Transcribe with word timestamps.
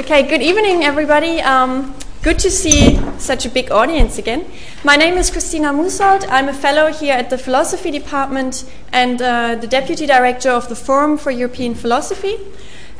Okay, 0.00 0.22
good 0.22 0.40
evening, 0.40 0.82
everybody. 0.82 1.42
Um, 1.42 1.94
good 2.22 2.38
to 2.38 2.50
see 2.50 2.98
such 3.18 3.44
a 3.44 3.50
big 3.50 3.70
audience 3.70 4.16
again. 4.16 4.46
My 4.82 4.96
name 4.96 5.18
is 5.18 5.30
Kristina 5.30 5.74
Musholt. 5.74 6.26
I'm 6.30 6.48
a 6.48 6.54
fellow 6.54 6.90
here 6.90 7.12
at 7.12 7.28
the 7.28 7.36
Philosophy 7.36 7.90
Department 7.90 8.64
and 8.94 9.20
uh, 9.20 9.56
the 9.56 9.66
Deputy 9.66 10.06
Director 10.06 10.48
of 10.48 10.70
the 10.70 10.74
Forum 10.74 11.18
for 11.18 11.30
European 11.30 11.74
Philosophy. 11.74 12.38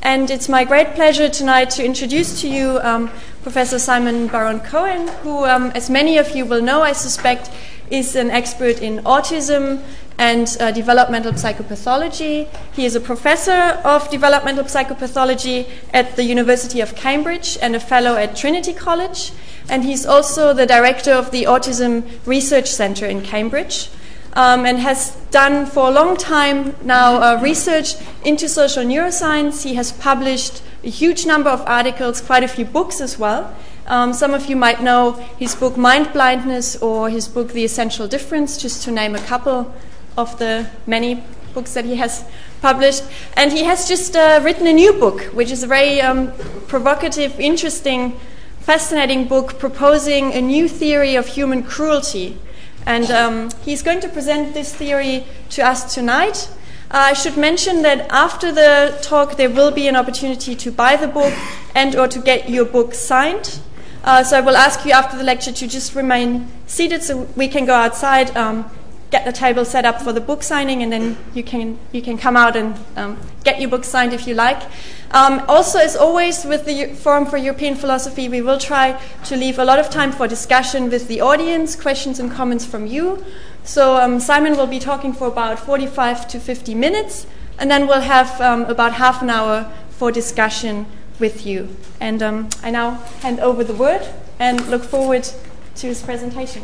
And 0.02 0.30
it's 0.30 0.46
my 0.46 0.62
great 0.64 0.94
pleasure 0.94 1.30
tonight 1.30 1.70
to 1.70 1.82
introduce 1.82 2.38
to 2.42 2.48
you 2.50 2.78
um, 2.82 3.10
Professor 3.42 3.78
Simon 3.78 4.26
Baron 4.26 4.60
Cohen, 4.60 5.08
who, 5.22 5.46
um, 5.46 5.72
as 5.74 5.88
many 5.88 6.18
of 6.18 6.36
you 6.36 6.44
will 6.44 6.60
know, 6.60 6.82
I 6.82 6.92
suspect, 6.92 7.50
is 7.88 8.14
an 8.14 8.30
expert 8.30 8.82
in 8.82 8.98
autism 9.04 9.82
and 10.20 10.54
uh, 10.60 10.70
developmental 10.70 11.32
psychopathology. 11.32 12.46
He 12.74 12.84
is 12.84 12.94
a 12.94 13.00
professor 13.00 13.80
of 13.84 14.10
developmental 14.10 14.64
psychopathology 14.64 15.66
at 15.94 16.14
the 16.16 16.24
University 16.24 16.82
of 16.82 16.94
Cambridge 16.94 17.56
and 17.62 17.74
a 17.74 17.80
fellow 17.80 18.16
at 18.16 18.36
Trinity 18.36 18.74
College. 18.74 19.32
And 19.70 19.82
he's 19.82 20.04
also 20.04 20.52
the 20.52 20.66
director 20.66 21.12
of 21.12 21.30
the 21.30 21.44
Autism 21.44 22.04
Research 22.26 22.68
Center 22.68 23.06
in 23.06 23.22
Cambridge. 23.22 23.88
Um, 24.34 24.66
and 24.66 24.78
has 24.78 25.16
done 25.32 25.66
for 25.66 25.88
a 25.88 25.90
long 25.90 26.16
time 26.16 26.76
now 26.84 27.20
uh, 27.20 27.40
research 27.42 27.96
into 28.22 28.46
social 28.48 28.84
neuroscience. 28.84 29.64
He 29.64 29.74
has 29.74 29.90
published 29.90 30.62
a 30.84 30.90
huge 30.90 31.24
number 31.26 31.50
of 31.50 31.62
articles, 31.62 32.20
quite 32.20 32.44
a 32.44 32.48
few 32.48 32.66
books 32.66 33.00
as 33.00 33.18
well. 33.18 33.56
Um, 33.86 34.12
some 34.12 34.34
of 34.34 34.46
you 34.46 34.54
might 34.54 34.82
know 34.82 35.12
his 35.38 35.56
book 35.56 35.76
Mind 35.76 36.12
Blindness 36.12 36.76
or 36.76 37.10
his 37.10 37.26
book 37.26 37.48
The 37.48 37.64
Essential 37.64 38.06
Difference, 38.06 38.56
just 38.56 38.84
to 38.84 38.92
name 38.92 39.16
a 39.16 39.20
couple 39.20 39.74
of 40.16 40.38
the 40.38 40.68
many 40.86 41.22
books 41.54 41.74
that 41.74 41.84
he 41.84 41.96
has 41.96 42.24
published. 42.60 43.04
And 43.36 43.52
he 43.52 43.64
has 43.64 43.88
just 43.88 44.16
uh, 44.16 44.40
written 44.42 44.66
a 44.66 44.72
new 44.72 44.92
book, 44.92 45.22
which 45.34 45.50
is 45.50 45.62
a 45.62 45.66
very 45.66 46.00
um, 46.00 46.32
provocative, 46.68 47.38
interesting, 47.40 48.18
fascinating 48.60 49.26
book 49.26 49.58
proposing 49.58 50.32
a 50.32 50.40
new 50.40 50.68
theory 50.68 51.16
of 51.16 51.26
human 51.26 51.62
cruelty. 51.62 52.38
And 52.86 53.10
um, 53.10 53.50
he's 53.62 53.82
going 53.82 54.00
to 54.00 54.08
present 54.08 54.54
this 54.54 54.74
theory 54.74 55.24
to 55.50 55.62
us 55.62 55.94
tonight. 55.94 56.50
Uh, 56.90 57.10
I 57.10 57.12
should 57.12 57.36
mention 57.36 57.82
that 57.82 58.10
after 58.10 58.50
the 58.50 58.98
talk, 59.00 59.36
there 59.36 59.50
will 59.50 59.70
be 59.70 59.86
an 59.86 59.96
opportunity 59.96 60.56
to 60.56 60.72
buy 60.72 60.96
the 60.96 61.06
book 61.06 61.32
and 61.74 61.94
or 61.94 62.08
to 62.08 62.18
get 62.18 62.48
your 62.48 62.64
book 62.64 62.94
signed. 62.94 63.60
Uh, 64.02 64.24
so 64.24 64.38
I 64.38 64.40
will 64.40 64.56
ask 64.56 64.84
you 64.84 64.92
after 64.92 65.16
the 65.16 65.22
lecture 65.22 65.52
to 65.52 65.68
just 65.68 65.94
remain 65.94 66.48
seated 66.66 67.02
so 67.02 67.28
we 67.36 67.48
can 67.48 67.66
go 67.66 67.74
outside, 67.74 68.34
um, 68.36 68.68
get 69.10 69.24
the 69.24 69.32
table 69.32 69.64
set 69.64 69.84
up 69.84 70.00
for 70.00 70.12
the 70.12 70.20
book 70.20 70.42
signing, 70.42 70.82
and 70.82 70.92
then 70.92 71.16
you 71.34 71.42
can 71.42 71.78
you 71.92 72.00
can 72.00 72.16
come 72.16 72.36
out 72.36 72.56
and 72.56 72.78
um, 72.96 73.18
get 73.44 73.60
your 73.60 73.68
book 73.68 73.84
signed 73.84 74.12
if 74.12 74.26
you 74.26 74.34
like. 74.34 74.62
Um, 75.10 75.40
also, 75.48 75.78
as 75.78 75.96
always 75.96 76.44
with 76.44 76.64
the 76.66 76.94
Forum 76.94 77.26
for 77.26 77.36
European 77.36 77.74
Philosophy, 77.74 78.28
we 78.28 78.40
will 78.40 78.58
try 78.58 79.00
to 79.24 79.36
leave 79.36 79.58
a 79.58 79.64
lot 79.64 79.78
of 79.78 79.90
time 79.90 80.12
for 80.12 80.28
discussion 80.28 80.88
with 80.88 81.08
the 81.08 81.20
audience, 81.20 81.74
questions 81.74 82.20
and 82.20 82.30
comments 82.30 82.64
from 82.64 82.86
you. 82.86 83.24
So 83.64 83.96
um, 83.96 84.20
Simon 84.20 84.56
will 84.56 84.68
be 84.68 84.78
talking 84.78 85.12
for 85.12 85.26
about 85.26 85.58
45 85.58 86.28
to 86.28 86.40
50 86.40 86.74
minutes, 86.74 87.26
and 87.58 87.70
then 87.70 87.86
we'll 87.88 88.00
have 88.00 88.40
um, 88.40 88.64
about 88.64 88.94
half 88.94 89.20
an 89.22 89.30
hour 89.30 89.70
for 89.90 90.12
discussion 90.12 90.86
with 91.18 91.44
you. 91.44 91.68
And 92.00 92.22
um, 92.22 92.48
I 92.62 92.70
now 92.70 92.92
hand 93.22 93.40
over 93.40 93.64
the 93.64 93.74
word 93.74 94.06
and 94.38 94.66
look 94.68 94.84
forward 94.84 95.28
to 95.76 95.86
his 95.86 96.02
presentation. 96.02 96.62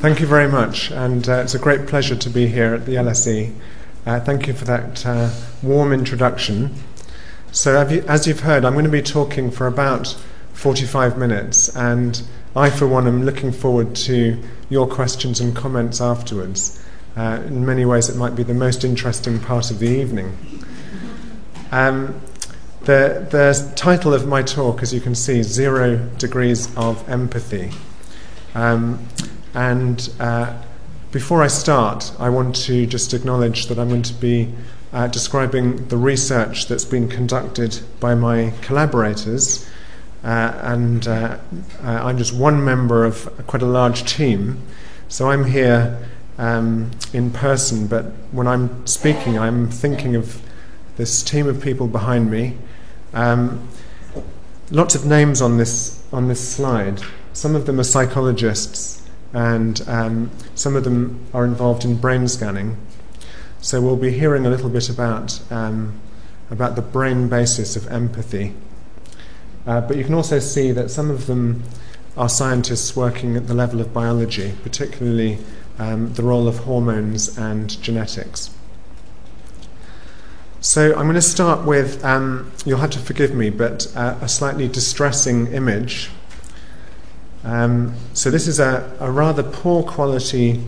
Thank 0.00 0.20
you 0.20 0.28
very 0.28 0.46
much, 0.46 0.92
and 0.92 1.28
uh, 1.28 1.38
it's 1.38 1.56
a 1.56 1.58
great 1.58 1.88
pleasure 1.88 2.14
to 2.14 2.30
be 2.30 2.46
here 2.46 2.72
at 2.72 2.86
the 2.86 2.94
LSE. 2.94 3.52
Uh, 4.06 4.20
thank 4.20 4.46
you 4.46 4.52
for 4.52 4.64
that 4.64 5.04
uh, 5.04 5.28
warm 5.60 5.92
introduction. 5.92 6.72
So, 7.50 7.84
you, 7.88 8.04
as 8.06 8.24
you've 8.24 8.38
heard, 8.38 8.64
I'm 8.64 8.74
going 8.74 8.84
to 8.84 8.92
be 8.92 9.02
talking 9.02 9.50
for 9.50 9.66
about 9.66 10.16
45 10.52 11.18
minutes, 11.18 11.74
and 11.74 12.22
I, 12.54 12.70
for 12.70 12.86
one, 12.86 13.08
am 13.08 13.24
looking 13.24 13.50
forward 13.50 13.96
to 13.96 14.40
your 14.70 14.86
questions 14.86 15.40
and 15.40 15.56
comments 15.56 16.00
afterwards. 16.00 16.80
Uh, 17.16 17.42
in 17.44 17.66
many 17.66 17.84
ways, 17.84 18.08
it 18.08 18.14
might 18.14 18.36
be 18.36 18.44
the 18.44 18.54
most 18.54 18.84
interesting 18.84 19.40
part 19.40 19.72
of 19.72 19.80
the 19.80 19.88
evening. 19.88 20.36
Um, 21.72 22.20
the, 22.82 23.26
the 23.32 23.72
title 23.74 24.14
of 24.14 24.28
my 24.28 24.42
talk, 24.42 24.80
as 24.80 24.94
you 24.94 25.00
can 25.00 25.16
see, 25.16 25.42
Zero 25.42 26.08
Degrees 26.18 26.72
of 26.76 27.06
Empathy. 27.08 27.72
Um, 28.54 29.04
and 29.58 30.08
uh, 30.20 30.54
before 31.10 31.42
I 31.42 31.48
start, 31.48 32.12
I 32.20 32.28
want 32.28 32.54
to 32.66 32.86
just 32.86 33.12
acknowledge 33.12 33.66
that 33.66 33.76
I'm 33.76 33.88
going 33.88 34.02
to 34.02 34.14
be 34.14 34.54
uh, 34.92 35.08
describing 35.08 35.88
the 35.88 35.96
research 35.96 36.68
that's 36.68 36.84
been 36.84 37.08
conducted 37.08 37.80
by 37.98 38.14
my 38.14 38.52
collaborators. 38.62 39.68
Uh, 40.22 40.52
and 40.62 41.08
uh, 41.08 41.38
uh, 41.82 41.88
I'm 41.88 42.18
just 42.18 42.32
one 42.32 42.64
member 42.64 43.04
of 43.04 43.28
quite 43.48 43.62
a 43.62 43.66
large 43.66 44.08
team. 44.08 44.62
So 45.08 45.28
I'm 45.28 45.44
here 45.46 46.06
um, 46.38 46.92
in 47.12 47.32
person, 47.32 47.88
but 47.88 48.04
when 48.30 48.46
I'm 48.46 48.86
speaking, 48.86 49.40
I'm 49.40 49.68
thinking 49.68 50.14
of 50.14 50.40
this 50.98 51.20
team 51.20 51.48
of 51.48 51.60
people 51.60 51.88
behind 51.88 52.30
me. 52.30 52.56
Um, 53.12 53.68
lots 54.70 54.94
of 54.94 55.04
names 55.04 55.42
on 55.42 55.58
this, 55.58 56.00
on 56.12 56.28
this 56.28 56.48
slide. 56.48 57.02
Some 57.32 57.56
of 57.56 57.66
them 57.66 57.80
are 57.80 57.84
psychologists, 57.84 58.98
and 59.32 59.86
um, 59.88 60.30
some 60.54 60.76
of 60.76 60.84
them 60.84 61.26
are 61.34 61.44
involved 61.44 61.84
in 61.84 61.96
brain 61.96 62.28
scanning. 62.28 62.76
So 63.60 63.80
we'll 63.80 63.96
be 63.96 64.10
hearing 64.10 64.46
a 64.46 64.50
little 64.50 64.70
bit 64.70 64.88
about, 64.88 65.40
um, 65.50 66.00
about 66.50 66.76
the 66.76 66.82
brain 66.82 67.28
basis 67.28 67.76
of 67.76 67.86
empathy. 67.88 68.54
Uh, 69.66 69.80
but 69.80 69.96
you 69.96 70.04
can 70.04 70.14
also 70.14 70.38
see 70.38 70.72
that 70.72 70.90
some 70.90 71.10
of 71.10 71.26
them 71.26 71.62
are 72.16 72.28
scientists 72.28 72.96
working 72.96 73.36
at 73.36 73.46
the 73.46 73.54
level 73.54 73.80
of 73.80 73.92
biology, 73.92 74.54
particularly 74.62 75.38
um, 75.78 76.12
the 76.14 76.22
role 76.22 76.48
of 76.48 76.58
hormones 76.60 77.36
and 77.36 77.80
genetics. 77.82 78.50
So 80.60 80.90
I'm 80.96 81.04
going 81.04 81.14
to 81.14 81.22
start 81.22 81.64
with, 81.64 82.04
um, 82.04 82.50
you'll 82.64 82.80
have 82.80 82.90
to 82.90 82.98
forgive 82.98 83.32
me, 83.34 83.50
but 83.50 83.86
uh, 83.94 84.18
a 84.20 84.28
slightly 84.28 84.66
distressing 84.66 85.46
image 85.48 86.10
um, 87.48 87.94
so 88.12 88.30
this 88.30 88.46
is 88.46 88.60
a, 88.60 88.94
a, 89.00 89.10
rather 89.10 89.42
poor 89.42 89.82
quality 89.82 90.62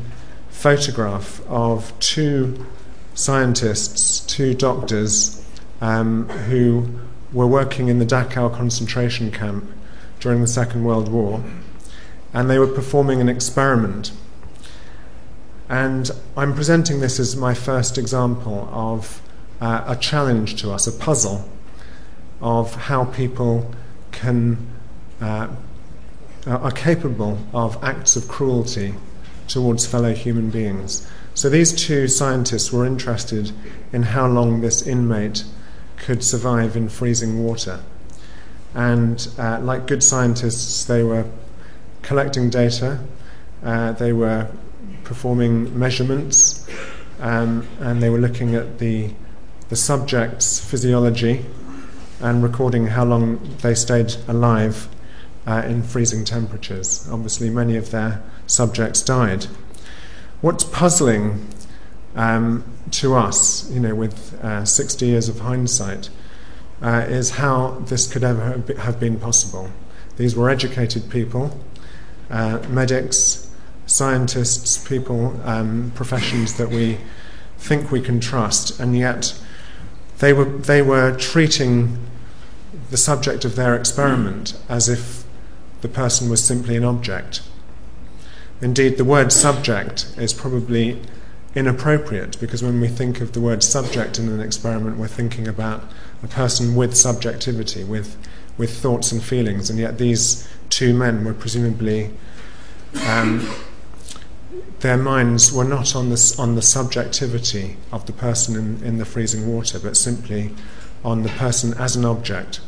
photograph 0.48 1.42
of 1.46 1.92
two 2.00 2.64
scientists, 3.12 4.20
two 4.20 4.54
doctors, 4.54 5.44
um, 5.82 6.26
who 6.48 6.88
were 7.34 7.46
working 7.46 7.88
in 7.88 7.98
the 7.98 8.06
Dachau 8.06 8.50
concentration 8.56 9.30
camp 9.30 9.70
during 10.20 10.40
the 10.40 10.46
Second 10.46 10.84
World 10.84 11.10
War, 11.10 11.44
and 12.32 12.48
they 12.48 12.58
were 12.58 12.66
performing 12.66 13.20
an 13.20 13.28
experiment. 13.28 14.12
And 15.69 16.10
I'm 16.34 16.54
presenting 16.54 17.00
this 17.00 17.20
as 17.20 17.36
my 17.36 17.52
first 17.52 17.98
example 17.98 18.70
of 18.72 19.20
uh, 19.60 19.84
a 19.86 19.96
challenge 19.96 20.58
to 20.62 20.72
us, 20.72 20.86
a 20.86 20.92
puzzle 20.92 21.46
of 22.40 22.74
how 22.74 23.04
people 23.04 23.70
can 24.12 24.66
uh, 25.20 25.48
uh, 26.46 26.56
are 26.56 26.70
capable 26.70 27.38
of 27.52 27.82
acts 27.82 28.16
of 28.16 28.28
cruelty 28.28 28.94
towards 29.48 29.86
fellow 29.86 30.14
human 30.14 30.50
beings. 30.50 31.06
So 31.34 31.48
these 31.48 31.72
two 31.72 32.08
scientists 32.08 32.72
were 32.72 32.86
interested 32.86 33.52
in 33.92 34.02
how 34.02 34.26
long 34.26 34.60
this 34.60 34.86
inmate 34.86 35.44
could 35.96 36.22
survive 36.24 36.76
in 36.76 36.88
freezing 36.88 37.44
water. 37.44 37.80
And 38.74 39.26
uh, 39.38 39.60
like 39.60 39.86
good 39.86 40.02
scientists, 40.02 40.84
they 40.84 41.02
were 41.02 41.24
collecting 42.02 42.50
data, 42.50 43.00
uh, 43.62 43.92
they 43.92 44.12
were 44.12 44.48
performing 45.04 45.78
measurements, 45.78 46.66
um, 47.20 47.66
and 47.81 48.02
they 48.02 48.08
were 48.08 48.19
looking 48.19 48.54
at 48.54 48.78
the, 48.78 49.10
the 49.69 49.76
subject's 49.76 50.58
physiology 50.58 51.44
and 52.20 52.43
recording 52.43 52.86
how 52.86 53.04
long 53.04 53.56
they 53.62 53.75
stayed 53.75 54.14
alive 54.28 54.88
uh, 55.46 55.62
in 55.66 55.82
freezing 55.82 56.25
temperatures. 56.25 57.08
Obviously, 57.10 57.50
many 57.50 57.76
of 57.76 57.90
their 57.90 58.22
subjects 58.46 59.02
died. 59.02 59.46
What's 60.40 60.64
puzzling 60.64 61.46
um, 62.14 62.64
to 62.92 63.14
us, 63.14 63.70
you 63.70 63.81
know, 63.81 63.94
with 63.94 64.34
uh, 64.42 64.64
60 64.64 65.06
years 65.06 65.28
of 65.28 65.40
hindsight, 65.40 66.10
uh, 66.82 67.04
is 67.08 67.31
how 67.31 67.82
this 67.87 68.10
could 68.10 68.25
ever 68.25 68.62
have 68.78 68.98
been 68.98 69.19
possible. 69.19 69.70
These 70.16 70.34
were 70.34 70.48
educated 70.50 71.10
people, 71.10 71.58
uh, 72.31 72.60
medics, 72.69 73.50
scientists, 73.86 74.78
people, 74.86 75.40
um, 75.44 75.93
professions 75.94 76.56
that 76.56 76.70
we 76.70 76.98
think 77.58 77.90
we 77.90 78.00
can 78.00 78.20
trust, 78.20 78.81
and 78.81 78.96
yet 78.96 79.38
they 80.19 80.32
were, 80.32 80.44
they 80.44 80.81
were 80.81 81.16
treating 81.16 81.98
the 82.90 82.96
subject 82.96 83.44
of 83.44 83.56
their 83.56 83.75
experiment 83.75 84.58
as 84.69 84.88
if 84.88 85.25
the 85.81 85.88
person 85.88 86.29
was 86.31 86.43
simply 86.43 86.77
an 86.77 86.85
object. 86.85 87.43
Indeed, 88.61 88.99
the 88.99 89.05
word 89.05 89.32
subject 89.32 90.12
is 90.19 90.32
probably 90.32 91.00
inappropriate 91.55 92.38
because 92.41 92.62
when 92.62 92.81
we 92.81 92.88
think 92.88 93.21
of 93.21 93.32
the 93.32 93.41
word 93.41 93.62
subject 93.62 94.19
in 94.19 94.29
an 94.29 94.41
experiment, 94.41 94.99
we're 94.99 95.09
thinking 95.09 95.49
about 95.49 95.85
a 96.23 96.29
person 96.29 96.77
with 96.77 96.97
subjectivity, 96.97 97.82
with, 97.82 98.17
with 98.59 98.77
thoughts 98.77 99.11
and 99.11 99.23
feelings, 99.23 99.71
and 99.71 99.79
yet 99.79 99.99
these 99.99 100.47
two 100.69 100.94
men 100.94 101.25
were 101.25 101.35
presumably. 101.35 102.11
Um, 103.06 103.49
their 104.81 104.97
minds 104.97 105.53
were 105.53 105.65
not 105.65 105.94
on 105.94 106.09
the, 106.09 106.35
on 106.38 106.55
the 106.55 106.62
subjectivity 106.62 107.77
of 107.93 108.06
the 108.06 108.12
person 108.12 108.56
in, 108.56 108.82
in 108.82 108.99
the 108.99 109.05
freezing 109.05 109.47
water, 109.47 109.79
but 109.79 109.97
simply 109.97 110.50
on 111.05 111.23
the 111.23 111.29
person 111.29 111.75
as 111.75 111.97
an 111.97 112.05
object. 112.05 112.61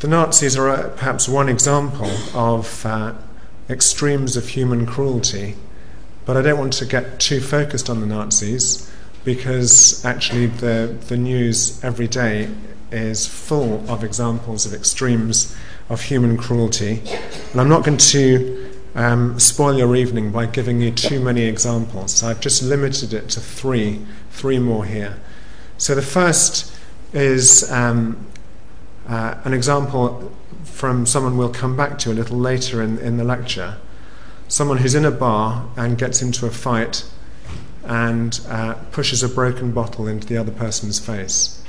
The 0.00 0.08
Nazis 0.08 0.56
are 0.56 0.68
uh, 0.68 0.88
perhaps 0.90 1.28
one 1.28 1.48
example 1.48 2.10
of 2.34 2.84
uh, 2.84 3.14
extremes 3.70 4.36
of 4.36 4.48
human 4.48 4.86
cruelty, 4.86 5.54
but 6.26 6.36
I 6.36 6.42
don't 6.42 6.58
want 6.58 6.72
to 6.74 6.86
get 6.86 7.20
too 7.20 7.40
focused 7.40 7.88
on 7.88 8.00
the 8.00 8.06
Nazis 8.06 8.90
because 9.24 10.04
actually 10.04 10.46
the, 10.46 10.96
the 11.08 11.16
news 11.16 11.82
every 11.82 12.06
day 12.06 12.50
is 12.92 13.26
full 13.26 13.88
of 13.90 14.04
examples 14.04 14.66
of 14.66 14.74
extremes 14.74 15.56
of 15.88 16.02
human 16.02 16.36
cruelty. 16.36 17.02
And 17.52 17.60
I'm 17.60 17.68
not 17.68 17.84
going 17.84 17.98
to 17.98 18.70
um, 18.94 19.40
spoil 19.40 19.76
your 19.76 19.96
evening 19.96 20.30
by 20.30 20.46
giving 20.46 20.80
you 20.80 20.90
too 20.90 21.20
many 21.20 21.42
examples. 21.42 22.22
I've 22.22 22.40
just 22.40 22.62
limited 22.62 23.12
it 23.12 23.28
to 23.30 23.40
three, 23.40 24.04
three 24.30 24.58
more 24.58 24.84
here. 24.84 25.18
So 25.78 25.94
the 25.94 26.02
first 26.02 26.72
is 27.12 27.70
um, 27.72 28.26
uh, 29.08 29.36
an 29.44 29.52
example 29.52 30.32
from 30.64 31.06
someone 31.06 31.36
we'll 31.36 31.52
come 31.52 31.76
back 31.76 31.98
to 31.98 32.10
a 32.10 32.14
little 32.14 32.38
later 32.38 32.82
in, 32.82 32.98
in 32.98 33.16
the 33.16 33.24
lecture. 33.24 33.76
Someone 34.48 34.78
who's 34.78 34.94
in 34.94 35.04
a 35.04 35.10
bar 35.10 35.68
and 35.76 35.96
gets 35.98 36.22
into 36.22 36.46
a 36.46 36.50
fight 36.50 37.04
and 37.84 38.40
uh, 38.48 38.74
pushes 38.92 39.22
a 39.22 39.28
broken 39.28 39.72
bottle 39.72 40.06
into 40.06 40.26
the 40.26 40.36
other 40.36 40.52
person's 40.52 40.98
face. 40.98 41.62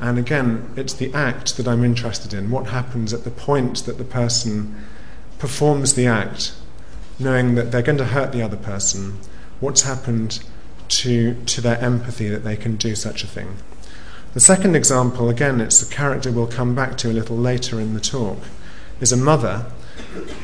And 0.00 0.18
again, 0.18 0.70
it's 0.76 0.92
the 0.92 1.12
act 1.14 1.56
that 1.56 1.66
I'm 1.66 1.82
interested 1.82 2.34
in. 2.34 2.50
What 2.50 2.66
happens 2.66 3.14
at 3.14 3.24
the 3.24 3.30
point 3.30 3.86
that 3.86 3.96
the 3.96 4.04
person 4.04 4.76
performs 5.38 5.94
the 5.94 6.06
act, 6.06 6.52
knowing 7.18 7.54
that 7.54 7.72
they're 7.72 7.82
going 7.82 7.98
to 7.98 8.04
hurt 8.04 8.32
the 8.32 8.42
other 8.42 8.58
person? 8.58 9.18
What's 9.60 9.82
happened 9.82 10.44
to, 10.88 11.34
to 11.34 11.60
their 11.62 11.78
empathy 11.78 12.28
that 12.28 12.44
they 12.44 12.56
can 12.56 12.76
do 12.76 12.94
such 12.94 13.24
a 13.24 13.26
thing? 13.26 13.56
The 14.36 14.42
second 14.42 14.76
example, 14.76 15.30
again, 15.30 15.62
it's 15.62 15.80
a 15.80 15.86
character 15.86 16.30
we'll 16.30 16.46
come 16.46 16.74
back 16.74 16.98
to 16.98 17.10
a 17.10 17.14
little 17.14 17.38
later 17.38 17.80
in 17.80 17.94
the 17.94 18.00
talk, 18.00 18.36
is 19.00 19.10
a 19.10 19.16
mother 19.16 19.64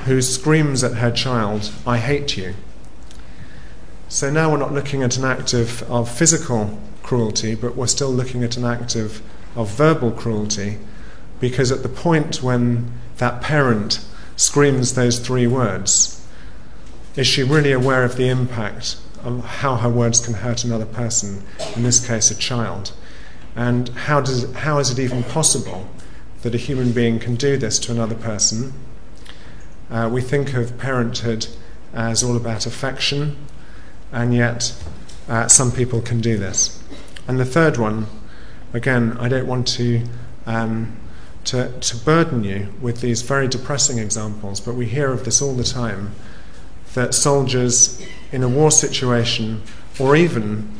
who 0.06 0.22
screams 0.22 0.82
at 0.82 0.94
her 0.94 1.10
child, 1.10 1.70
I 1.86 1.98
hate 1.98 2.34
you. 2.38 2.54
So 4.08 4.30
now 4.30 4.50
we're 4.50 4.56
not 4.56 4.72
looking 4.72 5.02
at 5.02 5.18
an 5.18 5.26
act 5.26 5.52
of, 5.52 5.82
of 5.90 6.10
physical 6.10 6.80
cruelty, 7.02 7.54
but 7.54 7.76
we're 7.76 7.86
still 7.86 8.08
looking 8.08 8.42
at 8.42 8.56
an 8.56 8.64
act 8.64 8.96
of, 8.96 9.20
of 9.54 9.68
verbal 9.68 10.10
cruelty, 10.10 10.78
because 11.38 11.70
at 11.70 11.82
the 11.82 11.90
point 11.90 12.42
when 12.42 12.90
that 13.18 13.42
parent 13.42 14.02
screams 14.36 14.94
those 14.94 15.18
three 15.18 15.46
words, 15.46 16.26
is 17.14 17.26
she 17.26 17.42
really 17.42 17.72
aware 17.72 18.04
of 18.04 18.16
the 18.16 18.30
impact 18.30 18.96
of 19.22 19.44
how 19.44 19.76
her 19.76 19.90
words 19.90 20.18
can 20.18 20.32
hurt 20.32 20.64
another 20.64 20.86
person, 20.86 21.42
in 21.76 21.82
this 21.82 22.06
case, 22.06 22.30
a 22.30 22.34
child? 22.34 22.92
And 23.54 23.88
how, 23.90 24.20
does, 24.20 24.52
how 24.54 24.78
is 24.78 24.90
it 24.90 24.98
even 24.98 25.22
possible 25.24 25.88
that 26.42 26.54
a 26.54 26.58
human 26.58 26.92
being 26.92 27.18
can 27.18 27.36
do 27.36 27.56
this 27.56 27.78
to 27.80 27.92
another 27.92 28.14
person? 28.14 28.72
Uh, 29.90 30.08
we 30.10 30.22
think 30.22 30.54
of 30.54 30.78
parenthood 30.78 31.46
as 31.92 32.22
all 32.22 32.36
about 32.36 32.66
affection, 32.66 33.36
and 34.10 34.34
yet 34.34 34.74
uh, 35.28 35.48
some 35.48 35.70
people 35.70 36.00
can 36.00 36.20
do 36.20 36.38
this. 36.38 36.82
And 37.28 37.38
the 37.38 37.44
third 37.44 37.76
one, 37.76 38.06
again, 38.72 39.16
I 39.20 39.28
don't 39.28 39.46
want 39.46 39.68
to, 39.68 40.02
um, 40.46 40.96
to, 41.44 41.78
to 41.78 41.96
burden 41.98 42.42
you 42.44 42.72
with 42.80 43.00
these 43.00 43.22
very 43.22 43.48
depressing 43.48 43.98
examples, 43.98 44.60
but 44.60 44.74
we 44.74 44.86
hear 44.86 45.12
of 45.12 45.24
this 45.24 45.42
all 45.42 45.54
the 45.54 45.64
time 45.64 46.12
that 46.94 47.14
soldiers 47.14 48.00
in 48.32 48.42
a 48.42 48.48
war 48.48 48.70
situation, 48.70 49.62
or 49.98 50.16
even 50.16 50.70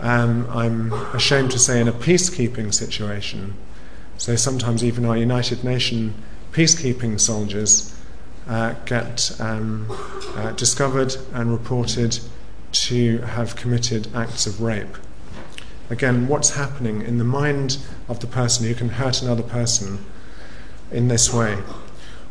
um, 0.00 0.46
I'm 0.50 0.92
ashamed 1.14 1.50
to 1.52 1.58
say, 1.58 1.80
in 1.80 1.88
a 1.88 1.92
peacekeeping 1.92 2.72
situation. 2.72 3.54
So 4.16 4.36
sometimes 4.36 4.82
even 4.82 5.04
our 5.04 5.16
United 5.16 5.64
Nations 5.64 6.14
peacekeeping 6.52 7.20
soldiers 7.20 7.94
uh, 8.48 8.74
get 8.86 9.30
um, 9.40 9.86
uh, 10.34 10.52
discovered 10.52 11.16
and 11.32 11.52
reported 11.52 12.18
to 12.72 13.18
have 13.18 13.56
committed 13.56 14.08
acts 14.14 14.46
of 14.46 14.60
rape. 14.60 14.96
Again, 15.90 16.28
what's 16.28 16.50
happening 16.50 17.02
in 17.02 17.18
the 17.18 17.24
mind 17.24 17.78
of 18.08 18.20
the 18.20 18.26
person 18.26 18.66
who 18.66 18.74
can 18.74 18.90
hurt 18.90 19.22
another 19.22 19.42
person 19.42 20.04
in 20.90 21.08
this 21.08 21.32
way? 21.32 21.58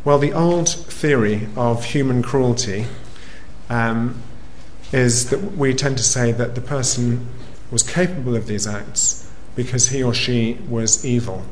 Well, 0.04 0.20
the 0.20 0.34
old 0.34 0.70
theory 0.70 1.48
of 1.56 1.86
human 1.86 2.22
cruelty 2.22 2.86
um, 3.70 4.22
is 4.92 5.30
that 5.30 5.58
we 5.58 5.74
tend 5.74 5.98
to 5.98 6.04
say 6.04 6.32
that 6.32 6.56
the 6.56 6.62
person 6.62 7.28
was 7.72 7.84
capable 7.84 8.36
of 8.36 8.48
these 8.48 8.68
acts 8.68 9.30
because 9.56 9.90
he 9.90 10.04
or 10.04 10.14
she 10.14 10.60
was 10.70 11.06
evil. 11.06 11.44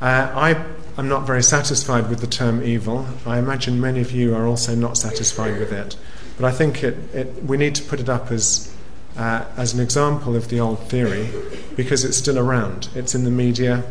Uh, 0.00 0.30
I 0.34 0.64
am 0.96 1.08
not 1.08 1.26
very 1.26 1.42
satisfied 1.42 2.08
with 2.08 2.20
the 2.20 2.26
term 2.26 2.62
evil. 2.62 3.06
I 3.26 3.38
imagine 3.38 3.80
many 3.80 4.00
of 4.00 4.12
you 4.12 4.34
are 4.34 4.46
also 4.46 4.74
not 4.74 4.96
satisfied 4.96 5.58
with 5.58 5.72
it. 5.72 5.96
But 6.38 6.46
I 6.46 6.52
think 6.52 6.84
it, 6.84 6.96
it, 7.14 7.44
we 7.44 7.56
need 7.56 7.74
to 7.76 7.82
put 7.82 7.98
it 7.98 8.08
up 8.08 8.30
as, 8.30 8.74
uh, 9.16 9.44
as 9.56 9.74
an 9.74 9.80
example 9.80 10.36
of 10.36 10.48
the 10.48 10.60
old 10.60 10.78
theory 10.88 11.30
because 11.76 12.04
it's 12.04 12.16
still 12.16 12.38
around. 12.38 12.88
It's 12.94 13.14
in 13.14 13.24
the 13.24 13.30
media. 13.30 13.84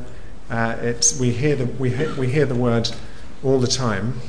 Uh, 0.50 0.78
it's, 0.80 1.20
we, 1.20 1.32
hear 1.32 1.56
the, 1.56 1.66
we, 1.66 1.90
we 2.18 2.30
hear 2.30 2.46
the 2.46 2.56
word 2.56 2.90
all 3.44 3.60
the 3.60 3.68
time. 3.68 4.22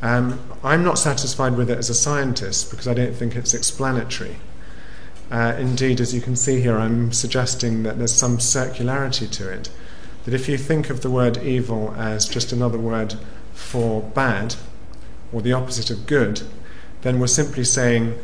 Um, 0.00 0.40
I'm 0.64 0.82
not 0.82 0.98
satisfied 0.98 1.56
with 1.56 1.70
it 1.70 1.78
as 1.78 1.90
a 1.90 1.94
scientist 1.94 2.70
because 2.70 2.88
I 2.88 2.94
don't 2.94 3.14
think 3.14 3.36
it's 3.36 3.54
explanatory. 3.54 4.36
Uh, 5.32 5.56
indeed, 5.58 5.98
as 5.98 6.14
you 6.14 6.20
can 6.20 6.36
see 6.36 6.60
here, 6.60 6.76
I'm 6.76 7.10
suggesting 7.10 7.84
that 7.84 7.96
there's 7.96 8.12
some 8.12 8.36
circularity 8.36 9.30
to 9.30 9.50
it. 9.50 9.70
That 10.26 10.34
if 10.34 10.46
you 10.46 10.58
think 10.58 10.90
of 10.90 11.00
the 11.00 11.10
word 11.10 11.38
evil 11.38 11.94
as 11.96 12.28
just 12.28 12.52
another 12.52 12.76
word 12.76 13.14
for 13.54 14.02
bad, 14.02 14.56
or 15.32 15.40
the 15.40 15.54
opposite 15.54 15.88
of 15.88 16.06
good, 16.06 16.42
then 17.00 17.18
we're 17.18 17.28
simply 17.28 17.64
saying 17.64 18.18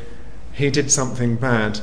he 0.53 0.69
did 0.69 0.91
something 0.91 1.37
bad 1.37 1.81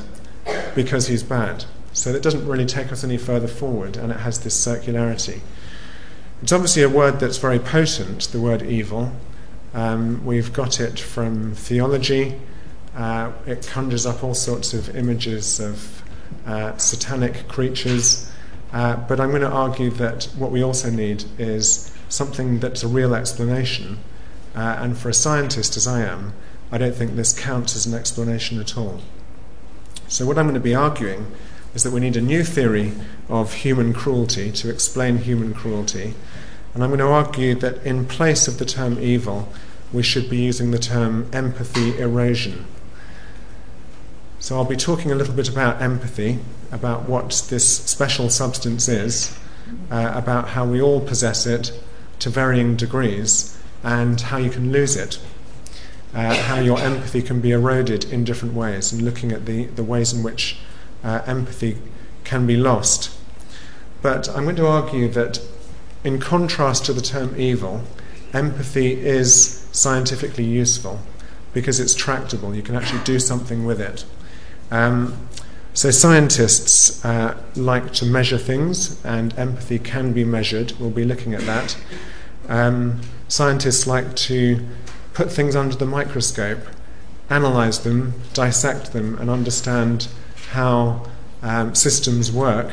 because 0.76 1.08
he's 1.08 1.24
bad. 1.24 1.64
So 1.92 2.10
it 2.10 2.22
doesn't 2.22 2.46
really 2.46 2.64
take 2.64 2.92
us 2.92 3.02
any 3.02 3.18
further 3.18 3.48
forward, 3.48 3.96
and 3.96 4.12
it 4.12 4.20
has 4.20 4.38
this 4.38 4.54
circularity. 4.56 5.40
It's 6.40 6.52
obviously 6.52 6.84
a 6.84 6.88
word 6.88 7.18
that's 7.18 7.38
very 7.38 7.58
potent, 7.58 8.28
the 8.30 8.38
word 8.38 8.62
evil. 8.62 9.10
Um, 9.74 10.24
we've 10.24 10.52
got 10.52 10.78
it 10.78 11.00
from 11.00 11.52
theology. 11.56 12.38
Uh, 12.96 13.30
it 13.46 13.68
conjures 13.70 14.06
up 14.06 14.24
all 14.24 14.34
sorts 14.34 14.72
of 14.72 14.96
images 14.96 15.60
of 15.60 16.02
uh, 16.46 16.76
satanic 16.78 17.46
creatures. 17.46 18.30
Uh, 18.72 18.96
but 18.96 19.20
I'm 19.20 19.30
going 19.30 19.42
to 19.42 19.50
argue 19.50 19.90
that 19.90 20.24
what 20.36 20.50
we 20.50 20.62
also 20.62 20.90
need 20.90 21.24
is 21.38 21.92
something 22.08 22.58
that's 22.58 22.82
a 22.82 22.88
real 22.88 23.14
explanation. 23.14 23.98
Uh, 24.54 24.76
and 24.80 24.96
for 24.96 25.10
a 25.10 25.14
scientist 25.14 25.76
as 25.76 25.86
I 25.86 26.00
am, 26.00 26.32
I 26.72 26.78
don't 26.78 26.94
think 26.94 27.14
this 27.14 27.38
counts 27.38 27.76
as 27.76 27.86
an 27.86 27.94
explanation 27.94 28.58
at 28.58 28.76
all. 28.76 29.00
So, 30.08 30.24
what 30.24 30.38
I'm 30.38 30.46
going 30.46 30.54
to 30.54 30.60
be 30.60 30.74
arguing 30.74 31.26
is 31.74 31.82
that 31.82 31.92
we 31.92 32.00
need 32.00 32.16
a 32.16 32.20
new 32.22 32.42
theory 32.42 32.92
of 33.28 33.52
human 33.52 33.92
cruelty 33.92 34.50
to 34.52 34.70
explain 34.70 35.18
human 35.18 35.52
cruelty. 35.52 36.14
And 36.72 36.82
I'm 36.82 36.90
going 36.90 37.00
to 37.00 37.06
argue 37.06 37.54
that 37.56 37.84
in 37.84 38.06
place 38.06 38.48
of 38.48 38.58
the 38.58 38.64
term 38.64 38.98
evil, 38.98 39.52
we 39.92 40.02
should 40.02 40.30
be 40.30 40.38
using 40.38 40.70
the 40.70 40.78
term 40.78 41.28
empathy 41.32 41.98
erosion. 41.98 42.66
So 44.46 44.54
I'll 44.54 44.64
be 44.64 44.76
talking 44.76 45.10
a 45.10 45.16
little 45.16 45.34
bit 45.34 45.48
about 45.48 45.82
empathy, 45.82 46.38
about 46.70 47.08
what 47.08 47.46
this 47.50 47.66
special 47.68 48.30
substance 48.30 48.86
is, 48.86 49.36
uh, 49.90 50.12
about 50.14 50.50
how 50.50 50.64
we 50.64 50.80
all 50.80 51.00
possess 51.00 51.46
it 51.46 51.72
to 52.20 52.30
varying 52.30 52.76
degrees, 52.76 53.58
and 53.82 54.20
how 54.20 54.36
you 54.36 54.50
can 54.50 54.70
lose 54.70 54.94
it. 54.94 55.18
Uh, 56.14 56.32
how 56.42 56.60
your 56.60 56.78
empathy 56.78 57.22
can 57.22 57.40
be 57.40 57.50
eroded 57.50 58.04
in 58.04 58.22
different 58.22 58.54
ways, 58.54 58.92
and 58.92 59.02
looking 59.02 59.32
at 59.32 59.46
the, 59.46 59.64
the 59.64 59.82
ways 59.82 60.12
in 60.12 60.22
which 60.22 60.58
uh, 61.02 61.22
empathy 61.26 61.78
can 62.22 62.46
be 62.46 62.56
lost. 62.56 63.10
But 64.00 64.28
I'm 64.28 64.44
going 64.44 64.54
to 64.54 64.68
argue 64.68 65.08
that, 65.08 65.40
in 66.04 66.20
contrast 66.20 66.84
to 66.84 66.92
the 66.92 67.02
term 67.02 67.34
evil, 67.36 67.82
empathy 68.32 68.92
is 68.92 69.66
scientifically 69.72 70.44
useful 70.44 71.00
because 71.52 71.80
it's 71.80 71.96
tractable. 71.96 72.54
You 72.54 72.62
can 72.62 72.76
actually 72.76 73.02
do 73.02 73.18
something 73.18 73.64
with 73.64 73.80
it. 73.80 74.04
Um, 74.70 75.28
so, 75.74 75.90
scientists 75.90 77.04
uh, 77.04 77.36
like 77.54 77.92
to 77.94 78.06
measure 78.06 78.38
things, 78.38 79.04
and 79.04 79.38
empathy 79.38 79.78
can 79.78 80.12
be 80.12 80.24
measured. 80.24 80.72
We'll 80.80 80.90
be 80.90 81.04
looking 81.04 81.34
at 81.34 81.42
that. 81.42 81.76
Um, 82.48 83.02
scientists 83.28 83.86
like 83.86 84.16
to 84.16 84.66
put 85.12 85.30
things 85.30 85.54
under 85.54 85.76
the 85.76 85.86
microscope, 85.86 86.60
analyze 87.28 87.80
them, 87.80 88.14
dissect 88.32 88.92
them, 88.92 89.18
and 89.18 89.28
understand 89.28 90.08
how 90.52 91.06
um, 91.42 91.74
systems 91.74 92.32
work. 92.32 92.72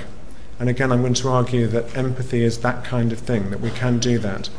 And 0.60 0.70
again, 0.70 0.92
I'm 0.92 1.02
going 1.02 1.14
to 1.16 1.30
argue 1.30 1.68
that 1.68 1.98
empathy 1.98 2.44
is 2.44 2.60
that 2.60 2.86
kind 2.86 3.12
of 3.12 3.20
thing, 3.20 3.50
that 3.50 3.60
we 3.60 3.72
can 3.72 4.00
do 4.00 4.18
that. 4.20 4.50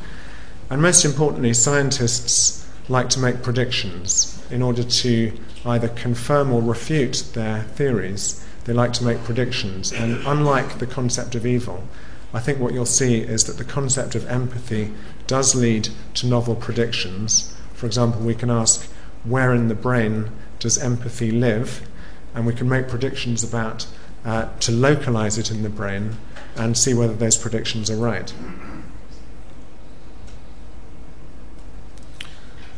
And 0.69 0.83
most 0.83 1.05
importantly, 1.05 1.55
scientists 1.55 2.69
like 2.89 3.09
to 3.11 3.21
make 3.21 3.43
predictions 3.43 4.43
in 4.51 4.61
order 4.61 4.83
to 4.83 5.33
either 5.67 5.89
confirm 5.89 6.53
or 6.53 6.61
refute 6.63 7.25
their 7.35 7.63
theories. 7.63 8.45
They 8.65 8.73
like 8.73 8.93
to 8.95 9.05
make 9.05 9.25
predictions. 9.25 9.93
And 9.93 10.27
unlike 10.27 10.79
the 10.79 10.87
concept 10.87 11.35
of 11.35 11.47
evil, 11.47 11.85
I 12.33 12.41
think 12.41 12.59
what 12.59 12.75
you'll 12.75 12.87
see 12.87 13.21
is 13.21 13.45
that 13.45 13.59
the 13.59 13.65
concept 13.65 14.15
of 14.15 14.27
empathy 14.27 14.93
does 15.27 15.55
lead 15.55 15.89
to 16.15 16.27
novel 16.27 16.57
predictions. 16.57 17.55
For 17.75 17.87
example, 17.87 18.21
we 18.23 18.35
can 18.35 18.51
ask, 18.51 18.91
where 19.23 19.55
in 19.55 19.69
the 19.69 19.75
brain 19.75 20.31
does 20.59 20.77
empathy 20.77 21.31
live? 21.31 21.87
And 22.35 22.47
we 22.47 22.53
can 22.53 22.69
make 22.69 22.89
predictions 22.89 23.45
about 23.45 23.87
uh, 24.25 24.49
to 24.61 24.73
localize 24.73 25.39
it 25.39 25.51
in 25.51 25.63
the 25.63 25.69
brain 25.69 26.17
and 26.57 26.77
see 26.77 26.95
whether 26.95 27.15
those 27.15 27.37
predictions 27.37 27.91
are 27.91 27.97
right. 27.97 28.33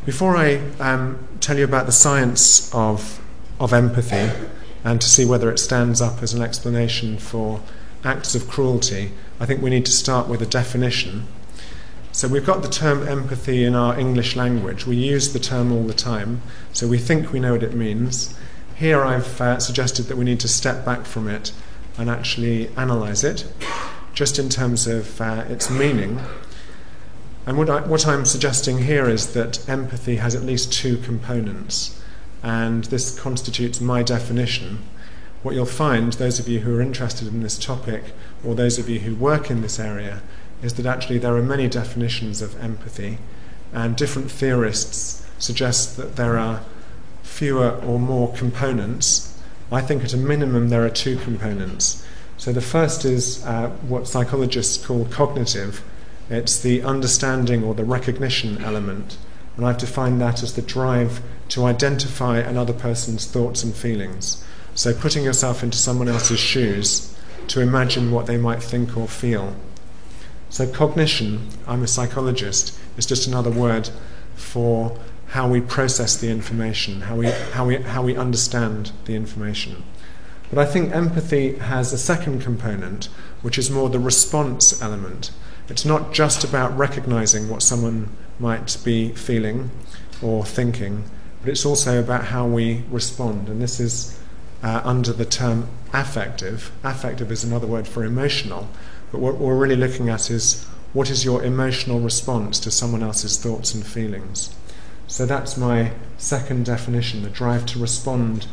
Before 0.07 0.37
I 0.37 0.59
um, 0.79 1.19
tell 1.41 1.59
you 1.59 1.65
about 1.65 1.87
the 1.87 1.93
science 1.93 2.73
of, 2.73 3.21
of 3.59 3.73
empathy 3.73 4.31
and 4.85 5.01
to 5.01 5.09
see 5.09 5.25
whether 5.25 5.51
it 5.51 5.59
stands 5.59 6.01
up 6.01 6.23
as 6.23 6.33
an 6.33 6.43
explanation 6.43 7.19
for 7.19 7.61
acts 8.05 8.37
of 8.37 8.47
cruelty, 8.47 9.11
I 9.41 9.47
think 9.47 9.61
we 9.61 9.69
need 9.69 9.85
to 9.87 9.91
start 9.91 10.29
with 10.29 10.41
a 10.41 10.47
definition. 10.47 11.27
So 12.13 12.29
we've 12.29 12.47
got 12.47 12.63
the 12.63 12.69
term 12.69 13.09
empathy 13.09 13.65
in 13.65 13.75
our 13.75 13.99
English 13.99 14.37
language. 14.37 14.87
We 14.87 14.95
use 14.95 15.33
the 15.33 15.41
term 15.41 15.73
all 15.73 15.83
the 15.83 15.93
time, 15.93 16.41
so 16.73 16.87
we 16.87 16.99
think 16.99 17.33
we 17.33 17.41
know 17.41 17.55
what 17.55 17.65
it 17.65 17.75
means. 17.75 18.33
Here 18.77 19.03
I've 19.03 19.41
uh, 19.41 19.59
suggested 19.59 20.05
that 20.05 20.17
we 20.17 20.25
need 20.25 20.39
to 20.39 20.49
step 20.49 20.85
back 20.85 21.05
from 21.05 21.27
it 21.27 21.51
and 21.99 22.09
actually 22.09 22.69
analyze 22.77 23.25
it, 23.25 23.45
just 24.15 24.39
in 24.39 24.51
terms 24.51 24.87
of 24.87 25.21
uh, 25.21 25.45
its 25.49 25.69
meaning. 25.69 26.21
And 27.47 27.57
what, 27.57 27.71
I, 27.71 27.81
what 27.87 28.07
I'm 28.07 28.25
suggesting 28.25 28.79
here 28.79 29.09
is 29.09 29.33
that 29.35 29.69
empathy 29.69 30.17
has 30.17 30.35
at 30.35 30.43
least 30.43 30.73
two 30.73 30.97
components, 30.99 32.03
and 32.43 32.85
this 32.85 33.19
constitutes 33.19 33.81
my 33.81 34.03
definition 34.03 34.83
what 35.47 35.55
you'll 35.55 35.65
find, 35.65 36.15
those 36.15 36.41
of 36.41 36.49
you 36.49 36.59
who 36.59 36.77
are 36.77 36.83
interested 36.83 37.29
in 37.29 37.41
this 37.41 37.57
topic, 37.57 38.03
or 38.45 38.57
those 38.57 38.81
of 38.81 38.89
you 38.89 38.99
who 38.99 39.15
work 39.15 39.49
in 39.49 39.63
this 39.63 39.79
area, 39.79 40.21
is 40.61 40.75
that 40.75 40.87
actually 40.87 41.19
there 41.19 41.37
are 41.37 41.43
many 41.43 41.69
definitions 41.69 42.43
of 42.43 42.61
empathy, 42.61 43.19
and 43.73 43.97
different 43.97 44.29
theorists 44.29 45.25
suggest 45.39 45.97
that 45.99 46.17
there 46.17 46.37
are 46.37 46.63
fewer 47.23 47.71
or 47.87 48.01
more 48.01 48.33
components. 48.35 49.41
I 49.71 49.83
think 49.83 50.03
at 50.03 50.13
a 50.13 50.17
minimum 50.17 50.69
there 50.69 50.85
are 50.85 50.91
two 50.91 51.17
components. 51.17 52.05
So 52.39 52.53
the 52.53 52.61
first 52.61 53.05
is 53.05 53.45
uh, 53.47 53.69
what 53.87 54.09
psychologists 54.09 54.85
call 54.85 55.05
cognitive. 55.05 55.81
It's 56.29 56.59
the 56.59 56.83
understanding 56.83 57.63
or 57.63 57.75
the 57.75 57.85
recognition 57.85 58.63
element. 58.63 59.17
And 59.57 59.65
I've 59.65 59.79
defined 59.79 60.21
that 60.21 60.43
as 60.43 60.55
the 60.55 60.63
drive 60.63 61.23
to 61.51 61.65
identify 61.65 62.39
another 62.39 62.73
person's 62.73 63.27
thoughts 63.27 63.63
and 63.63 63.75
feelings. 63.75 64.45
So, 64.75 64.93
putting 64.93 65.25
yourself 65.25 65.63
into 65.63 65.79
someone 65.79 66.09
else's 66.09 66.41
shoes 66.41 67.17
to 67.49 67.61
imagine 67.61 68.11
what 68.11 68.27
they 68.27 68.37
might 68.37 68.63
think 68.63 68.97
or 68.97 69.09
feel. 69.09 69.55
So, 70.51 70.71
cognition, 70.71 71.49
I'm 71.67 71.83
a 71.83 71.87
psychologist, 71.87 72.79
is 72.99 73.07
just 73.07 73.27
another 73.27 73.51
word 73.51 73.89
for 74.35 74.99
how 75.29 75.49
we 75.49 75.61
process 75.61 76.17
the 76.17 76.31
information, 76.31 77.03
how 77.03 77.17
we, 77.17 77.27
how 77.27 77.67
we, 77.67 77.77
how 77.77 78.03
we 78.03 78.17
understand 78.17 78.93
the 79.07 79.15
information. 79.15 79.83
But 80.51 80.59
I 80.59 80.67
think 80.67 80.93
empathy 80.93 81.57
has 81.57 81.93
a 81.93 81.99
second 81.99 82.43
component, 82.43 83.09
which 83.43 83.59
is 83.59 83.71
more 83.71 83.89
the 83.89 83.99
response 83.99 84.81
element. 84.81 85.31
It's 85.69 85.85
not 85.85 86.13
just 86.13 86.45
about 86.45 86.77
recognizing 86.77 87.49
what 87.49 87.63
someone 87.63 88.11
might 88.39 88.77
be 88.85 89.11
feeling 89.11 89.71
or 90.23 90.45
thinking, 90.45 91.05
but 91.41 91.51
it's 91.51 91.67
also 91.67 91.99
about 92.01 92.27
how 92.27 92.47
we 92.47 92.85
respond. 92.91 93.49
And 93.49 93.61
this 93.61 93.81
is 93.81 94.19
uh, 94.63 94.81
under 94.85 95.13
the 95.13 95.25
term 95.25 95.69
affective. 95.93 96.73
Affective 96.85 97.31
is 97.31 97.45
another 97.45 97.67
word 97.67 97.87
for 97.87 98.05
emotional, 98.05 98.69
but 99.11 99.21
what 99.21 99.37
we're 99.37 99.57
really 99.57 99.77
looking 99.77 100.09
at 100.09 100.31
is 100.31 100.65
what 100.93 101.11
is 101.11 101.25
your 101.25 101.43
emotional 101.43 102.01
response 102.01 102.59
to 102.61 102.71
someone 102.71 103.03
else's 103.03 103.37
thoughts 103.37 103.75
and 103.75 103.87
feelings. 103.87 104.55
So 105.09 105.27
that's 105.27 105.57
my 105.57 105.93
second 106.17 106.65
definition 106.65 107.23
the 107.23 107.31
drive 107.31 107.67
to 107.67 107.79
respond 107.79 108.47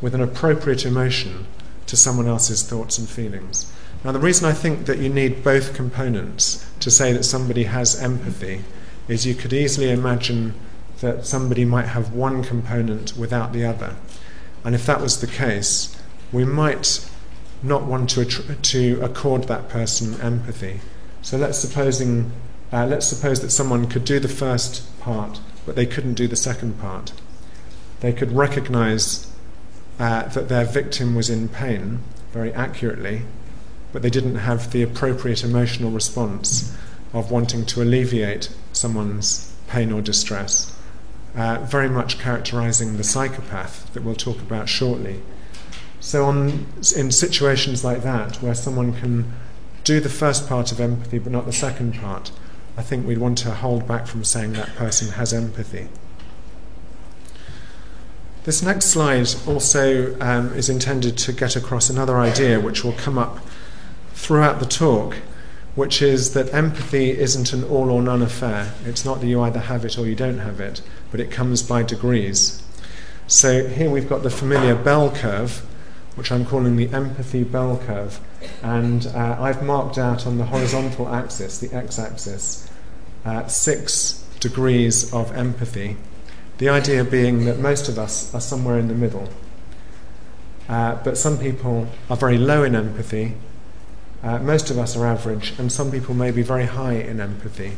with 0.00 0.14
an 0.14 0.20
appropriate 0.20 0.84
emotion 0.84 1.46
to 1.86 1.96
someone 1.96 2.26
else's 2.26 2.62
thoughts 2.62 2.98
and 2.98 3.08
feelings. 3.08 3.70
Now, 4.02 4.12
the 4.12 4.18
reason 4.18 4.48
I 4.48 4.52
think 4.52 4.86
that 4.86 4.98
you 4.98 5.10
need 5.10 5.44
both 5.44 5.74
components 5.74 6.66
to 6.80 6.90
say 6.90 7.12
that 7.12 7.24
somebody 7.24 7.64
has 7.64 8.00
empathy 8.00 8.64
is 9.08 9.26
you 9.26 9.34
could 9.34 9.52
easily 9.52 9.90
imagine 9.90 10.54
that 11.00 11.26
somebody 11.26 11.64
might 11.64 11.86
have 11.86 12.14
one 12.14 12.42
component 12.42 13.16
without 13.16 13.52
the 13.52 13.64
other. 13.64 13.96
And 14.64 14.74
if 14.74 14.86
that 14.86 15.00
was 15.00 15.20
the 15.20 15.26
case, 15.26 15.96
we 16.32 16.44
might 16.44 17.08
not 17.62 17.84
want 17.84 18.10
to, 18.10 18.24
to 18.24 19.00
accord 19.02 19.44
that 19.44 19.68
person 19.68 20.18
empathy. 20.20 20.80
So 21.22 21.36
let's, 21.36 21.58
supposing, 21.58 22.32
uh, 22.72 22.86
let's 22.86 23.06
suppose 23.06 23.40
that 23.40 23.50
someone 23.50 23.86
could 23.86 24.04
do 24.04 24.18
the 24.18 24.28
first 24.28 24.98
part, 25.00 25.40
but 25.66 25.76
they 25.76 25.86
couldn't 25.86 26.14
do 26.14 26.26
the 26.26 26.36
second 26.36 26.80
part. 26.80 27.12
They 28.00 28.12
could 28.14 28.32
recognize 28.32 29.30
uh, 29.98 30.22
that 30.28 30.48
their 30.48 30.64
victim 30.64 31.14
was 31.14 31.28
in 31.28 31.48
pain 31.48 32.00
very 32.32 32.52
accurately, 32.54 33.22
but 33.92 34.02
they 34.02 34.10
didn't 34.10 34.36
have 34.36 34.72
the 34.72 34.82
appropriate 34.82 35.44
emotional 35.44 35.90
response 35.90 36.76
of 37.12 37.30
wanting 37.30 37.66
to 37.66 37.82
alleviate 37.82 38.54
someone's 38.72 39.54
pain 39.68 39.92
or 39.92 40.00
distress 40.00 40.76
uh, 41.36 41.58
very 41.64 41.88
much 41.88 42.18
characterizing 42.18 42.96
the 42.96 43.04
psychopath 43.04 43.92
that 43.92 44.02
we'll 44.02 44.14
talk 44.14 44.40
about 44.40 44.68
shortly. 44.68 45.22
So, 46.00 46.24
on, 46.24 46.66
in 46.96 47.10
situations 47.10 47.84
like 47.84 48.02
that, 48.02 48.36
where 48.36 48.54
someone 48.54 48.94
can 48.94 49.32
do 49.84 50.00
the 50.00 50.08
first 50.08 50.48
part 50.48 50.72
of 50.72 50.80
empathy 50.80 51.18
but 51.18 51.32
not 51.32 51.46
the 51.46 51.52
second 51.52 51.94
part, 51.94 52.32
I 52.76 52.82
think 52.82 53.06
we'd 53.06 53.18
want 53.18 53.38
to 53.38 53.50
hold 53.50 53.86
back 53.86 54.06
from 54.06 54.24
saying 54.24 54.54
that 54.54 54.74
person 54.76 55.12
has 55.12 55.32
empathy. 55.32 55.88
This 58.44 58.62
next 58.62 58.86
slide 58.86 59.28
also 59.46 60.18
um, 60.20 60.54
is 60.54 60.70
intended 60.70 61.18
to 61.18 61.32
get 61.32 61.56
across 61.56 61.90
another 61.90 62.18
idea 62.18 62.58
which 62.58 62.82
will 62.82 62.94
come 62.94 63.18
up 63.18 63.38
throughout 64.20 64.60
the 64.60 64.66
talk, 64.66 65.16
which 65.74 66.02
is 66.02 66.34
that 66.34 66.52
empathy 66.52 67.18
isn't 67.18 67.52
an 67.52 67.64
all 67.64 67.90
or 67.90 68.02
none 68.02 68.22
affair. 68.22 68.74
It's 68.84 69.04
not 69.04 69.20
that 69.20 69.26
you 69.26 69.40
either 69.40 69.60
have 69.60 69.84
it 69.84 69.98
or 69.98 70.06
you 70.06 70.14
don't 70.14 70.38
have 70.38 70.60
it, 70.60 70.82
but 71.10 71.20
it 71.20 71.30
comes 71.30 71.62
by 71.62 71.82
degrees. 71.82 72.62
So 73.26 73.66
here 73.66 73.88
we've 73.88 74.08
got 74.08 74.22
the 74.22 74.30
familiar 74.30 74.74
bell 74.74 75.10
curve, 75.10 75.64
which 76.16 76.30
I'm 76.30 76.44
calling 76.44 76.76
the 76.76 76.88
empathy 76.90 77.44
bell 77.44 77.80
curve, 77.86 78.20
and 78.62 79.06
uh, 79.06 79.36
I've 79.40 79.62
marked 79.62 79.96
out 79.96 80.26
on 80.26 80.36
the 80.36 80.44
horizontal 80.44 81.08
axis, 81.08 81.58
the 81.58 81.74
x 81.74 81.98
axis, 81.98 82.68
uh, 83.24 83.46
six 83.46 84.22
degrees 84.38 85.12
of 85.14 85.34
empathy. 85.34 85.96
The 86.58 86.68
idea 86.68 87.04
being 87.04 87.46
that 87.46 87.58
most 87.58 87.88
of 87.88 87.98
us 87.98 88.34
are 88.34 88.40
somewhere 88.40 88.78
in 88.78 88.88
the 88.88 88.94
middle. 88.94 89.30
Uh, 90.68 91.02
but 91.02 91.16
some 91.16 91.38
people 91.38 91.88
are 92.10 92.16
very 92.16 92.36
low 92.36 92.64
in 92.64 92.74
empathy, 92.74 93.34
uh, 94.22 94.38
most 94.38 94.70
of 94.70 94.78
us 94.78 94.96
are 94.96 95.06
average, 95.06 95.54
and 95.58 95.72
some 95.72 95.90
people 95.90 96.14
may 96.14 96.30
be 96.30 96.42
very 96.42 96.66
high 96.66 96.94
in 96.94 97.20
empathy. 97.20 97.76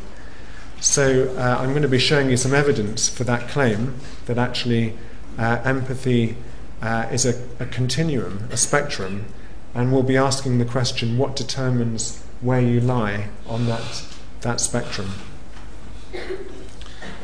So 0.81 1.33
uh, 1.37 1.57
I'm 1.59 1.69
going 1.69 1.83
to 1.83 1.87
be 1.87 1.99
showing 1.99 2.29
you 2.29 2.35
some 2.35 2.53
evidence 2.53 3.07
for 3.07 3.23
that 3.23 3.47
claim 3.47 3.95
that 4.25 4.37
actually 4.37 4.97
uh, 5.37 5.61
empathy 5.63 6.35
uh, 6.81 7.07
is 7.11 7.25
a, 7.25 7.41
a, 7.61 7.65
continuum, 7.65 8.49
a 8.51 8.57
spectrum, 8.57 9.25
and 9.73 9.93
we'll 9.93 10.03
be 10.03 10.17
asking 10.17 10.59
the 10.59 10.65
question 10.65 11.17
what 11.17 11.37
determines 11.37 12.21
where 12.41 12.59
you 12.59 12.81
lie 12.81 13.29
on 13.47 13.65
that, 13.67 14.03
that 14.41 14.59
spectrum. 14.59 15.11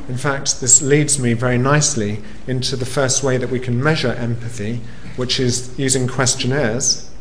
In 0.07 0.17
fact, 0.17 0.61
this 0.61 0.81
leads 0.81 1.19
me 1.19 1.33
very 1.33 1.57
nicely 1.57 2.19
into 2.47 2.77
the 2.77 2.85
first 2.85 3.21
way 3.21 3.37
that 3.37 3.49
we 3.49 3.59
can 3.59 3.83
measure 3.83 4.13
empathy, 4.13 4.79
which 5.17 5.39
is 5.39 5.77
using 5.77 6.07
questionnaires. 6.07 7.11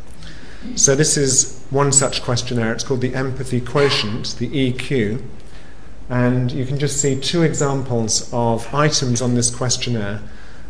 So, 0.76 0.95
this 0.95 1.17
is 1.17 1.58
one 1.71 1.93
such 1.93 2.23
questionnaire. 2.23 2.73
It's 2.73 2.85
called 2.85 3.01
the 3.01 3.15
Empathy 3.15 3.61
Quotient, 3.61 4.37
the 4.39 4.49
EQ. 4.49 5.23
And 6.09 6.51
you 6.51 6.65
can 6.65 6.79
just 6.79 7.01
see 7.01 7.21
two 7.21 7.43
examples 7.43 8.33
of 8.33 8.73
items 8.75 9.21
on 9.21 9.35
this 9.35 9.55
questionnaire. 9.55 10.23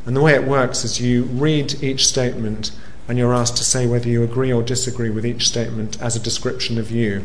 And 0.04 0.16
the 0.16 0.20
way 0.20 0.34
it 0.34 0.44
works 0.44 0.84
is 0.84 1.00
you 1.00 1.24
read 1.24 1.82
each 1.82 2.06
statement 2.06 2.72
and 3.06 3.16
you're 3.16 3.32
asked 3.32 3.56
to 3.56 3.64
say 3.64 3.86
whether 3.86 4.08
you 4.08 4.22
agree 4.22 4.52
or 4.52 4.62
disagree 4.62 5.10
with 5.10 5.24
each 5.24 5.46
statement 5.46 6.00
as 6.00 6.16
a 6.16 6.20
description 6.20 6.78
of 6.78 6.90
you. 6.90 7.24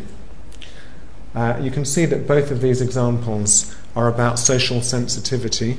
Uh, 1.35 1.59
you 1.61 1.71
can 1.71 1.83
see 1.83 2.05
that 2.05 2.27
both 2.27 2.51
of 2.51 2.61
these 2.61 2.81
examples 2.81 3.75
are 3.95 4.07
about 4.07 4.37
social 4.37 4.81
sensitivity. 4.81 5.77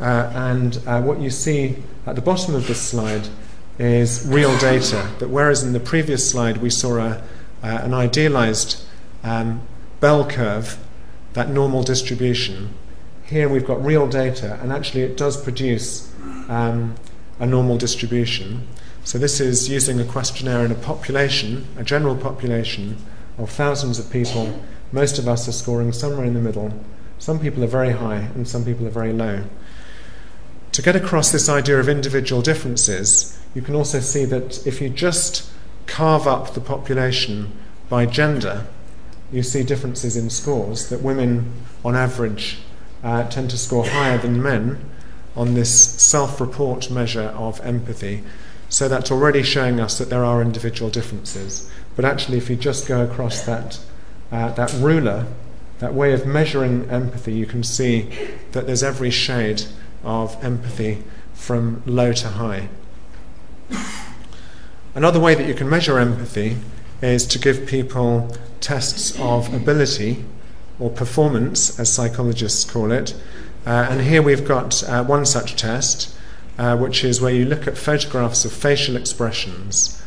Uh, 0.00 0.30
and 0.34 0.80
uh, 0.86 1.00
what 1.00 1.20
you 1.20 1.30
see 1.30 1.76
at 2.06 2.16
the 2.16 2.20
bottom 2.20 2.54
of 2.54 2.66
this 2.66 2.80
slide 2.80 3.28
is 3.78 4.26
real 4.26 4.56
data. 4.58 5.10
That 5.18 5.30
whereas 5.30 5.62
in 5.62 5.72
the 5.72 5.80
previous 5.80 6.28
slide 6.28 6.58
we 6.58 6.70
saw 6.70 6.96
a, 6.96 7.22
uh, 7.62 7.80
an 7.82 7.94
idealized 7.94 8.82
um, 9.22 9.62
bell 10.00 10.26
curve, 10.26 10.78
that 11.32 11.48
normal 11.48 11.82
distribution, 11.82 12.74
here 13.24 13.48
we've 13.48 13.66
got 13.66 13.84
real 13.84 14.06
data, 14.06 14.58
and 14.62 14.72
actually 14.72 15.02
it 15.02 15.16
does 15.16 15.36
produce 15.42 16.12
um, 16.48 16.94
a 17.38 17.46
normal 17.46 17.76
distribution. 17.76 18.66
So 19.02 19.18
this 19.18 19.40
is 19.40 19.68
using 19.68 20.00
a 20.00 20.04
questionnaire 20.04 20.64
in 20.64 20.70
a 20.70 20.76
population, 20.76 21.66
a 21.76 21.84
general 21.84 22.16
population 22.16 22.96
of 23.38 23.50
thousands 23.50 23.98
of 23.98 24.10
people. 24.10 24.62
Most 24.92 25.18
of 25.18 25.26
us 25.26 25.48
are 25.48 25.52
scoring 25.52 25.92
somewhere 25.92 26.24
in 26.24 26.34
the 26.34 26.40
middle. 26.40 26.72
Some 27.18 27.40
people 27.40 27.64
are 27.64 27.68
very 27.68 27.92
high, 27.92 28.28
and 28.34 28.46
some 28.46 28.64
people 28.64 28.86
are 28.86 28.90
very 28.90 29.12
low. 29.12 29.44
To 30.74 30.82
get 30.82 30.96
across 30.96 31.30
this 31.30 31.48
idea 31.48 31.78
of 31.78 31.88
individual 31.88 32.42
differences, 32.42 33.38
you 33.54 33.62
can 33.62 33.76
also 33.76 34.00
see 34.00 34.24
that 34.24 34.66
if 34.66 34.80
you 34.80 34.88
just 34.88 35.48
carve 35.86 36.26
up 36.26 36.52
the 36.52 36.60
population 36.60 37.52
by 37.88 38.06
gender, 38.06 38.66
you 39.30 39.44
see 39.44 39.62
differences 39.62 40.16
in 40.16 40.30
scores, 40.30 40.88
that 40.88 41.00
women, 41.00 41.52
on 41.84 41.94
average, 41.94 42.58
uh, 43.04 43.22
tend 43.28 43.50
to 43.50 43.56
score 43.56 43.86
higher 43.86 44.18
than 44.18 44.42
men 44.42 44.84
on 45.36 45.54
this 45.54 45.72
self 46.02 46.40
report 46.40 46.90
measure 46.90 47.32
of 47.36 47.60
empathy. 47.60 48.24
So 48.68 48.88
that's 48.88 49.12
already 49.12 49.44
showing 49.44 49.78
us 49.78 49.96
that 49.98 50.10
there 50.10 50.24
are 50.24 50.42
individual 50.42 50.90
differences. 50.90 51.70
But 51.94 52.04
actually, 52.04 52.38
if 52.38 52.50
you 52.50 52.56
just 52.56 52.88
go 52.88 53.04
across 53.04 53.42
that, 53.42 53.78
uh, 54.32 54.50
that 54.54 54.72
ruler, 54.72 55.26
that 55.78 55.94
way 55.94 56.12
of 56.14 56.26
measuring 56.26 56.90
empathy, 56.90 57.32
you 57.32 57.46
can 57.46 57.62
see 57.62 58.10
that 58.50 58.66
there's 58.66 58.82
every 58.82 59.10
shade 59.10 59.62
of 60.04 60.42
empathy 60.44 61.02
from 61.32 61.82
low 61.86 62.12
to 62.12 62.28
high. 62.28 62.68
Another 64.94 65.18
way 65.18 65.34
that 65.34 65.46
you 65.48 65.54
can 65.54 65.68
measure 65.68 65.98
empathy 65.98 66.56
is 67.02 67.26
to 67.26 67.38
give 67.38 67.66
people 67.66 68.36
tests 68.60 69.18
of 69.18 69.52
ability 69.52 70.24
or 70.78 70.90
performance, 70.90 71.78
as 71.78 71.92
psychologists 71.92 72.70
call 72.70 72.92
it. 72.92 73.14
Uh, 73.66 73.88
and 73.90 74.02
here 74.02 74.22
we've 74.22 74.46
got 74.46 74.82
uh, 74.84 75.04
one 75.04 75.26
such 75.26 75.56
test, 75.56 76.14
uh, 76.58 76.76
which 76.76 77.04
is 77.04 77.20
where 77.20 77.32
you 77.32 77.44
look 77.44 77.66
at 77.66 77.76
photographs 77.76 78.44
of 78.44 78.52
facial 78.52 78.96
expressions 78.96 80.00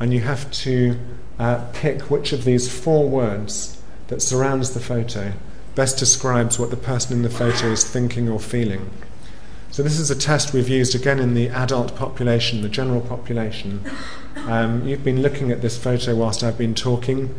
and 0.00 0.12
you 0.12 0.20
have 0.20 0.50
to 0.50 0.98
uh, 1.38 1.64
pick 1.72 2.10
which 2.10 2.32
of 2.32 2.44
these 2.44 2.70
four 2.72 3.08
words 3.08 3.80
that 4.08 4.20
surrounds 4.20 4.74
the 4.74 4.80
photo 4.80 5.32
best 5.74 5.98
describes 5.98 6.58
what 6.58 6.70
the 6.70 6.76
person 6.76 7.16
in 7.16 7.22
the 7.22 7.30
photo 7.30 7.66
is 7.66 7.84
thinking 7.84 8.28
or 8.28 8.38
feeling. 8.38 8.90
So, 9.74 9.82
this 9.82 9.98
is 9.98 10.08
a 10.08 10.14
test 10.14 10.52
we've 10.52 10.68
used 10.68 10.94
again 10.94 11.18
in 11.18 11.34
the 11.34 11.48
adult 11.48 11.96
population, 11.96 12.62
the 12.62 12.68
general 12.68 13.00
population. 13.00 13.84
Um, 14.46 14.86
you've 14.86 15.02
been 15.02 15.20
looking 15.20 15.50
at 15.50 15.62
this 15.62 15.76
photo 15.76 16.14
whilst 16.14 16.44
I've 16.44 16.56
been 16.56 16.76
talking. 16.76 17.34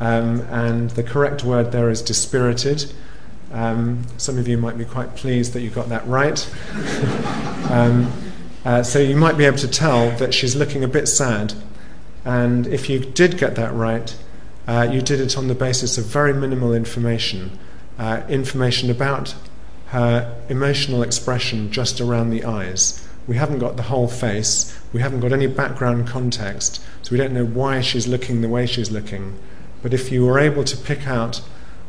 Um, 0.00 0.40
and 0.50 0.90
the 0.90 1.04
correct 1.04 1.44
word 1.44 1.70
there 1.70 1.88
is 1.88 2.02
dispirited. 2.02 2.92
Um, 3.52 4.02
some 4.16 4.36
of 4.36 4.48
you 4.48 4.58
might 4.58 4.76
be 4.76 4.84
quite 4.84 5.14
pleased 5.14 5.52
that 5.52 5.60
you 5.60 5.70
got 5.70 5.88
that 5.90 6.04
right. 6.08 6.52
um, 7.70 8.12
uh, 8.64 8.82
so 8.82 8.98
you 8.98 9.14
might 9.14 9.38
be 9.38 9.44
able 9.44 9.58
to 9.58 9.68
tell 9.68 10.10
that 10.18 10.34
she's 10.34 10.56
looking 10.56 10.82
a 10.82 10.88
bit 10.88 11.06
sad. 11.06 11.54
And 12.24 12.66
if 12.66 12.90
you 12.90 12.98
did 12.98 13.38
get 13.38 13.54
that 13.54 13.72
right, 13.72 14.12
uh, 14.66 14.88
you 14.90 15.02
did 15.02 15.20
it 15.20 15.38
on 15.38 15.46
the 15.46 15.54
basis 15.54 15.98
of 15.98 16.06
very 16.06 16.34
minimal 16.34 16.74
information 16.74 17.56
uh, 17.98 18.22
information 18.28 18.90
about 18.90 19.34
her 19.86 20.34
emotional 20.48 21.02
expression 21.02 21.70
just 21.70 22.00
around 22.00 22.30
the 22.30 22.44
eyes. 22.44 23.06
We 23.26 23.36
haven't 23.36 23.58
got 23.58 23.76
the 23.76 23.84
whole 23.84 24.08
face, 24.08 24.76
we 24.92 25.00
haven't 25.00 25.20
got 25.20 25.32
any 25.32 25.46
background 25.46 26.06
context, 26.06 26.82
so 27.02 27.12
we 27.12 27.18
don't 27.18 27.32
know 27.32 27.44
why 27.44 27.80
she's 27.80 28.06
looking 28.06 28.40
the 28.40 28.48
way 28.48 28.66
she's 28.66 28.90
looking. 28.90 29.38
But 29.82 29.94
if 29.94 30.10
you 30.10 30.24
were 30.24 30.38
able 30.38 30.64
to 30.64 30.76
pick 30.76 31.06
out 31.06 31.40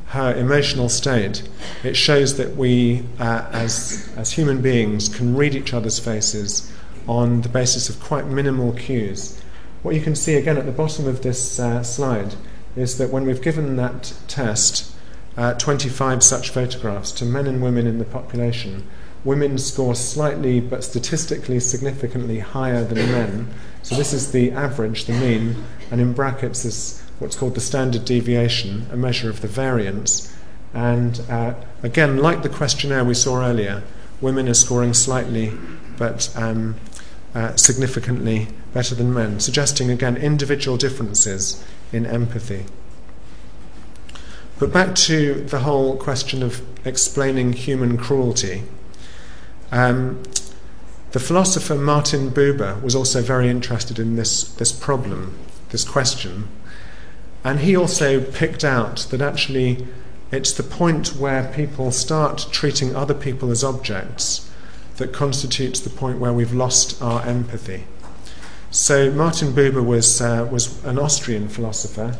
her 0.07 0.33
emotional 0.33 0.89
state, 0.89 1.47
it 1.83 1.95
shows 1.95 2.37
that 2.37 2.55
we, 2.55 3.03
uh, 3.19 3.47
as, 3.51 4.09
as 4.15 4.31
human 4.31 4.61
beings, 4.61 5.09
can 5.09 5.35
read 5.35 5.53
each 5.53 5.73
other's 5.73 5.99
faces 5.99 6.71
on 7.07 7.41
the 7.41 7.49
basis 7.49 7.89
of 7.89 7.99
quite 7.99 8.25
minimal 8.25 8.73
cues. 8.73 9.41
What 9.81 9.95
you 9.95 10.01
can 10.01 10.15
see 10.15 10.35
again 10.35 10.57
at 10.57 10.65
the 10.65 10.71
bottom 10.71 11.07
of 11.07 11.23
this 11.23 11.59
uh, 11.59 11.83
slide 11.83 12.35
is 12.75 12.97
that 12.97 13.09
when 13.09 13.25
we've 13.25 13.41
given 13.41 13.75
that 13.77 14.13
test, 14.27 14.93
uh, 15.37 15.53
25 15.53 16.23
such 16.23 16.49
photographs 16.49 17.11
to 17.11 17.25
men 17.25 17.47
and 17.47 17.61
women 17.61 17.85
in 17.85 17.99
the 17.99 18.05
population, 18.05 18.87
women 19.23 19.57
score 19.57 19.95
slightly 19.95 20.59
but 20.59 20.83
statistically 20.83 21.59
significantly 21.59 22.39
higher 22.39 22.83
than 22.83 22.97
men. 23.11 23.47
So 23.83 23.95
this 23.95 24.13
is 24.13 24.31
the 24.31 24.51
average, 24.51 25.05
the 25.05 25.13
mean, 25.13 25.63
and 25.91 26.01
in 26.01 26.13
brackets 26.13 26.65
is 26.65 27.01
what's 27.19 27.35
called 27.35 27.55
the 27.55 27.61
standard 27.61 28.05
deviation, 28.05 28.87
a 28.91 28.97
measure 28.97 29.29
of 29.29 29.41
the 29.41 29.47
variance. 29.47 30.33
And 30.73 31.21
uh, 31.29 31.53
again, 31.83 32.17
like 32.17 32.43
the 32.43 32.49
questionnaire 32.49 33.05
we 33.05 33.13
saw 33.13 33.43
earlier, 33.43 33.83
women 34.21 34.49
are 34.49 34.53
scoring 34.53 34.93
slightly 34.93 35.53
but 35.97 36.31
um, 36.35 36.75
uh, 37.33 37.55
significantly 37.55 38.47
better 38.73 38.95
than 38.95 39.13
men, 39.13 39.39
suggesting 39.39 39.89
again 39.89 40.17
individual 40.17 40.77
differences 40.77 41.63
in 41.91 42.05
empathy. 42.05 42.65
But 44.59 44.73
back 44.73 44.95
to 44.95 45.35
the 45.35 45.59
whole 45.59 45.97
question 45.97 46.41
of 46.41 46.61
explaining 46.85 47.53
human 47.53 47.95
cruelty. 47.95 48.63
Um, 49.71 50.23
the 51.11 51.19
philosopher 51.19 51.75
Martin 51.75 52.31
Buber 52.31 52.81
was 52.81 52.95
also 52.95 53.21
very 53.21 53.49
interested 53.49 53.99
in 53.99 54.15
this, 54.15 54.43
this 54.43 54.71
problem, 54.71 55.37
this 55.69 55.83
question. 55.83 56.47
And 57.43 57.59
he 57.59 57.75
also 57.75 58.19
picked 58.19 58.63
out 58.63 59.07
that 59.11 59.21
actually 59.21 59.85
it's 60.31 60.51
the 60.51 60.63
point 60.63 61.15
where 61.15 61.51
people 61.53 61.91
start 61.91 62.47
treating 62.51 62.95
other 62.95 63.13
people 63.13 63.51
as 63.51 63.63
objects 63.63 64.49
that 64.97 65.13
constitutes 65.13 65.79
the 65.79 65.91
point 65.91 66.17
where 66.17 66.33
we've 66.33 66.53
lost 66.53 66.99
our 67.01 67.21
empathy. 67.21 67.83
So 68.71 69.11
Martin 69.11 69.53
Buber 69.53 69.85
was, 69.85 70.19
uh, 70.19 70.47
was 70.51 70.83
an 70.83 70.97
Austrian 70.97 71.47
philosopher 71.47 72.17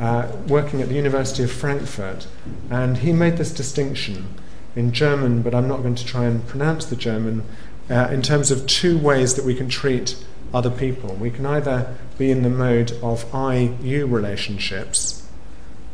uh, 0.00 0.26
working 0.48 0.80
at 0.80 0.88
the 0.88 0.94
University 0.94 1.44
of 1.44 1.52
Frankfurt, 1.52 2.26
and 2.70 2.98
he 2.98 3.12
made 3.12 3.36
this 3.36 3.52
distinction 3.52 4.34
in 4.74 4.92
German, 4.92 5.42
but 5.42 5.54
I'm 5.54 5.68
not 5.68 5.82
going 5.82 5.94
to 5.94 6.04
try 6.04 6.24
and 6.24 6.46
pronounce 6.46 6.86
the 6.86 6.96
German, 6.96 7.44
uh, 7.90 8.08
in 8.10 8.22
terms 8.22 8.50
of 8.50 8.66
two 8.66 8.96
ways 8.98 9.34
that 9.34 9.44
we 9.44 9.54
can 9.54 9.68
treat 9.68 10.16
other 10.54 10.70
people. 10.70 11.14
We 11.14 11.30
can 11.30 11.44
either 11.44 11.94
be 12.18 12.30
in 12.30 12.42
the 12.42 12.50
mode 12.50 12.92
of 13.02 13.32
I 13.34 13.74
you 13.82 14.06
relationships 14.06 15.26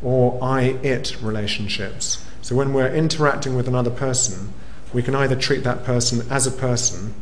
or 0.02 0.38
I 0.42 0.78
it 0.82 1.16
relationships. 1.20 2.24
So 2.42 2.54
when 2.54 2.72
we're 2.72 2.94
interacting 2.94 3.56
with 3.56 3.66
another 3.66 3.90
person, 3.90 4.52
we 4.92 5.02
can 5.02 5.14
either 5.14 5.36
treat 5.36 5.64
that 5.64 5.84
person 5.84 6.26
as 6.30 6.46
a 6.46 6.52
person, 6.52 7.14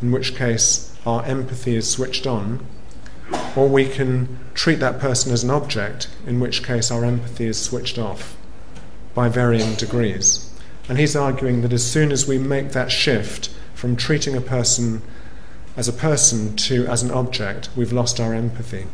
in 0.00 0.10
which 0.10 0.34
case 0.34 0.94
our 1.06 1.24
empathy 1.24 1.76
is 1.76 1.88
switched 1.88 2.26
on, 2.26 2.66
or 3.56 3.68
we 3.68 3.86
can 3.86 4.38
treat 4.54 4.80
that 4.80 4.98
person 4.98 5.32
as 5.32 5.44
an 5.44 5.50
object, 5.50 6.08
in 6.26 6.40
which 6.40 6.62
case 6.62 6.90
our 6.90 7.04
empathy 7.04 7.46
is 7.46 7.60
switched 7.60 7.98
off 7.98 8.36
by 9.14 9.28
varying 9.28 9.74
degrees. 9.74 10.48
And 10.88 10.98
he's 10.98 11.16
arguing 11.16 11.62
that 11.62 11.72
as 11.72 11.84
soon 11.84 12.12
as 12.12 12.26
we 12.26 12.38
make 12.38 12.70
that 12.70 12.90
shift 12.90 13.48
from 13.74 13.96
treating 13.96 14.36
a 14.36 14.40
person 14.40 15.02
as 15.76 15.88
a 15.88 15.92
person 15.92 16.54
to 16.56 16.86
as 16.86 17.02
an 17.02 17.10
object, 17.10 17.68
we've 17.76 17.92
lost 17.92 18.20
our 18.20 18.34
empathy. 18.34 18.86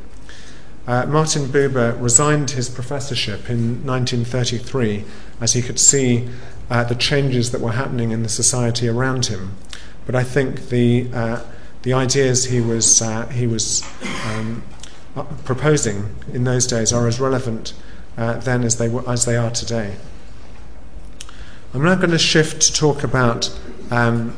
Uh, 0.87 1.05
Martin 1.07 1.47
Buber 1.47 2.01
resigned 2.01 2.53
his 2.53 2.71
professorship 2.71 3.51
in 3.51 3.85
1933 3.87 5.05
as 5.41 5.53
he 5.53 5.61
could 5.61 5.79
see 5.79 6.29
uh, 6.71 6.85
the 6.85 6.95
changes 6.95 7.51
that 7.53 7.61
were 7.61 7.73
happening 7.73 8.11
in 8.11 8.23
the 8.23 8.29
society 8.29 8.89
around 8.89 9.27
him. 9.27 9.55
But 10.07 10.15
I 10.15 10.25
think 10.25 10.69
the, 10.69 11.11
uh, 11.13 11.43
the 11.83 11.93
ideas 11.93 12.47
he 12.47 12.61
was, 12.61 13.01
uh, 13.01 13.27
he 13.29 13.47
was 13.47 13.83
um, 14.27 14.63
uh, 15.17 15.25
proposing 15.45 16.15
in 16.33 16.45
those 16.45 16.67
days 16.67 16.93
are 16.93 17.07
as 17.07 17.21
relevant 17.21 17.73
uh, 18.17 18.35
then 18.39 18.65
as 18.65 18.77
they, 18.79 18.89
were, 18.89 19.09
as 19.09 19.25
they 19.25 19.37
are 19.37 19.51
today. 19.51 19.97
I'm 21.73 21.83
now 21.83 21.95
going 21.95 22.11
to 22.11 22.19
shift 22.19 22.63
to 22.63 22.73
talk 22.73 23.05
about 23.05 23.57
um, 23.91 24.37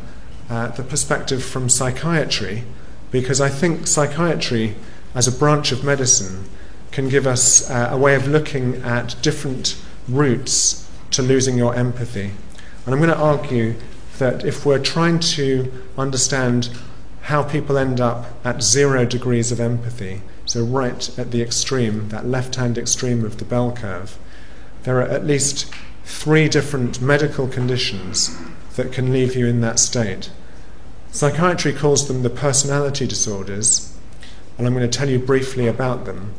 uh, 0.49 0.69
the 0.69 0.83
perspective 0.83 1.43
from 1.43 1.69
psychiatry, 1.69 2.65
because 3.11 3.41
I 3.41 3.49
think 3.49 3.87
psychiatry, 3.87 4.75
as 5.15 5.27
a 5.27 5.33
branch 5.33 5.73
of 5.73 5.83
medicine, 5.83 6.45
can 6.91 7.09
give 7.09 7.27
us 7.27 7.71
uh, 7.71 7.89
a 7.91 7.97
way 7.97 8.15
of 8.15 8.27
looking 8.27 8.77
at 8.83 9.17
different 9.23 9.81
routes 10.09 10.89
to 11.13 11.23
losing 11.23 11.57
your 11.57 11.75
empathy. 11.75 12.33
And 12.85 12.95
I'm 12.95 13.01
going 13.01 13.11
to 13.11 13.17
argue 13.17 13.75
that 14.19 14.45
if 14.45 14.67
we're 14.67 14.83
trying 14.83 15.21
to 15.21 15.73
understand 15.97 16.69
how 17.31 17.45
people 17.45 17.79
end 17.79 18.01
up 18.01 18.27
at 18.45 18.61
zero 18.61 19.07
degrees 19.07 19.53
of 19.53 19.61
empathy, 19.61 20.21
so 20.45 20.65
right 20.65 21.17
at 21.17 21.31
the 21.31 21.41
extreme, 21.41 22.09
that 22.09 22.27
left 22.27 22.57
hand 22.57 22.77
extreme 22.77 23.25
of 23.25 23.39
the 23.39 23.45
bell 23.45 23.71
curve, 23.71 24.19
there 24.83 24.99
are 24.99 25.09
at 25.09 25.25
least 25.25 25.73
three 26.05 26.49
different 26.49 27.01
medical 27.01 27.47
conditions 27.47 28.37
that 28.75 28.91
can 28.91 29.13
leave 29.13 29.37
you 29.37 29.47
in 29.47 29.61
that 29.61 29.79
state. 29.79 30.29
Psychiatry 31.13 31.73
calls 31.73 32.09
them 32.09 32.23
the 32.25 32.31
personality 32.31 33.07
disorders, 33.07 33.97
and 34.59 34.67
I'm 34.67 34.75
going 34.75 34.91
to 34.91 34.99
tell 34.99 35.09
you 35.09 35.21
briefly 35.21 35.69
about 35.69 36.07
them. 36.07 36.35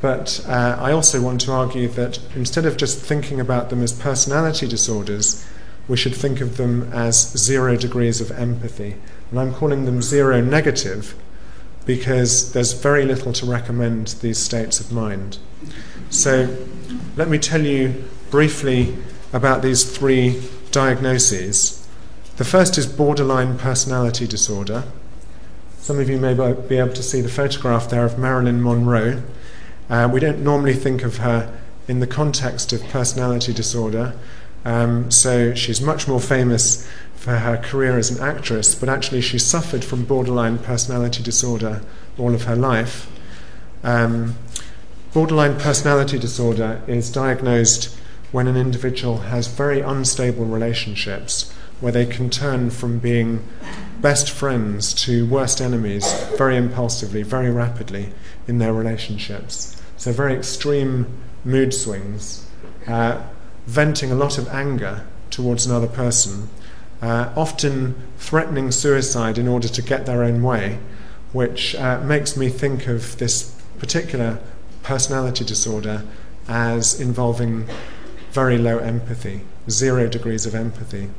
But 0.00 0.42
uh, 0.48 0.78
I 0.80 0.92
also 0.92 1.20
want 1.20 1.42
to 1.42 1.52
argue 1.52 1.88
that 1.88 2.18
instead 2.34 2.64
of 2.64 2.78
just 2.78 2.98
thinking 2.98 3.38
about 3.38 3.68
them 3.68 3.82
as 3.82 3.92
personality 3.92 4.66
disorders, 4.66 5.46
we 5.88 5.98
should 5.98 6.14
think 6.14 6.40
of 6.40 6.56
them 6.56 6.90
as 6.90 7.32
zero 7.36 7.76
degrees 7.76 8.22
of 8.22 8.30
empathy. 8.30 8.96
And 9.32 9.40
I'm 9.40 9.54
calling 9.54 9.86
them 9.86 10.02
zero 10.02 10.42
negative 10.42 11.14
because 11.86 12.52
there's 12.52 12.74
very 12.74 13.06
little 13.06 13.32
to 13.32 13.46
recommend 13.46 14.08
these 14.20 14.36
states 14.36 14.78
of 14.78 14.92
mind. 14.92 15.38
So 16.10 16.54
let 17.16 17.30
me 17.30 17.38
tell 17.38 17.62
you 17.62 18.04
briefly 18.30 18.94
about 19.32 19.62
these 19.62 19.96
three 19.96 20.42
diagnoses. 20.70 21.88
The 22.36 22.44
first 22.44 22.76
is 22.76 22.86
borderline 22.86 23.56
personality 23.56 24.26
disorder. 24.26 24.84
Some 25.78 25.98
of 25.98 26.10
you 26.10 26.18
may 26.18 26.34
be 26.34 26.76
able 26.76 26.92
to 26.92 27.02
see 27.02 27.22
the 27.22 27.30
photograph 27.30 27.88
there 27.88 28.04
of 28.04 28.18
Marilyn 28.18 28.62
Monroe. 28.62 29.22
Uh, 29.88 30.10
we 30.12 30.20
don't 30.20 30.44
normally 30.44 30.74
think 30.74 31.04
of 31.04 31.16
her 31.16 31.58
in 31.88 32.00
the 32.00 32.06
context 32.06 32.74
of 32.74 32.82
personality 32.84 33.54
disorder, 33.54 34.14
um, 34.64 35.10
so 35.10 35.54
she's 35.54 35.80
much 35.80 36.06
more 36.06 36.20
famous 36.20 36.88
for 37.22 37.38
her 37.38 37.56
career 37.56 37.96
as 37.96 38.10
an 38.10 38.20
actress, 38.20 38.74
but 38.74 38.88
actually 38.88 39.20
she 39.20 39.38
suffered 39.38 39.84
from 39.84 40.04
borderline 40.04 40.58
personality 40.58 41.22
disorder 41.22 41.80
all 42.18 42.34
of 42.34 42.42
her 42.42 42.56
life. 42.56 43.08
Um, 43.84 44.34
borderline 45.14 45.56
personality 45.56 46.18
disorder 46.18 46.82
is 46.88 47.12
diagnosed 47.12 47.96
when 48.32 48.48
an 48.48 48.56
individual 48.56 49.18
has 49.18 49.46
very 49.46 49.80
unstable 49.80 50.46
relationships, 50.46 51.52
where 51.78 51.92
they 51.92 52.06
can 52.06 52.28
turn 52.28 52.70
from 52.70 52.98
being 52.98 53.46
best 54.00 54.28
friends 54.28 54.92
to 55.04 55.24
worst 55.24 55.60
enemies 55.60 56.12
very 56.36 56.56
impulsively, 56.56 57.22
very 57.22 57.50
rapidly 57.50 58.12
in 58.48 58.58
their 58.58 58.72
relationships. 58.72 59.80
So, 59.96 60.10
very 60.10 60.34
extreme 60.34 61.06
mood 61.44 61.72
swings, 61.72 62.48
uh, 62.88 63.22
venting 63.66 64.10
a 64.10 64.16
lot 64.16 64.38
of 64.38 64.48
anger 64.48 65.06
towards 65.30 65.66
another 65.66 65.86
person, 65.86 66.48
uh, 67.02 67.32
often 67.36 67.94
threatening 68.16 68.70
suicide 68.70 69.36
in 69.36 69.48
order 69.48 69.68
to 69.68 69.82
get 69.82 70.06
their 70.06 70.22
own 70.22 70.42
way, 70.42 70.78
which 71.32 71.74
uh, 71.74 72.00
makes 72.00 72.36
me 72.36 72.48
think 72.48 72.86
of 72.86 73.18
this 73.18 73.60
particular 73.78 74.38
personality 74.84 75.44
disorder 75.44 76.04
as 76.48 77.00
involving 77.00 77.66
very 78.30 78.56
low 78.56 78.78
empathy, 78.78 79.42
zero 79.68 80.08
degrees 80.08 80.46
of 80.46 80.54
empathy. 80.54 81.10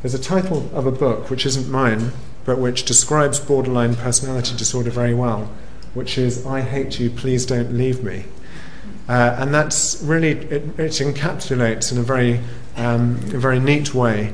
There's 0.00 0.14
a 0.14 0.18
title 0.18 0.70
of 0.72 0.86
a 0.86 0.92
book 0.92 1.28
which 1.28 1.44
isn't 1.44 1.68
mine, 1.68 2.12
but 2.44 2.58
which 2.58 2.84
describes 2.84 3.38
borderline 3.38 3.96
personality 3.96 4.56
disorder 4.56 4.90
very 4.90 5.12
well, 5.12 5.50
which 5.92 6.16
is 6.16 6.46
I 6.46 6.62
Hate 6.62 6.98
You, 6.98 7.10
Please 7.10 7.44
Don't 7.44 7.74
Leave 7.76 8.02
Me. 8.02 8.24
Uh, 9.08 9.36
and 9.38 9.52
that's 9.52 10.00
really, 10.02 10.30
it, 10.30 10.78
it, 10.78 10.92
encapsulates 10.92 11.90
in 11.90 11.98
a 11.98 12.02
very, 12.02 12.40
um, 12.76 13.16
a 13.34 13.38
very 13.38 13.58
neat 13.58 13.92
way 13.92 14.32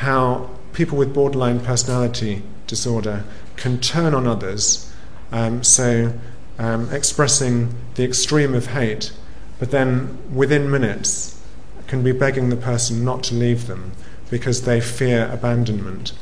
how 0.00 0.48
people 0.72 0.96
with 0.96 1.12
borderline 1.12 1.60
personality 1.60 2.42
disorder 2.66 3.22
can 3.56 3.78
turn 3.78 4.14
on 4.14 4.26
others, 4.26 4.90
um, 5.30 5.62
so 5.62 6.10
um, 6.58 6.90
expressing 6.90 7.74
the 7.96 8.04
extreme 8.04 8.54
of 8.54 8.68
hate, 8.68 9.12
but 9.58 9.70
then 9.70 10.18
within 10.34 10.70
minutes 10.70 11.38
can 11.86 12.02
be 12.02 12.12
begging 12.12 12.48
the 12.48 12.56
person 12.56 13.04
not 13.04 13.22
to 13.22 13.34
leave 13.34 13.66
them 13.66 13.92
because 14.30 14.62
they 14.62 14.80
fear 14.80 15.28
abandonment. 15.30 16.12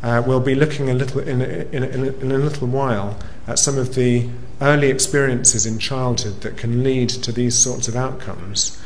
Uh, 0.00 0.22
we'll 0.24 0.38
be 0.38 0.54
looking 0.54 0.88
a 0.88 0.94
little 0.94 1.20
in, 1.20 1.42
in, 1.42 1.82
in, 1.82 2.04
in, 2.04 2.30
a 2.30 2.38
little 2.38 2.68
while 2.68 3.18
at 3.48 3.58
some 3.58 3.76
of 3.76 3.96
the 3.96 4.28
early 4.60 4.90
experiences 4.90 5.66
in 5.66 5.76
childhood 5.80 6.40
that 6.42 6.56
can 6.56 6.84
lead 6.84 7.08
to 7.08 7.32
these 7.32 7.56
sorts 7.56 7.88
of 7.88 7.96
outcomes. 7.96 8.80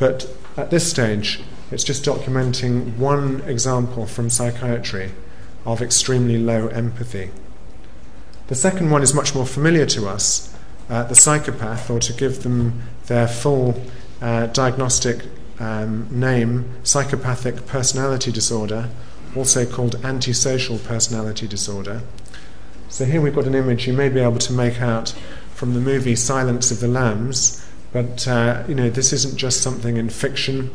But 0.00 0.28
at 0.56 0.70
this 0.70 0.90
stage, 0.90 1.40
it's 1.70 1.84
just 1.84 2.04
documenting 2.04 2.96
one 2.96 3.42
example 3.42 4.06
from 4.06 4.30
psychiatry 4.30 5.12
of 5.66 5.82
extremely 5.82 6.38
low 6.38 6.68
empathy. 6.68 7.30
The 8.46 8.54
second 8.54 8.90
one 8.90 9.02
is 9.02 9.12
much 9.12 9.34
more 9.34 9.46
familiar 9.46 9.86
to 9.86 10.08
us 10.08 10.54
uh, 10.88 11.02
the 11.04 11.14
psychopath, 11.14 11.90
or 11.90 11.98
to 12.00 12.12
give 12.12 12.42
them 12.42 12.82
their 13.06 13.28
full 13.28 13.80
uh, 14.22 14.46
diagnostic 14.46 15.22
um, 15.60 16.08
name 16.10 16.70
psychopathic 16.82 17.66
personality 17.66 18.32
disorder, 18.32 18.88
also 19.36 19.66
called 19.66 19.96
antisocial 20.04 20.78
personality 20.78 21.46
disorder. 21.46 22.02
So 22.88 23.04
here 23.04 23.20
we've 23.20 23.34
got 23.34 23.44
an 23.44 23.54
image 23.54 23.86
you 23.86 23.92
may 23.92 24.08
be 24.08 24.20
able 24.20 24.38
to 24.38 24.52
make 24.52 24.80
out 24.80 25.10
from 25.54 25.74
the 25.74 25.80
movie 25.80 26.16
Silence 26.16 26.70
of 26.70 26.80
the 26.80 26.88
Lambs, 26.88 27.64
but 27.92 28.26
uh, 28.26 28.64
you 28.66 28.74
know 28.74 28.88
this 28.88 29.12
isn't 29.12 29.36
just 29.36 29.60
something 29.60 29.96
in 29.96 30.08
fiction 30.08 30.70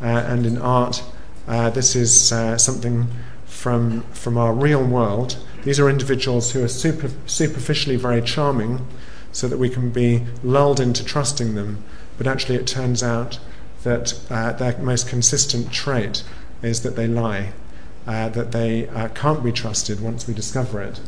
and 0.00 0.46
in 0.46 0.58
art. 0.58 1.02
Uh, 1.46 1.70
this 1.70 1.94
is 1.94 2.32
uh, 2.32 2.58
something 2.58 3.06
from 3.46 4.02
from 4.12 4.36
our 4.36 4.52
real 4.52 4.84
world. 4.84 5.38
These 5.64 5.80
are 5.80 5.88
individuals 5.88 6.52
who 6.52 6.62
are 6.62 6.68
super, 6.68 7.10
superficially 7.26 7.96
very 7.96 8.22
charming, 8.22 8.86
so 9.32 9.48
that 9.48 9.58
we 9.58 9.68
can 9.68 9.90
be 9.90 10.24
lulled 10.42 10.80
into 10.80 11.04
trusting 11.04 11.54
them. 11.54 11.82
But 12.18 12.26
actually, 12.26 12.56
it 12.56 12.66
turns 12.66 13.02
out 13.02 13.38
that 13.82 14.18
uh, 14.30 14.52
their 14.52 14.78
most 14.78 15.08
consistent 15.08 15.72
trait 15.72 16.22
is 16.62 16.82
that 16.82 16.96
they 16.96 17.06
lie, 17.06 17.52
uh, 18.06 18.28
that 18.30 18.52
they 18.52 18.88
uh, 18.88 19.08
can't 19.08 19.42
be 19.42 19.52
trusted 19.52 20.00
once 20.00 20.26
we 20.26 20.34
discover 20.34 20.80
it. 20.82 21.00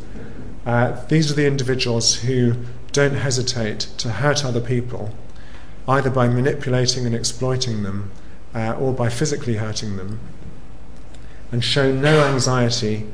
Uh, 0.66 1.04
these 1.06 1.30
are 1.30 1.34
the 1.34 1.46
individuals 1.46 2.16
who 2.16 2.54
don't 2.92 3.14
hesitate 3.14 3.80
to 3.98 4.10
hurt 4.10 4.44
other 4.44 4.60
people, 4.60 5.14
either 5.86 6.10
by 6.10 6.28
manipulating 6.28 7.06
and 7.06 7.14
exploiting 7.14 7.82
them 7.82 8.10
uh, 8.54 8.74
or 8.78 8.92
by 8.92 9.08
physically 9.08 9.56
hurting 9.56 9.96
them, 9.96 10.20
and 11.52 11.64
show 11.64 11.92
no 11.92 12.24
anxiety 12.26 13.06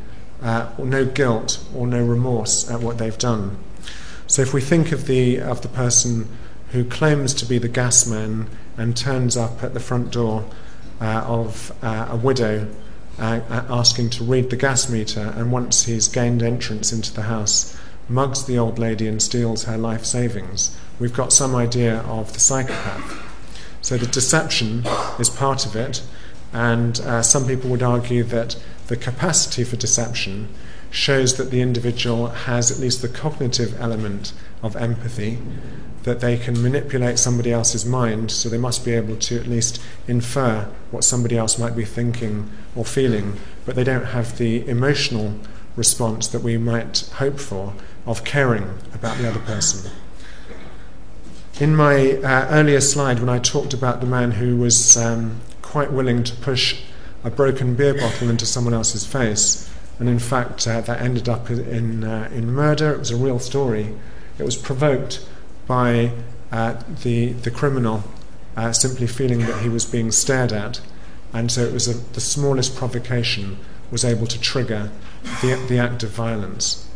uh, 0.43 0.71
or 0.79 0.85
no 0.85 1.05
guilt 1.05 1.65
or 1.75 1.87
no 1.87 2.05
remorse 2.05 2.71
at 2.71 2.81
what 2.81 2.99
they've 2.99 3.19
done. 3.19 3.57
So 4.27 4.43
if 4.43 4.55
we 4.55 4.61
think 4.61 4.93
of 4.93 5.07
the, 5.07 5.41
of 5.41 5.63
the 5.63 5.69
person 5.69 6.29
who 6.73 6.85
claims 6.85 7.35
to 7.35 7.47
be 7.47 7.59
the 7.59 7.69
gas 7.69 8.07
man 8.07 8.49
and 8.77 8.97
turns 8.97 9.37
up 9.37 9.63
at 9.63 9.75
the 9.75 9.81
front 9.81 10.11
door 10.11 10.45
uh, 11.01 11.25
of 11.27 11.73
uh, 11.83 12.09
a 12.11 12.17
widow 12.17 12.69
uh, 13.19 13.41
asking 13.69 14.11
to 14.11 14.25
read 14.25 14.51
the 14.51 14.57
gas 14.57 14.91
meter, 14.91 15.33
and 15.37 15.53
once 15.53 15.85
he's 15.85 16.09
gained 16.09 16.43
entrance 16.43 16.93
into 16.93 17.15
the 17.15 17.23
house, 17.23 17.79
mugs 18.09 18.45
the 18.45 18.59
old 18.59 18.79
lady 18.79 19.07
and 19.07 19.23
steals 19.23 19.65
her 19.65 19.79
life 19.79 20.05
savings. 20.05 20.77
We've 20.99 21.13
got 21.13 21.33
some 21.33 21.55
idea 21.55 21.99
of 22.01 22.33
the 22.33 22.41
psychopath. 22.41 23.24
So 23.85 23.99
the 23.99 24.07
deception 24.07 24.87
is 25.19 25.29
part 25.29 25.67
of 25.67 25.77
it, 25.77 26.01
and 26.55 26.99
uh, 27.01 27.21
some 27.21 27.47
people 27.47 27.69
would 27.69 27.83
argue 27.83 28.23
that 28.25 28.57
the 28.87 28.97
capacity 28.97 29.63
for 29.63 29.77
deception 29.77 30.49
shows 30.91 31.37
that 31.37 31.51
the 31.51 31.61
individual 31.61 32.29
has 32.29 32.71
at 32.71 32.79
least 32.79 33.03
the 33.03 33.11
cognitive 33.11 33.79
element 33.79 34.33
of 34.63 34.75
empathy, 34.75 35.37
that 36.05 36.21
they 36.21 36.39
can 36.39 36.63
manipulate 36.63 37.19
somebody 37.19 37.53
else's 37.53 37.85
mind, 37.85 38.31
so 38.31 38.49
they 38.49 38.57
must 38.57 38.87
be 38.87 38.93
able 38.93 39.17
to 39.17 39.39
at 39.39 39.47
least 39.47 39.83
infer 40.09 40.67
what 40.91 41.05
somebody 41.05 41.37
else 41.37 41.59
might 41.59 41.77
be 41.77 41.85
thinking 41.85 42.51
or 42.75 42.87
feeling, 42.87 43.39
but 43.67 43.77
they 43.77 43.85
don't 43.85 44.07
have 44.07 44.39
the 44.39 44.67
emotional 44.67 45.39
response 45.77 46.27
that 46.29 46.41
we 46.41 46.57
might 46.57 47.01
hope 47.17 47.39
for 47.39 47.75
of 48.07 48.25
caring 48.25 48.79
about 48.95 49.19
the 49.19 49.29
other 49.29 49.41
person. 49.41 49.91
In 51.61 51.77
my 51.77 52.15
uh, 52.15 52.49
earlier 52.51 52.81
slide, 52.81 53.21
when 53.21 53.29
I 53.29 53.39
talked 53.39 53.73
about 53.73 54.01
the 54.01 54.07
man 54.07 54.33
who 54.33 54.57
was 54.57 54.97
um, 54.97 55.41
quite 55.63 55.93
willing 55.93 56.25
to 56.25 56.35
push 56.35 56.81
a 57.23 57.31
broken 57.31 57.77
beer 57.77 57.95
bottle 57.95 58.29
into 58.29 58.45
someone 58.45 58.75
else's 58.75 59.07
face, 59.07 59.71
and 60.01 60.09
in 60.09 60.19
fact, 60.19 60.67
uh, 60.67 60.81
that 60.81 61.01
ended 61.01 61.29
up 61.29 61.49
in, 61.51 62.03
uh, 62.03 62.29
in 62.35 62.53
murder, 62.53 62.93
it 62.93 62.99
was 62.99 63.13
a 63.13 63.17
real 63.17 63.39
story. 63.39 63.95
It 64.37 64.43
was 64.43 64.57
provoked 64.57 65.25
by 65.69 66.11
uh, 66.51 66.83
the, 67.05 67.35
the 67.35 67.53
criminal 67.53 68.03
uh, 68.57 68.73
simply 68.73 69.07
feeling 69.07 69.39
that 69.47 69.63
he 69.63 69.69
was 69.69 69.85
being 69.85 70.11
stared 70.11 70.53
at. 70.53 70.81
And 71.33 71.53
so 71.53 71.63
it 71.63 71.73
was 71.73 71.87
a, 71.87 71.95
the 72.15 72.21
smallest 72.21 72.75
provocation 72.75 73.59
was 73.93 74.05
able 74.05 74.27
to 74.27 74.41
trigger 74.41 74.91
the, 75.41 75.55
the 75.69 75.79
act 75.79 76.03
of 76.03 76.11
violence. 76.11 76.89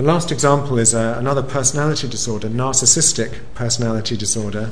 The 0.00 0.06
last 0.06 0.32
example 0.32 0.78
is 0.78 0.94
uh, 0.94 1.16
another 1.18 1.42
personality 1.42 2.08
disorder, 2.08 2.48
narcissistic 2.48 3.40
personality 3.54 4.16
disorder. 4.16 4.70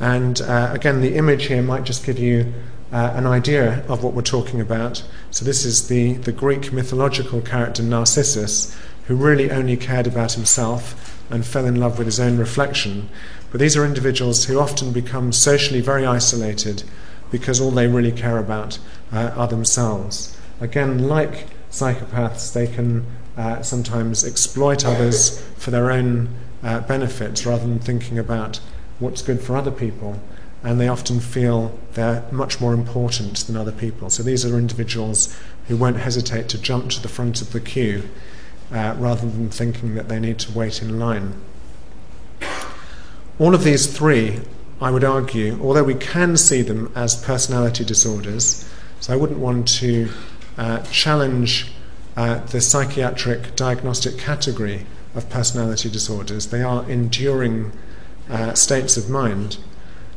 And 0.00 0.40
uh, 0.40 0.70
again, 0.72 1.02
the 1.02 1.16
image 1.16 1.48
here 1.48 1.60
might 1.60 1.84
just 1.84 2.06
give 2.06 2.18
you 2.18 2.54
uh, 2.90 3.12
an 3.14 3.26
idea 3.26 3.84
of 3.86 4.02
what 4.02 4.14
we're 4.14 4.22
talking 4.22 4.62
about. 4.62 5.04
So, 5.30 5.44
this 5.44 5.66
is 5.66 5.88
the, 5.88 6.14
the 6.14 6.32
Greek 6.32 6.72
mythological 6.72 7.42
character 7.42 7.82
Narcissus, 7.82 8.74
who 9.08 9.14
really 9.14 9.50
only 9.50 9.76
cared 9.76 10.06
about 10.06 10.32
himself 10.32 11.22
and 11.28 11.44
fell 11.44 11.66
in 11.66 11.78
love 11.78 11.98
with 11.98 12.06
his 12.06 12.18
own 12.18 12.38
reflection. 12.38 13.10
But 13.50 13.60
these 13.60 13.76
are 13.76 13.84
individuals 13.84 14.46
who 14.46 14.58
often 14.58 14.90
become 14.90 15.32
socially 15.32 15.82
very 15.82 16.06
isolated 16.06 16.82
because 17.30 17.60
all 17.60 17.72
they 17.72 17.88
really 17.88 18.10
care 18.10 18.38
about 18.38 18.78
uh, 19.12 19.34
are 19.36 19.48
themselves. 19.48 20.34
Again, 20.62 21.08
like 21.08 21.44
psychopaths, 21.70 22.54
they 22.54 22.66
can 22.66 23.04
uh, 23.36 23.62
sometimes 23.62 24.24
exploit 24.24 24.84
others 24.84 25.40
for 25.56 25.70
their 25.70 25.90
own 25.90 26.28
uh, 26.62 26.80
benefits 26.80 27.44
rather 27.44 27.66
than 27.66 27.78
thinking 27.78 28.18
about 28.18 28.60
what's 28.98 29.22
good 29.22 29.40
for 29.40 29.56
other 29.56 29.70
people. 29.70 30.20
And 30.62 30.80
they 30.80 30.88
often 30.88 31.20
feel 31.20 31.78
they're 31.92 32.24
much 32.32 32.60
more 32.60 32.72
important 32.72 33.36
than 33.38 33.56
other 33.56 33.72
people. 33.72 34.10
So 34.10 34.22
these 34.22 34.44
are 34.44 34.58
individuals 34.58 35.36
who 35.68 35.76
won't 35.76 35.98
hesitate 35.98 36.48
to 36.48 36.58
jump 36.58 36.90
to 36.92 37.02
the 37.02 37.08
front 37.08 37.40
of 37.42 37.52
the 37.52 37.60
queue 37.60 38.08
uh, 38.72 38.94
rather 38.98 39.28
than 39.28 39.50
thinking 39.50 39.94
that 39.94 40.08
they 40.08 40.18
need 40.18 40.38
to 40.40 40.58
wait 40.58 40.82
in 40.82 40.98
line. 40.98 41.34
All 43.38 43.54
of 43.54 43.64
these 43.64 43.86
three, 43.86 44.40
I 44.80 44.90
would 44.90 45.04
argue, 45.04 45.58
although 45.62 45.84
we 45.84 45.94
can 45.94 46.36
see 46.36 46.62
them 46.62 46.90
as 46.94 47.22
personality 47.22 47.84
disorders, 47.84 48.68
so 49.00 49.12
I 49.12 49.16
wouldn't 49.16 49.38
want 49.38 49.68
to 49.68 50.08
uh, 50.56 50.82
challenge 50.84 51.70
uh, 52.16 52.38
the 52.46 52.60
psychiatric 52.60 53.54
diagnostic 53.56 54.18
category 54.18 54.86
of 55.14 55.28
personality 55.28 55.90
disorders. 55.90 56.48
They 56.48 56.62
are 56.62 56.88
enduring 56.88 57.72
uh, 58.30 58.54
states 58.54 58.96
of 58.96 59.10
mind. 59.10 59.58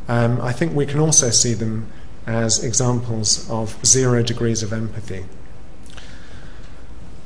Um, 0.08 0.42
I 0.42 0.54
think 0.54 0.74
we 0.74 0.86
can 0.86 1.00
also 1.00 1.30
see 1.30 1.54
them 1.54 1.92
as 2.26 2.64
examples 2.64 3.50
of 3.50 3.84
zero 3.86 4.24
degrees 4.24 4.64
of 4.64 4.72
empathy. 4.72 5.26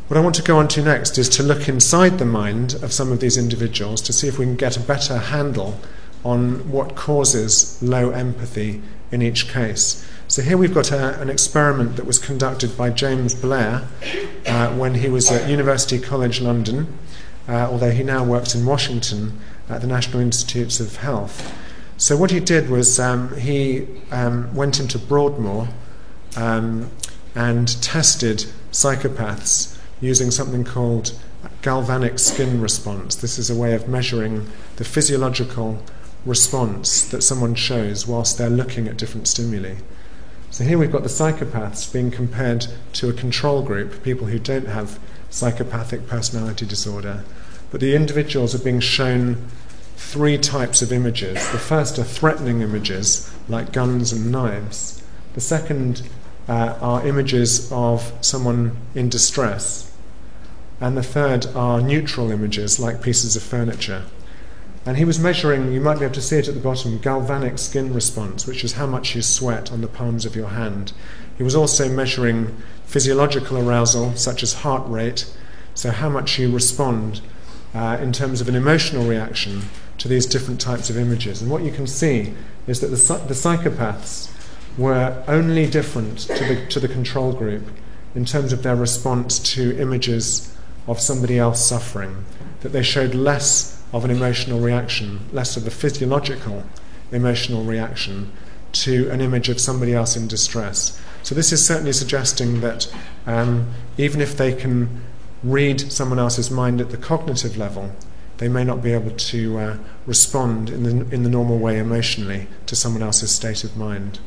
What 0.07 0.17
I 0.17 0.21
want 0.21 0.35
to 0.35 0.41
go 0.41 0.57
on 0.57 0.67
to 0.69 0.81
next 0.81 1.17
is 1.17 1.29
to 1.29 1.43
look 1.43 1.67
inside 1.67 2.19
the 2.19 2.25
mind 2.25 2.75
of 2.75 2.91
some 2.91 3.11
of 3.11 3.19
these 3.19 3.37
individuals 3.37 4.01
to 4.01 4.13
see 4.13 4.27
if 4.27 4.37
we 4.37 4.45
can 4.45 4.55
get 4.55 4.77
a 4.77 4.81
better 4.81 5.17
handle 5.17 5.79
on 6.23 6.69
what 6.69 6.95
causes 6.95 7.81
low 7.81 8.11
empathy 8.11 8.81
in 9.11 9.21
each 9.21 9.49
case. 9.49 10.07
So 10.33 10.41
here 10.41 10.57
we've 10.57 10.73
got 10.73 10.91
a, 10.91 11.21
an 11.21 11.29
experiment 11.29 11.95
that 11.95 12.07
was 12.07 12.17
conducted 12.17 12.75
by 12.75 12.89
James 12.89 13.35
Blair 13.35 13.87
uh, 14.47 14.75
when 14.75 14.95
he 14.95 15.07
was 15.07 15.29
at 15.29 15.47
University 15.47 15.99
College 15.99 16.41
London, 16.41 16.97
uh, 17.47 17.69
although 17.69 17.91
he 17.91 18.01
now 18.01 18.23
works 18.23 18.55
in 18.55 18.65
Washington 18.65 19.39
at 19.69 19.81
the 19.81 19.85
National 19.85 20.21
Institutes 20.21 20.79
of 20.79 20.95
Health. 20.95 21.55
So 21.97 22.17
what 22.17 22.31
he 22.31 22.39
did 22.39 22.71
was 22.71 22.99
um, 22.99 23.37
he 23.37 23.85
um, 24.09 24.51
went 24.55 24.79
into 24.79 24.97
Broadmoor 24.97 25.67
um, 26.35 26.89
and 27.35 27.79
tested 27.83 28.47
psychopaths 28.71 29.77
using 30.01 30.31
something 30.31 30.63
called 30.63 31.13
galvanic 31.61 32.17
skin 32.17 32.59
response. 32.59 33.13
This 33.17 33.37
is 33.37 33.51
a 33.51 33.55
way 33.55 33.75
of 33.75 33.87
measuring 33.87 34.47
the 34.77 34.83
physiological 34.83 35.83
response 36.25 37.07
that 37.09 37.21
someone 37.21 37.53
shows 37.53 38.07
whilst 38.07 38.39
they're 38.39 38.49
looking 38.49 38.87
at 38.87 38.97
different 38.97 39.27
stimuli. 39.27 39.75
So 40.53 40.63
here 40.63 40.77
we've 40.77 40.91
got 40.91 41.01
the 41.01 41.09
psychopaths 41.09 41.91
being 41.91 42.11
compared 42.11 42.67
to 42.93 43.09
a 43.09 43.13
control 43.13 43.63
group, 43.63 44.03
people 44.03 44.27
who 44.27 44.37
don't 44.37 44.67
have 44.67 44.99
psychopathic 45.31 46.05
personality 46.05 46.63
disorder. 46.63 47.23
But 47.71 47.81
the 47.81 47.95
individuals 47.95 48.53
are 48.53 48.63
being 48.63 48.79
shown 48.79 49.47
three 49.97 50.37
types 50.37 50.83
of 50.83 50.93
images. 50.93 51.33
The 51.51 51.57
first 51.57 51.97
are 51.97 52.03
threatening 52.03 52.61
images, 52.61 53.33
like 53.49 53.71
guns 53.73 54.13
and 54.13 54.31
knives. 54.31 55.01
The 55.33 55.41
second 55.41 56.03
uh, 56.47 56.77
are 56.79 57.07
images 57.07 57.71
of 57.71 58.13
someone 58.21 58.77
in 58.93 59.09
distress. 59.09 59.91
And 60.79 60.95
the 60.95 61.01
third 61.01 61.47
are 61.55 61.81
neutral 61.81 62.29
images, 62.29 62.79
like 62.79 63.01
pieces 63.01 63.35
of 63.35 63.41
furniture. 63.41 64.03
And 64.85 64.97
he 64.97 65.05
was 65.05 65.17
measuring, 65.19 65.71
you 65.71 65.79
might 65.79 65.99
be 65.99 66.05
able 66.05 66.15
to 66.15 66.21
see 66.21 66.37
it 66.37 66.47
at 66.47 66.55
the 66.55 66.59
bottom, 66.59 66.97
galvanic 66.97 67.57
skin 67.57 67.93
response, 67.93 68.45
which 68.45 68.63
is 68.65 68.73
how 68.73 68.85
much 68.85 69.15
you 69.15 69.21
sweat 69.21 69.71
on 69.71 69.81
the 69.81 69.87
palms 69.87 70.25
of 70.25 70.35
your 70.35 70.49
hand. 70.49 70.91
He 71.37 71.43
was 71.43 71.55
also 71.55 71.87
measuring 71.89 72.55
physiological 72.85 73.57
arousal, 73.57 74.15
such 74.15 74.43
as 74.43 74.53
heart 74.53 74.87
rate, 74.89 75.33
so 75.73 75.91
how 75.91 76.09
much 76.09 76.37
you 76.37 76.51
respond 76.51 77.21
uh, 77.73 77.97
in 78.01 78.11
terms 78.11 78.41
of 78.41 78.49
an 78.49 78.55
emotional 78.55 79.07
reaction 79.07 79.61
to 79.97 80.07
these 80.07 80.25
different 80.25 80.59
types 80.59 80.89
of 80.89 80.97
images. 80.97 81.41
And 81.41 81.49
what 81.49 81.63
you 81.63 81.71
can 81.71 81.87
see 81.87 82.33
is 82.67 82.81
that 82.81 82.87
the, 82.87 82.97
the 83.27 83.33
psychopaths 83.33 84.29
were 84.77 85.23
only 85.27 85.65
different 85.65 86.19
to 86.19 86.43
the, 86.45 86.65
to 86.67 86.79
the 86.79 86.87
control 86.87 87.31
group 87.31 87.63
in 88.15 88.25
terms 88.25 88.53
of 88.53 88.63
their 88.63 88.75
response 88.75 89.39
to 89.39 89.79
images 89.79 90.55
of 90.87 90.99
somebody 90.99 91.39
else 91.39 91.65
suffering, 91.65 92.25
that 92.61 92.69
they 92.69 92.83
showed 92.83 93.15
less 93.15 93.82
of 93.93 94.03
an 94.03 94.11
emotional 94.11 94.59
reaction, 94.59 95.19
less 95.31 95.55
of 95.55 95.67
a 95.67 95.71
physiological 95.71 96.63
emotional 97.11 97.63
reaction 97.63 98.31
to 98.71 99.09
an 99.11 99.21
image 99.21 99.49
of 99.49 99.61
somebody 99.61 99.93
else 99.93 100.17
in 100.17 100.27
distress. 100.27 100.99
So, 101.21 101.35
this 101.35 101.51
is 101.51 101.65
certainly 101.65 101.93
suggesting 101.93 102.61
that 102.61 102.93
um, 103.25 103.71
even 103.97 104.19
if 104.19 104.35
they 104.35 104.53
can 104.53 105.03
read 105.43 105.79
someone 105.91 106.19
else's 106.19 106.49
mind 106.49 106.81
at 106.81 106.89
the 106.89 106.97
cognitive 106.97 107.55
level, 107.55 107.91
they 108.37 108.47
may 108.47 108.63
not 108.63 108.81
be 108.81 108.91
able 108.91 109.11
to 109.11 109.57
uh, 109.57 109.77
respond 110.07 110.69
in 110.69 110.83
the, 110.83 111.15
in 111.15 111.23
the 111.23 111.29
normal 111.29 111.59
way 111.59 111.77
emotionally 111.77 112.47
to 112.65 112.75
someone 112.75 113.03
else's 113.03 113.33
state 113.33 113.63
of 113.63 113.77
mind. 113.77 114.19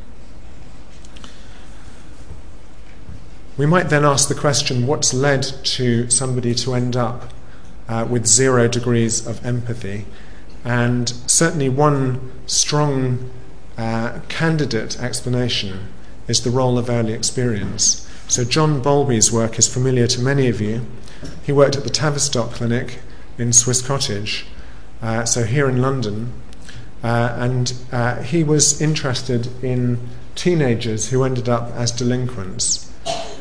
We 3.59 3.67
might 3.67 3.89
then 3.89 4.05
ask 4.05 4.29
the 4.29 4.35
question 4.35 4.87
what's 4.87 5.13
led 5.13 5.43
to 5.43 6.09
somebody 6.11 6.55
to 6.57 6.75
end 6.75 6.95
up 6.95 7.33
uh, 7.89 8.07
with 8.09 8.27
zero 8.27 8.69
degrees 8.69 9.27
of 9.27 9.45
empathy. 9.45 10.07
And 10.65 11.09
certainly, 11.27 11.69
one 11.69 12.33
strong 12.47 13.31
uh, 13.79 14.21
candidate 14.29 15.01
explanation 15.01 15.89
is 16.29 16.43
the 16.43 16.51
role 16.51 16.79
of 16.79 16.91
early 16.91 17.13
experience. 17.13 18.09
So, 18.29 18.45
John 18.45 18.83
Bowlby's 18.83 19.31
work 19.31 19.59
is 19.59 19.73
familiar 19.73 20.07
to 20.09 20.21
many 20.21 20.49
of 20.49 20.61
you. 20.61 20.83
He 21.45 21.53
worked 21.53 21.77
at 21.77 21.85
the 21.85 21.91
Tavistock 21.91 22.53
Clinic 22.53 22.99
in 23.39 23.53
Swiss 23.53 23.87
Cottage, 23.87 24.47
uh, 25.01 25.25
so 25.25 25.45
here 25.45 25.69
in 25.69 25.81
London, 25.81 26.33
uh, 27.05 27.37
and 27.39 27.75
uh, 27.93 28.23
he 28.23 28.43
was 28.43 28.81
interested 28.81 29.49
in 29.63 30.01
teenagers 30.35 31.11
who 31.11 31.23
ended 31.23 31.49
up 31.49 31.71
as 31.73 31.93
delinquents. 31.93 32.93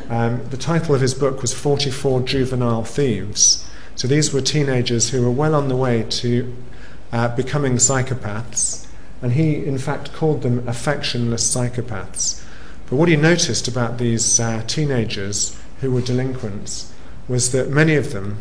Um, 0.09 0.47
the 0.49 0.57
title 0.57 0.93
of 0.93 1.01
his 1.01 1.13
book 1.13 1.41
was 1.41 1.53
44 1.53 2.21
Juvenile 2.21 2.83
Thieves. 2.83 3.65
So 3.95 4.07
these 4.07 4.33
were 4.33 4.41
teenagers 4.41 5.09
who 5.09 5.21
were 5.21 5.31
well 5.31 5.55
on 5.55 5.69
the 5.69 5.75
way 5.75 6.03
to 6.03 6.53
uh, 7.13 7.33
becoming 7.35 7.75
psychopaths, 7.75 8.85
and 9.21 9.33
he, 9.33 9.65
in 9.65 9.77
fact, 9.77 10.13
called 10.13 10.41
them 10.41 10.61
affectionless 10.63 11.43
psychopaths. 11.43 12.43
But 12.89 12.97
what 12.97 13.07
he 13.07 13.15
noticed 13.15 13.67
about 13.67 13.97
these 13.97 14.39
uh, 14.39 14.63
teenagers 14.67 15.57
who 15.79 15.91
were 15.91 16.01
delinquents 16.01 16.93
was 17.27 17.51
that 17.53 17.69
many 17.69 17.95
of 17.95 18.11
them 18.11 18.37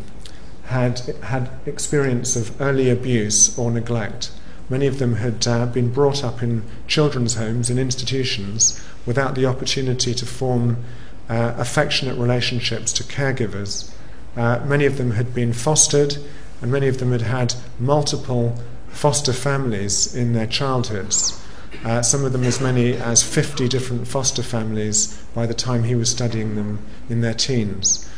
had 0.65 0.99
had 1.23 1.49
experience 1.65 2.35
of 2.35 2.59
early 2.59 2.89
abuse 2.89 3.57
or 3.57 3.71
neglect. 3.71 4.31
Many 4.69 4.87
of 4.87 4.99
them 4.99 5.15
had 5.15 5.47
uh, 5.47 5.67
been 5.67 5.91
brought 5.91 6.23
up 6.23 6.41
in 6.41 6.63
children's 6.87 7.35
homes 7.35 7.69
and 7.69 7.79
institutions 7.79 8.83
without 9.05 9.35
the 9.35 9.45
opportunity 9.45 10.13
to 10.15 10.25
form 10.25 10.83
uh, 11.29 11.53
affectionate 11.57 12.17
relationships 12.17 12.91
to 12.93 13.03
caregivers 13.03 13.91
uh, 14.35 14.63
many 14.65 14.85
of 14.85 14.97
them 14.97 15.11
had 15.11 15.33
been 15.33 15.53
fostered, 15.53 16.17
and 16.61 16.71
many 16.71 16.87
of 16.87 16.99
them 16.99 17.11
had 17.11 17.21
had 17.21 17.55
multiple 17.79 18.55
foster 18.89 19.33
families 19.33 20.15
in 20.15 20.33
their 20.33 20.47
childhoods. 20.47 21.41
Uh, 21.83 22.01
some 22.01 22.23
of 22.25 22.31
them 22.31 22.43
as 22.43 22.61
many 22.61 22.93
as 22.93 23.21
50 23.21 23.67
different 23.67 24.07
foster 24.07 24.41
families 24.41 25.21
by 25.33 25.45
the 25.45 25.53
time 25.53 25.83
he 25.83 25.95
was 25.95 26.09
studying 26.09 26.55
them 26.55 26.79
in 27.09 27.21
their 27.21 27.33
teens. 27.33 28.09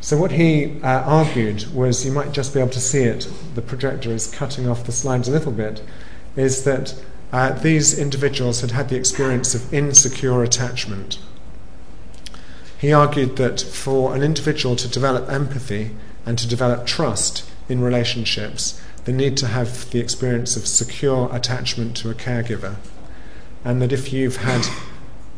So, 0.00 0.16
what 0.16 0.32
he 0.32 0.80
uh, 0.82 1.02
argued 1.02 1.74
was 1.74 2.06
you 2.06 2.12
might 2.12 2.32
just 2.32 2.54
be 2.54 2.60
able 2.60 2.70
to 2.70 2.80
see 2.80 3.02
it, 3.02 3.28
the 3.54 3.62
projector 3.62 4.10
is 4.10 4.28
cutting 4.30 4.68
off 4.68 4.84
the 4.84 4.92
slides 4.92 5.28
a 5.28 5.32
little 5.32 5.52
bit, 5.52 5.82
is 6.36 6.64
that 6.64 6.94
uh, 7.32 7.52
these 7.52 7.98
individuals 7.98 8.60
had 8.60 8.70
had 8.70 8.88
the 8.88 8.96
experience 8.96 9.54
of 9.54 9.72
insecure 9.74 10.42
attachment. 10.42 11.18
He 12.78 12.92
argued 12.92 13.36
that 13.36 13.60
for 13.60 14.14
an 14.14 14.22
individual 14.22 14.76
to 14.76 14.88
develop 14.88 15.28
empathy 15.28 15.90
and 16.24 16.38
to 16.38 16.46
develop 16.46 16.86
trust 16.86 17.48
in 17.68 17.80
relationships, 17.80 18.80
they 19.04 19.12
need 19.12 19.36
to 19.38 19.48
have 19.48 19.90
the 19.90 19.98
experience 19.98 20.56
of 20.56 20.66
secure 20.66 21.28
attachment 21.34 21.96
to 21.96 22.10
a 22.10 22.14
caregiver. 22.14 22.76
And 23.64 23.82
that 23.82 23.92
if 23.92 24.12
you've 24.12 24.36
had 24.36 24.66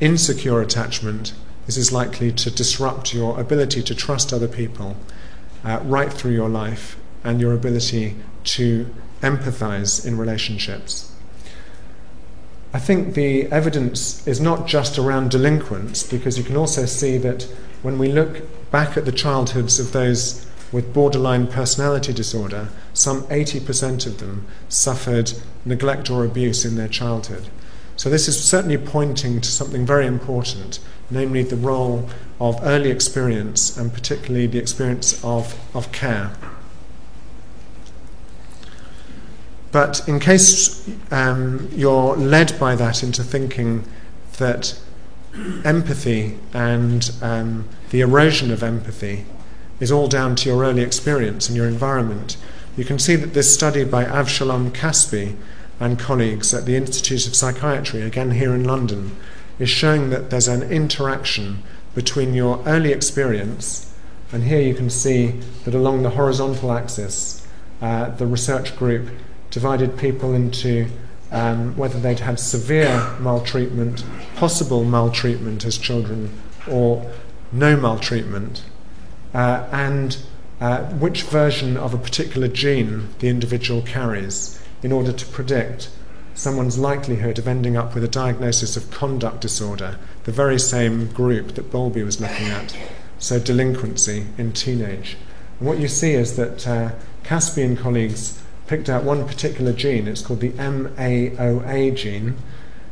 insecure 0.01 0.61
attachment, 0.61 1.33
this 1.67 1.79
is 1.79 1.93
likely 1.93 2.31
to 2.33 2.51
disrupt 2.51 3.15
your 3.15 3.41
ability 3.41 3.83
to 3.85 3.95
trust 3.95 4.33
other 4.33 4.49
people 4.49 4.97
uh, 5.65 5.81
right 5.85 6.13
through 6.13 6.33
your 6.33 6.49
life 6.49 6.99
and 7.25 7.41
your 7.41 7.55
ability 7.55 8.17
to 8.45 8.93
empathize 9.23 10.05
in 10.05 10.19
relationships. 10.19 11.10
I 12.73 12.79
think 12.79 13.15
the 13.15 13.51
evidence 13.51 14.27
is 14.29 14.41
not 14.41 14.69
just 14.69 14.97
around 14.97 15.33
delinquents, 15.33 16.05
because 16.05 16.39
you 16.39 16.45
can 16.45 16.57
also 16.57 16.87
see 16.87 17.19
that 17.19 17.43
when 17.83 17.99
we 17.99 18.13
look 18.13 18.71
back 18.71 18.97
at 18.97 19.05
the 19.05 19.13
childhoods 19.13 19.81
of 19.81 19.93
those 19.93 20.47
with 20.71 20.95
borderline 20.95 21.49
personality 21.49 22.13
disorder, 22.13 22.69
some 22.93 23.23
80% 23.25 24.07
of 24.07 24.19
them 24.19 24.47
suffered 24.69 25.33
neglect 25.65 26.11
or 26.11 26.25
abuse 26.25 26.65
in 26.65 26.77
their 26.77 26.89
childhood. 26.89 27.49
So, 27.97 28.09
this 28.09 28.29
is 28.29 28.43
certainly 28.43 28.79
pointing 28.79 29.41
to 29.41 29.51
something 29.51 29.85
very 29.85 30.07
important, 30.07 30.79
namely 31.11 31.43
the 31.43 31.57
role 31.57 32.09
of 32.41 32.59
early 32.63 32.91
experience 32.91 33.77
and 33.77 33.93
particularly 33.93 34.47
the 34.47 34.59
experience 34.59 35.23
of, 35.25 35.59
of 35.75 35.91
care. 35.93 36.31
But 39.73 40.09
in 40.09 40.19
case 40.19 40.89
um, 41.11 41.69
you're 41.73 42.17
led 42.17 42.59
by 42.59 42.75
that 42.77 43.03
into 43.03 43.23
thinking 43.23 43.85
that 44.39 44.79
empathy 45.65 46.39
and 46.53 47.11
um, 47.23 47.69
the 47.91 48.01
erosion 48.01 48.51
of 48.51 48.63
empathy 48.63 49.27
is 49.79 49.93
all 49.93 50.09
down 50.09 50.35
to 50.37 50.49
your 50.49 50.65
early 50.65 50.83
experience 50.83 51.49
and 51.49 51.57
your 51.57 51.69
environment, 51.69 52.37
you 52.77 52.85
can 52.85 52.99
see 52.99 53.17
that 53.17 53.35
this 53.35 53.53
study 53.53 53.85
by 53.85 54.05
Avshalom 54.05 54.71
Caspi 54.71 55.37
and 55.79 55.99
colleagues 55.99 56.53
at 56.53 56.67
the 56.67 56.77
Institute 56.77 57.27
of 57.27 57.35
Psychiatry, 57.35 58.03
again 58.03 58.33
here 58.33 58.55
in 58.55 58.65
London, 58.65 59.17
is 59.59 59.71
showing 59.71 60.11
that 60.11 60.31
there's 60.31 60.49
an 60.49 60.63
interaction 60.71 61.63
between 61.95 62.35
your 62.35 62.63
early 62.67 62.93
experience, 62.93 63.95
and 64.33 64.45
here 64.45 64.61
you 64.61 64.75
can 64.75 64.91
see 64.91 65.29
that 65.65 65.75
along 65.75 66.03
the 66.03 66.11
horizontal 66.11 66.73
axis, 66.73 67.47
uh, 67.81 68.11
the 68.11 68.27
research 68.27 68.77
group 68.77 69.09
divided 69.51 69.99
people 69.99 70.35
into 70.35 70.87
um, 71.33 71.77
whether 71.77 71.99
they'd 72.01 72.21
had 72.21 72.41
severe 72.41 73.17
maltreatment, 73.21 74.05
possible 74.37 74.85
maltreatment 74.85 75.65
as 75.65 75.79
children, 75.79 76.31
or 76.69 77.11
no 77.53 77.77
maltreatment, 77.77 78.65
uh, 79.35 79.67
and 79.71 80.19
uh, 80.61 80.85
which 80.95 81.23
version 81.23 81.77
of 81.77 81.95
a 81.95 81.99
particular 81.99 82.49
gene 82.49 83.09
the 83.21 83.29
individual 83.29 83.81
carries 83.83 84.61
in 84.83 84.93
order 84.93 85.13
to 85.13 85.27
predict 85.27 85.91
someone's 86.35 86.79
likelihood 86.79 87.39
of 87.39 87.47
ending 87.47 87.77
up 87.77 87.95
with 87.95 88.03
a 88.03 88.09
diagnosis 88.09 88.77
of 88.77 88.91
conduct 88.91 89.41
disorder, 89.41 89.99
the 90.25 90.33
very 90.33 90.59
same 90.59 91.07
group 91.13 91.55
that 91.55 91.71
Bowlby 91.71 92.03
was 92.03 92.21
looking 92.21 92.49
at, 92.49 92.77
so 93.19 93.39
delinquency 93.39 94.27
in 94.39 94.53
teenage. 94.53 95.17
And 95.59 95.69
what 95.69 95.79
you 95.79 95.89
see 95.89 96.13
is 96.13 96.37
that 96.37 96.67
uh, 96.67 96.93
Caspi 97.25 97.65
and 97.65 97.79
colleagues 97.79 98.40
picked 98.71 98.89
out 98.89 99.03
one 99.03 99.27
particular 99.27 99.73
gene, 99.73 100.07
it's 100.07 100.23
called 100.23 100.39
the 100.39 100.53
MAOA 100.53 101.93
gene, 101.97 102.37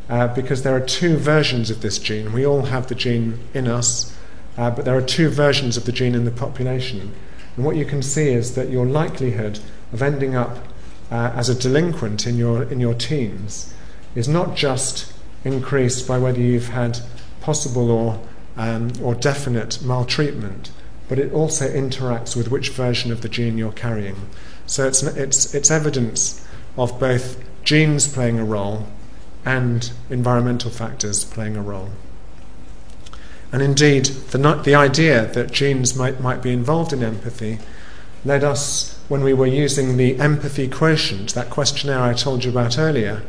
uh, 0.08 0.26
because 0.34 0.64
there 0.64 0.74
are 0.74 0.80
two 0.80 1.16
versions 1.16 1.70
of 1.70 1.82
this 1.82 2.00
gene. 2.00 2.32
We 2.32 2.44
all 2.44 2.62
have 2.62 2.88
the 2.88 2.96
gene 2.96 3.38
in 3.54 3.68
us, 3.68 4.12
uh, 4.56 4.72
but 4.72 4.84
there 4.84 4.96
are 4.96 5.00
two 5.00 5.28
versions 5.28 5.76
of 5.76 5.84
the 5.84 5.92
gene 5.92 6.16
in 6.16 6.24
the 6.24 6.32
population. 6.32 7.14
And 7.54 7.64
what 7.64 7.76
you 7.76 7.84
can 7.84 8.02
see 8.02 8.30
is 8.30 8.56
that 8.56 8.70
your 8.70 8.86
likelihood 8.86 9.60
of 9.92 10.02
ending 10.02 10.34
up 10.34 10.58
uh, 11.12 11.30
as 11.36 11.48
a 11.48 11.54
delinquent 11.54 12.26
in 12.26 12.36
your, 12.36 12.64
in 12.64 12.80
your 12.80 12.94
teens 12.94 13.72
is 14.16 14.26
not 14.26 14.56
just 14.56 15.12
increased 15.44 16.08
by 16.08 16.18
whether 16.18 16.40
you've 16.40 16.70
had 16.70 16.98
possible 17.40 17.88
or, 17.92 18.20
um, 18.56 18.90
or 19.00 19.14
definite 19.14 19.80
maltreatment, 19.80 20.72
but 21.08 21.20
it 21.20 21.32
also 21.32 21.68
interacts 21.68 22.34
with 22.34 22.50
which 22.50 22.70
version 22.70 23.12
of 23.12 23.22
the 23.22 23.28
gene 23.28 23.56
you're 23.56 23.70
carrying. 23.70 24.16
So 24.68 24.86
it's, 24.86 25.02
it's, 25.02 25.54
it's 25.54 25.70
evidence 25.70 26.46
of 26.76 27.00
both 27.00 27.42
genes 27.64 28.06
playing 28.06 28.38
a 28.38 28.44
role 28.44 28.86
and 29.44 29.90
environmental 30.10 30.70
factors 30.70 31.24
playing 31.24 31.56
a 31.56 31.62
role. 31.62 31.88
And 33.50 33.62
indeed, 33.62 34.04
the, 34.04 34.38
the 34.62 34.74
idea 34.74 35.26
that 35.26 35.50
genes 35.50 35.96
might, 35.96 36.20
might 36.20 36.42
be 36.42 36.52
involved 36.52 36.92
in 36.92 37.02
empathy 37.02 37.58
led 38.24 38.44
us, 38.44 38.98
when 39.08 39.22
we 39.22 39.32
were 39.32 39.46
using 39.46 39.96
the 39.96 40.18
empathy 40.20 40.68
quotient, 40.68 41.32
that 41.34 41.48
questionnaire 41.48 42.02
I 42.02 42.12
told 42.12 42.44
you 42.44 42.50
about 42.50 42.78
earlier, 42.78 43.22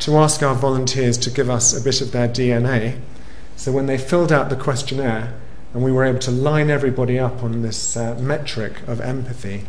to 0.00 0.16
ask 0.18 0.42
our 0.42 0.54
volunteers 0.54 1.18
to 1.18 1.30
give 1.30 1.50
us 1.50 1.76
a 1.76 1.82
bit 1.82 2.00
of 2.00 2.12
their 2.12 2.28
DNA. 2.28 3.00
So 3.56 3.72
when 3.72 3.86
they 3.86 3.98
filled 3.98 4.30
out 4.30 4.50
the 4.50 4.56
questionnaire, 4.56 5.34
and 5.74 5.82
we 5.82 5.90
were 5.90 6.04
able 6.04 6.20
to 6.20 6.30
line 6.30 6.70
everybody 6.70 7.18
up 7.18 7.42
on 7.42 7.62
this 7.62 7.96
uh, 7.96 8.14
metric 8.20 8.86
of 8.86 9.00
empathy, 9.00 9.66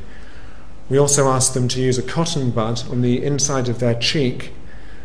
we 0.91 0.97
also 0.97 1.30
asked 1.30 1.54
them 1.54 1.69
to 1.69 1.80
use 1.82 1.97
a 1.97 2.04
cotton 2.04 2.51
bud 2.51 2.84
on 2.91 2.99
the 2.99 3.23
inside 3.23 3.69
of 3.69 3.80
their 3.80 3.95
cheek, 3.95 4.51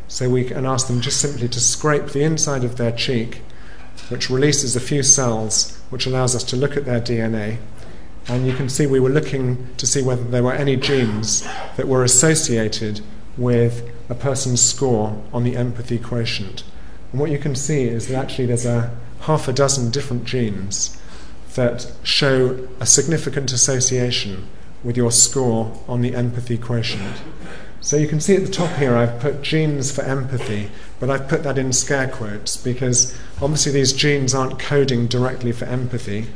so 0.08 0.28
we 0.28 0.52
and 0.52 0.66
asked 0.66 0.88
them 0.88 1.00
just 1.00 1.20
simply 1.20 1.46
to 1.46 1.60
scrape 1.60 2.06
the 2.06 2.24
inside 2.24 2.64
of 2.64 2.76
their 2.76 2.90
cheek, 2.90 3.40
which 4.08 4.28
releases 4.28 4.74
a 4.74 4.80
few 4.80 5.04
cells, 5.04 5.80
which 5.90 6.04
allows 6.04 6.34
us 6.34 6.42
to 6.42 6.56
look 6.56 6.76
at 6.76 6.86
their 6.86 7.00
DNA. 7.00 7.58
And 8.26 8.48
you 8.48 8.52
can 8.52 8.68
see 8.68 8.84
we 8.88 8.98
were 8.98 9.10
looking 9.10 9.68
to 9.76 9.86
see 9.86 10.02
whether 10.02 10.24
there 10.24 10.42
were 10.42 10.54
any 10.54 10.74
genes 10.74 11.46
that 11.76 11.86
were 11.86 12.02
associated 12.02 13.00
with 13.36 13.88
a 14.10 14.14
person's 14.16 14.60
score 14.60 15.22
on 15.32 15.44
the 15.44 15.56
empathy 15.56 16.00
quotient. 16.00 16.64
And 17.12 17.20
what 17.20 17.30
you 17.30 17.38
can 17.38 17.54
see 17.54 17.84
is 17.84 18.08
that 18.08 18.24
actually 18.24 18.46
there's 18.46 18.66
a 18.66 18.90
half 19.20 19.46
a 19.46 19.52
dozen 19.52 19.92
different 19.92 20.24
genes 20.24 21.00
that 21.54 21.92
show 22.02 22.66
a 22.80 22.86
significant 22.86 23.52
association 23.52 24.48
with 24.86 24.96
your 24.96 25.10
score 25.10 25.76
on 25.88 26.00
the 26.00 26.14
empathy 26.14 26.56
quotient. 26.56 27.20
So 27.80 27.96
you 27.96 28.06
can 28.06 28.20
see 28.20 28.36
at 28.36 28.44
the 28.44 28.50
top 28.50 28.70
here 28.78 28.96
I've 28.96 29.18
put 29.18 29.42
genes 29.42 29.90
for 29.90 30.02
empathy, 30.02 30.70
but 31.00 31.10
I've 31.10 31.28
put 31.28 31.42
that 31.42 31.58
in 31.58 31.72
scare 31.72 32.08
quotes 32.08 32.56
because 32.56 33.18
obviously 33.42 33.72
these 33.72 33.92
genes 33.92 34.32
aren't 34.32 34.60
coding 34.60 35.08
directly 35.08 35.50
for 35.50 35.64
empathy, 35.64 36.28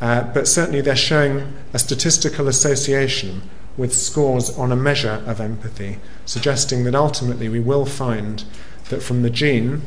uh, 0.00 0.24
but 0.34 0.48
certainly 0.48 0.80
they're 0.80 0.96
showing 0.96 1.54
a 1.72 1.78
statistical 1.78 2.48
association 2.48 3.42
with 3.76 3.94
scores 3.94 4.50
on 4.58 4.72
a 4.72 4.76
measure 4.76 5.22
of 5.24 5.40
empathy, 5.40 5.98
suggesting 6.24 6.82
that 6.84 6.94
ultimately 6.94 7.48
we 7.48 7.60
will 7.60 7.86
find 7.86 8.42
that 8.88 9.02
from 9.02 9.22
the 9.22 9.30
gene, 9.30 9.82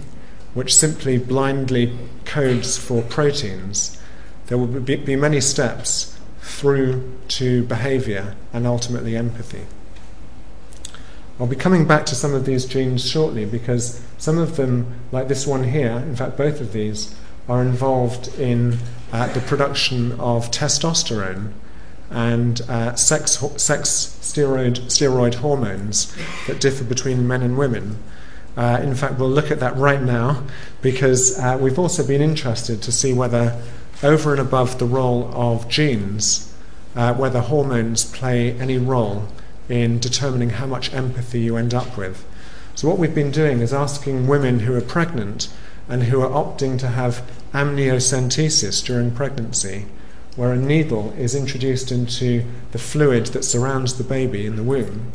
which 0.53 0.73
simply 0.73 1.17
blindly 1.17 1.97
codes 2.23 2.77
for 2.77 3.01
proteins, 3.01 4.01
there 4.47 4.57
will 4.57 4.67
be, 4.67 4.95
be 4.95 5.15
many 5.17 5.41
steps 5.41 6.18
through 6.49 7.11
to 7.29 7.63
behavior 7.63 8.35
and 8.51 8.65
ultimately 8.65 9.15
empathy. 9.15 9.65
I'll 11.39 11.47
be 11.47 11.55
coming 11.55 11.87
back 11.87 12.05
to 12.07 12.15
some 12.15 12.33
of 12.33 12.45
these 12.45 12.65
genes 12.65 13.07
shortly 13.09 13.45
because 13.45 14.01
some 14.17 14.37
of 14.37 14.57
them, 14.57 14.99
like 15.11 15.29
this 15.29 15.47
one 15.47 15.63
here, 15.63 15.91
in 15.91 16.15
fact, 16.15 16.35
both 16.35 16.59
of 16.59 16.73
these, 16.73 17.15
are 17.47 17.61
involved 17.61 18.27
in 18.37 18.77
uh, 19.13 19.31
the 19.33 19.39
production 19.39 20.11
of 20.19 20.51
testosterone 20.51 21.53
and 22.09 22.61
uh, 22.61 22.95
sex, 22.95 23.37
sex 23.57 24.17
steroid, 24.21 24.79
steroid 24.87 25.35
hormones 25.35 26.13
that 26.47 26.59
differ 26.59 26.83
between 26.83 27.27
men 27.27 27.41
and 27.41 27.57
women. 27.57 27.97
Uh, 28.57 28.79
in 28.83 28.93
fact, 28.93 29.17
we'll 29.17 29.29
look 29.29 29.51
at 29.51 29.59
that 29.61 29.75
right 29.77 30.01
now 30.01 30.43
because 30.81 31.39
uh, 31.39 31.57
we've 31.59 31.79
also 31.79 32.05
been 32.05 32.21
interested 32.21 32.81
to 32.81 32.91
see 32.91 33.13
whether, 33.13 33.61
over 34.03 34.31
and 34.31 34.39
above 34.39 34.79
the 34.79 34.85
role 34.85 35.29
of 35.33 35.67
genes, 35.67 36.53
uh, 36.95 37.13
whether 37.13 37.41
hormones 37.41 38.05
play 38.05 38.51
any 38.59 38.77
role 38.77 39.27
in 39.67 39.99
determining 39.99 40.51
how 40.51 40.65
much 40.65 40.93
empathy 40.93 41.41
you 41.41 41.57
end 41.57 41.73
up 41.73 41.97
with. 41.97 42.25
So, 42.75 42.87
what 42.87 42.97
we've 42.97 43.13
been 43.13 43.31
doing 43.31 43.59
is 43.59 43.73
asking 43.73 44.27
women 44.27 44.61
who 44.61 44.73
are 44.73 44.81
pregnant 44.81 45.49
and 45.87 46.03
who 46.03 46.21
are 46.21 46.29
opting 46.29 46.79
to 46.79 46.87
have 46.87 47.23
amniocentesis 47.53 48.83
during 48.85 49.11
pregnancy, 49.11 49.85
where 50.35 50.53
a 50.53 50.57
needle 50.57 51.11
is 51.17 51.35
introduced 51.35 51.91
into 51.91 52.45
the 52.71 52.79
fluid 52.79 53.27
that 53.27 53.43
surrounds 53.43 53.97
the 53.97 54.03
baby 54.03 54.45
in 54.45 54.55
the 54.55 54.63
womb, 54.63 55.11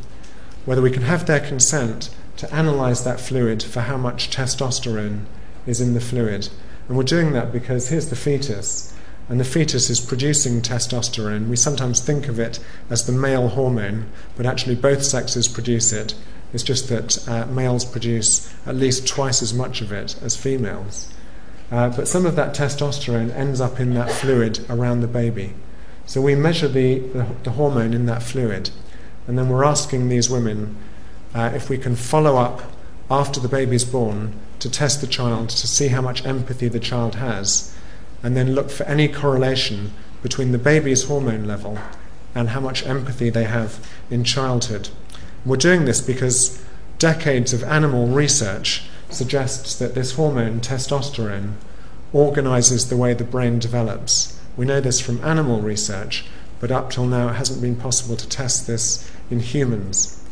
whether 0.65 0.83
we 0.83 0.91
can 0.91 1.03
have 1.03 1.27
their 1.27 1.41
consent 1.41 2.11
to 2.37 2.53
analyze 2.53 3.05
that 3.05 3.21
fluid 3.21 3.63
for 3.63 3.83
how 3.83 3.97
much 3.97 4.31
testosterone 4.31 5.21
is 5.67 5.81
in 5.81 5.95
the 5.95 6.01
fluid. 6.01 6.49
And 6.89 6.97
we're 6.97 7.05
doing 7.05 7.33
that 7.33 7.53
because 7.53 7.89
here's 7.89 8.11
the 8.11 8.17
fetus 8.17 8.95
and 9.29 9.41
the 9.41 9.45
fetus 9.45 9.89
is 9.89 10.01
producing 10.01 10.61
testosterone. 10.61 11.49
We 11.49 11.57
sometimes 11.57 12.01
think 12.01 12.29
of 12.29 12.39
it 12.39 12.61
as 12.91 13.07
the 13.07 13.13
male 13.13 13.49
hormone, 13.49 14.11
but 14.37 14.45
actually 14.45 14.75
both 14.75 15.03
sexes 15.03 15.49
produce 15.49 15.93
it. 15.93 16.15
It's 16.53 16.63
just 16.63 16.89
that 16.91 17.27
uh, 17.27 17.47
males 17.47 17.85
produce 17.85 18.53
at 18.67 18.77
least 18.77 19.09
twice 19.09 19.43
as 19.43 19.55
much 19.55 19.81
of 19.81 19.93
it 19.93 20.17
as 20.23 20.37
females. 20.37 21.13
Uh, 21.71 21.89
but 21.89 22.07
some 22.07 22.27
of 22.27 22.37
that 22.37 22.55
testosterone 22.55 23.35
ends 23.35 23.61
up 23.61 23.81
in 23.81 23.95
that 23.95 24.11
fluid 24.11 24.65
around 24.69 25.01
the 25.01 25.09
baby. 25.09 25.55
So 26.07 26.21
we 26.21 26.35
measure 26.35 26.69
the, 26.69 26.99
the, 26.99 27.27
the 27.45 27.51
hormone 27.53 27.95
in 27.95 28.05
that 28.07 28.23
fluid, 28.23 28.71
and 29.27 29.39
then 29.39 29.49
we're 29.49 29.65
asking 29.65 30.11
these 30.11 30.29
women 30.29 30.77
uh, 31.35 31.51
if 31.55 31.71
we 31.71 31.79
can 31.79 31.97
follow 31.97 32.37
up 32.37 32.63
after 33.11 33.41
the 33.41 33.49
baby's 33.49 33.85
born 33.85 34.39
to 34.65 34.71
test 34.71 35.03
the 35.03 35.07
child 35.07 35.51
to 35.51 35.67
see 35.67 35.89
how 35.89 36.01
much 36.01 36.25
empathy 36.25 36.69
the 36.69 36.81
child 36.81 37.17
has 37.17 37.77
and 38.23 38.35
then 38.35 38.55
look 38.55 38.71
for 38.71 38.85
any 38.85 39.07
correlation 39.07 39.93
between 40.23 40.53
the 40.53 40.59
baby's 40.59 41.05
hormone 41.05 41.45
level 41.45 41.79
and 42.35 42.49
how 42.49 42.61
much 42.61 42.87
empathy 42.87 43.29
they 43.29 43.45
have 43.45 43.87
in 44.11 44.25
childhood. 44.25 44.89
We're 45.45 45.59
doing 45.59 45.85
this 45.85 46.01
because 46.01 46.65
decades 46.99 47.53
of 47.53 47.63
animal 47.63 48.07
research 48.07 48.89
suggests 49.11 49.75
that 49.75 49.95
this 49.95 50.13
hormone, 50.13 50.61
testosterone, 50.61 51.57
organizes 52.15 52.89
the 52.89 52.97
way 52.97 53.13
the 53.13 53.23
brain 53.23 53.59
develops. 53.59 54.41
We 54.57 54.65
know 54.65 54.81
this 54.81 54.99
from 54.99 55.23
animal 55.23 55.61
research, 55.61 56.25
but 56.59 56.73
up 56.73 56.89
till 56.89 57.05
now 57.05 57.29
it 57.29 57.35
hasn't 57.35 57.61
been 57.61 57.77
possible 57.77 58.17
to 58.17 58.27
test 58.27 58.67
this 58.67 59.13
in 59.31 59.41
humans. 59.41 60.25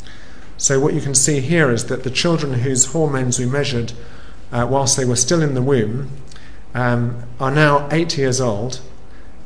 So, 0.57 0.79
what 0.79 0.95
you 0.95 1.01
can 1.01 1.13
see 1.13 1.39
here 1.39 1.69
is 1.69 1.85
that 1.85 2.03
the 2.03 2.09
children 2.09 2.53
whose 2.53 2.85
hormones 2.85 3.37
we 3.37 3.45
measured 3.45 3.93
uh, 4.53 4.67
whilst 4.69 4.95
they 4.95 5.03
were 5.03 5.17
still 5.17 5.41
in 5.41 5.55
the 5.55 5.61
womb 5.61 6.09
um, 6.73 7.23
are 7.39 7.51
now 7.51 7.89
eight 7.91 8.17
years 8.17 8.39
old, 8.39 8.79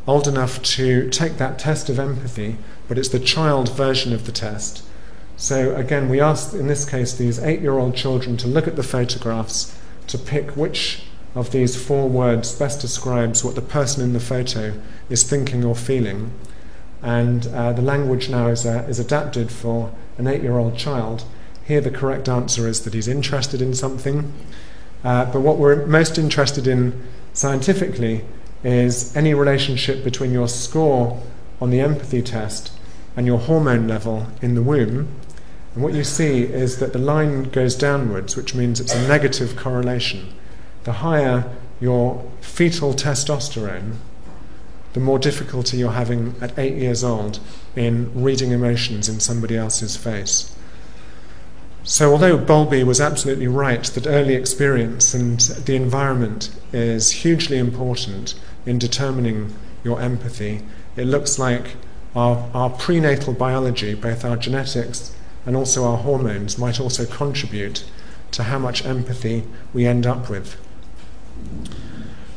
old 0.05 0.27
enough 0.27 0.61
to 0.61 1.09
take 1.09 1.37
that 1.37 1.57
test 1.57 1.89
of 1.89 1.97
empathy, 1.97 2.57
but 2.87 2.97
it's 2.97 3.09
the 3.09 3.19
child 3.19 3.75
version 3.75 4.13
of 4.13 4.25
the 4.25 4.31
test. 4.31 4.83
So, 5.37 5.75
again, 5.75 6.09
we 6.09 6.19
asked 6.19 6.53
in 6.53 6.67
this 6.67 6.87
case 6.87 7.13
these 7.13 7.39
eight 7.39 7.61
year 7.61 7.77
old 7.77 7.95
children 7.95 8.37
to 8.37 8.47
look 8.47 8.67
at 8.67 8.75
the 8.75 8.83
photographs 8.83 9.77
to 10.07 10.17
pick 10.17 10.51
which 10.51 11.03
of 11.35 11.51
these 11.51 11.81
four 11.81 12.09
words 12.09 12.53
best 12.55 12.81
describes 12.81 13.43
what 13.43 13.55
the 13.55 13.61
person 13.61 14.03
in 14.03 14.13
the 14.13 14.19
photo 14.19 14.73
is 15.09 15.23
thinking 15.23 15.63
or 15.63 15.75
feeling. 15.75 16.31
And 17.01 17.47
uh, 17.47 17.73
the 17.73 17.81
language 17.81 18.29
now 18.29 18.47
is, 18.47 18.65
uh, 18.65 18.85
is 18.89 18.99
adapted 18.99 19.51
for 19.51 19.93
an 20.17 20.27
eight 20.27 20.41
year 20.41 20.57
old 20.57 20.77
child. 20.77 21.23
Here, 21.63 21.81
the 21.81 21.91
correct 21.91 22.27
answer 22.27 22.67
is 22.67 22.81
that 22.81 22.93
he's 22.93 23.07
interested 23.07 23.61
in 23.61 23.73
something. 23.73 24.33
Uh, 25.03 25.25
but 25.31 25.41
what 25.41 25.57
we're 25.57 25.85
most 25.85 26.17
interested 26.17 26.67
in 26.67 27.03
scientifically 27.33 28.23
is 28.63 29.15
any 29.15 29.33
relationship 29.33 30.03
between 30.03 30.31
your 30.31 30.47
score 30.47 31.21
on 31.61 31.69
the 31.69 31.79
empathy 31.79 32.21
test 32.21 32.71
and 33.15 33.25
your 33.25 33.39
hormone 33.39 33.87
level 33.87 34.27
in 34.41 34.55
the 34.55 34.61
womb. 34.61 35.07
And 35.73 35.83
what 35.83 35.93
you 35.93 36.03
see 36.03 36.43
is 36.43 36.79
that 36.79 36.93
the 36.93 36.99
line 36.99 37.43
goes 37.43 37.75
downwards, 37.75 38.35
which 38.35 38.55
means 38.55 38.79
it's 38.79 38.95
a 38.95 39.07
negative 39.07 39.55
correlation. 39.55 40.33
The 40.83 40.93
higher 40.93 41.51
your 41.79 42.25
fetal 42.41 42.93
testosterone, 42.93 43.95
the 44.93 44.99
more 44.99 45.19
difficulty 45.19 45.77
you're 45.77 45.91
having 45.91 46.35
at 46.41 46.57
eight 46.57 46.75
years 46.75 47.03
old 47.03 47.39
in 47.75 48.11
reading 48.15 48.51
emotions 48.51 49.07
in 49.07 49.19
somebody 49.19 49.55
else's 49.55 49.95
face. 49.95 50.56
So, 51.89 52.11
although 52.11 52.37
Bowlby 52.37 52.83
was 52.83 52.99
absolutely 52.99 53.47
right 53.47 53.81
that 53.81 54.07
early 54.07 54.35
experience 54.35 55.13
and 55.13 55.39
the 55.39 55.77
environment 55.77 56.49
is 56.73 57.11
hugely 57.23 57.57
important 57.57 58.35
in 58.65 58.77
determining 58.77 59.53
your 59.85 60.01
empathy, 60.01 60.63
it 60.97 61.05
looks 61.05 61.39
like 61.39 61.77
our, 62.13 62.49
our 62.53 62.69
prenatal 62.71 63.31
biology, 63.31 63.93
both 63.93 64.25
our 64.25 64.35
genetics 64.35 65.15
and 65.45 65.55
also 65.55 65.85
our 65.85 65.95
hormones, 65.95 66.57
might 66.57 66.77
also 66.77 67.05
contribute 67.05 67.85
to 68.31 68.43
how 68.43 68.59
much 68.59 68.85
empathy 68.85 69.45
we 69.73 69.85
end 69.85 70.05
up 70.05 70.29
with. 70.29 70.59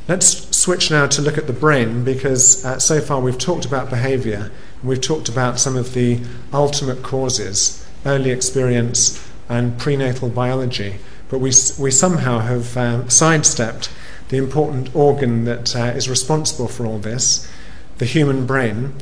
Let's 0.07 0.57
switch 0.57 0.93
now 0.93 1.09
to 1.09 1.21
look 1.21 1.37
at 1.37 1.49
the 1.49 1.53
brain 1.53 2.05
because 2.05 2.65
uh, 2.65 2.79
so 2.79 3.01
far 3.01 3.21
we've 3.21 3.37
talked 3.37 3.65
about 3.65 3.91
behavior 3.91 4.53
and 4.81 4.89
we've 4.89 5.01
talked 5.01 5.29
about 5.29 5.59
some 5.59 5.77
of 5.77 5.93
the 5.93 6.21
ultimate 6.53 7.03
causes, 7.03 7.85
early 8.07 8.31
experience 8.31 9.27
and 9.51 9.77
prenatal 9.79 10.31
biology, 10.31 10.95
but 11.29 11.41
we, 11.41 11.53
we 11.79 11.91
somehow 11.91 12.39
have 12.39 12.77
uh, 12.77 13.07
sidestepped 13.09 13.93
the 14.29 14.37
important 14.39 14.95
organ 14.95 15.45
that 15.45 15.75
uh, 15.75 15.93
is 15.97 16.09
responsible 16.09 16.69
for 16.69 16.87
all 16.87 16.99
this, 16.99 17.51
the 17.99 18.07
human 18.07 18.47
brain. 18.47 18.95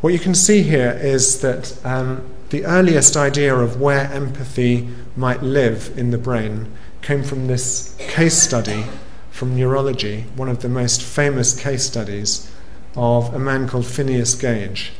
What 0.00 0.14
you 0.14 0.18
can 0.18 0.34
see 0.34 0.62
here 0.62 0.98
is 1.00 1.42
that 1.42 1.84
um, 1.84 2.24
the 2.48 2.64
earliest 2.64 3.16
idea 3.16 3.54
of 3.54 3.78
where 3.78 4.10
empathy 4.10 4.88
might 5.16 5.42
live 5.42 5.96
in 5.98 6.10
the 6.10 6.18
brain 6.18 6.72
came 7.02 7.22
from 7.22 7.46
this 7.46 7.94
case 7.98 8.42
study 8.42 8.84
from 9.30 9.54
neurology, 9.54 10.22
one 10.34 10.48
of 10.48 10.62
the 10.62 10.68
most 10.68 11.02
famous 11.02 11.58
case 11.58 11.84
studies 11.84 12.50
of 12.96 13.32
a 13.34 13.38
man 13.38 13.68
called 13.68 13.86
Phineas 13.86 14.34
Gage. 14.34 14.92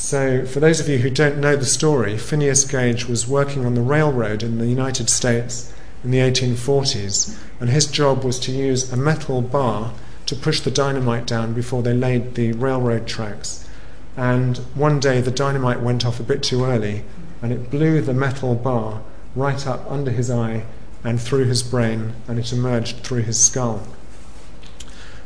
So, 0.00 0.46
for 0.46 0.60
those 0.60 0.78
of 0.78 0.88
you 0.88 0.98
who 0.98 1.10
don't 1.10 1.38
know 1.38 1.56
the 1.56 1.66
story, 1.66 2.16
Phineas 2.16 2.64
Gage 2.64 3.06
was 3.06 3.26
working 3.26 3.66
on 3.66 3.74
the 3.74 3.82
railroad 3.82 4.44
in 4.44 4.58
the 4.58 4.68
United 4.68 5.10
States 5.10 5.74
in 6.04 6.12
the 6.12 6.18
1840s, 6.18 7.36
and 7.60 7.68
his 7.68 7.86
job 7.86 8.24
was 8.24 8.38
to 8.40 8.52
use 8.52 8.90
a 8.90 8.96
metal 8.96 9.42
bar 9.42 9.92
to 10.26 10.36
push 10.36 10.60
the 10.60 10.70
dynamite 10.70 11.26
down 11.26 11.52
before 11.52 11.82
they 11.82 11.92
laid 11.92 12.36
the 12.36 12.52
railroad 12.52 13.08
tracks. 13.08 13.68
And 14.16 14.58
one 14.74 15.00
day 15.00 15.20
the 15.20 15.32
dynamite 15.32 15.82
went 15.82 16.06
off 16.06 16.20
a 16.20 16.22
bit 16.22 16.44
too 16.44 16.64
early, 16.64 17.04
and 17.42 17.52
it 17.52 17.68
blew 17.68 18.00
the 18.00 18.14
metal 18.14 18.54
bar 18.54 19.02
right 19.34 19.66
up 19.66 19.84
under 19.90 20.12
his 20.12 20.30
eye 20.30 20.64
and 21.02 21.20
through 21.20 21.46
his 21.46 21.64
brain, 21.64 22.14
and 22.28 22.38
it 22.38 22.52
emerged 22.52 22.98
through 22.98 23.22
his 23.22 23.44
skull. 23.44 23.82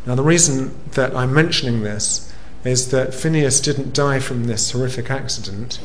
Now, 0.06 0.14
the 0.14 0.22
reason 0.22 0.74
that 0.92 1.14
I'm 1.14 1.32
mentioning 1.32 1.82
this 1.82 2.31
is 2.64 2.90
that 2.90 3.14
Phineas 3.14 3.60
didn't 3.60 3.94
die 3.94 4.20
from 4.20 4.44
this 4.44 4.70
horrific 4.70 5.10
accident. 5.10 5.80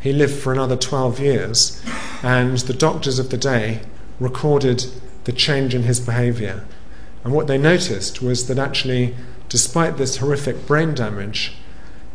He 0.00 0.12
lived 0.12 0.34
for 0.34 0.52
another 0.52 0.76
12 0.76 1.20
years, 1.20 1.82
and 2.22 2.58
the 2.58 2.72
doctors 2.72 3.18
of 3.18 3.30
the 3.30 3.36
day 3.36 3.80
recorded 4.18 4.86
the 5.24 5.32
change 5.32 5.74
in 5.74 5.82
his 5.82 6.00
behavior. 6.00 6.64
And 7.24 7.32
what 7.32 7.46
they 7.46 7.58
noticed 7.58 8.22
was 8.22 8.48
that 8.48 8.58
actually, 8.58 9.14
despite 9.48 9.96
this 9.96 10.16
horrific 10.16 10.66
brain 10.66 10.94
damage, 10.94 11.54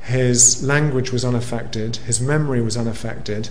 his 0.02 0.64
language 0.64 1.12
was 1.12 1.24
unaffected, 1.24 1.98
his 1.98 2.20
memory 2.20 2.62
was 2.62 2.78
unaffected, 2.78 3.50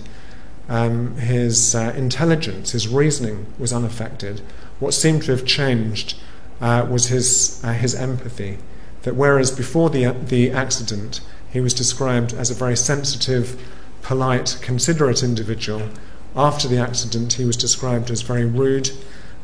um, 0.69 1.15
his 1.17 1.75
uh, 1.75 1.93
intelligence, 1.95 2.71
his 2.71 2.87
reasoning 2.87 3.45
was 3.57 3.71
unaffected. 3.71 4.41
What 4.79 4.93
seemed 4.93 5.23
to 5.23 5.31
have 5.31 5.45
changed 5.45 6.17
uh, 6.59 6.85
was 6.89 7.07
his, 7.07 7.63
uh, 7.63 7.73
his 7.73 7.95
empathy. 7.95 8.57
That 9.03 9.15
whereas 9.15 9.51
before 9.51 9.89
the, 9.89 10.11
the 10.11 10.51
accident 10.51 11.21
he 11.51 11.59
was 11.59 11.73
described 11.73 12.33
as 12.33 12.49
a 12.49 12.55
very 12.55 12.75
sensitive, 12.75 13.61
polite, 14.01 14.57
considerate 14.61 15.23
individual, 15.23 15.89
after 16.35 16.67
the 16.67 16.77
accident 16.77 17.33
he 17.33 17.45
was 17.45 17.57
described 17.57 18.11
as 18.11 18.21
very 18.21 18.45
rude, 18.45 18.91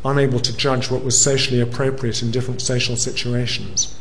unable 0.06 0.40
to 0.40 0.56
judge 0.56 0.92
what 0.92 1.04
was 1.04 1.20
socially 1.20 1.60
appropriate 1.60 2.22
in 2.22 2.32
different 2.32 2.62
social 2.62 2.96
situations. 2.96 3.96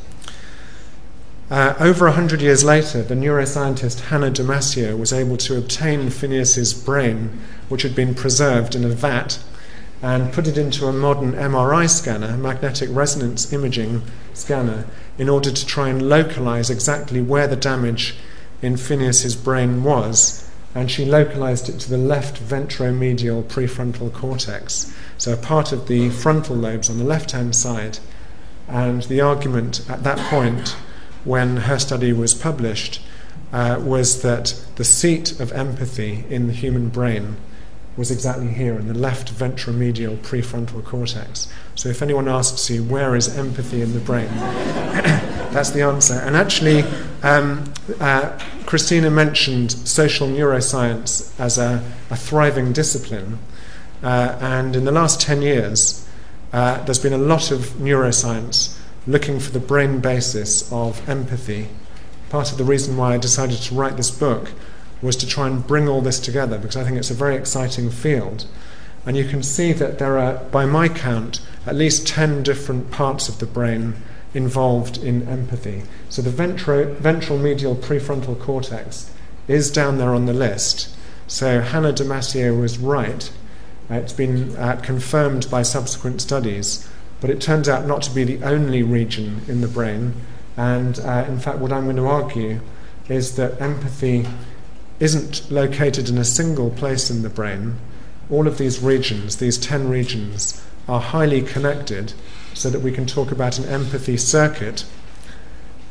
Uh, 1.51 1.75
over 1.79 2.07
a 2.07 2.13
hundred 2.13 2.41
years 2.41 2.65
later, 2.65 3.03
the 3.03 3.15
neuroscientist 3.15 4.09
Hanna 4.09 4.31
Damasio 4.31 4.97
was 4.97 5.13
able 5.13 5.37
to 5.37 5.59
obtain 5.59 6.09
Phineas's 6.09 6.73
brain, 6.73 7.39
which 7.69 7.83
had 7.83 7.95
been 7.95 8.15
preserved 8.15 8.75
in 8.75 8.85
a 8.85 8.89
vat, 8.89 9.39
and 10.01 10.33
put 10.33 10.49
it 10.49 10.57
into 10.57 10.87
a 10.87 10.93
modern 10.93 11.33
MRI 11.33 11.89
scanner, 11.89 12.37
magnetic 12.37 12.89
resonance 12.93 13.53
imaging 13.53 14.03
scanner, 14.33 14.87
in 15.19 15.29
order 15.29 15.51
to 15.51 15.67
try 15.67 15.89
and 15.89 16.09
localize 16.09 16.71
exactly 16.71 17.21
where 17.21 17.47
the 17.47 17.57
damage 17.57 18.15
in 18.61 18.77
Phineas's 18.77 19.37
brain 19.37 19.83
was. 19.85 20.49
And 20.75 20.91
she 20.91 21.05
localized 21.05 21.69
it 21.69 21.79
to 21.81 21.91
the 21.91 21.99
left 21.99 22.43
ventromedial 22.43 23.45
prefrontal 23.45 24.13
cortex, 24.13 24.95
so 25.19 25.35
a 25.35 25.37
part 25.37 25.71
of 25.71 25.87
the 25.87 26.09
frontal 26.09 26.57
lobes 26.57 26.89
on 26.89 26.99
the 26.99 27.05
left 27.05 27.33
hand 27.33 27.55
side. 27.55 27.99
And 28.69 29.03
the 29.03 29.21
argument 29.21 29.89
at 29.91 30.03
that 30.05 30.19
point 30.31 30.77
when 31.25 31.59
her 31.59 31.79
study 31.79 32.13
was 32.13 32.33
published 32.33 33.03
uh, 33.53 33.79
was 33.83 34.23
that 34.23 34.65
the 34.77 34.85
seat 34.85 35.39
of 35.39 35.53
empathy 35.53 36.25
in 36.31 36.47
the 36.47 36.55
human 36.55 36.89
brain 36.89 37.37
was 37.97 38.11
exactly 38.11 38.49
here 38.49 38.79
in 38.79 38.89
the 38.89 38.95
left 38.95 39.33
ventromedial 39.35 40.17
prefrontal 40.19 40.83
cortex. 40.85 41.53
So 41.75 41.89
if 41.89 42.01
anyone 42.01 42.29
asks 42.29 42.71
you, 42.71 42.83
where 42.85 43.15
is 43.15 43.37
empathy 43.37 43.83
in 43.83 43.93
the 43.93 44.01
brain? 44.01 44.29
that's 45.53 45.71
the 45.71 45.83
answer. 45.83 46.15
And 46.15 46.35
actually, 46.35 46.83
um, 47.23 47.73
uh, 48.01 48.39
Kristina 48.65 49.13
mentioned 49.13 49.73
social 49.73 50.27
neuroscience 50.27 51.39
as 51.39 51.59
a, 51.59 51.85
a 52.11 52.17
thriving 52.17 52.73
discipline. 52.73 53.39
Uh, 54.03 54.39
and 54.41 54.75
in 54.75 54.85
the 54.85 54.93
last 54.93 55.21
10 55.21 55.43
years, 55.43 56.09
uh, 56.53 56.83
there's 56.85 56.99
been 56.99 57.13
a 57.13 57.19
lot 57.19 57.51
of 57.51 57.61
neuroscience 57.77 58.79
looking 59.07 59.39
for 59.39 59.51
the 59.51 59.61
brain 59.61 60.01
basis 60.01 60.71
of 60.73 61.07
empathy. 61.09 61.69
Part 62.31 62.53
of 62.53 62.59
the 62.59 62.65
reason 62.65 62.97
why 62.97 63.15
I 63.15 63.19
decided 63.19 63.59
to 63.59 63.75
write 63.75 63.97
this 63.97 64.11
book 64.11 64.51
was 65.03 65.17
to 65.17 65.27
try 65.27 65.47
and 65.47 65.67
bring 65.67 65.89
all 65.89 66.01
this 66.01 66.21
together 66.21 66.59
because 66.59 66.77
I 66.77 66.85
think 66.85 66.97
it's 66.97 67.11
a 67.11 67.15
very 67.15 67.37
exciting 67.37 67.91
field. 67.91 68.47
And 69.05 69.17
you 69.17 69.25
can 69.25 69.43
see 69.43 69.73
that 69.73 69.99
there 69.99 70.17
are, 70.19 70.37
by 70.45 70.65
my 70.65 70.89
count, 70.89 71.41
at 71.67 71.75
least 71.75 72.07
10 72.07 72.43
different 72.43 72.91
parts 72.91 73.29
of 73.29 73.39
the 73.39 73.47
brain 73.47 73.95
involved 74.33 74.97
in 74.97 75.29
empathy. 75.29 75.83
So 76.09 76.23
the 76.23 76.31
ventro- 76.31 76.95
ventral 76.97 77.39
medial 77.39 77.75
prefrontal 77.75 78.39
cortex 78.39 79.11
is 79.49 79.71
down 79.71 79.99
there 79.99 80.15
on 80.15 80.27
the 80.27 80.33
list. 80.33 80.95
So 81.27 81.61
Hanna 81.61 81.93
Damasio 81.93 82.59
was 82.59 82.79
right. 82.79 83.31
Uh, 83.91 83.95
it's 83.95 84.13
been 84.13 84.57
uh, 84.57 84.81
confirmed 84.83 85.51
by 85.51 85.63
subsequent 85.63 86.23
studies 86.23 86.89
but 87.23 87.31
it 87.31 87.41
turns 87.41 87.69
out 87.69 87.87
not 87.87 88.03
to 88.03 88.11
be 88.11 88.25
the 88.25 88.43
only 88.43 88.83
region 88.83 89.43
in 89.47 89.61
the 89.61 89.69
brain. 89.69 90.13
And 90.57 90.99
uh, 90.99 91.25
in 91.29 91.39
fact, 91.39 91.59
what 91.59 91.73
I'm 91.73 91.85
going 91.85 91.95
to 91.97 92.09
argue 92.09 92.61
is 93.09 93.37
that 93.37 93.61
empathy 93.61 94.27
isn't 95.03 95.51
located 95.51 96.09
in 96.09 96.17
a 96.17 96.25
single 96.25 96.71
place 96.71 97.11
in 97.11 97.23
the 97.23 97.29
brain. 97.29 97.77
All 98.31 98.47
of 98.47 98.57
these 98.57 98.81
regions, 98.81 99.39
these 99.39 99.59
10 99.59 99.89
regions, 99.89 100.65
are 100.87 101.01
highly 101.01 101.43
connected 101.43 102.13
so 102.55 102.71
that 102.71 102.83
we 102.83 102.93
can 102.93 103.05
talk 103.05 103.33
about 103.33 103.59
an 103.59 103.65
empathy 103.65 104.17
circuit. 104.17 104.85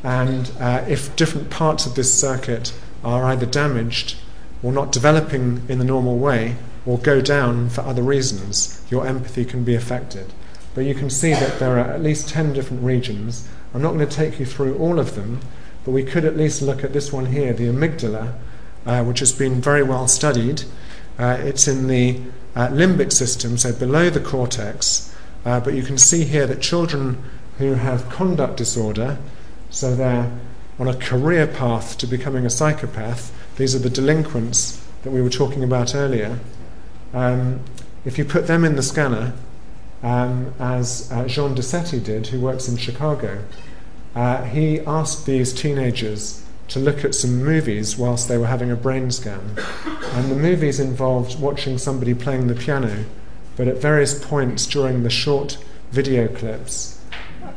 And 0.01 0.49
uh, 0.61 0.85
if 0.87 1.13
different 1.17 1.49
parts 1.49 1.85
of 1.85 1.95
this 1.95 2.17
circuit 2.17 2.73
are 3.03 3.25
either 3.25 3.45
damaged 3.45 4.15
or 4.63 4.71
not 4.71 4.93
developing 4.93 5.63
in 5.67 5.77
the 5.77 5.83
normal 5.83 6.17
way 6.17 6.55
or 6.85 6.97
go 6.97 7.19
down 7.19 7.67
for 7.67 7.81
other 7.81 8.01
reasons, 8.01 8.81
your 8.89 9.05
empathy 9.05 9.43
can 9.43 9.65
be 9.65 9.75
affected. 9.75 10.31
But 10.73 10.85
you 10.85 10.95
can 10.95 11.09
see 11.09 11.33
that 11.33 11.59
there 11.59 11.77
are 11.77 11.91
at 11.91 12.01
least 12.01 12.29
10 12.29 12.53
different 12.53 12.81
regions. 12.81 13.45
I'm 13.73 13.81
not 13.81 13.93
going 13.93 14.07
to 14.07 14.15
take 14.15 14.39
you 14.39 14.45
through 14.45 14.77
all 14.77 14.99
of 14.99 15.15
them, 15.15 15.41
but 15.83 15.91
we 15.91 16.05
could 16.05 16.23
at 16.23 16.37
least 16.37 16.61
look 16.61 16.81
at 16.85 16.93
this 16.93 17.11
one 17.11 17.25
here, 17.25 17.51
the 17.51 17.67
amygdala, 17.67 18.35
uh, 18.85 19.03
which 19.03 19.19
has 19.19 19.31
been 19.31 19.61
very 19.61 19.83
well 19.83 20.07
studied. 20.07 20.63
Uh, 21.19 21.37
it's 21.39 21.67
in 21.67 21.87
the 21.87 22.19
uh, 22.55 22.67
limbic 22.67 23.11
system, 23.11 23.57
so 23.57 23.73
below 23.73 24.09
the 24.09 24.19
cortex. 24.19 25.15
Uh, 25.45 25.59
but 25.59 25.73
you 25.73 25.83
can 25.83 25.97
see 25.97 26.23
here 26.23 26.45
that 26.47 26.61
children 26.61 27.23
who 27.57 27.73
have 27.73 28.09
conduct 28.09 28.57
disorder, 28.57 29.17
so 29.69 29.95
they're 29.95 30.31
on 30.79 30.87
a 30.87 30.95
career 30.95 31.47
path 31.47 31.97
to 31.97 32.07
becoming 32.07 32.45
a 32.45 32.49
psychopath, 32.49 33.31
these 33.57 33.75
are 33.75 33.79
the 33.79 33.89
delinquents 33.89 34.83
that 35.03 35.11
we 35.11 35.21
were 35.21 35.29
talking 35.29 35.63
about 35.63 35.93
earlier. 35.93 36.39
Um, 37.13 37.59
if 38.05 38.17
you 38.17 38.25
put 38.25 38.47
them 38.47 38.63
in 38.63 38.75
the 38.75 38.83
scanner, 38.83 39.33
um, 40.01 40.53
as 40.59 41.11
uh, 41.11 41.27
Jean 41.27 41.53
Decety 41.53 42.03
did, 42.03 42.27
who 42.27 42.39
works 42.39 42.67
in 42.67 42.77
Chicago, 42.77 43.43
uh, 44.15 44.43
he 44.43 44.79
asked 44.81 45.25
these 45.25 45.53
teenagers 45.53 46.43
to 46.71 46.79
look 46.79 47.03
at 47.03 47.13
some 47.13 47.43
movies 47.43 47.97
whilst 47.97 48.29
they 48.29 48.37
were 48.37 48.47
having 48.47 48.71
a 48.71 48.75
brain 48.77 49.11
scan. 49.11 49.57
And 50.13 50.31
the 50.31 50.35
movies 50.35 50.79
involved 50.79 51.39
watching 51.39 51.77
somebody 51.77 52.13
playing 52.13 52.47
the 52.47 52.55
piano, 52.55 53.05
but 53.57 53.67
at 53.67 53.77
various 53.77 54.23
points 54.23 54.65
during 54.65 55.03
the 55.03 55.09
short 55.09 55.57
video 55.91 56.29
clips, 56.29 57.01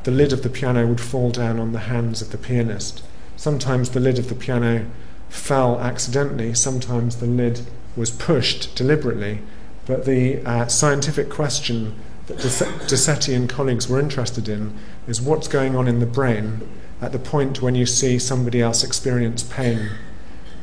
the 0.02 0.10
lid 0.10 0.32
of 0.32 0.42
the 0.42 0.48
piano 0.48 0.86
would 0.88 1.00
fall 1.00 1.30
down 1.30 1.60
on 1.60 1.72
the 1.72 1.86
hands 1.90 2.22
of 2.22 2.30
the 2.30 2.38
pianist. 2.38 3.04
Sometimes 3.36 3.90
the 3.90 4.00
lid 4.00 4.18
of 4.18 4.28
the 4.28 4.34
piano 4.34 4.86
fell 5.28 5.78
accidentally, 5.78 6.52
sometimes 6.52 7.16
the 7.16 7.26
lid 7.26 7.60
was 7.96 8.10
pushed 8.10 8.74
deliberately. 8.74 9.40
But 9.86 10.06
the 10.06 10.40
uh, 10.44 10.66
scientific 10.66 11.30
question 11.30 11.94
that 12.26 12.38
Decety 12.38 13.36
and 13.36 13.48
colleagues 13.48 13.88
were 13.88 14.00
interested 14.00 14.48
in 14.48 14.76
is 15.06 15.22
what's 15.22 15.46
going 15.46 15.76
on 15.76 15.86
in 15.86 16.00
the 16.00 16.06
brain 16.06 16.66
at 17.04 17.12
the 17.12 17.18
point 17.18 17.60
when 17.60 17.74
you 17.74 17.84
see 17.84 18.18
somebody 18.18 18.62
else 18.62 18.82
experience 18.82 19.42
pain. 19.42 19.90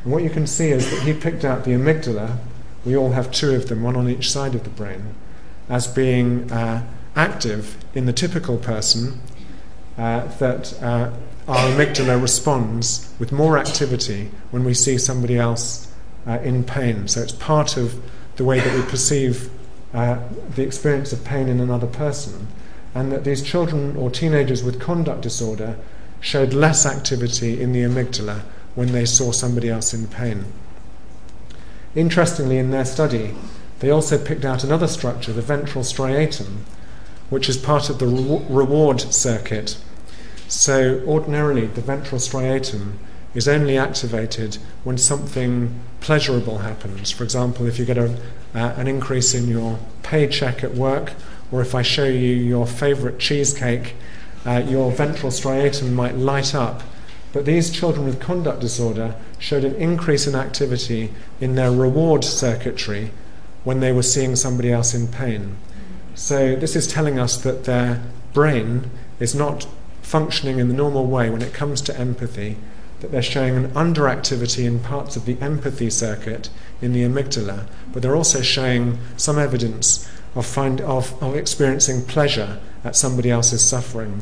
And 0.04 0.12
what 0.12 0.24
you 0.24 0.30
can 0.32 0.48
see 0.48 0.72
is 0.72 0.90
that 0.90 1.04
he 1.04 1.14
picked 1.14 1.46
out 1.46 1.66
the 1.66 1.72
amygdala, 1.72 2.40
we 2.84 2.98
all 2.98 3.12
have 3.12 3.32
two 3.32 3.54
of 3.54 3.70
them, 3.70 3.84
one 3.84 3.96
on 3.96 4.10
each 4.10 4.32
side 4.32 4.56
of 4.56 4.64
the 4.64 4.72
brain, 4.72 5.14
as 5.70 5.86
being 5.86 6.52
uh, 6.52 6.84
active 7.16 7.78
in 7.94 8.08
the 8.08 8.14
typical 8.14 8.58
person, 8.58 9.20
uh, 10.00 10.26
that 10.40 10.82
uh, 10.82 11.12
our 11.48 11.70
amygdala 11.70 12.20
responds 12.20 13.14
with 13.20 13.32
more 13.32 13.60
activity 13.60 14.32
when 14.50 14.64
we 14.64 14.74
see 14.74 14.98
somebody 14.98 15.38
else 15.38 15.94
uh, 16.26 16.40
in 16.44 16.64
pain. 16.64 17.08
So 17.08 17.22
it's 17.22 17.34
part 17.34 17.78
of 17.78 18.02
the 18.38 18.44
way 18.44 18.60
that 18.60 18.76
we 18.76 18.82
perceive 18.90 19.52
uh, 19.94 20.20
the 20.56 20.64
experience 20.64 21.14
of 21.14 21.24
pain 21.24 21.48
in 21.48 21.60
another 21.60 21.86
person, 21.86 22.48
and 22.96 23.12
that 23.12 23.26
these 23.26 23.44
children 23.44 23.96
or 23.96 24.10
teenagers 24.10 24.64
with 24.64 24.80
conduct 24.80 25.22
disorder 25.22 25.78
showed 26.22 26.54
less 26.54 26.86
activity 26.86 27.60
in 27.60 27.74
the 27.74 27.82
amygdala 27.82 28.44
when 28.76 28.94
they 28.94 29.06
saw 29.06 29.32
somebody 29.32 29.70
else 29.70 29.94
in 29.94 30.08
pain. 30.08 30.46
Interestingly, 31.96 32.58
in 32.58 32.72
their 32.72 32.86
study, 32.86 33.34
they 33.80 33.90
also 33.90 34.24
picked 34.24 34.46
out 34.46 34.64
another 34.64 34.88
structure, 34.88 35.34
the 35.34 35.42
ventral 35.42 35.84
striatum, 35.84 36.60
which 37.30 37.50
is 37.50 37.58
part 37.58 37.90
of 37.90 38.00
the 38.00 38.08
re- 38.08 38.46
reward 38.50 39.02
circuit. 39.02 39.78
So, 40.48 41.02
ordinarily, 41.06 41.66
the 41.66 41.82
ventral 41.82 42.20
striatum 42.20 42.94
is 43.34 43.48
only 43.48 43.78
activated 43.78 44.58
when 44.84 44.98
something 44.98 45.80
pleasurable 46.00 46.60
happens. 46.60 47.12
For 47.12 47.24
example, 47.24 47.66
if 47.66 47.80
you 47.80 47.86
get 47.86 47.98
a, 47.98 48.18
uh, 48.54 48.74
an 48.78 48.88
increase 48.88 49.34
in 49.34 49.48
your 49.48 49.80
paycheck 50.04 50.64
at 50.64 50.76
work, 50.76 51.14
or 51.52 51.62
if 51.62 51.74
I 51.74 51.82
show 51.82 52.06
you 52.06 52.36
your 52.36 52.68
favorite 52.68 53.20
cheesecake 53.20 53.96
uh, 54.46 54.64
your 54.68 54.92
ventral 54.92 55.32
striatum 55.32 55.94
might 55.94 56.16
light 56.16 56.56
up. 56.56 56.82
But 57.34 57.46
these 57.46 57.70
children 57.70 58.06
with 58.06 58.20
conduct 58.20 58.60
disorder 58.60 59.16
showed 59.40 59.64
an 59.64 59.76
increase 59.76 60.28
in 60.28 60.36
activity 60.36 61.12
in 61.40 61.56
their 61.56 61.72
reward 61.72 62.24
circuitry 62.24 63.12
when 63.64 63.80
they 63.80 63.92
were 63.92 64.04
seeing 64.04 64.36
somebody 64.36 64.72
else 64.72 64.94
in 64.94 65.08
pain. 65.08 65.56
So, 66.14 66.56
this 66.56 66.76
is 66.76 66.88
telling 66.88 67.20
us 67.20 67.38
that 67.38 67.64
their 67.64 68.02
brain 68.34 68.90
is 69.20 69.34
not 69.34 69.66
functioning 70.02 70.60
in 70.60 70.68
the 70.68 70.74
normal 70.74 71.06
way 71.06 71.30
when 71.30 71.42
it 71.42 71.54
comes 71.54 71.80
to 71.82 71.98
empathy, 71.98 72.58
that 73.00 73.12
they're 73.12 73.22
showing 73.22 73.56
an 73.56 73.72
underactivity 73.72 74.66
in 74.66 74.80
parts 74.80 75.16
of 75.16 75.26
the 75.26 75.40
empathy 75.40 75.90
circuit 75.90 76.50
in 76.82 76.92
the 76.92 77.04
amygdala, 77.04 77.66
but 77.94 78.02
they're 78.02 78.16
also 78.16 78.42
showing 78.42 78.98
some 79.16 79.40
evidence 79.40 80.10
of, 80.36 80.46
find, 80.46 80.82
of, 80.82 81.22
of 81.24 81.36
experiencing 81.36 82.04
pleasure 82.04 82.60
at 82.84 82.96
somebody 82.96 83.30
else's 83.30 83.64
suffering. 83.64 84.22